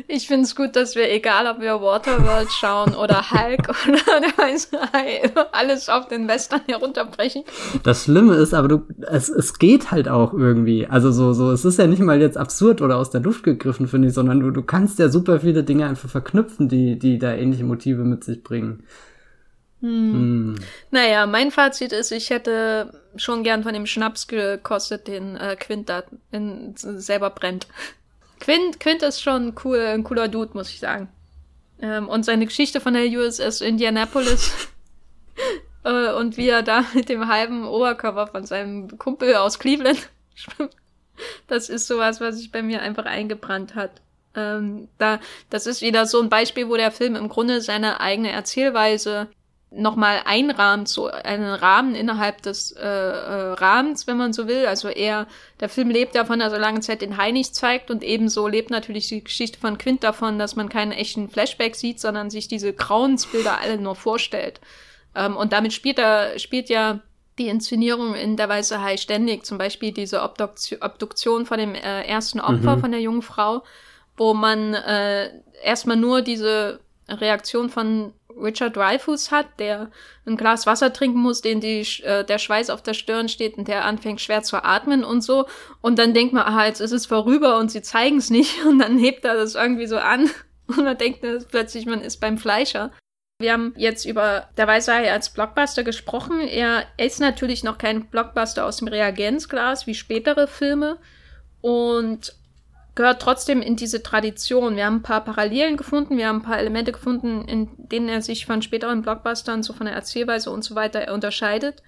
Ich 0.08 0.26
finde 0.26 0.44
es 0.44 0.54
gut, 0.54 0.76
dass 0.76 0.94
wir, 0.94 1.10
egal 1.12 1.46
ob 1.46 1.60
wir 1.60 1.80
Waterworld 1.80 2.50
schauen 2.50 2.94
oder 2.94 3.30
Hulk 3.30 3.68
oder 3.88 4.20
der 4.20 4.36
weiße 4.36 4.78
Hai, 4.92 5.30
alles 5.52 5.88
auf 5.88 6.08
den 6.08 6.28
Western 6.28 6.60
herunterbrechen. 6.66 7.44
Das 7.82 8.04
Schlimme 8.04 8.34
ist 8.34 8.54
aber, 8.54 8.68
du, 8.68 8.82
es, 9.10 9.28
es 9.28 9.58
geht 9.58 9.90
halt 9.90 10.08
auch 10.08 10.32
irgendwie. 10.32 10.86
Also 10.86 11.12
so, 11.12 11.32
so, 11.32 11.52
es 11.52 11.64
ist 11.64 11.78
ja 11.78 11.86
nicht 11.86 12.00
mal 12.00 12.20
jetzt 12.20 12.36
absurd 12.36 12.82
oder 12.82 12.96
aus 12.96 13.10
der 13.10 13.20
Luft 13.20 13.44
gegriffen, 13.44 13.88
finde 13.88 14.08
ich, 14.08 14.14
sondern 14.14 14.40
du, 14.40 14.50
du 14.50 14.62
kannst 14.62 14.98
ja 14.98 15.08
super 15.08 15.40
viele 15.40 15.64
Dinge 15.64 15.86
einfach 15.86 16.08
verknüpfen, 16.08 16.68
die, 16.68 16.98
die 16.98 17.18
da 17.18 17.32
ähnliche 17.32 17.64
Motive 17.64 18.02
mit 18.02 18.24
sich 18.24 18.42
bringen. 18.42 18.84
Hm. 19.80 20.12
Hm. 20.12 20.54
Naja, 20.90 21.26
mein 21.26 21.50
Fazit 21.50 21.92
ist, 21.92 22.10
ich 22.10 22.30
hätte 22.30 23.00
schon 23.16 23.42
gern 23.42 23.62
von 23.62 23.74
dem 23.74 23.86
Schnaps 23.86 24.26
gekostet, 24.26 25.08
den 25.08 25.36
äh, 25.36 25.56
Quint 25.56 25.88
da 25.88 26.02
in, 26.30 26.74
selber 26.76 27.30
brennt. 27.30 27.66
Quint, 28.44 28.78
Quint 28.78 29.02
ist 29.02 29.22
schon 29.22 29.54
cool, 29.64 29.78
ein 29.78 30.04
cooler 30.04 30.28
Dude, 30.28 30.52
muss 30.52 30.68
ich 30.68 30.78
sagen. 30.78 31.08
Ähm, 31.80 32.08
und 32.08 32.24
seine 32.24 32.44
Geschichte 32.44 32.78
von 32.78 32.92
der 32.92 33.06
USS 33.06 33.62
Indianapolis 33.62 34.68
äh, 35.84 36.12
und 36.12 36.36
wie 36.36 36.50
er 36.50 36.62
da 36.62 36.84
mit 36.94 37.08
dem 37.08 37.28
halben 37.28 37.66
Oberkörper 37.66 38.26
von 38.26 38.44
seinem 38.44 38.98
Kumpel 38.98 39.34
aus 39.36 39.58
Cleveland 39.58 40.10
schwimmt, 40.34 40.76
das 41.46 41.70
ist 41.70 41.86
sowas, 41.86 42.20
was 42.20 42.36
sich 42.36 42.52
bei 42.52 42.60
mir 42.60 42.82
einfach 42.82 43.06
eingebrannt 43.06 43.74
hat. 43.74 44.02
Ähm, 44.36 44.88
da, 44.98 45.20
das 45.48 45.66
ist 45.66 45.80
wieder 45.80 46.04
so 46.04 46.20
ein 46.20 46.28
Beispiel, 46.28 46.68
wo 46.68 46.76
der 46.76 46.90
Film 46.90 47.16
im 47.16 47.30
Grunde 47.30 47.62
seine 47.62 48.00
eigene 48.00 48.30
Erzählweise 48.30 49.28
nochmal 49.76 50.22
einrahmt, 50.24 50.88
so 50.88 51.06
einen 51.06 51.52
Rahmen 51.52 51.94
innerhalb 51.94 52.42
des 52.42 52.72
äh, 52.72 52.82
äh, 52.82 53.52
Rahmens, 53.52 54.06
wenn 54.06 54.16
man 54.16 54.32
so 54.32 54.46
will. 54.48 54.66
Also 54.66 54.88
er, 54.88 55.26
der 55.60 55.68
Film 55.68 55.90
lebt 55.90 56.14
davon, 56.14 56.38
dass 56.38 56.52
er 56.52 56.58
lange 56.58 56.80
Zeit 56.80 57.02
den 57.02 57.16
Hai 57.16 57.30
nicht 57.30 57.54
zeigt 57.54 57.90
und 57.90 58.02
ebenso 58.02 58.46
lebt 58.46 58.70
natürlich 58.70 59.08
die 59.08 59.24
Geschichte 59.24 59.58
von 59.58 59.78
Quint 59.78 60.04
davon, 60.04 60.38
dass 60.38 60.56
man 60.56 60.68
keinen 60.68 60.92
echten 60.92 61.28
Flashback 61.28 61.74
sieht, 61.74 62.00
sondern 62.00 62.30
sich 62.30 62.48
diese 62.48 62.72
Grauensbilder 62.72 63.60
alle 63.60 63.78
nur 63.78 63.96
vorstellt. 63.96 64.60
Ähm, 65.14 65.36
und 65.36 65.52
damit 65.52 65.72
spielt 65.72 65.98
er, 65.98 66.38
spielt 66.38 66.68
ja 66.68 67.00
die 67.38 67.48
Inszenierung 67.48 68.14
in 68.14 68.36
Der 68.36 68.48
Weiße 68.48 68.80
Hai 68.80 68.96
ständig. 68.96 69.44
Zum 69.44 69.58
Beispiel 69.58 69.92
diese 69.92 70.22
Obduktion, 70.22 70.82
Obduktion 70.82 71.46
von 71.46 71.58
dem 71.58 71.74
äh, 71.74 72.02
ersten 72.06 72.40
Opfer, 72.40 72.76
mhm. 72.76 72.80
von 72.80 72.90
der 72.92 73.00
jungen 73.00 73.22
Frau, 73.22 73.64
wo 74.16 74.34
man 74.34 74.74
äh, 74.74 75.30
erstmal 75.62 75.96
nur 75.96 76.22
diese 76.22 76.80
Reaktion 77.08 77.68
von 77.68 78.12
Richard 78.36 78.76
Dreyfuss 78.76 79.30
hat, 79.30 79.46
der 79.58 79.90
ein 80.26 80.36
Glas 80.36 80.66
Wasser 80.66 80.92
trinken 80.92 81.18
muss, 81.18 81.40
den 81.40 81.60
die, 81.60 81.80
äh, 82.02 82.24
der 82.24 82.38
Schweiß 82.38 82.70
auf 82.70 82.82
der 82.82 82.94
Stirn 82.94 83.28
steht 83.28 83.56
und 83.56 83.68
der 83.68 83.84
anfängt 83.84 84.20
schwer 84.20 84.42
zu 84.42 84.62
atmen 84.64 85.04
und 85.04 85.22
so. 85.22 85.46
Und 85.80 85.98
dann 85.98 86.14
denkt 86.14 86.32
man, 86.32 86.44
ah, 86.44 86.66
jetzt 86.66 86.80
ist 86.80 86.92
es 86.92 87.06
vorüber 87.06 87.58
und 87.58 87.70
sie 87.70 87.82
zeigen 87.82 88.18
es 88.18 88.30
nicht. 88.30 88.64
Und 88.66 88.78
dann 88.78 88.98
hebt 88.98 89.24
er 89.24 89.34
das 89.34 89.54
irgendwie 89.54 89.86
so 89.86 89.98
an. 89.98 90.30
Und 90.66 90.84
man 90.84 90.96
denkt 90.96 91.24
plötzlich, 91.50 91.86
man 91.86 92.00
ist 92.00 92.20
beim 92.20 92.38
Fleischer. 92.38 92.90
Wir 93.38 93.52
haben 93.52 93.74
jetzt 93.76 94.06
über 94.06 94.48
Der 94.56 94.66
Weiße 94.66 94.92
Hai 94.92 95.12
als 95.12 95.30
Blockbuster 95.30 95.82
gesprochen. 95.82 96.40
Er 96.40 96.86
ist 96.96 97.20
natürlich 97.20 97.64
noch 97.64 97.78
kein 97.78 98.06
Blockbuster 98.06 98.64
aus 98.64 98.78
dem 98.78 98.88
Reagenzglas 98.88 99.86
wie 99.86 99.94
spätere 99.94 100.46
Filme 100.46 100.98
und 101.60 102.34
gehört 102.94 103.20
trotzdem 103.20 103.60
in 103.60 103.76
diese 103.76 104.02
Tradition. 104.02 104.76
Wir 104.76 104.86
haben 104.86 104.96
ein 104.96 105.02
paar 105.02 105.24
Parallelen 105.24 105.76
gefunden, 105.76 106.16
wir 106.16 106.28
haben 106.28 106.38
ein 106.38 106.44
paar 106.44 106.58
Elemente 106.58 106.92
gefunden, 106.92 107.46
in 107.48 107.70
denen 107.76 108.08
er 108.08 108.22
sich 108.22 108.46
von 108.46 108.62
späteren 108.62 109.02
Blockbustern, 109.02 109.62
so 109.62 109.72
von 109.72 109.86
der 109.86 109.94
Erzählweise 109.94 110.50
und 110.50 110.62
so 110.62 110.74
weiter 110.74 111.12
unterscheidet. 111.12 111.82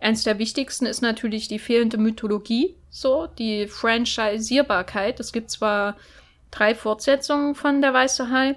Eins 0.00 0.24
der 0.24 0.38
wichtigsten 0.38 0.86
ist 0.86 1.00
natürlich 1.00 1.46
die 1.46 1.60
fehlende 1.60 1.96
Mythologie, 1.96 2.74
so, 2.90 3.28
die 3.38 3.68
Franchisierbarkeit. 3.68 5.20
Es 5.20 5.32
gibt 5.32 5.50
zwar 5.50 5.96
drei 6.50 6.74
Fortsetzungen 6.74 7.54
von 7.54 7.80
Der 7.80 7.94
Weiße 7.94 8.28
Hai, 8.28 8.56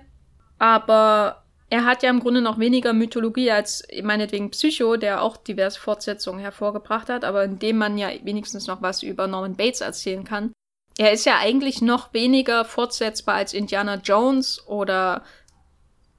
aber 0.58 1.44
er 1.70 1.86
hat 1.86 2.02
ja 2.02 2.10
im 2.10 2.20
Grunde 2.20 2.42
noch 2.42 2.58
weniger 2.58 2.94
Mythologie 2.94 3.52
als 3.52 3.88
meinetwegen 4.02 4.50
Psycho, 4.52 4.98
der 4.98 5.22
auch 5.22 5.38
diverse 5.38 5.80
Fortsetzungen 5.80 6.40
hervorgebracht 6.40 7.10
hat, 7.10 7.24
aber 7.24 7.44
in 7.44 7.60
dem 7.60 7.78
man 7.78 7.98
ja 7.98 8.10
wenigstens 8.24 8.66
noch 8.66 8.82
was 8.82 9.04
über 9.04 9.28
Norman 9.28 9.56
Bates 9.56 9.82
erzählen 9.82 10.24
kann. 10.24 10.52
Er 10.98 11.12
ist 11.12 11.26
ja 11.26 11.38
eigentlich 11.40 11.82
noch 11.82 12.14
weniger 12.14 12.64
fortsetzbar 12.64 13.36
als 13.36 13.54
Indiana 13.54 13.96
Jones 13.96 14.66
oder 14.68 15.24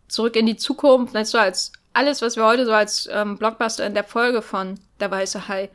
Zurück 0.08 0.36
in 0.36 0.46
die 0.46 0.56
Zukunft, 0.56 1.14
nicht 1.14 1.26
so 1.26 1.38
als 1.38 1.72
alles, 1.92 2.22
was 2.22 2.36
wir 2.36 2.44
heute 2.44 2.66
so 2.66 2.72
als 2.72 3.08
ähm, 3.10 3.38
Blockbuster 3.38 3.86
in 3.86 3.94
der 3.94 4.04
Folge 4.04 4.42
von 4.42 4.78
Der 5.00 5.10
Weiße 5.10 5.48
Hai 5.48 5.70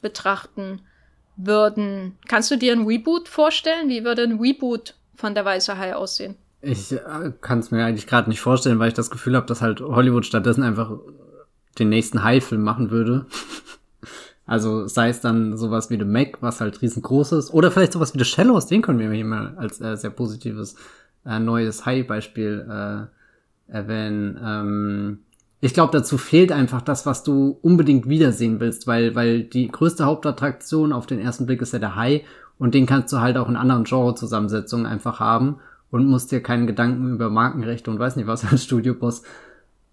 betrachten 0.00 0.80
würden. 1.36 2.16
Kannst 2.28 2.50
du 2.50 2.56
dir 2.56 2.72
ein 2.72 2.86
Reboot 2.86 3.28
vorstellen? 3.28 3.88
Wie 3.88 4.04
würde 4.04 4.22
ein 4.22 4.38
Reboot 4.38 4.94
von 5.16 5.34
Der 5.34 5.44
Weiße 5.44 5.76
Hai 5.76 5.94
aussehen? 5.94 6.36
Ich 6.62 6.92
äh, 6.92 7.32
kann 7.40 7.58
es 7.58 7.70
mir 7.70 7.84
eigentlich 7.84 8.06
gerade 8.06 8.30
nicht 8.30 8.40
vorstellen, 8.40 8.78
weil 8.78 8.88
ich 8.88 8.94
das 8.94 9.10
Gefühl 9.10 9.36
habe, 9.36 9.46
dass 9.46 9.60
halt 9.60 9.80
Hollywood 9.80 10.24
stattdessen 10.24 10.62
einfach 10.62 10.92
den 11.78 11.88
nächsten 11.88 12.22
Hai-Film 12.22 12.62
machen 12.62 12.90
würde. 12.90 13.26
Also 14.46 14.86
sei 14.86 15.08
es 15.08 15.20
dann 15.20 15.56
sowas 15.56 15.90
wie 15.90 15.98
The 15.98 16.04
Mac, 16.04 16.38
was 16.40 16.60
halt 16.60 16.82
riesengroß 16.82 17.32
ist, 17.32 17.52
oder 17.52 17.70
vielleicht 17.70 17.92
sowas 17.92 18.14
wie 18.14 18.18
The 18.18 18.24
Shallows, 18.24 18.66
den 18.66 18.82
können 18.82 18.98
wir 18.98 19.10
hier 19.10 19.24
mal 19.24 19.54
als 19.56 19.80
äh, 19.80 19.96
sehr 19.96 20.10
positives 20.10 20.76
äh, 21.24 21.38
neues 21.38 21.86
High-Beispiel 21.86 22.66
äh, 22.68 23.72
erwähnen. 23.72 24.38
Ähm, 24.42 25.18
ich 25.60 25.72
glaube, 25.72 25.92
dazu 25.92 26.18
fehlt 26.18 26.52
einfach 26.52 26.82
das, 26.82 27.06
was 27.06 27.22
du 27.22 27.58
unbedingt 27.62 28.06
wiedersehen 28.06 28.60
willst, 28.60 28.86
weil, 28.86 29.14
weil 29.14 29.44
die 29.44 29.68
größte 29.68 30.04
Hauptattraktion 30.04 30.92
auf 30.92 31.06
den 31.06 31.18
ersten 31.18 31.46
Blick 31.46 31.62
ist 31.62 31.72
ja 31.72 31.78
der 31.78 31.96
Hai 31.96 32.24
und 32.58 32.74
den 32.74 32.84
kannst 32.84 33.12
du 33.14 33.20
halt 33.20 33.38
auch 33.38 33.48
in 33.48 33.56
anderen 33.56 33.84
Genre-Zusammensetzungen 33.84 34.84
einfach 34.84 35.20
haben 35.20 35.56
und 35.90 36.06
musst 36.06 36.32
dir 36.32 36.42
keinen 36.42 36.66
Gedanken 36.66 37.14
über 37.14 37.30
Markenrechte 37.30 37.90
und 37.90 37.98
weiß 37.98 38.16
nicht 38.16 38.26
was 38.26 38.44
als 38.50 38.64
Studioboss 38.64 39.22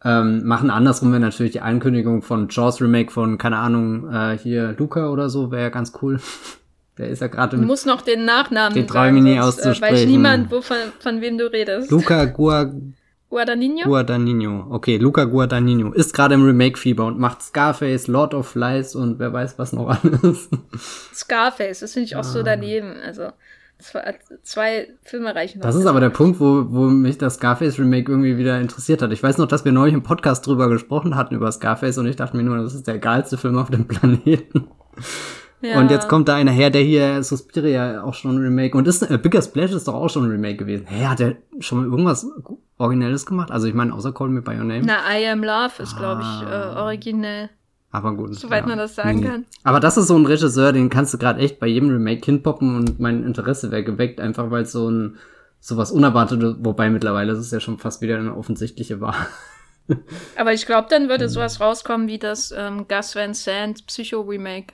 ähm, 0.04 0.46
machen 0.46 0.70
andersrum 0.70 1.12
wäre 1.12 1.22
natürlich 1.22 1.52
die 1.52 1.62
Ankündigung 1.62 2.22
von 2.22 2.48
Jaws 2.50 2.82
Remake 2.82 3.12
von, 3.12 3.38
keine 3.38 3.58
Ahnung, 3.58 4.12
äh, 4.12 4.38
hier 4.38 4.76
Luca 4.78 5.10
oder 5.10 5.30
so, 5.30 5.52
wäre 5.52 5.64
ja 5.64 5.70
ganz 5.70 5.94
cool. 6.02 6.20
Der 6.98 7.08
ist 7.08 7.22
ja 7.22 7.28
gerade 7.28 7.56
Du 7.56 7.64
musst 7.64 7.86
noch 7.86 8.02
den 8.02 8.26
Nachnamen 8.26 8.74
den 8.74 8.86
ich 8.86 9.24
mir 9.24 9.44
auszusprechen. 9.44 9.96
Äh, 9.96 10.02
weiß 10.02 10.06
niemand, 10.08 10.52
wovon, 10.52 10.76
von 11.00 11.22
wem 11.22 11.38
du 11.38 11.52
redest. 11.52 11.90
Luca 11.90 12.26
Gua 12.26 12.70
Guadagnino? 13.30 13.86
Guadagnino. 13.86 14.68
Okay, 14.72 14.98
Luca 14.98 15.24
Guadagnino 15.24 15.94
ist 15.94 16.14
gerade 16.14 16.36
im 16.36 16.44
Remake-Fieber 16.44 17.06
und 17.06 17.18
macht 17.18 17.42
Scarface, 17.42 18.08
Lord 18.08 18.34
of 18.34 18.50
Flies 18.50 18.94
und 18.94 19.20
wer 19.20 19.32
weiß 19.32 19.58
was 19.58 19.72
noch 19.72 19.88
alles. 19.88 20.50
Scarface, 21.14 21.80
das 21.80 21.94
finde 21.94 22.08
ich 22.08 22.16
auch 22.18 22.20
ah. 22.20 22.24
so 22.24 22.44
daneben. 22.44 22.98
Also 23.06 23.30
zwei, 23.82 24.20
zwei 24.44 24.88
Filme 25.04 25.36
reichen. 25.36 25.62
Das 25.62 25.76
ist 25.76 25.86
aber 25.86 26.00
der 26.00 26.10
Punkt, 26.10 26.40
wo, 26.40 26.66
wo 26.70 26.86
mich 26.86 27.18
das 27.18 27.36
Scarface 27.36 27.80
Remake 27.80 28.12
irgendwie 28.12 28.38
wieder 28.38 28.60
interessiert 28.60 29.02
hat. 29.02 29.12
Ich 29.12 29.22
weiß 29.22 29.38
noch, 29.38 29.48
dass 29.48 29.66
wir 29.66 29.72
neulich 29.72 29.94
im 29.94 30.04
Podcast 30.04 30.46
drüber 30.46 30.70
gesprochen 30.70 31.16
hatten 31.16 31.36
über 31.36 31.52
Scarface 31.52 31.98
und 31.98 32.08
ich 32.08 32.16
dachte 32.16 32.38
mir 32.38 32.44
nur, 32.44 32.58
das 32.58 32.74
ist 32.74 32.88
der 32.88 33.00
geilste 33.00 33.38
Film 33.38 33.58
auf 33.58 33.70
dem 33.70 33.88
Planeten. 33.88 34.68
Ja. 35.62 35.80
Und 35.80 35.92
jetzt 35.92 36.10
kommt 36.10 36.28
da 36.28 36.36
einer 36.36 36.52
her, 36.52 36.72
der 36.72 36.82
hier 36.82 37.22
Suspiria 37.22 38.04
auch 38.04 38.16
schon 38.16 38.36
ein 38.36 38.42
Remake 38.42 38.76
und 38.76 38.88
ist 38.88 39.04
äh, 39.04 39.18
Bigger 39.18 39.44
Splash 39.44 39.72
ist 39.72 39.88
doch 39.88 39.94
auch 39.94 40.10
schon 40.10 40.26
ein 40.26 40.32
Remake 40.32 40.58
gewesen. 40.58 40.88
Hä, 40.88 41.06
hat 41.06 41.20
der 41.20 41.36
schon 41.60 41.80
mal 41.80 41.86
irgendwas 41.86 42.26
Originelles 42.80 43.28
gemacht? 43.28 43.52
Also 43.52 43.68
ich 43.68 43.76
meine, 43.76 43.94
außer 43.94 44.12
Call 44.12 44.30
Me 44.30 44.42
By 44.42 44.52
Your 44.52 44.64
Name. 44.64 44.82
Na, 44.84 44.98
I 45.16 45.28
Am 45.28 45.44
Love 45.44 45.84
ist, 45.84 45.94
ah. 45.96 46.00
glaube 46.00 46.22
ich, 46.24 46.52
äh, 46.52 46.80
originell. 46.80 47.50
Aber 47.92 48.16
gut. 48.16 48.36
Soweit 48.36 48.64
ja. 48.64 48.70
man 48.70 48.78
das 48.78 48.96
sagen 48.96 49.20
mhm. 49.20 49.26
kann. 49.26 49.46
Aber 49.64 49.80
das 49.80 49.98
ist 49.98 50.08
so 50.08 50.18
ein 50.18 50.26
Regisseur, 50.26 50.72
den 50.72 50.90
kannst 50.90 51.14
du 51.14 51.18
gerade 51.18 51.40
echt 51.42 51.60
bei 51.60 51.68
jedem 51.68 51.90
Remake 51.90 52.26
hinpoppen 52.26 52.76
und 52.76 53.00
mein 53.00 53.24
Interesse 53.24 53.72
wäre 53.72 53.84
geweckt, 53.84 54.22
einfach 54.22 54.50
weil 54.50 54.66
so 54.66 54.90
ein 54.90 55.18
sowas 55.60 55.92
Unerwartetes, 55.92 56.56
wobei 56.60 56.90
mittlerweile 56.90 57.34
ist 57.34 57.40
es 57.40 57.52
ja 57.52 57.60
schon 57.60 57.78
fast 57.78 58.02
wieder 58.02 58.18
eine 58.18 58.36
offensichtliche 58.36 59.00
Wahl. 59.02 59.28
Aber 60.38 60.54
ich 60.54 60.66
glaube, 60.66 60.88
dann 60.90 61.10
würde 61.10 61.26
mhm. 61.26 61.30
sowas 61.30 61.60
rauskommen 61.60 62.08
wie 62.08 62.18
das 62.18 62.52
ähm, 62.52 62.88
Gus 62.88 63.16
Van 63.16 63.34
Sant 63.34 63.86
Psycho 63.88 64.22
Remake. 64.22 64.74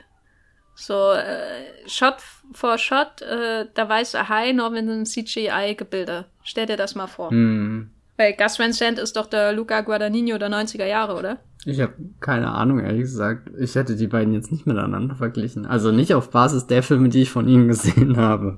So 0.76 1.12
äh, 1.12 1.88
Shot 1.88 2.18
for 2.54 2.78
Shot, 2.78 3.22
äh, 3.24 3.66
da 3.74 3.90
weiß 3.90 4.14
er 4.14 4.30
Hai 4.30 4.52
nur 4.52 4.70
mit 4.70 4.84
einem 4.84 5.06
CGI-Gebilde. 5.06 6.26
Stell 6.44 6.68
dir 6.68 6.78
das 6.78 6.94
mal 6.94 7.08
vor. 7.08 7.34
Mhm. 7.34 7.90
Weil 8.16 8.34
Gus 8.34 8.60
Van 8.60 8.74
Sant 8.74 9.00
ist 9.00 9.16
doch 9.16 9.26
der 9.26 9.54
Luca 9.54 9.82
Guadagnino 9.82 10.38
der 10.38 10.50
90er 10.50 10.86
Jahre, 10.86 11.16
oder? 11.16 11.40
Ich 11.66 11.82
habe 11.82 11.94
keine 12.20 12.50
Ahnung, 12.50 12.80
ehrlich 12.80 13.02
gesagt. 13.02 13.50
Ich 13.58 13.76
hätte 13.76 13.96
die 13.96 14.08
beiden 14.08 14.34
jetzt 14.34 14.52
nicht 14.52 14.66
miteinander 14.66 15.16
verglichen. 15.16 15.66
Also 15.66 15.92
nicht 15.92 16.14
auf 16.14 16.30
Basis 16.30 16.68
der 16.68 16.84
Filme, 16.84 17.10
die 17.10 17.24
ich 17.24 17.30
von 17.30 17.48
ihnen 17.48 17.68
gesehen 17.68 18.18
habe. 18.18 18.58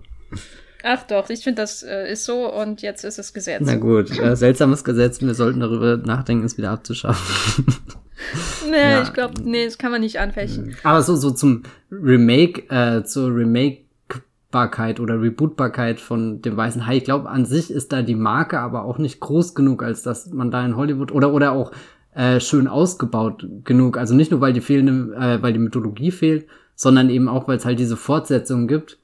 Ach 0.83 1.03
doch, 1.03 1.29
ich 1.29 1.43
finde, 1.43 1.61
das 1.61 1.83
äh, 1.83 2.11
ist 2.11 2.25
so 2.25 2.53
und 2.53 2.81
jetzt 2.81 3.03
ist 3.03 3.19
es 3.19 3.33
Gesetz. 3.33 3.61
Na 3.65 3.75
gut, 3.75 4.17
äh, 4.17 4.35
seltsames 4.35 4.83
Gesetz. 4.83 5.21
Wir 5.21 5.33
sollten 5.33 5.59
darüber 5.59 5.97
nachdenken, 5.97 6.45
es 6.45 6.57
wieder 6.57 6.71
abzuschaffen. 6.71 7.65
nee, 8.69 8.77
ja. 8.77 9.01
ich 9.01 9.11
glaube, 9.13 9.41
nee, 9.43 9.65
das 9.65 9.77
kann 9.77 9.91
man 9.91 10.01
nicht 10.01 10.19
anfechten. 10.19 10.75
Aber 10.83 11.01
so, 11.01 11.15
so 11.15 11.31
zum 11.31 11.63
Remake, 11.91 12.69
äh, 12.69 13.03
zur 13.03 13.35
Remake-Barkeit 13.35 15.01
oder 15.01 15.21
Rebootbarkeit 15.21 15.99
von 15.99 16.41
dem 16.41 16.55
Weißen 16.55 16.85
Hai. 16.87 16.97
Ich 16.97 17.03
glaube, 17.03 17.29
an 17.29 17.45
sich 17.45 17.71
ist 17.71 17.91
da 17.91 18.01
die 18.01 18.15
Marke 18.15 18.59
aber 18.59 18.85
auch 18.85 18.99
nicht 18.99 19.19
groß 19.19 19.55
genug, 19.55 19.83
als 19.83 20.03
dass 20.03 20.31
man 20.31 20.49
da 20.49 20.65
in 20.65 20.77
Hollywood 20.77 21.11
oder, 21.11 21.33
oder 21.33 21.51
auch 21.51 21.73
äh, 22.13 22.39
schön 22.39 22.67
ausgebaut 22.67 23.47
genug. 23.63 23.97
Also 23.97 24.15
nicht 24.15 24.31
nur, 24.31 24.41
weil 24.41 24.53
die 24.53 24.61
fehlende, 24.61 25.15
äh, 25.15 25.41
weil 25.41 25.53
die 25.53 25.59
Mythologie 25.59 26.11
fehlt, 26.11 26.47
sondern 26.75 27.09
eben 27.09 27.27
auch, 27.27 27.47
weil 27.47 27.57
es 27.57 27.65
halt 27.65 27.79
diese 27.79 27.97
Fortsetzungen 27.97 28.67
gibt, 28.67 28.99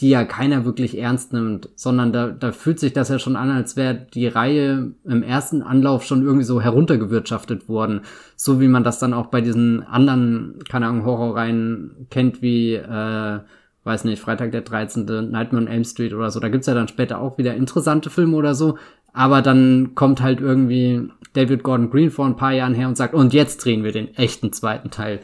die 0.00 0.10
ja 0.10 0.24
keiner 0.24 0.64
wirklich 0.64 0.96
ernst 0.96 1.32
nimmt, 1.32 1.70
sondern 1.74 2.12
da, 2.12 2.28
da 2.28 2.52
fühlt 2.52 2.78
sich 2.78 2.92
das 2.92 3.08
ja 3.08 3.18
schon 3.18 3.34
an, 3.34 3.50
als 3.50 3.76
wäre 3.76 4.06
die 4.14 4.28
Reihe 4.28 4.92
im 5.04 5.22
ersten 5.24 5.62
Anlauf 5.62 6.04
schon 6.04 6.22
irgendwie 6.22 6.44
so 6.44 6.60
heruntergewirtschaftet 6.60 7.68
worden. 7.68 8.02
So 8.36 8.60
wie 8.60 8.68
man 8.68 8.84
das 8.84 9.00
dann 9.00 9.14
auch 9.14 9.26
bei 9.26 9.40
diesen 9.40 9.82
anderen, 9.82 10.60
keine 10.68 10.86
Ahnung, 10.86 11.04
Horrorreihen 11.04 12.06
kennt, 12.10 12.42
wie, 12.42 12.74
äh, 12.74 13.40
weiß 13.82 14.04
nicht, 14.04 14.22
Freitag 14.22 14.52
der 14.52 14.60
13., 14.60 15.30
Nightmare 15.30 15.64
on 15.64 15.68
Elm 15.68 15.84
Street 15.84 16.14
oder 16.14 16.30
so. 16.30 16.38
Da 16.38 16.48
gibt's 16.48 16.68
ja 16.68 16.74
dann 16.74 16.88
später 16.88 17.20
auch 17.20 17.38
wieder 17.38 17.54
interessante 17.54 18.10
Filme 18.10 18.36
oder 18.36 18.54
so, 18.54 18.78
aber 19.12 19.42
dann 19.42 19.96
kommt 19.96 20.22
halt 20.22 20.40
irgendwie 20.40 21.08
David 21.38 21.62
Gordon 21.62 21.88
Green 21.88 22.10
vor 22.10 22.26
ein 22.26 22.34
paar 22.34 22.50
Jahren 22.50 22.74
her 22.74 22.88
und 22.88 22.96
sagt, 22.96 23.14
und 23.14 23.32
jetzt 23.32 23.64
drehen 23.64 23.84
wir 23.84 23.92
den 23.92 24.12
echten 24.16 24.52
zweiten 24.52 24.90
Teil. 24.90 25.20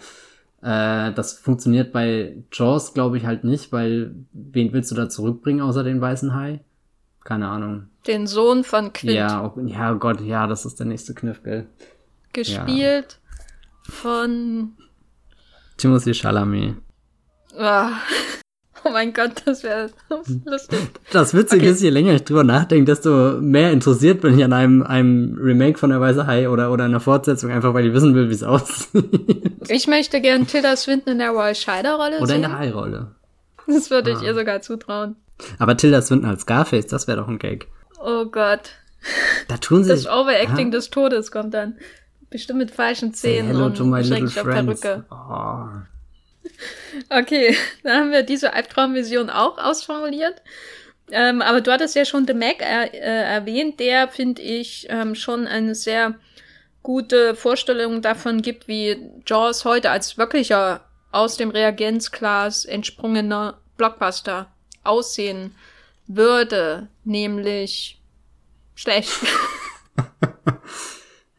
Äh, 0.62 1.12
das 1.12 1.32
funktioniert 1.32 1.92
bei 1.92 2.36
Jaws, 2.52 2.94
glaube 2.94 3.16
ich, 3.16 3.26
halt 3.26 3.42
nicht, 3.42 3.72
weil 3.72 4.14
wen 4.32 4.72
willst 4.72 4.92
du 4.92 4.94
da 4.94 5.08
zurückbringen 5.08 5.60
außer 5.60 5.82
den 5.82 6.00
weißen 6.00 6.32
Hai? 6.32 6.60
Keine 7.24 7.48
Ahnung. 7.48 7.88
Den 8.06 8.28
Sohn 8.28 8.62
von 8.62 8.92
Quint. 8.92 9.14
Ja, 9.14 9.40
auch, 9.40 9.56
ja, 9.66 9.92
oh 9.92 9.96
Gott, 9.96 10.20
ja, 10.20 10.46
das 10.46 10.64
ist 10.64 10.78
der 10.78 10.86
nächste 10.86 11.14
Kniff, 11.14 11.42
gell? 11.42 11.66
Gespielt 12.32 13.18
ja. 13.18 13.92
von 13.92 14.74
Timothy 15.78 16.14
Chalamet. 16.14 16.76
Ah. 17.58 17.90
Oh 18.84 18.90
mein 18.90 19.12
Gott, 19.12 19.42
das 19.44 19.62
wäre 19.62 19.90
lustig. 20.44 20.78
Das 21.12 21.34
Witzige 21.34 21.62
okay. 21.62 21.70
ist, 21.70 21.80
je 21.80 21.90
länger 21.90 22.14
ich 22.14 22.24
drüber 22.24 22.44
nachdenke, 22.44 22.84
desto 22.84 23.40
mehr 23.40 23.72
interessiert 23.72 24.20
bin 24.20 24.38
ich 24.38 24.44
an 24.44 24.52
einem, 24.52 24.82
einem 24.82 25.38
Remake 25.40 25.78
von 25.78 25.90
der 25.90 26.00
Weiße 26.00 26.26
Hai 26.26 26.48
oder, 26.48 26.70
oder 26.70 26.84
einer 26.84 27.00
Fortsetzung, 27.00 27.50
einfach 27.50 27.72
weil 27.72 27.86
ich 27.86 27.94
wissen 27.94 28.14
will, 28.14 28.28
wie 28.28 28.34
es 28.34 28.42
aussieht. 28.42 29.52
Ich 29.68 29.86
möchte 29.86 30.20
gern 30.20 30.46
Tilda 30.46 30.76
Swinton 30.76 31.14
in 31.14 31.18
der 31.18 31.30
Roy 31.30 31.54
Scheider-Rolle 31.54 32.20
Oder 32.20 32.34
in 32.34 32.42
der 32.42 32.58
Hai-Rolle. 32.58 33.14
Das 33.66 33.90
würde 33.90 34.12
ah. 34.12 34.18
ich 34.18 34.22
ihr 34.22 34.34
sogar 34.34 34.60
zutrauen. 34.60 35.16
Aber 35.58 35.76
Tilda 35.76 36.02
Swinton 36.02 36.28
als 36.28 36.42
Scarface, 36.42 36.86
das 36.86 37.08
wäre 37.08 37.18
doch 37.18 37.28
ein 37.28 37.38
Gag. 37.38 37.68
Oh 38.04 38.26
Gott. 38.26 38.72
Da 39.48 39.56
tun 39.56 39.84
sie 39.84 39.90
Das 39.90 40.06
Overacting 40.06 40.66
ja. 40.66 40.72
des 40.72 40.90
Todes 40.90 41.30
kommt 41.30 41.54
dann. 41.54 41.76
Bestimmt 42.30 42.58
mit 42.58 42.70
falschen 42.70 43.14
Zähnen 43.14 43.56
und 43.56 43.76
schrecklich 43.76 44.38
auf 44.38 44.44
friends. 44.44 44.80
Perücke. 44.80 45.04
Oh. 45.10 45.93
Okay, 47.10 47.56
dann 47.82 48.00
haben 48.00 48.12
wir 48.12 48.22
diese 48.22 48.52
Albtraumvision 48.52 49.30
auch 49.30 49.58
ausformuliert. 49.58 50.42
Ähm, 51.10 51.42
aber 51.42 51.60
du 51.60 51.70
hattest 51.70 51.94
ja 51.94 52.04
schon 52.04 52.26
The 52.26 52.34
Mac 52.34 52.60
er, 52.60 52.94
äh, 52.94 53.34
erwähnt, 53.34 53.78
der, 53.78 54.08
finde 54.08 54.40
ich, 54.40 54.86
ähm, 54.88 55.14
schon 55.14 55.46
eine 55.46 55.74
sehr 55.74 56.14
gute 56.82 57.34
Vorstellung 57.34 58.02
davon 58.02 58.42
gibt, 58.42 58.68
wie 58.68 59.10
Jaws 59.26 59.64
heute 59.64 59.90
als 59.90 60.16
wirklicher 60.16 60.84
aus 61.12 61.36
dem 61.36 61.50
Reagenzglas 61.50 62.64
entsprungener 62.64 63.58
Blockbuster 63.76 64.52
aussehen 64.82 65.54
würde, 66.06 66.88
nämlich 67.04 68.00
schlecht. 68.74 69.12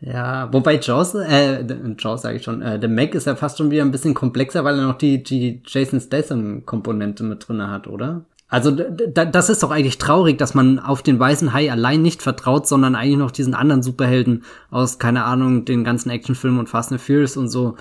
Ja, 0.05 0.53
wobei 0.53 0.79
Jaws, 0.79 1.15
äh, 1.15 1.65
Jaws 1.97 2.21
sage 2.21 2.37
ich 2.37 2.43
schon, 2.43 2.61
äh, 2.61 2.79
der 2.79 2.89
Mac 2.89 3.15
ist 3.15 3.25
ja 3.25 3.35
fast 3.35 3.57
schon 3.57 3.71
wieder 3.71 3.81
ein 3.81 3.91
bisschen 3.91 4.13
komplexer, 4.13 4.63
weil 4.63 4.77
er 4.77 4.85
noch 4.85 4.99
die, 4.99 5.23
die 5.23 5.61
Jason 5.65 5.99
Statham-Komponente 5.99 7.23
mit 7.23 7.47
drinne 7.47 7.71
hat, 7.71 7.87
oder? 7.87 8.23
Also 8.47 8.69
das 8.69 9.49
ist 9.49 9.63
doch 9.63 9.71
eigentlich 9.71 9.97
traurig, 9.97 10.37
dass 10.37 10.53
man 10.53 10.77
auf 10.77 11.01
den 11.01 11.19
weißen 11.19 11.51
Hai 11.51 11.71
allein 11.71 12.03
nicht 12.03 12.21
vertraut, 12.21 12.67
sondern 12.67 12.95
eigentlich 12.95 13.17
noch 13.17 13.31
diesen 13.31 13.55
anderen 13.55 13.81
Superhelden 13.81 14.43
aus, 14.69 14.99
keine 14.99 15.23
Ahnung, 15.23 15.65
den 15.65 15.83
ganzen 15.83 16.11
Actionfilmen 16.11 16.59
und 16.59 16.69
Fast 16.69 16.91
and 16.91 17.01
Furious 17.01 17.35
und 17.37 17.49
so 17.49 17.75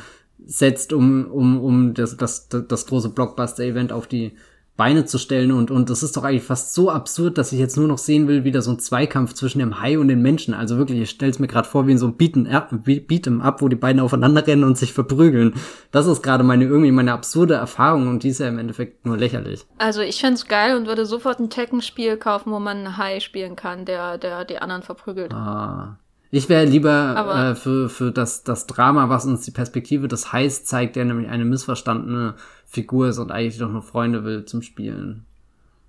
setzt, 0.47 0.95
um, 0.95 1.27
um, 1.27 1.61
um 1.61 1.95
das, 1.95 2.17
das, 2.17 2.49
das 2.49 2.87
große 2.87 3.11
Blockbuster-Event 3.11 3.93
auf 3.93 4.07
die 4.07 4.33
Beine 4.77 5.05
zu 5.05 5.19
stellen 5.19 5.53
und, 5.53 5.71
und 5.71 5.89
das 5.89 6.03
ist 6.03 6.17
doch 6.17 6.25
eigentlich 6.25 6.43
fast 6.43 6.75
so 6.75 6.91
absurd, 6.91 7.39
dass 7.39 7.53
ich 7.53 7.61
jetzt 7.61 7.77
nur 7.77 7.87
noch 7.87 7.99
sehen 7.99 8.27
will, 8.27 8.43
wieder 8.43 8.61
so 8.61 8.73
ein 8.73 8.81
Zweikampf 8.81 9.33
zwischen 9.35 9.61
dem 9.61 9.81
Hai 9.81 9.99
und 10.01 10.09
den 10.09 10.21
Menschen. 10.21 10.53
Also 10.53 10.79
wirklich, 10.79 11.01
ich 11.01 11.11
stell's 11.11 11.39
mir 11.39 11.47
gerade 11.47 11.69
vor 11.69 11.87
wie 11.87 11.93
in 11.93 11.99
so 11.99 12.07
einem 12.07 12.17
Beat'em 12.17 12.49
Beat'em 12.83 13.41
Up, 13.41 13.63
wo 13.63 13.69
die 13.69 13.77
beiden 13.77 14.01
aufeinander 14.01 14.45
rennen 14.45 14.65
und 14.65 14.77
sich 14.77 14.93
verprügeln. 14.93 15.55
Das 15.93 16.09
ist 16.09 16.23
gerade 16.23 16.43
meine, 16.43 16.65
irgendwie 16.65 16.91
meine 16.91 17.13
absurde 17.13 17.55
Erfahrung 17.55 18.09
und 18.09 18.25
die 18.25 18.31
ist 18.31 18.41
ja 18.41 18.49
im 18.49 18.59
Endeffekt 18.59 19.07
nur 19.07 19.17
lächerlich. 19.17 19.65
Also 19.79 20.01
ich 20.01 20.21
fände 20.21 20.41
geil 20.49 20.77
und 20.77 20.89
würde 20.89 21.07
sofort 21.07 21.39
ein 21.39 21.51
Tekken-Spiel 21.51 22.17
kaufen, 22.17 22.51
wo 22.51 22.59
man 22.59 22.79
einen 22.79 22.97
Hai 22.97 23.21
spielen 23.21 23.55
kann, 23.55 23.85
der, 23.85 24.19
der 24.19 24.45
die 24.45 24.59
anderen 24.59 24.83
verprügelt. 24.83 25.33
Ah. 25.33 25.99
Ich 26.35 26.49
wäre 26.49 26.65
lieber 26.65 27.53
äh, 27.53 27.55
für, 27.55 27.89
für 27.89 28.11
das, 28.11 28.43
das 28.43 28.67
Drama, 28.67 29.09
was 29.09 29.25
uns 29.25 29.45
die 29.45 29.53
Perspektive 29.53 30.09
des 30.09 30.33
Hais 30.33 30.65
zeigt, 30.65 30.97
der 30.97 31.05
nämlich 31.05 31.29
eine 31.29 31.45
missverstandene 31.45 32.35
Figur 32.67 33.07
ist 33.07 33.19
und 33.19 33.31
eigentlich 33.31 33.59
doch 33.59 33.69
nur 33.71 33.83
Freunde 33.83 34.25
will 34.25 34.45
zum 34.45 34.61
Spielen. 34.61 35.27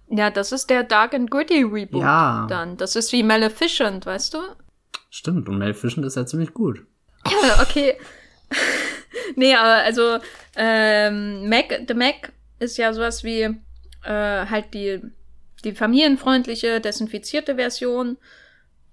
Ja, 0.07 0.29
das 0.29 0.51
ist 0.51 0.69
der 0.69 0.83
Dark 0.83 1.15
and 1.15 1.31
Gritty 1.31 1.63
Reboot 1.63 2.03
Ja. 2.03 2.45
dann. 2.47 2.77
Das 2.77 2.95
ist 2.95 3.11
wie 3.11 3.23
Maleficent, 3.23 4.05
weißt 4.05 4.35
du? 4.35 4.37
Stimmt, 5.09 5.49
und 5.49 5.57
Maleficent 5.57 6.05
ist 6.05 6.15
ja 6.15 6.27
ziemlich 6.27 6.53
gut. 6.53 6.85
Ja, 7.25 7.59
okay. 7.63 7.95
nee, 9.35 9.55
aber 9.55 9.83
also 9.83 10.19
ähm, 10.55 11.49
Mac, 11.49 11.73
The 11.87 11.95
Mac 11.95 12.31
ist 12.59 12.77
ja 12.77 12.93
sowas 12.93 13.23
wie 13.23 13.41
äh, 13.41 13.55
halt 14.03 14.75
die, 14.75 15.01
die 15.63 15.73
familienfreundliche, 15.73 16.81
desinfizierte 16.81 17.55
Version 17.55 18.17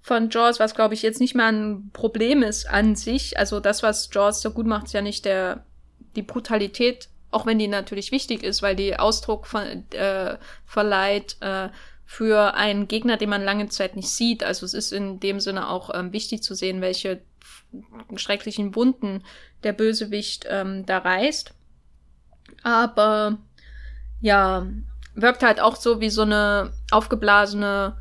von 0.02 0.30
Jaws, 0.30 0.58
was 0.58 0.74
glaube 0.74 0.94
ich 0.94 1.02
jetzt 1.02 1.20
nicht 1.20 1.34
mal 1.34 1.52
ein 1.52 1.90
Problem 1.92 2.42
ist 2.42 2.68
an 2.68 2.96
sich. 2.96 3.38
Also 3.38 3.60
das, 3.60 3.82
was 3.82 4.10
Jaws 4.12 4.42
so 4.42 4.50
gut 4.50 4.66
macht, 4.66 4.86
ist 4.86 4.92
ja 4.92 5.00
nicht 5.00 5.24
der 5.24 5.64
die 6.16 6.22
Brutalität, 6.22 7.08
auch 7.30 7.46
wenn 7.46 7.58
die 7.58 7.68
natürlich 7.68 8.12
wichtig 8.12 8.42
ist, 8.42 8.60
weil 8.60 8.76
die 8.76 8.98
Ausdruck 8.98 9.46
von, 9.46 9.62
äh, 9.92 10.36
verleiht 10.66 11.36
äh, 11.40 11.68
für 12.04 12.54
einen 12.54 12.88
Gegner, 12.88 13.16
den 13.16 13.30
man 13.30 13.42
lange 13.42 13.68
Zeit 13.68 13.96
nicht 13.96 14.10
sieht. 14.10 14.44
Also 14.44 14.66
es 14.66 14.74
ist 14.74 14.92
in 14.92 15.20
dem 15.20 15.40
Sinne 15.40 15.70
auch 15.70 15.90
ähm, 15.94 16.12
wichtig 16.12 16.42
zu 16.42 16.54
sehen, 16.54 16.82
welche 16.82 17.22
schrecklichen 18.16 18.74
Wunden 18.74 19.24
der 19.62 19.72
Bösewicht 19.72 20.44
ähm, 20.50 20.84
da 20.84 20.98
reißt. 20.98 21.54
Aber 22.62 23.38
ja, 24.20 24.66
wirkt 25.14 25.42
halt 25.42 25.60
auch 25.60 25.76
so 25.76 26.00
wie 26.00 26.10
so 26.10 26.22
eine 26.22 26.72
aufgeblasene 26.90 27.96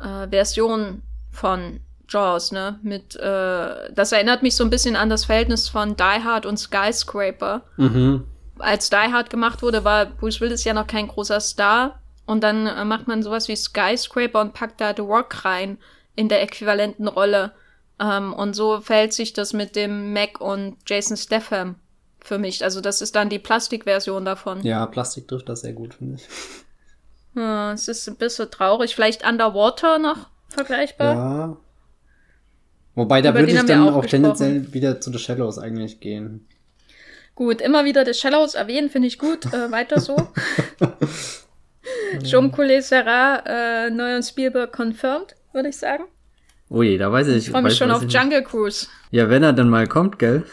äh, 0.00 0.28
Version 0.28 1.02
von 1.36 1.80
Jaws, 2.08 2.52
ne? 2.52 2.78
Mit, 2.82 3.16
äh, 3.16 3.92
das 3.92 4.12
erinnert 4.12 4.42
mich 4.42 4.56
so 4.56 4.64
ein 4.64 4.70
bisschen 4.70 4.96
an 4.96 5.10
das 5.10 5.24
Verhältnis 5.24 5.68
von 5.68 5.96
Die 5.96 6.02
Hard 6.02 6.46
und 6.46 6.56
Skyscraper. 6.56 7.62
Mhm. 7.76 8.24
Als 8.58 8.90
Die 8.90 8.96
Hard 8.96 9.30
gemacht 9.30 9.62
wurde, 9.62 9.84
war 9.84 10.06
Bruce 10.06 10.40
Willis 10.40 10.64
ja 10.64 10.72
noch 10.72 10.86
kein 10.86 11.08
großer 11.08 11.40
Star. 11.40 12.00
Und 12.26 12.42
dann 12.42 12.66
äh, 12.66 12.84
macht 12.84 13.06
man 13.06 13.22
sowas 13.22 13.48
wie 13.48 13.56
Skyscraper 13.56 14.40
und 14.40 14.54
packt 14.54 14.80
da 14.80 14.92
The 14.94 15.02
Rock 15.02 15.44
rein 15.44 15.78
in 16.14 16.28
der 16.28 16.42
äquivalenten 16.42 17.08
Rolle. 17.08 17.52
Ähm, 18.00 18.32
und 18.32 18.54
so 18.54 18.80
verhält 18.80 19.12
sich 19.12 19.32
das 19.32 19.52
mit 19.52 19.76
dem 19.76 20.12
Mac 20.12 20.40
und 20.40 20.76
Jason 20.86 21.16
Statham 21.16 21.76
für 22.20 22.38
mich. 22.38 22.64
Also 22.64 22.80
das 22.80 23.00
ist 23.00 23.14
dann 23.14 23.28
die 23.28 23.38
Plastikversion 23.38 24.24
davon. 24.24 24.62
Ja, 24.62 24.86
Plastik 24.86 25.28
trifft 25.28 25.48
das 25.48 25.60
sehr 25.60 25.72
gut, 25.72 25.94
finde 25.94 26.16
ich. 26.16 26.28
Ja, 27.34 27.72
es 27.72 27.88
ist 27.88 28.08
ein 28.08 28.16
bisschen 28.16 28.50
traurig. 28.50 28.94
Vielleicht 28.94 29.26
Underwater 29.26 29.98
noch 29.98 30.28
vergleichbar. 30.48 31.14
Ja. 31.14 31.56
Wobei, 32.94 33.20
da 33.20 33.30
Über 33.30 33.40
würde 33.40 33.52
ich 33.52 33.62
dann 33.64 33.88
auch 33.88 33.96
auch 33.96 34.06
tendenziell 34.06 34.72
wieder 34.72 35.00
zu 35.00 35.12
The 35.12 35.18
Shallows 35.18 35.58
eigentlich 35.58 36.00
gehen. 36.00 36.46
Gut, 37.34 37.60
immer 37.60 37.84
wieder 37.84 38.06
The 38.06 38.14
Shallows 38.14 38.54
erwähnen, 38.54 38.88
finde 38.88 39.08
ich 39.08 39.18
gut. 39.18 39.44
Äh, 39.52 39.70
weiter 39.70 40.00
so. 40.00 40.16
Jean 42.22 42.50
Coulet 42.50 42.82
Serra, 42.82 43.42
äh, 43.46 43.90
neuer 43.90 44.22
Spielberg 44.22 44.72
confirmed, 44.76 45.34
würde 45.52 45.68
ich 45.68 45.76
sagen. 45.76 46.04
Je, 46.70 46.98
da 46.98 47.12
weiß 47.12 47.28
ich. 47.28 47.36
Ich 47.36 47.50
freue 47.50 47.62
mich 47.62 47.76
schon 47.76 47.90
auf 47.90 48.02
Jungle 48.04 48.42
Cruise. 48.42 48.86
Nicht. 48.86 49.20
Ja, 49.20 49.30
wenn 49.30 49.42
er 49.42 49.52
dann 49.52 49.68
mal 49.68 49.86
kommt, 49.86 50.18
gell? 50.18 50.44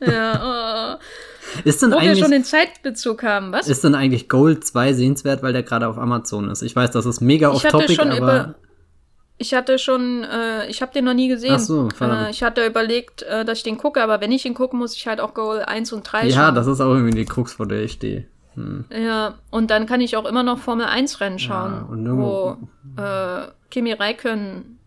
Ja, 0.00 0.98
Ist 1.64 1.82
oh. 1.82 1.86
denn 1.86 1.94
Wo 1.94 2.00
wir 2.00 2.14
schon 2.16 2.24
eigentlich, 2.24 2.30
den 2.30 2.44
Zeitbezug 2.44 3.22
haben, 3.22 3.52
was? 3.52 3.68
ist 3.68 3.84
denn 3.84 3.94
eigentlich 3.94 4.28
Gold 4.28 4.66
2 4.66 4.92
sehenswert, 4.94 5.42
weil 5.42 5.52
der 5.52 5.62
gerade 5.62 5.86
auf 5.86 5.96
Amazon 5.96 6.50
ist? 6.50 6.62
Ich 6.62 6.74
weiß, 6.74 6.90
das 6.90 7.06
ist 7.06 7.20
mega 7.20 7.48
Ich 7.50 7.54
off 7.56 7.64
hatte 7.64 7.78
topic, 7.78 7.94
schon 7.94 8.10
aber 8.10 8.16
über- 8.16 8.54
Ich 9.38 9.52
hatte 9.52 9.78
schon, 9.78 10.24
äh, 10.24 10.66
ich 10.68 10.80
habe 10.80 10.92
den 10.92 11.04
noch 11.04 11.12
nie 11.14 11.28
gesehen. 11.28 11.54
Ach 11.56 11.60
so, 11.60 11.88
verdammt. 11.90 12.28
äh, 12.28 12.30
ich 12.30 12.42
hatte 12.42 12.64
überlegt, 12.64 13.22
äh, 13.22 13.44
dass 13.44 13.58
ich 13.58 13.64
den 13.64 13.76
gucke, 13.76 14.02
aber 14.02 14.20
wenn 14.20 14.32
ich 14.32 14.46
ihn 14.46 14.54
gucke, 14.54 14.74
muss 14.76 14.94
ich 14.96 15.06
halt 15.06 15.20
auch 15.20 15.34
Goal 15.34 15.60
1 15.62 15.92
und 15.92 16.04
3 16.04 16.26
ja, 16.28 16.46
schauen. 16.46 16.54
das 16.54 16.66
ist 16.66 16.80
auch 16.80 16.92
irgendwie 16.94 17.16
die 17.16 17.26
Krux, 17.26 17.52
vor 17.52 17.66
der 17.66 17.82
ich 17.82 17.92
stehe. 17.92 18.26
Hm. 18.54 18.86
Ja, 18.90 19.34
und 19.50 19.70
dann 19.70 19.84
kann 19.84 20.00
ich 20.00 20.16
auch 20.16 20.24
immer 20.24 20.42
noch 20.42 20.58
Formel 20.58 20.86
1 20.86 21.20
Rennen 21.20 21.38
schauen, 21.38 22.04
Ja, 22.06 22.16
wo 22.16 22.56
äh, 22.96 23.48
Kimi 23.70 23.92
Räikkönen 23.92 24.78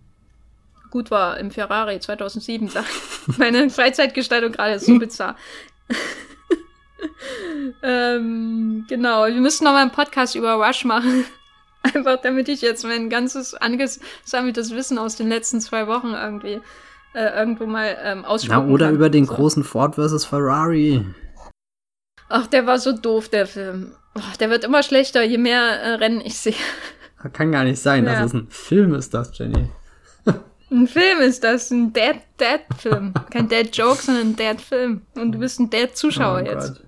gut 0.90 1.12
war 1.12 1.38
im 1.38 1.52
Ferrari 1.52 2.00
2007. 2.00 2.70
Sag 2.70 2.86
ich. 3.28 3.38
Meine 3.38 3.70
Freizeitgestaltung 3.70 4.52
gerade 4.52 4.74
ist 4.74 4.88
so 4.88 4.98
bizarr. 5.00 5.36
ähm, 7.84 8.86
genau, 8.90 9.26
wir 9.28 9.34
müssen 9.36 9.64
noch 9.64 9.74
mal 9.74 9.82
einen 9.84 9.92
Podcast 9.92 10.34
über 10.36 10.54
Rush 10.56 10.86
machen. 10.86 11.26
Einfach 11.94 12.18
damit 12.22 12.50
ich 12.50 12.62
jetzt 12.62 12.84
mein 12.84 13.10
ganzes 13.10 13.54
angesammeltes 13.56 14.72
Wissen 14.72 14.98
aus 14.98 15.16
den 15.16 15.30
letzten 15.30 15.62
zwei 15.62 15.88
Wochen 15.88 16.14
irgendwie 16.14 16.60
äh, 17.14 17.38
irgendwo 17.40 17.66
mal 17.66 17.98
ähm, 18.04 18.20
Na, 18.24 18.28
ausspucken 18.28 18.70
oder 18.72 18.88
kann. 18.88 18.96
über 18.96 19.10
den 19.10 19.26
So. 19.26 19.34
großen 19.36 19.64
Ford 19.64 19.96
versus 19.96 20.26
Ferrari. 20.26 21.06
Ach, 22.28 22.48
der 22.48 22.68
war 22.68 22.78
so 22.80 22.92
doof, 22.96 23.30
der 23.30 23.48
Film. 23.48 23.94
Ach, 24.16 24.38
der 24.38 24.50
wird 24.50 24.64
immer 24.64 24.84
schlechter, 24.84 25.24
je 25.24 25.38
mehr 25.38 25.62
äh, 25.82 25.90
Rennen 25.96 26.22
ich 26.22 26.38
sehe. 26.38 26.54
Kann 27.34 27.52
gar 27.52 27.64
nicht 27.64 27.80
sein, 27.82 28.06
Ja. 28.06 28.14
das 28.14 28.28
ist 28.28 28.34
ein 28.34 28.48
Film, 28.50 28.94
ist 28.94 29.14
das, 29.14 29.38
Jenny. 29.38 29.70
Ein 30.72 30.88
Film 30.88 31.20
ist 31.22 31.44
das, 31.44 31.72
ein 31.72 31.94
Dad-Dad-Film. 31.94 33.14
Kein 33.32 33.50
Dad-Joke, 33.50 33.96
sondern 34.02 34.28
ein 34.30 34.36
Dad-Film. 34.36 35.02
Und 35.16 35.32
du 35.32 35.40
bist 35.40 35.60
ein 35.60 35.70
Dad-Zuschauer 35.72 36.44
Oh 36.44 36.46
jetzt. 36.46 36.76
Gott. 36.76 36.84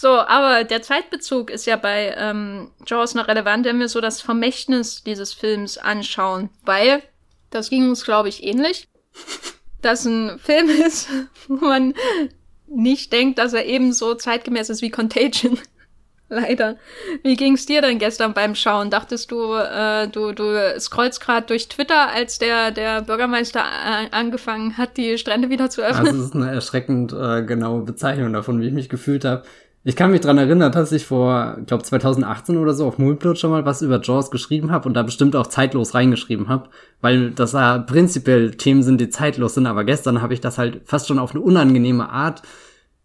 So, 0.00 0.16
aber 0.16 0.64
der 0.64 0.80
Zeitbezug 0.80 1.50
ist 1.50 1.66
ja 1.66 1.76
bei 1.76 2.14
ähm, 2.16 2.70
Jaws 2.86 3.14
noch 3.14 3.28
relevant, 3.28 3.66
wenn 3.66 3.78
wir 3.78 3.88
so 3.90 4.00
das 4.00 4.22
Vermächtnis 4.22 5.04
dieses 5.04 5.34
Films 5.34 5.76
anschauen. 5.76 6.48
Weil, 6.64 7.02
das 7.50 7.68
ging 7.68 7.86
uns, 7.86 8.02
glaube 8.02 8.30
ich, 8.30 8.42
ähnlich, 8.42 8.88
dass 9.82 10.06
ein 10.06 10.38
Film 10.38 10.70
ist, 10.70 11.10
wo 11.48 11.66
man 11.66 11.92
nicht 12.66 13.12
denkt, 13.12 13.38
dass 13.38 13.52
er 13.52 13.66
ebenso 13.66 14.14
zeitgemäß 14.14 14.70
ist 14.70 14.80
wie 14.80 14.88
Contagion. 14.88 15.58
Leider. 16.30 16.76
Wie 17.22 17.36
ging's 17.36 17.66
dir 17.66 17.82
denn 17.82 17.98
gestern 17.98 18.32
beim 18.32 18.54
Schauen? 18.54 18.88
Dachtest 18.88 19.30
du, 19.30 19.52
äh, 19.52 20.08
du, 20.08 20.32
du 20.32 20.80
scrollst 20.80 21.20
gerade 21.20 21.46
durch 21.46 21.68
Twitter, 21.68 22.08
als 22.08 22.38
der, 22.38 22.70
der 22.70 23.02
Bürgermeister 23.02 23.60
äh, 23.60 24.08
angefangen 24.12 24.78
hat, 24.78 24.96
die 24.96 25.18
Strände 25.18 25.50
wieder 25.50 25.68
zu 25.68 25.82
öffnen? 25.82 26.06
Das 26.06 26.16
ist 26.16 26.34
eine 26.34 26.50
erschreckend 26.50 27.12
äh, 27.12 27.42
genaue 27.42 27.82
Bezeichnung 27.82 28.32
davon, 28.32 28.62
wie 28.62 28.68
ich 28.68 28.72
mich 28.72 28.88
gefühlt 28.88 29.26
habe. 29.26 29.42
Ich 29.82 29.96
kann 29.96 30.10
mich 30.10 30.20
dran 30.20 30.36
erinnern, 30.36 30.72
dass 30.72 30.92
ich 30.92 31.06
vor, 31.06 31.56
glaube 31.66 31.84
2018 31.84 32.58
oder 32.58 32.74
so 32.74 32.86
auf 32.86 32.98
Moonblood 32.98 33.38
schon 33.38 33.50
mal 33.50 33.64
was 33.64 33.80
über 33.80 33.98
Jaws 34.02 34.30
geschrieben 34.30 34.70
habe 34.70 34.86
und 34.86 34.92
da 34.94 35.02
bestimmt 35.02 35.34
auch 35.34 35.46
zeitlos 35.46 35.94
reingeschrieben 35.94 36.48
habe, 36.48 36.68
weil 37.00 37.30
das 37.30 37.52
ja 37.52 37.78
prinzipiell 37.78 38.50
Themen 38.50 38.82
sind, 38.82 39.00
die 39.00 39.08
zeitlos 39.08 39.54
sind, 39.54 39.66
aber 39.66 39.84
gestern 39.84 40.20
habe 40.20 40.34
ich 40.34 40.42
das 40.42 40.58
halt 40.58 40.82
fast 40.84 41.08
schon 41.08 41.18
auf 41.18 41.30
eine 41.30 41.40
unangenehme 41.40 42.10
Art 42.10 42.42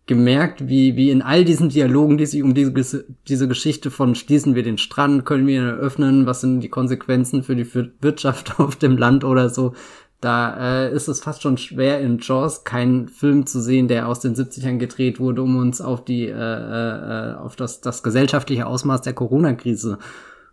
gemerkt, 0.06 0.68
wie, 0.68 0.98
wie 0.98 1.12
in 1.12 1.22
all 1.22 1.46
diesen 1.46 1.70
Dialogen, 1.70 2.18
die 2.18 2.26
sich 2.26 2.44
um 2.44 2.54
diese, 2.54 3.06
diese 3.28 3.48
Geschichte 3.48 3.90
von 3.90 4.14
schließen 4.14 4.54
wir 4.54 4.62
den 4.62 4.78
Strand, 4.78 5.26
können 5.26 5.48
wir 5.48 5.56
ihn 5.56 5.68
eröffnen, 5.68 6.26
was 6.26 6.42
sind 6.42 6.60
die 6.60 6.70
Konsequenzen 6.70 7.42
für 7.42 7.56
die 7.56 7.74
Wir- 7.74 7.92
Wirtschaft 8.02 8.60
auf 8.60 8.76
dem 8.76 8.98
Land 8.98 9.24
oder 9.24 9.50
so, 9.50 9.74
Da 10.22 10.86
äh, 10.86 10.94
ist 10.94 11.08
es 11.08 11.22
fast 11.22 11.42
schon 11.42 11.58
schwer, 11.58 12.00
in 12.00 12.20
Jaws 12.20 12.64
keinen 12.64 13.10
Film 13.10 13.46
zu 13.46 13.62
sehen, 13.62 13.88
der 13.88 14.08
aus 14.08 14.22
den 14.22 14.34
70ern 14.34 14.78
gedreht 14.78 15.20
wurde, 15.20 15.44
um 15.44 15.58
uns 15.58 15.82
auf 15.82 16.04
die, 16.04 16.26
äh, 16.26 16.32
äh, 16.32 17.36
auf 17.36 17.56
das, 17.56 17.82
das 17.82 18.02
gesellschaftliche 18.02 18.66
Ausmaß 18.66 19.02
der 19.02 19.14
Corona-Krise 19.14 20.00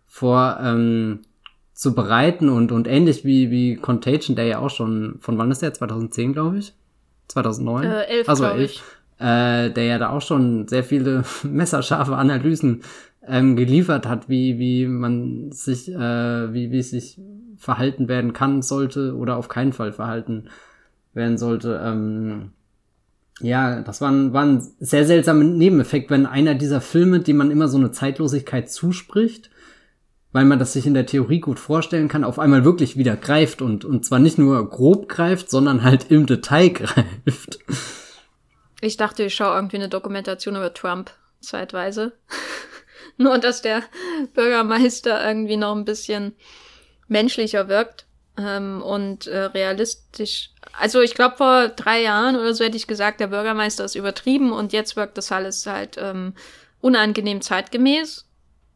vor 0.05 0.59
ähm, 0.61 1.21
zu 1.73 1.95
bereiten 1.95 2.49
und, 2.49 2.71
und 2.71 2.87
ähnlich 2.87 3.25
wie, 3.25 3.49
wie 3.49 3.75
Contagion, 3.75 4.35
der 4.35 4.45
ja 4.45 4.59
auch 4.59 4.69
schon, 4.69 5.17
von 5.21 5.37
wann 5.37 5.49
ist 5.49 5.61
der? 5.61 5.73
2010, 5.73 6.33
glaube 6.33 6.59
ich? 6.59 6.73
2009? 7.29 7.83
Äh, 7.83 8.03
elf, 8.03 8.29
also 8.29 8.43
glaub 8.43 8.57
elf. 8.57 8.71
ich. 8.71 8.83
Äh, 9.19 9.71
der 9.71 9.83
ja 9.85 9.97
da 9.97 10.09
auch 10.09 10.21
schon 10.21 10.67
sehr 10.67 10.83
viele 10.83 11.23
messerscharfe 11.43 12.15
Analysen 12.15 12.83
ähm, 13.25 13.55
geliefert 13.55 14.07
hat, 14.07 14.29
wie, 14.29 14.59
wie 14.59 14.85
man 14.85 15.51
sich, 15.51 15.89
äh, 15.89 16.53
wie, 16.53 16.71
wie 16.71 16.79
es 16.79 16.91
sich 16.91 17.19
verhalten 17.57 18.07
werden 18.07 18.33
kann, 18.33 18.61
sollte 18.61 19.15
oder 19.15 19.37
auf 19.37 19.47
keinen 19.47 19.73
Fall 19.73 19.93
verhalten 19.93 20.49
werden 21.13 21.37
sollte. 21.37 21.81
Ähm, 21.83 22.51
ja, 23.39 23.81
das 23.81 24.01
war 24.01 24.11
ein, 24.11 24.33
war 24.33 24.45
ein 24.45 24.61
sehr 24.79 25.05
seltsamer 25.05 25.43
Nebeneffekt, 25.43 26.09
wenn 26.09 26.25
einer 26.25 26.55
dieser 26.55 26.81
Filme, 26.81 27.19
die 27.19 27.33
man 27.33 27.51
immer 27.51 27.67
so 27.67 27.77
eine 27.77 27.91
Zeitlosigkeit 27.91 28.71
zuspricht, 28.71 29.49
weil 30.31 30.45
man 30.45 30.59
das 30.59 30.73
sich 30.73 30.85
in 30.85 30.93
der 30.93 31.05
Theorie 31.05 31.39
gut 31.39 31.59
vorstellen 31.59 32.07
kann, 32.07 32.23
auf 32.23 32.39
einmal 32.39 32.65
wirklich 32.65 32.97
wieder 32.97 33.15
greift 33.15 33.61
und, 33.61 33.85
und 33.85 34.05
zwar 34.05 34.19
nicht 34.19 34.37
nur 34.37 34.69
grob 34.69 35.09
greift, 35.09 35.49
sondern 35.49 35.83
halt 35.83 36.11
im 36.11 36.25
Detail 36.25 36.69
greift. 36.73 37.59
Ich 38.81 38.97
dachte, 38.97 39.23
ich 39.23 39.35
schaue 39.35 39.55
irgendwie 39.55 39.77
eine 39.77 39.89
Dokumentation 39.89 40.55
über 40.55 40.73
Trump 40.73 41.11
zeitweise. 41.39 42.13
Nur, 43.17 43.37
dass 43.37 43.61
der 43.61 43.83
Bürgermeister 44.33 45.25
irgendwie 45.25 45.57
noch 45.57 45.75
ein 45.75 45.85
bisschen 45.85 46.33
menschlicher 47.07 47.67
wirkt 47.67 48.05
ähm, 48.37 48.81
und 48.81 49.27
äh, 49.27 49.43
realistisch. 49.45 50.49
Also 50.79 51.01
ich 51.01 51.13
glaube, 51.13 51.37
vor 51.37 51.67
drei 51.69 52.01
Jahren 52.01 52.35
oder 52.35 52.53
so 52.53 52.63
hätte 52.63 52.77
ich 52.77 52.87
gesagt, 52.87 53.19
der 53.19 53.27
Bürgermeister 53.27 53.85
ist 53.85 53.95
übertrieben 53.95 54.51
und 54.51 54.73
jetzt 54.73 54.95
wirkt 54.95 55.17
das 55.17 55.31
alles 55.31 55.65
halt 55.65 55.97
ähm, 55.99 56.33
unangenehm 56.81 57.41
zeitgemäß, 57.41 58.25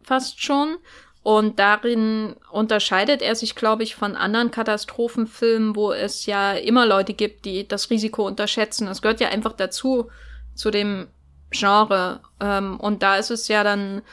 fast 0.03 0.41
schon. 0.41 0.77
Und 1.23 1.59
darin 1.59 2.37
unterscheidet 2.51 3.21
er 3.21 3.35
sich, 3.35 3.55
glaube 3.55 3.83
ich, 3.83 3.95
von 3.95 4.15
anderen 4.15 4.49
Katastrophenfilmen, 4.49 5.75
wo 5.75 5.91
es 5.91 6.25
ja 6.25 6.53
immer 6.53 6.85
Leute 6.85 7.13
gibt, 7.13 7.43
die 7.43 7.67
das 7.67 7.89
Risiko 7.89 8.25
unterschätzen. 8.25 8.85
Das 8.85 9.01
gehört 9.01 9.19
ja 9.19 9.27
einfach 9.27 9.51
dazu, 9.51 10.09
zu 10.55 10.71
dem 10.71 11.07
Genre. 11.51 12.21
Ähm, 12.39 12.79
und 12.79 13.03
da 13.03 13.17
ist 13.17 13.31
es 13.31 13.49
ja 13.49 13.65
dann, 13.65 14.03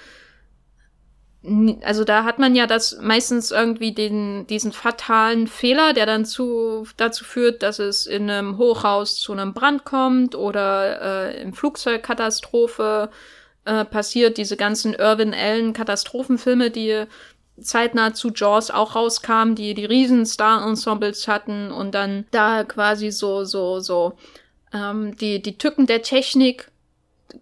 also 1.83 2.05
da 2.05 2.25
hat 2.25 2.39
man 2.39 2.55
ja 2.55 2.67
das 2.67 2.99
meistens 3.01 3.51
irgendwie 3.51 3.93
den, 3.93 4.47
diesen 4.47 4.73
fatalen 4.73 5.47
Fehler, 5.47 5.93
der 5.93 6.07
dann 6.07 6.25
zu, 6.25 6.87
dazu 6.97 7.25
führt, 7.25 7.63
dass 7.63 7.79
es 7.79 8.07
in 8.07 8.31
einem 8.31 8.57
Hochhaus 8.57 9.17
zu 9.17 9.33
einem 9.33 9.53
Brand 9.53 9.85
kommt 9.85 10.35
oder 10.35 11.03
äh, 11.33 11.43
im 11.43 11.53
Flugzeugkatastrophe 11.53 13.11
äh, 13.67 13.85
passiert. 13.85 14.39
Diese 14.39 14.57
ganzen 14.57 14.95
Irvin 14.95 15.35
Allen 15.35 15.75
Katastrophenfilme, 15.75 16.71
die 16.71 17.05
zeitnah 17.61 18.15
zu 18.15 18.31
Jaws 18.31 18.71
auch 18.71 18.95
rauskamen, 18.95 19.55
die 19.55 19.75
die 19.75 19.85
riesen 19.85 20.25
Star-Ensembles 20.25 21.29
hatten 21.29 21.71
und 21.71 21.95
dann 21.95 22.25
da 22.31 22.65
quasi 22.65 23.11
so, 23.11 23.45
so, 23.45 23.81
so 23.81 24.15
ähm, 24.73 25.17
die, 25.19 25.43
die 25.43 25.59
Tücken 25.59 25.87
der 25.87 26.03
Technik 26.03 26.71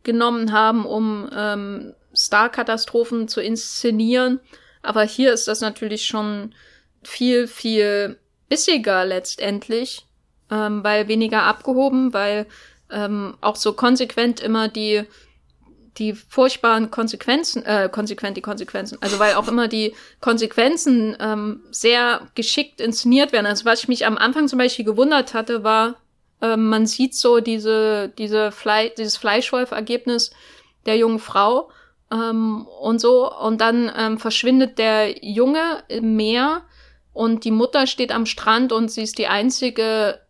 genommen 0.02 0.52
haben, 0.52 0.86
um 0.86 1.30
ähm, 1.34 1.94
Star-Katastrophen 2.14 3.28
zu 3.28 3.40
inszenieren. 3.40 4.40
Aber 4.82 5.02
hier 5.02 5.32
ist 5.32 5.48
das 5.48 5.60
natürlich 5.60 6.06
schon 6.06 6.54
viel, 7.02 7.46
viel 7.46 8.18
bissiger 8.48 9.04
letztendlich, 9.04 10.06
ähm, 10.50 10.84
weil 10.84 11.08
weniger 11.08 11.44
abgehoben, 11.44 12.12
weil 12.12 12.46
ähm, 12.90 13.36
auch 13.40 13.56
so 13.56 13.72
konsequent 13.72 14.40
immer 14.40 14.68
die 14.68 15.04
die 15.98 16.14
furchtbaren 16.14 16.90
Konsequenzen, 16.90 17.64
äh, 17.66 17.88
konsequent 17.92 18.36
die 18.36 18.42
Konsequenzen, 18.42 18.96
also 19.02 19.18
weil 19.18 19.34
auch 19.34 19.48
immer 19.48 19.68
die 19.68 19.94
Konsequenzen 20.20 21.16
ähm, 21.20 21.60
sehr 21.70 22.28
geschickt 22.34 22.80
inszeniert 22.80 23.32
werden. 23.32 23.46
Also 23.46 23.64
was 23.64 23.82
ich 23.82 23.88
mich 23.88 24.06
am 24.06 24.16
Anfang 24.16 24.48
zum 24.48 24.58
Beispiel 24.58 24.86
gewundert 24.86 25.34
hatte, 25.34 25.64
war, 25.64 25.96
ähm, 26.40 26.68
man 26.68 26.86
sieht 26.86 27.14
so 27.14 27.40
diese, 27.40 28.10
diese 28.16 28.52
Fle 28.52 28.90
dieses 28.96 29.18
Fleischwolf-Ergebnis 29.18 30.30
der 30.86 30.96
jungen 30.96 31.18
Frau 31.18 31.70
ähm, 32.12 32.66
und 32.80 33.00
so. 33.00 33.32
Und 33.34 33.60
dann 33.60 33.90
ähm, 33.96 34.18
verschwindet 34.18 34.78
der 34.78 35.24
Junge 35.24 35.82
im 35.88 36.16
Meer 36.16 36.62
und 37.12 37.44
die 37.44 37.50
Mutter 37.50 37.86
steht 37.86 38.12
am 38.12 38.26
Strand 38.26 38.72
und 38.72 38.90
sie 38.90 39.02
ist 39.02 39.18
die 39.18 39.28
einzige, 39.28 40.20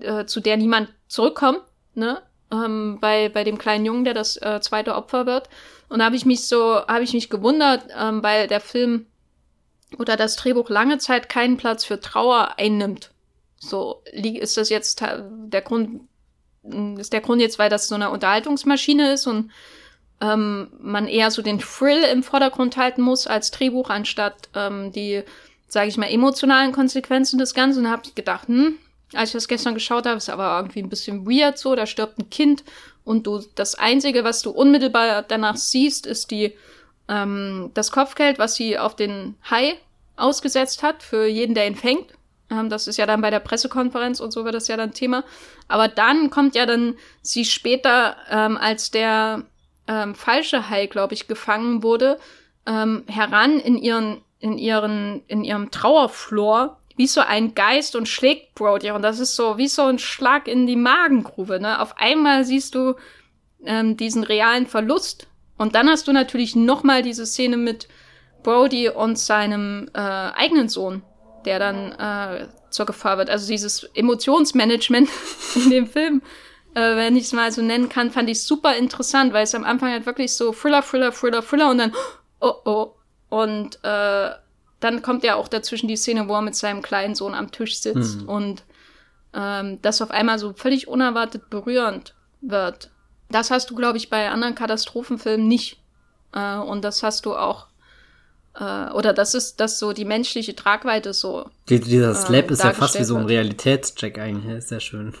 äh, 0.00 0.24
zu 0.26 0.40
der 0.40 0.56
niemand 0.56 0.92
zurückkommt, 1.08 1.62
ne? 1.94 2.22
Ähm, 2.52 2.98
bei, 3.00 3.28
bei 3.28 3.44
dem 3.44 3.58
kleinen 3.58 3.86
Jungen, 3.86 4.04
der 4.04 4.14
das 4.14 4.36
äh, 4.36 4.60
zweite 4.60 4.96
Opfer 4.96 5.24
wird. 5.24 5.48
Und 5.88 6.00
da 6.00 6.06
habe 6.06 6.16
ich 6.16 6.26
mich 6.26 6.46
so, 6.46 6.84
habe 6.86 7.04
ich 7.04 7.12
mich 7.12 7.30
gewundert, 7.30 7.84
ähm, 7.96 8.24
weil 8.24 8.48
der 8.48 8.60
Film 8.60 9.06
oder 9.98 10.16
das 10.16 10.36
Drehbuch 10.36 10.68
lange 10.68 10.98
Zeit 10.98 11.28
keinen 11.28 11.56
Platz 11.56 11.84
für 11.84 12.00
Trauer 12.00 12.54
einnimmt. 12.58 13.12
So, 13.56 14.02
ist 14.12 14.56
das 14.56 14.68
jetzt 14.68 15.00
der 15.00 15.60
Grund, 15.62 16.02
ist 16.98 17.12
der 17.12 17.20
Grund 17.20 17.40
jetzt, 17.40 17.58
weil 17.58 17.70
das 17.70 17.88
so 17.88 17.94
eine 17.94 18.10
Unterhaltungsmaschine 18.10 19.12
ist 19.12 19.26
und 19.26 19.50
ähm, 20.20 20.68
man 20.80 21.08
eher 21.08 21.30
so 21.30 21.42
den 21.42 21.58
Thrill 21.58 22.02
im 22.12 22.22
Vordergrund 22.22 22.76
halten 22.76 23.02
muss 23.02 23.26
als 23.26 23.50
Drehbuch, 23.50 23.90
anstatt 23.90 24.48
ähm, 24.54 24.92
die, 24.92 25.22
sage 25.68 25.88
ich 25.88 25.96
mal, 25.96 26.10
emotionalen 26.10 26.72
Konsequenzen 26.72 27.38
des 27.38 27.54
Ganzen. 27.54 27.86
Und 27.86 27.90
habe 27.90 28.02
ich 28.04 28.14
gedacht, 28.14 28.48
hm, 28.48 28.76
als 29.14 29.30
ich 29.30 29.34
das 29.34 29.48
gestern 29.48 29.74
geschaut 29.74 30.06
habe, 30.06 30.18
ist 30.18 30.30
aber 30.30 30.56
irgendwie 30.56 30.82
ein 30.82 30.88
bisschen 30.88 31.26
weird 31.26 31.58
so, 31.58 31.74
da 31.74 31.86
stirbt 31.86 32.18
ein 32.18 32.30
Kind 32.30 32.64
und 33.04 33.26
du 33.26 33.42
das 33.54 33.74
Einzige, 33.74 34.24
was 34.24 34.42
du 34.42 34.50
unmittelbar 34.50 35.22
danach 35.22 35.56
siehst, 35.56 36.06
ist 36.06 36.30
die 36.30 36.54
ähm, 37.08 37.70
das 37.74 37.90
Kopfgeld, 37.90 38.38
was 38.38 38.54
sie 38.54 38.78
auf 38.78 38.94
den 38.94 39.34
Hai 39.50 39.74
ausgesetzt 40.16 40.82
hat, 40.82 41.02
für 41.02 41.26
jeden, 41.26 41.54
der 41.54 41.66
ihn 41.66 41.74
fängt. 41.74 42.12
Ähm, 42.50 42.68
das 42.68 42.86
ist 42.86 42.98
ja 42.98 43.06
dann 43.06 43.20
bei 43.20 43.30
der 43.30 43.40
Pressekonferenz 43.40 44.20
und 44.20 44.32
so 44.32 44.44
wird 44.44 44.54
das 44.54 44.68
ja 44.68 44.76
dann 44.76 44.92
Thema. 44.92 45.24
Aber 45.66 45.88
dann 45.88 46.30
kommt 46.30 46.54
ja 46.54 46.66
dann 46.66 46.94
sie 47.22 47.44
später, 47.44 48.16
ähm, 48.30 48.56
als 48.56 48.90
der 48.90 49.44
ähm, 49.90 50.14
falsche 50.14 50.70
Hai, 50.70 50.86
glaube 50.86 51.14
ich, 51.14 51.26
gefangen 51.26 51.82
wurde, 51.82 52.18
ähm, 52.64 53.02
heran 53.08 53.58
in 53.58 53.76
ihren, 53.76 54.22
in 54.38 54.56
ihren, 54.56 55.22
in 55.26 55.42
ihrem 55.42 55.72
Trauerflor, 55.72 56.78
wie 56.96 57.08
so 57.08 57.20
ein 57.20 57.54
Geist 57.54 57.96
und 57.96 58.08
schlägt 58.08 58.54
Brody. 58.54 58.92
Und 58.92 59.02
das 59.02 59.18
ist 59.18 59.34
so 59.34 59.58
wie 59.58 59.66
so 59.66 59.82
ein 59.82 59.98
Schlag 59.98 60.46
in 60.46 60.66
die 60.66 60.76
Magengrube. 60.76 61.58
Ne? 61.58 61.80
Auf 61.80 61.98
einmal 61.98 62.44
siehst 62.44 62.76
du 62.76 62.94
ähm, 63.64 63.96
diesen 63.96 64.22
realen 64.22 64.66
Verlust. 64.66 65.26
Und 65.58 65.74
dann 65.74 65.88
hast 65.88 66.06
du 66.06 66.12
natürlich 66.12 66.54
noch 66.54 66.84
mal 66.84 67.02
diese 67.02 67.26
Szene 67.26 67.56
mit 67.56 67.88
Brody 68.44 68.88
und 68.88 69.18
seinem 69.18 69.90
äh, 69.92 69.98
eigenen 69.98 70.68
Sohn, 70.68 71.02
der 71.44 71.58
dann 71.58 71.92
äh, 71.92 72.46
zur 72.70 72.86
Gefahr 72.86 73.18
wird. 73.18 73.28
Also 73.28 73.48
dieses 73.48 73.84
Emotionsmanagement 73.94 75.08
in 75.56 75.70
dem 75.70 75.86
Film 75.86 76.22
äh, 76.74 76.96
wenn 76.96 77.16
ich 77.16 77.24
es 77.24 77.32
mal 77.32 77.50
so 77.52 77.62
nennen 77.62 77.88
kann, 77.88 78.10
fand 78.10 78.28
ich 78.28 78.42
super 78.42 78.76
interessant, 78.76 79.32
weil 79.32 79.44
es 79.44 79.54
am 79.54 79.64
Anfang 79.64 79.90
halt 79.92 80.06
wirklich 80.06 80.32
so 80.32 80.52
Thriller, 80.52 80.82
Thriller, 80.82 81.12
Thriller, 81.12 81.42
Thriller 81.42 81.70
und 81.70 81.78
dann 81.78 81.92
oh 82.40 82.54
oh 82.64 82.94
und 83.28 83.78
äh, 83.84 84.30
dann 84.80 85.02
kommt 85.02 85.24
ja 85.24 85.34
auch 85.36 85.48
dazwischen 85.48 85.88
die 85.88 85.96
Szene, 85.96 86.26
wo 86.28 86.34
er 86.34 86.42
mit 86.42 86.56
seinem 86.56 86.80
kleinen 86.82 87.14
Sohn 87.14 87.34
am 87.34 87.50
Tisch 87.52 87.80
sitzt 87.80 88.22
Mhm. 88.22 88.28
und 88.28 88.62
ähm, 89.34 89.78
das 89.82 90.00
auf 90.02 90.10
einmal 90.10 90.38
so 90.38 90.52
völlig 90.54 90.88
unerwartet 90.88 91.50
berührend 91.50 92.14
wird. 92.40 92.90
Das 93.30 93.50
hast 93.52 93.70
du, 93.70 93.74
glaube 93.76 93.98
ich, 93.98 94.10
bei 94.10 94.28
anderen 94.30 94.54
Katastrophenfilmen 94.56 95.46
nicht. 95.46 95.80
Äh, 96.34 96.56
und 96.56 96.82
das 96.82 97.02
hast 97.04 97.26
du 97.26 97.36
auch, 97.36 97.66
äh, 98.58 98.90
oder 98.90 99.12
das 99.12 99.34
ist 99.34 99.60
das 99.60 99.78
so 99.78 99.92
die 99.92 100.04
menschliche 100.04 100.56
Tragweite 100.56 101.12
so 101.12 101.48
Die, 101.68 101.78
dieser 101.78 102.14
Slap 102.14 102.46
ähm, 102.46 102.52
ist 102.54 102.64
ja 102.64 102.72
fast 102.72 102.98
wie 102.98 103.04
so 103.04 103.16
ein. 103.16 103.26
Realitätscheck 103.26 104.18
eigentlich. 104.18 104.56
Ist 104.56 104.70
sehr 104.70 104.80
schön. 104.80 105.14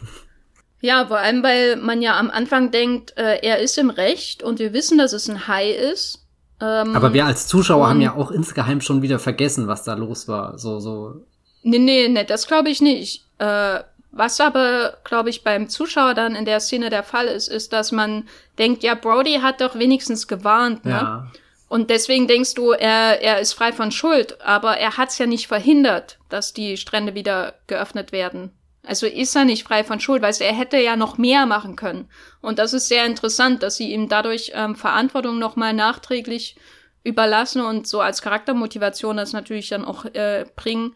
Ja, 0.80 1.06
vor 1.06 1.18
allem, 1.18 1.42
weil 1.42 1.76
man 1.76 2.00
ja 2.00 2.18
am 2.18 2.30
Anfang 2.30 2.70
denkt, 2.70 3.16
äh, 3.16 3.38
er 3.42 3.58
ist 3.58 3.76
im 3.76 3.90
Recht 3.90 4.42
und 4.42 4.58
wir 4.58 4.72
wissen, 4.72 4.98
dass 4.98 5.12
es 5.12 5.28
ein 5.28 5.46
Hai 5.46 5.70
ist. 5.70 6.26
Ähm, 6.60 6.96
Aber 6.96 7.12
wir 7.12 7.26
als 7.26 7.46
Zuschauer 7.46 7.88
haben 7.88 8.00
ja 8.00 8.14
auch 8.14 8.30
insgeheim 8.30 8.80
schon 8.80 9.02
wieder 9.02 9.18
vergessen, 9.18 9.68
was 9.68 9.84
da 9.84 9.94
los 9.94 10.28
war. 10.28 10.58
So, 10.58 10.80
so. 10.80 11.22
Nee, 11.62 11.78
nee, 11.78 12.08
nee, 12.08 12.24
das 12.24 12.46
glaube 12.46 12.70
ich 12.70 12.80
nicht. 12.80 13.24
Äh, 13.38 13.80
was 14.12 14.40
aber, 14.40 14.98
glaube 15.04 15.30
ich, 15.30 15.44
beim 15.44 15.68
Zuschauer 15.68 16.14
dann 16.14 16.34
in 16.34 16.44
der 16.44 16.60
Szene 16.60 16.90
der 16.90 17.04
Fall 17.04 17.26
ist, 17.26 17.48
ist, 17.48 17.72
dass 17.72 17.92
man 17.92 18.26
denkt, 18.58 18.82
ja, 18.82 18.94
Brody 18.94 19.38
hat 19.40 19.60
doch 19.60 19.78
wenigstens 19.78 20.26
gewarnt, 20.26 20.84
ne? 20.84 20.90
Ja. 20.90 21.32
Und 21.68 21.88
deswegen 21.88 22.26
denkst 22.26 22.54
du, 22.54 22.72
er, 22.72 23.22
er 23.22 23.38
ist 23.38 23.52
frei 23.52 23.72
von 23.72 23.92
Schuld, 23.92 24.40
aber 24.40 24.78
er 24.78 24.96
hat's 24.96 25.18
ja 25.18 25.26
nicht 25.26 25.46
verhindert, 25.46 26.18
dass 26.28 26.52
die 26.52 26.76
Strände 26.76 27.14
wieder 27.14 27.54
geöffnet 27.68 28.10
werden. 28.10 28.50
Also 28.86 29.06
ist 29.06 29.36
er 29.36 29.44
nicht 29.44 29.64
frei 29.64 29.84
von 29.84 30.00
Schuld, 30.00 30.22
weil 30.22 30.34
er 30.40 30.54
hätte 30.54 30.78
ja 30.78 30.96
noch 30.96 31.18
mehr 31.18 31.44
machen 31.46 31.76
können. 31.76 32.08
Und 32.40 32.58
das 32.58 32.72
ist 32.72 32.88
sehr 32.88 33.04
interessant, 33.04 33.62
dass 33.62 33.76
sie 33.76 33.92
ihm 33.92 34.08
dadurch 34.08 34.52
ähm, 34.54 34.74
Verantwortung 34.74 35.38
nochmal 35.38 35.74
nachträglich 35.74 36.56
überlassen 37.04 37.62
und 37.62 37.86
so 37.86 38.00
als 38.00 38.22
Charaktermotivation 38.22 39.16
das 39.16 39.32
natürlich 39.32 39.68
dann 39.68 39.84
auch 39.84 40.04
äh, 40.06 40.46
bringen, 40.56 40.94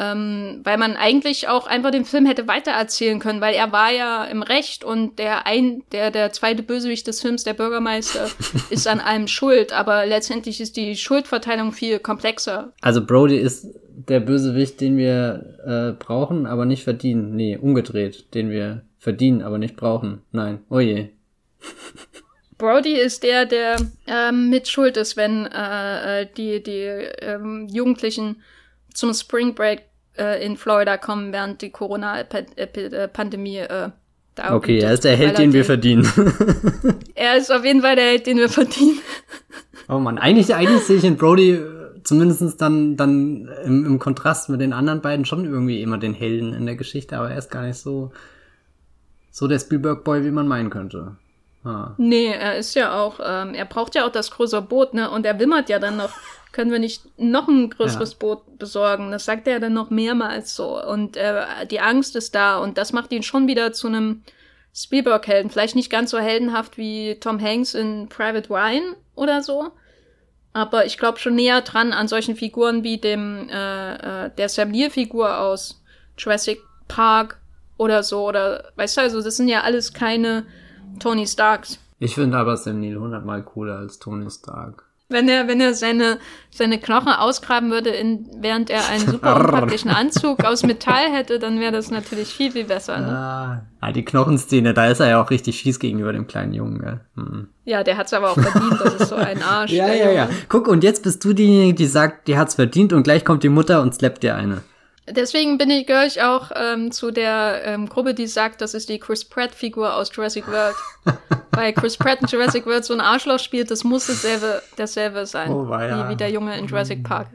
Ähm, 0.00 0.60
weil 0.62 0.78
man 0.78 0.96
eigentlich 0.96 1.48
auch 1.48 1.66
einfach 1.66 1.90
den 1.90 2.04
Film 2.04 2.24
hätte 2.24 2.46
weitererzählen 2.46 3.18
können, 3.18 3.40
weil 3.40 3.56
er 3.56 3.72
war 3.72 3.90
ja 3.90 4.26
im 4.26 4.42
Recht 4.44 4.84
und 4.84 5.18
der 5.18 5.44
ein, 5.44 5.82
der, 5.90 6.12
der 6.12 6.32
zweite 6.32 6.62
Bösewicht 6.62 7.08
des 7.08 7.20
Films, 7.20 7.42
der 7.42 7.54
Bürgermeister, 7.54 8.28
ist 8.70 8.86
an 8.86 9.00
allem 9.00 9.26
schuld, 9.26 9.72
aber 9.72 10.06
letztendlich 10.06 10.60
ist 10.60 10.76
die 10.76 10.94
Schuldverteilung 10.94 11.72
viel 11.72 11.98
komplexer. 11.98 12.72
Also 12.80 13.04
Brody 13.04 13.38
ist 13.38 13.66
der 14.08 14.20
Bösewicht, 14.20 14.80
den 14.80 14.96
wir 14.96 15.56
äh, 15.64 15.92
brauchen, 15.92 16.46
aber 16.46 16.64
nicht 16.64 16.84
verdienen. 16.84 17.36
Nee, 17.36 17.56
umgedreht, 17.56 18.34
den 18.34 18.50
wir 18.50 18.82
verdienen, 18.98 19.42
aber 19.42 19.58
nicht 19.58 19.76
brauchen. 19.76 20.22
Nein. 20.32 20.60
Oh 20.70 20.80
je. 20.80 21.08
Brody 22.58 22.94
ist 22.94 23.22
der, 23.22 23.46
der 23.46 23.76
ähm, 24.06 24.50
mit 24.50 24.66
Schuld 24.66 24.96
ist, 24.96 25.16
wenn 25.16 25.46
äh, 25.46 26.22
äh 26.22 26.26
die, 26.36 26.62
die 26.62 26.82
ähm, 27.22 27.68
Jugendlichen 27.70 28.42
zum 28.92 29.14
Spring 29.14 29.54
Break 29.54 29.82
äh, 30.18 30.44
in 30.44 30.56
Florida 30.56 30.96
kommen, 30.96 31.32
während 31.32 31.62
die 31.62 31.70
Corona-Pandemie 31.70 33.58
äh, 33.58 33.90
da 34.34 34.54
Okay, 34.54 34.78
er 34.78 34.92
ist 34.92 35.04
der 35.04 35.16
Held, 35.16 35.38
den 35.38 35.52
wir 35.52 35.64
verdienen. 35.64 36.06
er 37.14 37.36
ist 37.36 37.50
auf 37.50 37.64
jeden 37.64 37.82
Fall 37.82 37.96
der 37.96 38.06
Held, 38.06 38.26
den 38.26 38.38
wir 38.38 38.48
verdienen. 38.48 39.00
oh 39.88 39.98
man, 39.98 40.18
eigentlich, 40.18 40.54
eigentlich 40.54 40.82
sehe 40.82 40.96
ich 40.96 41.04
in 41.04 41.16
Brody 41.16 41.52
äh, 41.52 41.77
zumindestens 42.08 42.56
dann, 42.56 42.96
dann 42.96 43.50
im, 43.64 43.84
im 43.84 43.98
Kontrast 43.98 44.48
mit 44.48 44.62
den 44.62 44.72
anderen 44.72 45.02
beiden 45.02 45.26
schon 45.26 45.44
irgendwie 45.44 45.82
immer 45.82 45.98
den 45.98 46.14
Helden 46.14 46.54
in 46.54 46.64
der 46.64 46.74
Geschichte, 46.74 47.18
aber 47.18 47.30
er 47.30 47.36
ist 47.36 47.50
gar 47.50 47.64
nicht 47.64 47.78
so, 47.78 48.12
so 49.30 49.46
der 49.46 49.58
Spielberg-Boy, 49.58 50.24
wie 50.24 50.30
man 50.30 50.48
meinen 50.48 50.70
könnte. 50.70 51.16
Ah. 51.64 51.92
Nee, 51.98 52.28
er 52.28 52.56
ist 52.56 52.74
ja 52.74 52.98
auch, 52.98 53.20
ähm, 53.22 53.52
er 53.52 53.66
braucht 53.66 53.94
ja 53.94 54.06
auch 54.06 54.12
das 54.12 54.30
größere 54.30 54.62
Boot, 54.62 54.94
ne? 54.94 55.10
Und 55.10 55.26
er 55.26 55.38
wimmert 55.38 55.68
ja 55.68 55.78
dann 55.78 55.98
noch, 55.98 56.10
können 56.52 56.72
wir 56.72 56.78
nicht 56.78 57.02
noch 57.18 57.46
ein 57.46 57.68
größeres 57.68 58.12
ja. 58.12 58.18
Boot 58.18 58.58
besorgen? 58.58 59.10
Das 59.10 59.26
sagt 59.26 59.46
er 59.46 59.60
dann 59.60 59.74
noch 59.74 59.90
mehrmals 59.90 60.56
so. 60.56 60.82
Und 60.82 61.18
äh, 61.18 61.44
die 61.70 61.80
Angst 61.80 62.16
ist 62.16 62.34
da 62.34 62.56
und 62.58 62.78
das 62.78 62.94
macht 62.94 63.12
ihn 63.12 63.22
schon 63.22 63.46
wieder 63.48 63.74
zu 63.74 63.88
einem 63.88 64.22
Spielberg-Helden. 64.74 65.50
Vielleicht 65.50 65.76
nicht 65.76 65.90
ganz 65.90 66.10
so 66.10 66.18
heldenhaft 66.18 66.78
wie 66.78 67.16
Tom 67.20 67.38
Hanks 67.38 67.74
in 67.74 68.08
Private 68.08 68.48
Ryan 68.48 68.94
oder 69.14 69.42
so. 69.42 69.72
Aber 70.52 70.86
ich 70.86 70.98
glaube 70.98 71.18
schon 71.18 71.34
näher 71.34 71.60
dran 71.60 71.92
an 71.92 72.08
solchen 72.08 72.34
Figuren 72.34 72.82
wie 72.82 72.98
dem 72.98 73.48
äh, 73.48 74.26
äh, 74.26 74.30
der 74.36 74.48
Sam 74.48 74.70
Neill-Figur 74.70 75.38
aus 75.38 75.82
Jurassic 76.16 76.58
Park 76.88 77.38
oder 77.76 78.02
so. 78.02 78.26
Oder 78.26 78.72
weißt 78.76 78.96
du, 78.96 79.00
also 79.02 79.22
das 79.22 79.36
sind 79.36 79.48
ja 79.48 79.62
alles 79.62 79.92
keine 79.92 80.46
Tony 80.98 81.26
Starks. 81.26 81.78
Ich 82.00 82.14
finde 82.14 82.38
aber 82.38 82.56
Sam 82.56 82.80
Neill 82.80 82.96
hundertmal 82.96 83.42
cooler 83.42 83.78
als 83.78 83.98
Tony 83.98 84.30
Stark. 84.30 84.87
Wenn 85.10 85.26
er, 85.26 85.48
wenn 85.48 85.58
er 85.58 85.72
seine, 85.72 86.18
seine 86.50 86.78
Knochen 86.78 87.12
ausgraben 87.12 87.70
würde, 87.70 87.88
in, 87.88 88.28
während 88.40 88.68
er 88.68 88.86
einen 88.90 89.06
super 89.06 89.36
unpraktischen 89.40 89.90
Anzug 89.90 90.44
aus 90.44 90.64
Metall 90.64 91.10
hätte, 91.10 91.38
dann 91.38 91.60
wäre 91.60 91.72
das 91.72 91.90
natürlich 91.90 92.28
viel, 92.28 92.52
viel 92.52 92.64
besser. 92.64 92.98
Ne? 92.98 93.08
Ah, 93.08 93.62
ah, 93.80 93.92
die 93.92 94.04
Knochenszene, 94.04 94.74
da 94.74 94.86
ist 94.86 95.00
er 95.00 95.08
ja 95.08 95.22
auch 95.22 95.30
richtig 95.30 95.62
fies 95.62 95.78
gegenüber 95.78 96.12
dem 96.12 96.26
kleinen 96.26 96.52
Jungen. 96.52 96.78
Gell? 96.80 97.00
Hm. 97.16 97.48
Ja, 97.64 97.82
der 97.82 97.96
hat's 97.96 98.12
aber 98.12 98.32
auch 98.32 98.38
verdient, 98.38 98.80
das 98.84 98.94
ist 98.96 99.08
so 99.08 99.14
ein 99.14 99.42
Arsch. 99.42 99.72
ja, 99.72 99.88
ja, 99.94 100.10
ja. 100.10 100.28
Guck, 100.50 100.68
und 100.68 100.84
jetzt 100.84 101.02
bist 101.02 101.24
du 101.24 101.32
diejenige, 101.32 101.74
die 101.74 101.86
sagt, 101.86 102.28
die 102.28 102.36
hat's 102.36 102.56
verdient 102.56 102.92
und 102.92 103.02
gleich 103.02 103.24
kommt 103.24 103.42
die 103.42 103.48
Mutter 103.48 103.80
und 103.80 103.94
slappt 103.94 104.22
dir 104.22 104.34
eine. 104.34 104.62
Deswegen 105.10 105.58
bin 105.58 105.70
ich, 105.70 105.86
gehöre 105.86 106.06
ich 106.06 106.22
auch 106.22 106.50
ähm, 106.54 106.90
zu 106.90 107.10
der 107.10 107.62
ähm, 107.64 107.88
Gruppe, 107.88 108.14
die 108.14 108.26
sagt, 108.26 108.60
das 108.60 108.74
ist 108.74 108.88
die 108.88 108.98
Chris 108.98 109.24
Pratt-Figur 109.24 109.94
aus 109.94 110.10
Jurassic 110.14 110.46
World. 110.48 110.76
Weil 111.52 111.72
Chris 111.72 111.96
Pratt 111.96 112.20
in 112.20 112.28
Jurassic 112.28 112.66
World 112.66 112.84
so 112.84 112.94
ein 112.94 113.00
Arschloch 113.00 113.38
spielt, 113.38 113.70
das 113.70 113.84
muss 113.84 114.06
dasselbe, 114.06 114.62
dasselbe 114.76 115.26
sein. 115.26 115.50
Oh, 115.50 115.68
wie, 115.68 116.10
wie 116.10 116.16
der 116.16 116.30
Junge 116.30 116.56
in 116.56 116.66
Jurassic 116.66 117.02
Park. 117.02 117.28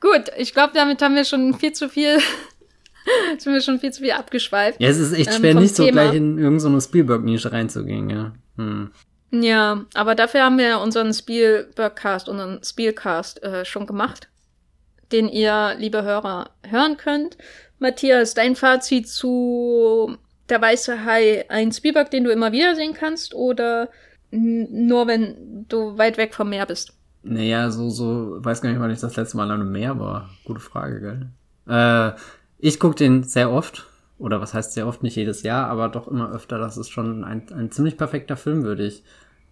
Gut, 0.00 0.24
ich 0.36 0.52
glaube, 0.52 0.72
damit 0.74 1.02
haben 1.02 1.14
wir 1.14 1.24
schon 1.24 1.54
viel 1.54 1.72
zu 1.72 1.88
viel, 1.88 2.18
sind 3.38 3.52
wir 3.52 3.60
schon 3.60 3.78
viel 3.78 3.92
zu 3.92 4.02
viel 4.02 4.12
abgeschweift. 4.12 4.80
Ja, 4.80 4.88
es 4.88 4.98
ist 4.98 5.12
echt 5.12 5.30
ähm, 5.30 5.36
schwer, 5.36 5.54
nicht 5.54 5.76
so 5.76 5.84
Thema. 5.84 6.02
gleich 6.02 6.14
in 6.14 6.38
irgendeine 6.38 6.80
Spielberg-Nische 6.80 7.52
reinzugehen, 7.52 8.10
ja. 8.10 8.32
Hm. 8.56 8.90
Ja, 9.30 9.84
aber 9.94 10.14
dafür 10.14 10.42
haben 10.42 10.58
wir 10.58 10.80
unseren 10.80 11.12
Spielberg-Cast, 11.12 12.28
unseren 12.28 12.60
Spielcast 12.64 13.42
äh, 13.42 13.64
schon 13.64 13.86
gemacht 13.86 14.28
den 15.12 15.28
ihr, 15.28 15.74
liebe 15.78 16.02
Hörer, 16.02 16.50
hören 16.62 16.96
könnt. 16.96 17.36
Matthias, 17.78 18.34
dein 18.34 18.56
Fazit 18.56 19.08
zu 19.08 20.16
Der 20.48 20.60
Weiße 20.60 21.04
Hai, 21.04 21.44
ein 21.48 21.72
Spielberg, 21.72 22.10
den 22.10 22.24
du 22.24 22.30
immer 22.30 22.52
wieder 22.52 22.74
sehen 22.74 22.94
kannst, 22.94 23.34
oder 23.34 23.88
nur 24.30 25.06
wenn 25.06 25.66
du 25.68 25.96
weit 25.96 26.18
weg 26.18 26.34
vom 26.34 26.50
Meer 26.50 26.66
bist? 26.66 26.92
Naja, 27.22 27.70
so, 27.70 27.90
so, 27.90 28.44
weiß 28.44 28.60
gar 28.60 28.70
nicht, 28.70 28.80
wann 28.80 28.90
ich 28.90 29.00
das 29.00 29.16
letzte 29.16 29.36
Mal 29.36 29.50
an 29.50 29.60
einem 29.60 29.72
Meer 29.72 29.98
war. 29.98 30.30
Gute 30.44 30.60
Frage, 30.60 31.00
gell? 31.00 31.28
Äh, 31.68 32.18
ich 32.58 32.78
gucke 32.80 32.96
den 32.96 33.22
sehr 33.22 33.50
oft, 33.50 33.86
oder 34.18 34.40
was 34.40 34.54
heißt 34.54 34.72
sehr 34.72 34.86
oft, 34.86 35.02
nicht 35.02 35.16
jedes 35.16 35.42
Jahr, 35.42 35.68
aber 35.68 35.88
doch 35.88 36.08
immer 36.08 36.32
öfter. 36.32 36.58
Das 36.58 36.76
ist 36.76 36.90
schon 36.90 37.24
ein, 37.24 37.46
ein 37.52 37.70
ziemlich 37.70 37.96
perfekter 37.96 38.36
Film, 38.36 38.64
würde 38.64 38.86
ich 38.86 39.04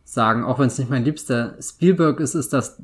sagen. 0.04 0.44
Auch 0.44 0.58
wenn 0.58 0.68
es 0.68 0.78
nicht 0.78 0.90
mein 0.90 1.04
liebster 1.04 1.56
Spielberg 1.60 2.20
ist, 2.20 2.34
ist 2.34 2.52
das 2.52 2.82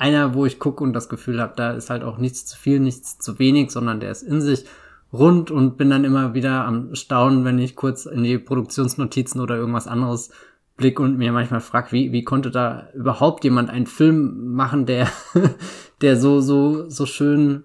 einer, 0.00 0.34
wo 0.34 0.46
ich 0.46 0.58
gucke 0.58 0.82
und 0.82 0.94
das 0.94 1.08
Gefühl 1.08 1.40
habe, 1.40 1.52
da 1.56 1.72
ist 1.72 1.90
halt 1.90 2.02
auch 2.02 2.16
nichts 2.16 2.46
zu 2.46 2.56
viel, 2.56 2.80
nichts 2.80 3.18
zu 3.18 3.38
wenig, 3.38 3.70
sondern 3.70 4.00
der 4.00 4.10
ist 4.10 4.22
in 4.22 4.40
sich 4.40 4.64
rund 5.12 5.50
und 5.50 5.76
bin 5.76 5.90
dann 5.90 6.04
immer 6.04 6.34
wieder 6.34 6.64
am 6.64 6.94
Staunen, 6.94 7.44
wenn 7.44 7.58
ich 7.58 7.76
kurz 7.76 8.06
in 8.06 8.22
die 8.22 8.38
Produktionsnotizen 8.38 9.40
oder 9.40 9.56
irgendwas 9.56 9.86
anderes 9.86 10.30
blick 10.76 10.98
und 10.98 11.18
mir 11.18 11.32
manchmal 11.32 11.60
frag, 11.60 11.92
wie, 11.92 12.12
wie 12.12 12.24
konnte 12.24 12.50
da 12.50 12.88
überhaupt 12.94 13.44
jemand 13.44 13.68
einen 13.68 13.86
Film 13.86 14.54
machen, 14.54 14.86
der, 14.86 15.08
der 16.00 16.16
so, 16.16 16.40
so, 16.40 16.88
so 16.88 17.04
schön 17.04 17.64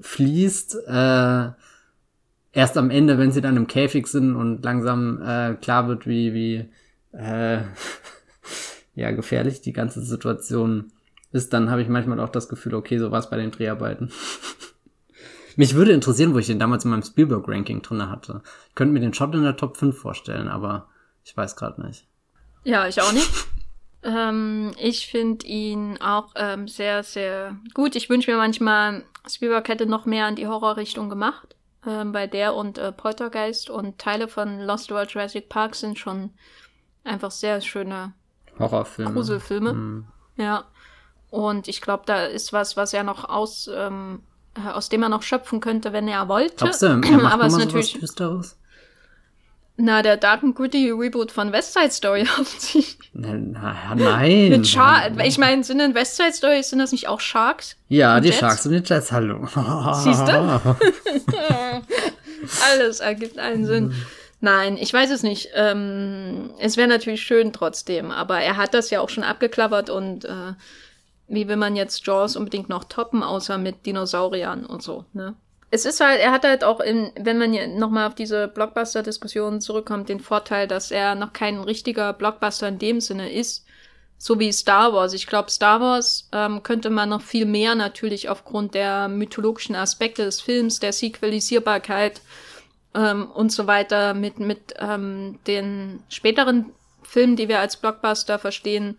fließt, 0.00 0.88
äh, 0.88 1.50
erst 2.52 2.76
am 2.76 2.90
Ende, 2.90 3.18
wenn 3.18 3.30
sie 3.30 3.40
dann 3.40 3.56
im 3.56 3.68
Käfig 3.68 4.08
sind 4.08 4.34
und 4.34 4.64
langsam 4.64 5.22
äh, 5.22 5.54
klar 5.54 5.86
wird, 5.86 6.08
wie, 6.08 6.34
wie, 6.34 6.68
äh, 7.16 7.60
ja, 8.96 9.12
gefährlich 9.12 9.60
die 9.60 9.72
ganze 9.72 10.00
Situation 10.02 10.90
ist, 11.36 11.52
dann 11.52 11.70
habe 11.70 11.82
ich 11.82 11.88
manchmal 11.88 12.18
auch 12.18 12.28
das 12.28 12.48
Gefühl, 12.48 12.74
okay, 12.74 12.98
so 12.98 13.12
war 13.12 13.20
es 13.20 13.30
bei 13.30 13.36
den 13.36 13.52
Dreharbeiten. 13.52 14.10
Mich 15.56 15.74
würde 15.74 15.92
interessieren, 15.92 16.34
wo 16.34 16.38
ich 16.38 16.46
den 16.46 16.58
damals 16.58 16.84
in 16.84 16.90
meinem 16.90 17.02
Spielberg-Ranking 17.02 17.80
drin 17.82 18.10
hatte. 18.10 18.42
Ich 18.68 18.74
könnte 18.74 18.92
mir 18.92 19.00
den 19.00 19.14
Shot 19.14 19.34
in 19.34 19.42
der 19.42 19.56
Top 19.56 19.76
5 19.76 19.96
vorstellen, 19.96 20.48
aber 20.48 20.88
ich 21.24 21.34
weiß 21.34 21.56
gerade 21.56 21.86
nicht. 21.86 22.06
Ja, 22.64 22.86
ich 22.88 23.00
auch 23.00 23.12
nicht. 23.12 23.30
ähm, 24.02 24.72
ich 24.78 25.06
finde 25.06 25.46
ihn 25.46 25.98
auch 26.00 26.32
ähm, 26.36 26.68
sehr, 26.68 27.02
sehr 27.02 27.56
gut. 27.72 27.96
Ich 27.96 28.10
wünsche 28.10 28.30
mir 28.30 28.36
manchmal, 28.36 29.04
Spielberg 29.28 29.68
hätte 29.68 29.86
noch 29.86 30.04
mehr 30.04 30.28
in 30.28 30.36
die 30.36 30.46
Horrorrichtung 30.46 31.08
gemacht. 31.08 31.56
Ähm, 31.86 32.12
bei 32.12 32.26
der 32.26 32.54
und 32.54 32.78
äh, 32.78 32.92
Poltergeist 32.92 33.70
und 33.70 33.98
Teile 33.98 34.28
von 34.28 34.60
Lost 34.60 34.90
World 34.90 35.12
Jurassic 35.12 35.48
Park 35.48 35.74
sind 35.74 35.98
schon 35.98 36.30
einfach 37.04 37.30
sehr 37.30 37.60
schöne 37.60 38.12
Horrorfilme. 38.58 39.12
Gruselfilme. 39.12 39.72
Mm. 39.72 40.06
Ja. 40.36 40.64
Und 41.30 41.68
ich 41.68 41.80
glaube, 41.80 42.04
da 42.06 42.24
ist 42.24 42.52
was, 42.52 42.76
was 42.76 42.92
er 42.92 43.02
noch 43.02 43.28
aus, 43.28 43.68
ähm, 43.74 44.20
äh, 44.56 44.70
aus 44.70 44.88
dem 44.88 45.02
er 45.02 45.08
noch 45.08 45.22
schöpfen 45.22 45.60
könnte, 45.60 45.92
wenn 45.92 46.08
er 46.08 46.28
wollte. 46.28 46.54
Glaubst 46.56 46.82
du, 46.82 46.86
er 46.86 46.96
macht 46.96 47.34
Aber 47.34 47.46
es 47.46 47.52
ist 47.54 47.58
natürlich. 47.58 47.92
Düsteres? 47.94 48.56
Na, 49.78 50.00
der 50.00 50.16
Dark 50.16 50.42
and 50.42 50.56
Gritty 50.56 50.90
Reboot 50.90 51.30
von 51.30 51.52
West 51.52 51.74
Side 51.74 51.90
Story 51.90 52.22
offensichtlich. 52.40 53.10
Na, 53.12 53.34
na, 53.34 53.94
nein. 53.94 54.48
Mit 54.48 54.66
Shark. 54.66 55.12
Ich 55.22 55.36
meine, 55.36 55.64
sind 55.64 55.80
in 55.80 55.94
West 55.94 56.16
Side 56.16 56.32
Story, 56.32 56.62
sind 56.62 56.78
das 56.78 56.92
nicht 56.92 57.08
auch 57.08 57.20
Sharks? 57.20 57.76
Ja, 57.88 58.18
die 58.20 58.28
Jets? 58.28 58.38
Sharks 58.38 58.66
und 58.66 58.72
die 58.72 58.82
Jets, 58.82 59.12
hallo. 59.12 59.46
Siehst 60.02 60.26
du? 60.26 60.76
Alles 62.70 63.00
ergibt 63.00 63.38
einen 63.38 63.66
Sinn. 63.66 63.94
Nein, 64.40 64.78
ich 64.78 64.92
weiß 64.92 65.10
es 65.10 65.22
nicht. 65.22 65.48
Ähm, 65.54 66.50
es 66.58 66.76
wäre 66.76 66.88
natürlich 66.88 67.22
schön 67.22 67.52
trotzdem, 67.52 68.10
aber 68.10 68.40
er 68.40 68.56
hat 68.56 68.72
das 68.74 68.90
ja 68.90 69.00
auch 69.00 69.08
schon 69.08 69.24
abgeklappert 69.24 69.90
und 69.90 70.24
äh, 70.24 70.52
wie 71.28 71.48
will 71.48 71.56
man 71.56 71.76
jetzt 71.76 72.06
Jaws 72.06 72.36
unbedingt 72.36 72.68
noch 72.68 72.84
toppen, 72.84 73.22
außer 73.22 73.58
mit 73.58 73.86
Dinosauriern 73.86 74.64
und 74.64 74.82
so, 74.82 75.04
ne? 75.12 75.34
Es 75.72 75.84
ist 75.84 76.00
halt, 76.00 76.20
er 76.20 76.30
hat 76.30 76.44
halt 76.44 76.62
auch 76.62 76.78
in, 76.78 77.10
wenn 77.18 77.38
man 77.38 77.76
nochmal 77.76 78.06
auf 78.06 78.14
diese 78.14 78.46
Blockbuster-Diskussion 78.46 79.60
zurückkommt, 79.60 80.08
den 80.08 80.20
Vorteil, 80.20 80.68
dass 80.68 80.92
er 80.92 81.16
noch 81.16 81.32
kein 81.32 81.60
richtiger 81.60 82.12
Blockbuster 82.12 82.68
in 82.68 82.78
dem 82.78 83.00
Sinne 83.00 83.32
ist, 83.32 83.66
so 84.16 84.38
wie 84.38 84.52
Star 84.52 84.92
Wars. 84.92 85.12
Ich 85.12 85.26
glaube, 85.26 85.50
Star 85.50 85.80
Wars 85.80 86.28
ähm, 86.32 86.62
könnte 86.62 86.88
man 86.88 87.08
noch 87.08 87.20
viel 87.20 87.46
mehr 87.46 87.74
natürlich 87.74 88.28
aufgrund 88.28 88.74
der 88.74 89.08
mythologischen 89.08 89.74
Aspekte 89.74 90.24
des 90.24 90.40
Films, 90.40 90.78
der 90.78 90.92
Sequelisierbarkeit 90.92 92.20
ähm, 92.94 93.30
und 93.30 93.50
so 93.50 93.66
weiter 93.66 94.14
mit, 94.14 94.38
mit 94.38 94.74
ähm, 94.78 95.40
den 95.48 96.02
späteren 96.08 96.72
Filmen, 97.02 97.36
die 97.36 97.48
wir 97.48 97.60
als 97.60 97.76
Blockbuster 97.76 98.38
verstehen, 98.38 98.98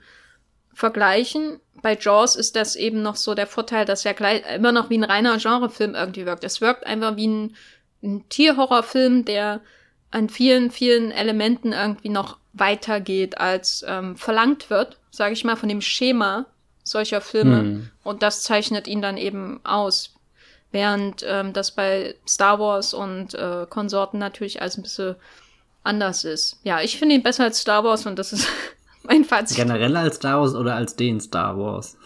vergleichen. 0.77 1.59
Bei 1.81 1.97
Jaws 1.99 2.35
ist 2.35 2.55
das 2.55 2.75
eben 2.75 3.01
noch 3.01 3.15
so 3.15 3.33
der 3.33 3.47
Vorteil, 3.47 3.85
dass 3.85 4.05
er 4.05 4.13
gleich 4.13 4.43
immer 4.55 4.71
noch 4.71 4.91
wie 4.91 4.97
ein 4.99 5.03
reiner 5.03 5.37
Genrefilm 5.37 5.95
irgendwie 5.95 6.27
wirkt. 6.27 6.43
Es 6.43 6.61
wirkt 6.61 6.85
einfach 6.85 7.15
wie 7.15 7.27
ein, 7.27 7.55
ein 8.03 8.29
Tierhorrorfilm, 8.29 9.25
der 9.25 9.61
an 10.11 10.29
vielen, 10.29 10.69
vielen 10.69 11.11
Elementen 11.11 11.73
irgendwie 11.73 12.09
noch 12.09 12.37
weitergeht, 12.53 13.39
als 13.39 13.83
ähm, 13.87 14.17
verlangt 14.17 14.69
wird, 14.69 14.99
sage 15.09 15.33
ich 15.33 15.43
mal, 15.43 15.55
von 15.55 15.67
dem 15.67 15.81
Schema 15.81 16.45
solcher 16.83 17.21
Filme. 17.21 17.59
Hm. 17.59 17.89
Und 18.03 18.21
das 18.21 18.43
zeichnet 18.43 18.87
ihn 18.87 19.01
dann 19.01 19.17
eben 19.17 19.59
aus. 19.63 20.13
Während 20.71 21.25
ähm, 21.27 21.53
das 21.53 21.71
bei 21.71 22.15
Star 22.27 22.59
Wars 22.59 22.93
und 22.93 23.33
äh, 23.33 23.65
Konsorten 23.67 24.19
natürlich 24.19 24.61
alles 24.61 24.77
ein 24.77 24.83
bisschen 24.83 25.15
anders 25.83 26.23
ist. 26.23 26.59
Ja, 26.63 26.81
ich 26.81 26.99
finde 26.99 27.15
ihn 27.15 27.23
besser 27.23 27.45
als 27.45 27.61
Star 27.61 27.83
Wars 27.83 28.05
und 28.05 28.19
das 28.19 28.31
ist 28.31 28.47
mein 29.07 29.23
Fazit. 29.23 29.57
Generell 29.57 29.95
als 29.95 30.17
Star 30.17 30.39
Wars 30.39 30.55
oder 30.55 30.75
als 30.75 30.95
den 30.95 31.19
Star 31.19 31.57
Wars? 31.57 31.97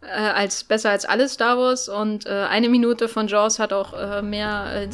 Äh, 0.00 0.06
als 0.06 0.64
besser 0.64 0.90
als 0.90 1.04
alle 1.04 1.28
Star 1.28 1.58
Wars 1.58 1.88
und 1.88 2.24
äh, 2.26 2.30
eine 2.30 2.68
Minute 2.68 3.08
von 3.08 3.26
Jaws 3.26 3.58
hat 3.58 3.72
auch 3.72 3.92
äh, 3.94 4.22
mehr 4.22 4.88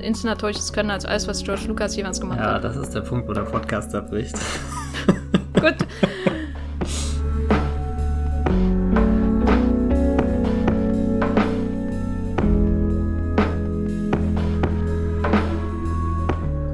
inszenatorisches 0.00 0.72
Können 0.72 0.90
als 0.90 1.04
alles, 1.04 1.28
was 1.28 1.44
George 1.44 1.62
Lucas 1.68 1.96
jemals 1.96 2.20
gemacht 2.20 2.40
ja, 2.40 2.54
hat. 2.54 2.64
Ja, 2.64 2.68
das 2.68 2.76
ist 2.76 2.94
der 2.94 3.02
Punkt, 3.02 3.28
wo 3.28 3.32
der 3.32 3.42
Podcast 3.42 3.94
abbricht. 3.94 4.34
Gut. 5.54 5.76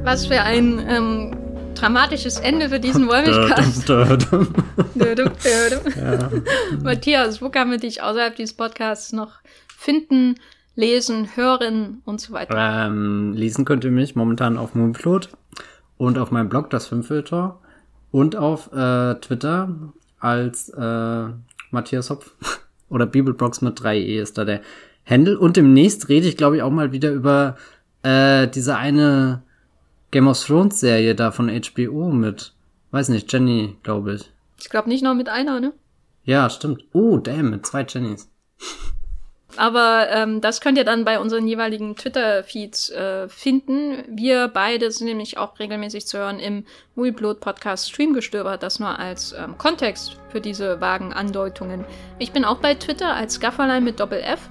Was 0.05 0.26
für 0.26 0.40
ein 0.40 0.82
ähm, 0.89 1.38
dramatisches 1.80 2.38
Ende 2.38 2.68
für 2.68 2.80
diesen 2.80 3.09
Wollmilchcast. 3.09 3.88
ja. 5.96 6.30
Matthias, 6.82 7.40
wo 7.40 7.50
kann 7.50 7.70
man 7.70 7.80
dich 7.80 8.02
außerhalb 8.02 8.36
dieses 8.36 8.55
Podcasts 8.55 9.12
noch 9.12 9.34
finden, 9.76 10.36
lesen, 10.74 11.36
hören 11.36 12.02
und 12.05 12.20
so 12.20 12.32
weiter? 12.32 12.55
Ähm, 12.56 13.32
lesen 13.32 13.64
könnt 13.64 13.84
ihr 13.84 13.90
mich 13.90 14.16
momentan 14.16 14.59
auf 14.59 14.74
Moonfloat 14.74 15.30
und 15.96 16.18
auf 16.18 16.30
meinem 16.30 16.48
Blog, 16.48 16.70
das 16.70 16.86
Filmfilter, 16.86 17.59
und 18.10 18.36
auf 18.36 18.72
äh, 18.72 19.14
Twitter 19.16 19.74
als 20.18 20.70
äh, 20.70 21.24
Matthias 21.70 22.10
Hopf 22.10 22.34
oder 22.88 23.06
Bibelbrox 23.06 23.60
mit 23.60 23.80
3e 23.80 24.20
ist 24.20 24.38
da 24.38 24.44
der 24.44 24.62
Handle. 25.05 25.38
Und 25.38 25.56
demnächst 25.56 26.09
rede 26.09 26.26
ich, 26.26 26.36
glaube 26.36 26.56
ich, 26.56 26.62
auch 26.62 26.70
mal 26.70 26.92
wieder 26.92 27.10
über 27.10 27.56
äh, 28.02 28.48
diese 28.48 28.76
eine 28.76 29.42
Game 30.10 30.28
of 30.28 30.43
Thrones 30.43 30.80
Serie 30.80 31.14
da 31.14 31.30
von 31.30 31.48
HBO 31.48 32.10
mit, 32.10 32.55
weiß 32.90 33.10
nicht, 33.10 33.32
Jenny, 33.32 33.76
glaube 33.82 34.14
ich. 34.14 34.30
Ich 34.59 34.70
glaube 34.70 34.89
nicht 34.89 35.05
nur 35.05 35.14
mit 35.14 35.28
einer, 35.28 35.60
ne? 35.60 35.72
Ja, 36.24 36.51
stimmt. 36.51 36.85
Oh, 36.93 37.18
damn, 37.18 37.51
mit 37.51 37.66
zwei 37.66 37.86
Jennys. 37.89 38.30
Aber 39.56 40.09
ähm, 40.10 40.40
das 40.40 40.60
könnt 40.60 40.78
ihr 40.78 40.85
dann 40.85 41.05
bei 41.05 41.18
unseren 41.18 41.48
jeweiligen 41.48 41.97
Twitter-Feeds 41.97 42.90
äh, 42.90 43.28
finden. 43.28 44.05
Wir 44.09 44.48
beide 44.48 44.90
sind 44.90 45.09
nämlich 45.09 45.36
auch 45.36 45.59
regelmäßig 45.59 46.06
zu 46.06 46.18
hören 46.18 46.39
im 46.39 46.64
Movieblot 46.94 47.40
Podcast 47.40 47.89
Streamgestöber, 47.89 48.56
das 48.56 48.78
nur 48.78 48.98
als 48.98 49.32
ähm, 49.32 49.59
Kontext 49.59 50.16
für 50.28 50.40
diese 50.40 50.80
vagen 50.80 51.12
Andeutungen. 51.12 51.85
Ich 52.18 52.30
bin 52.30 52.44
auch 52.44 52.59
bei 52.59 52.74
Twitter 52.74 53.14
als 53.14 53.40
Gafferlein 53.40 53.82
mit 53.82 53.98
Doppel 53.98 54.20
F 54.20 54.48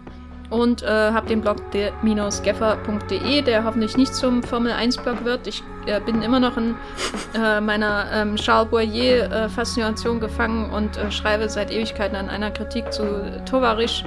und 0.50 0.84
äh, 0.84 0.88
habe 0.88 1.28
den 1.28 1.42
Blog 1.42 1.72
der-geffer.de, 1.72 3.42
der 3.42 3.64
hoffentlich 3.64 3.98
nicht 3.98 4.16
zum 4.16 4.44
Formel 4.44 4.72
1 4.72 4.98
Blog 4.98 5.26
wird. 5.26 5.48
Ich 5.48 5.64
äh, 5.86 6.00
bin 6.00 6.22
immer 6.22 6.40
noch 6.40 6.58
in 6.58 6.76
äh, 7.36 7.60
meiner 7.60 8.06
ähm, 8.14 8.36
Charles 8.36 8.70
Boyer 8.70 9.48
äh, 9.48 10.20
gefangen 10.20 10.72
und 10.72 10.98
äh, 10.98 11.12
schreibe 11.12 11.50
seit 11.50 11.72
Ewigkeiten 11.72 12.16
an 12.16 12.30
einer 12.30 12.52
Kritik 12.52 12.92
zu 12.94 13.04
Tovarisch. 13.46 14.04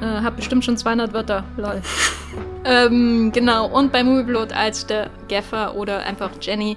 Äh, 0.00 0.22
hab 0.22 0.36
bestimmt 0.36 0.64
schon 0.64 0.76
200 0.76 1.12
Wörter, 1.12 1.44
lol. 1.56 1.82
ähm, 2.64 3.30
genau, 3.32 3.66
und 3.66 3.92
bei 3.92 4.02
Movieblot 4.02 4.52
als 4.52 4.86
der 4.86 5.10
Gaffer 5.28 5.74
oder 5.76 6.00
einfach 6.00 6.30
Jenny 6.40 6.76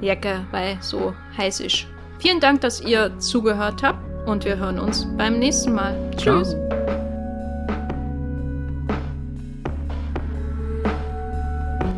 Jacke, 0.00 0.44
weil 0.50 0.78
so 0.80 1.14
heiß 1.36 1.60
ist. 1.60 1.86
Vielen 2.18 2.40
Dank, 2.40 2.60
dass 2.62 2.80
ihr 2.80 3.16
zugehört 3.18 3.82
habt 3.82 4.00
und 4.26 4.44
wir 4.44 4.56
hören 4.56 4.78
uns 4.78 5.06
beim 5.16 5.38
nächsten 5.38 5.74
Mal. 5.74 5.96
Tschüss. 6.16 6.50
Ciao. 6.50 6.97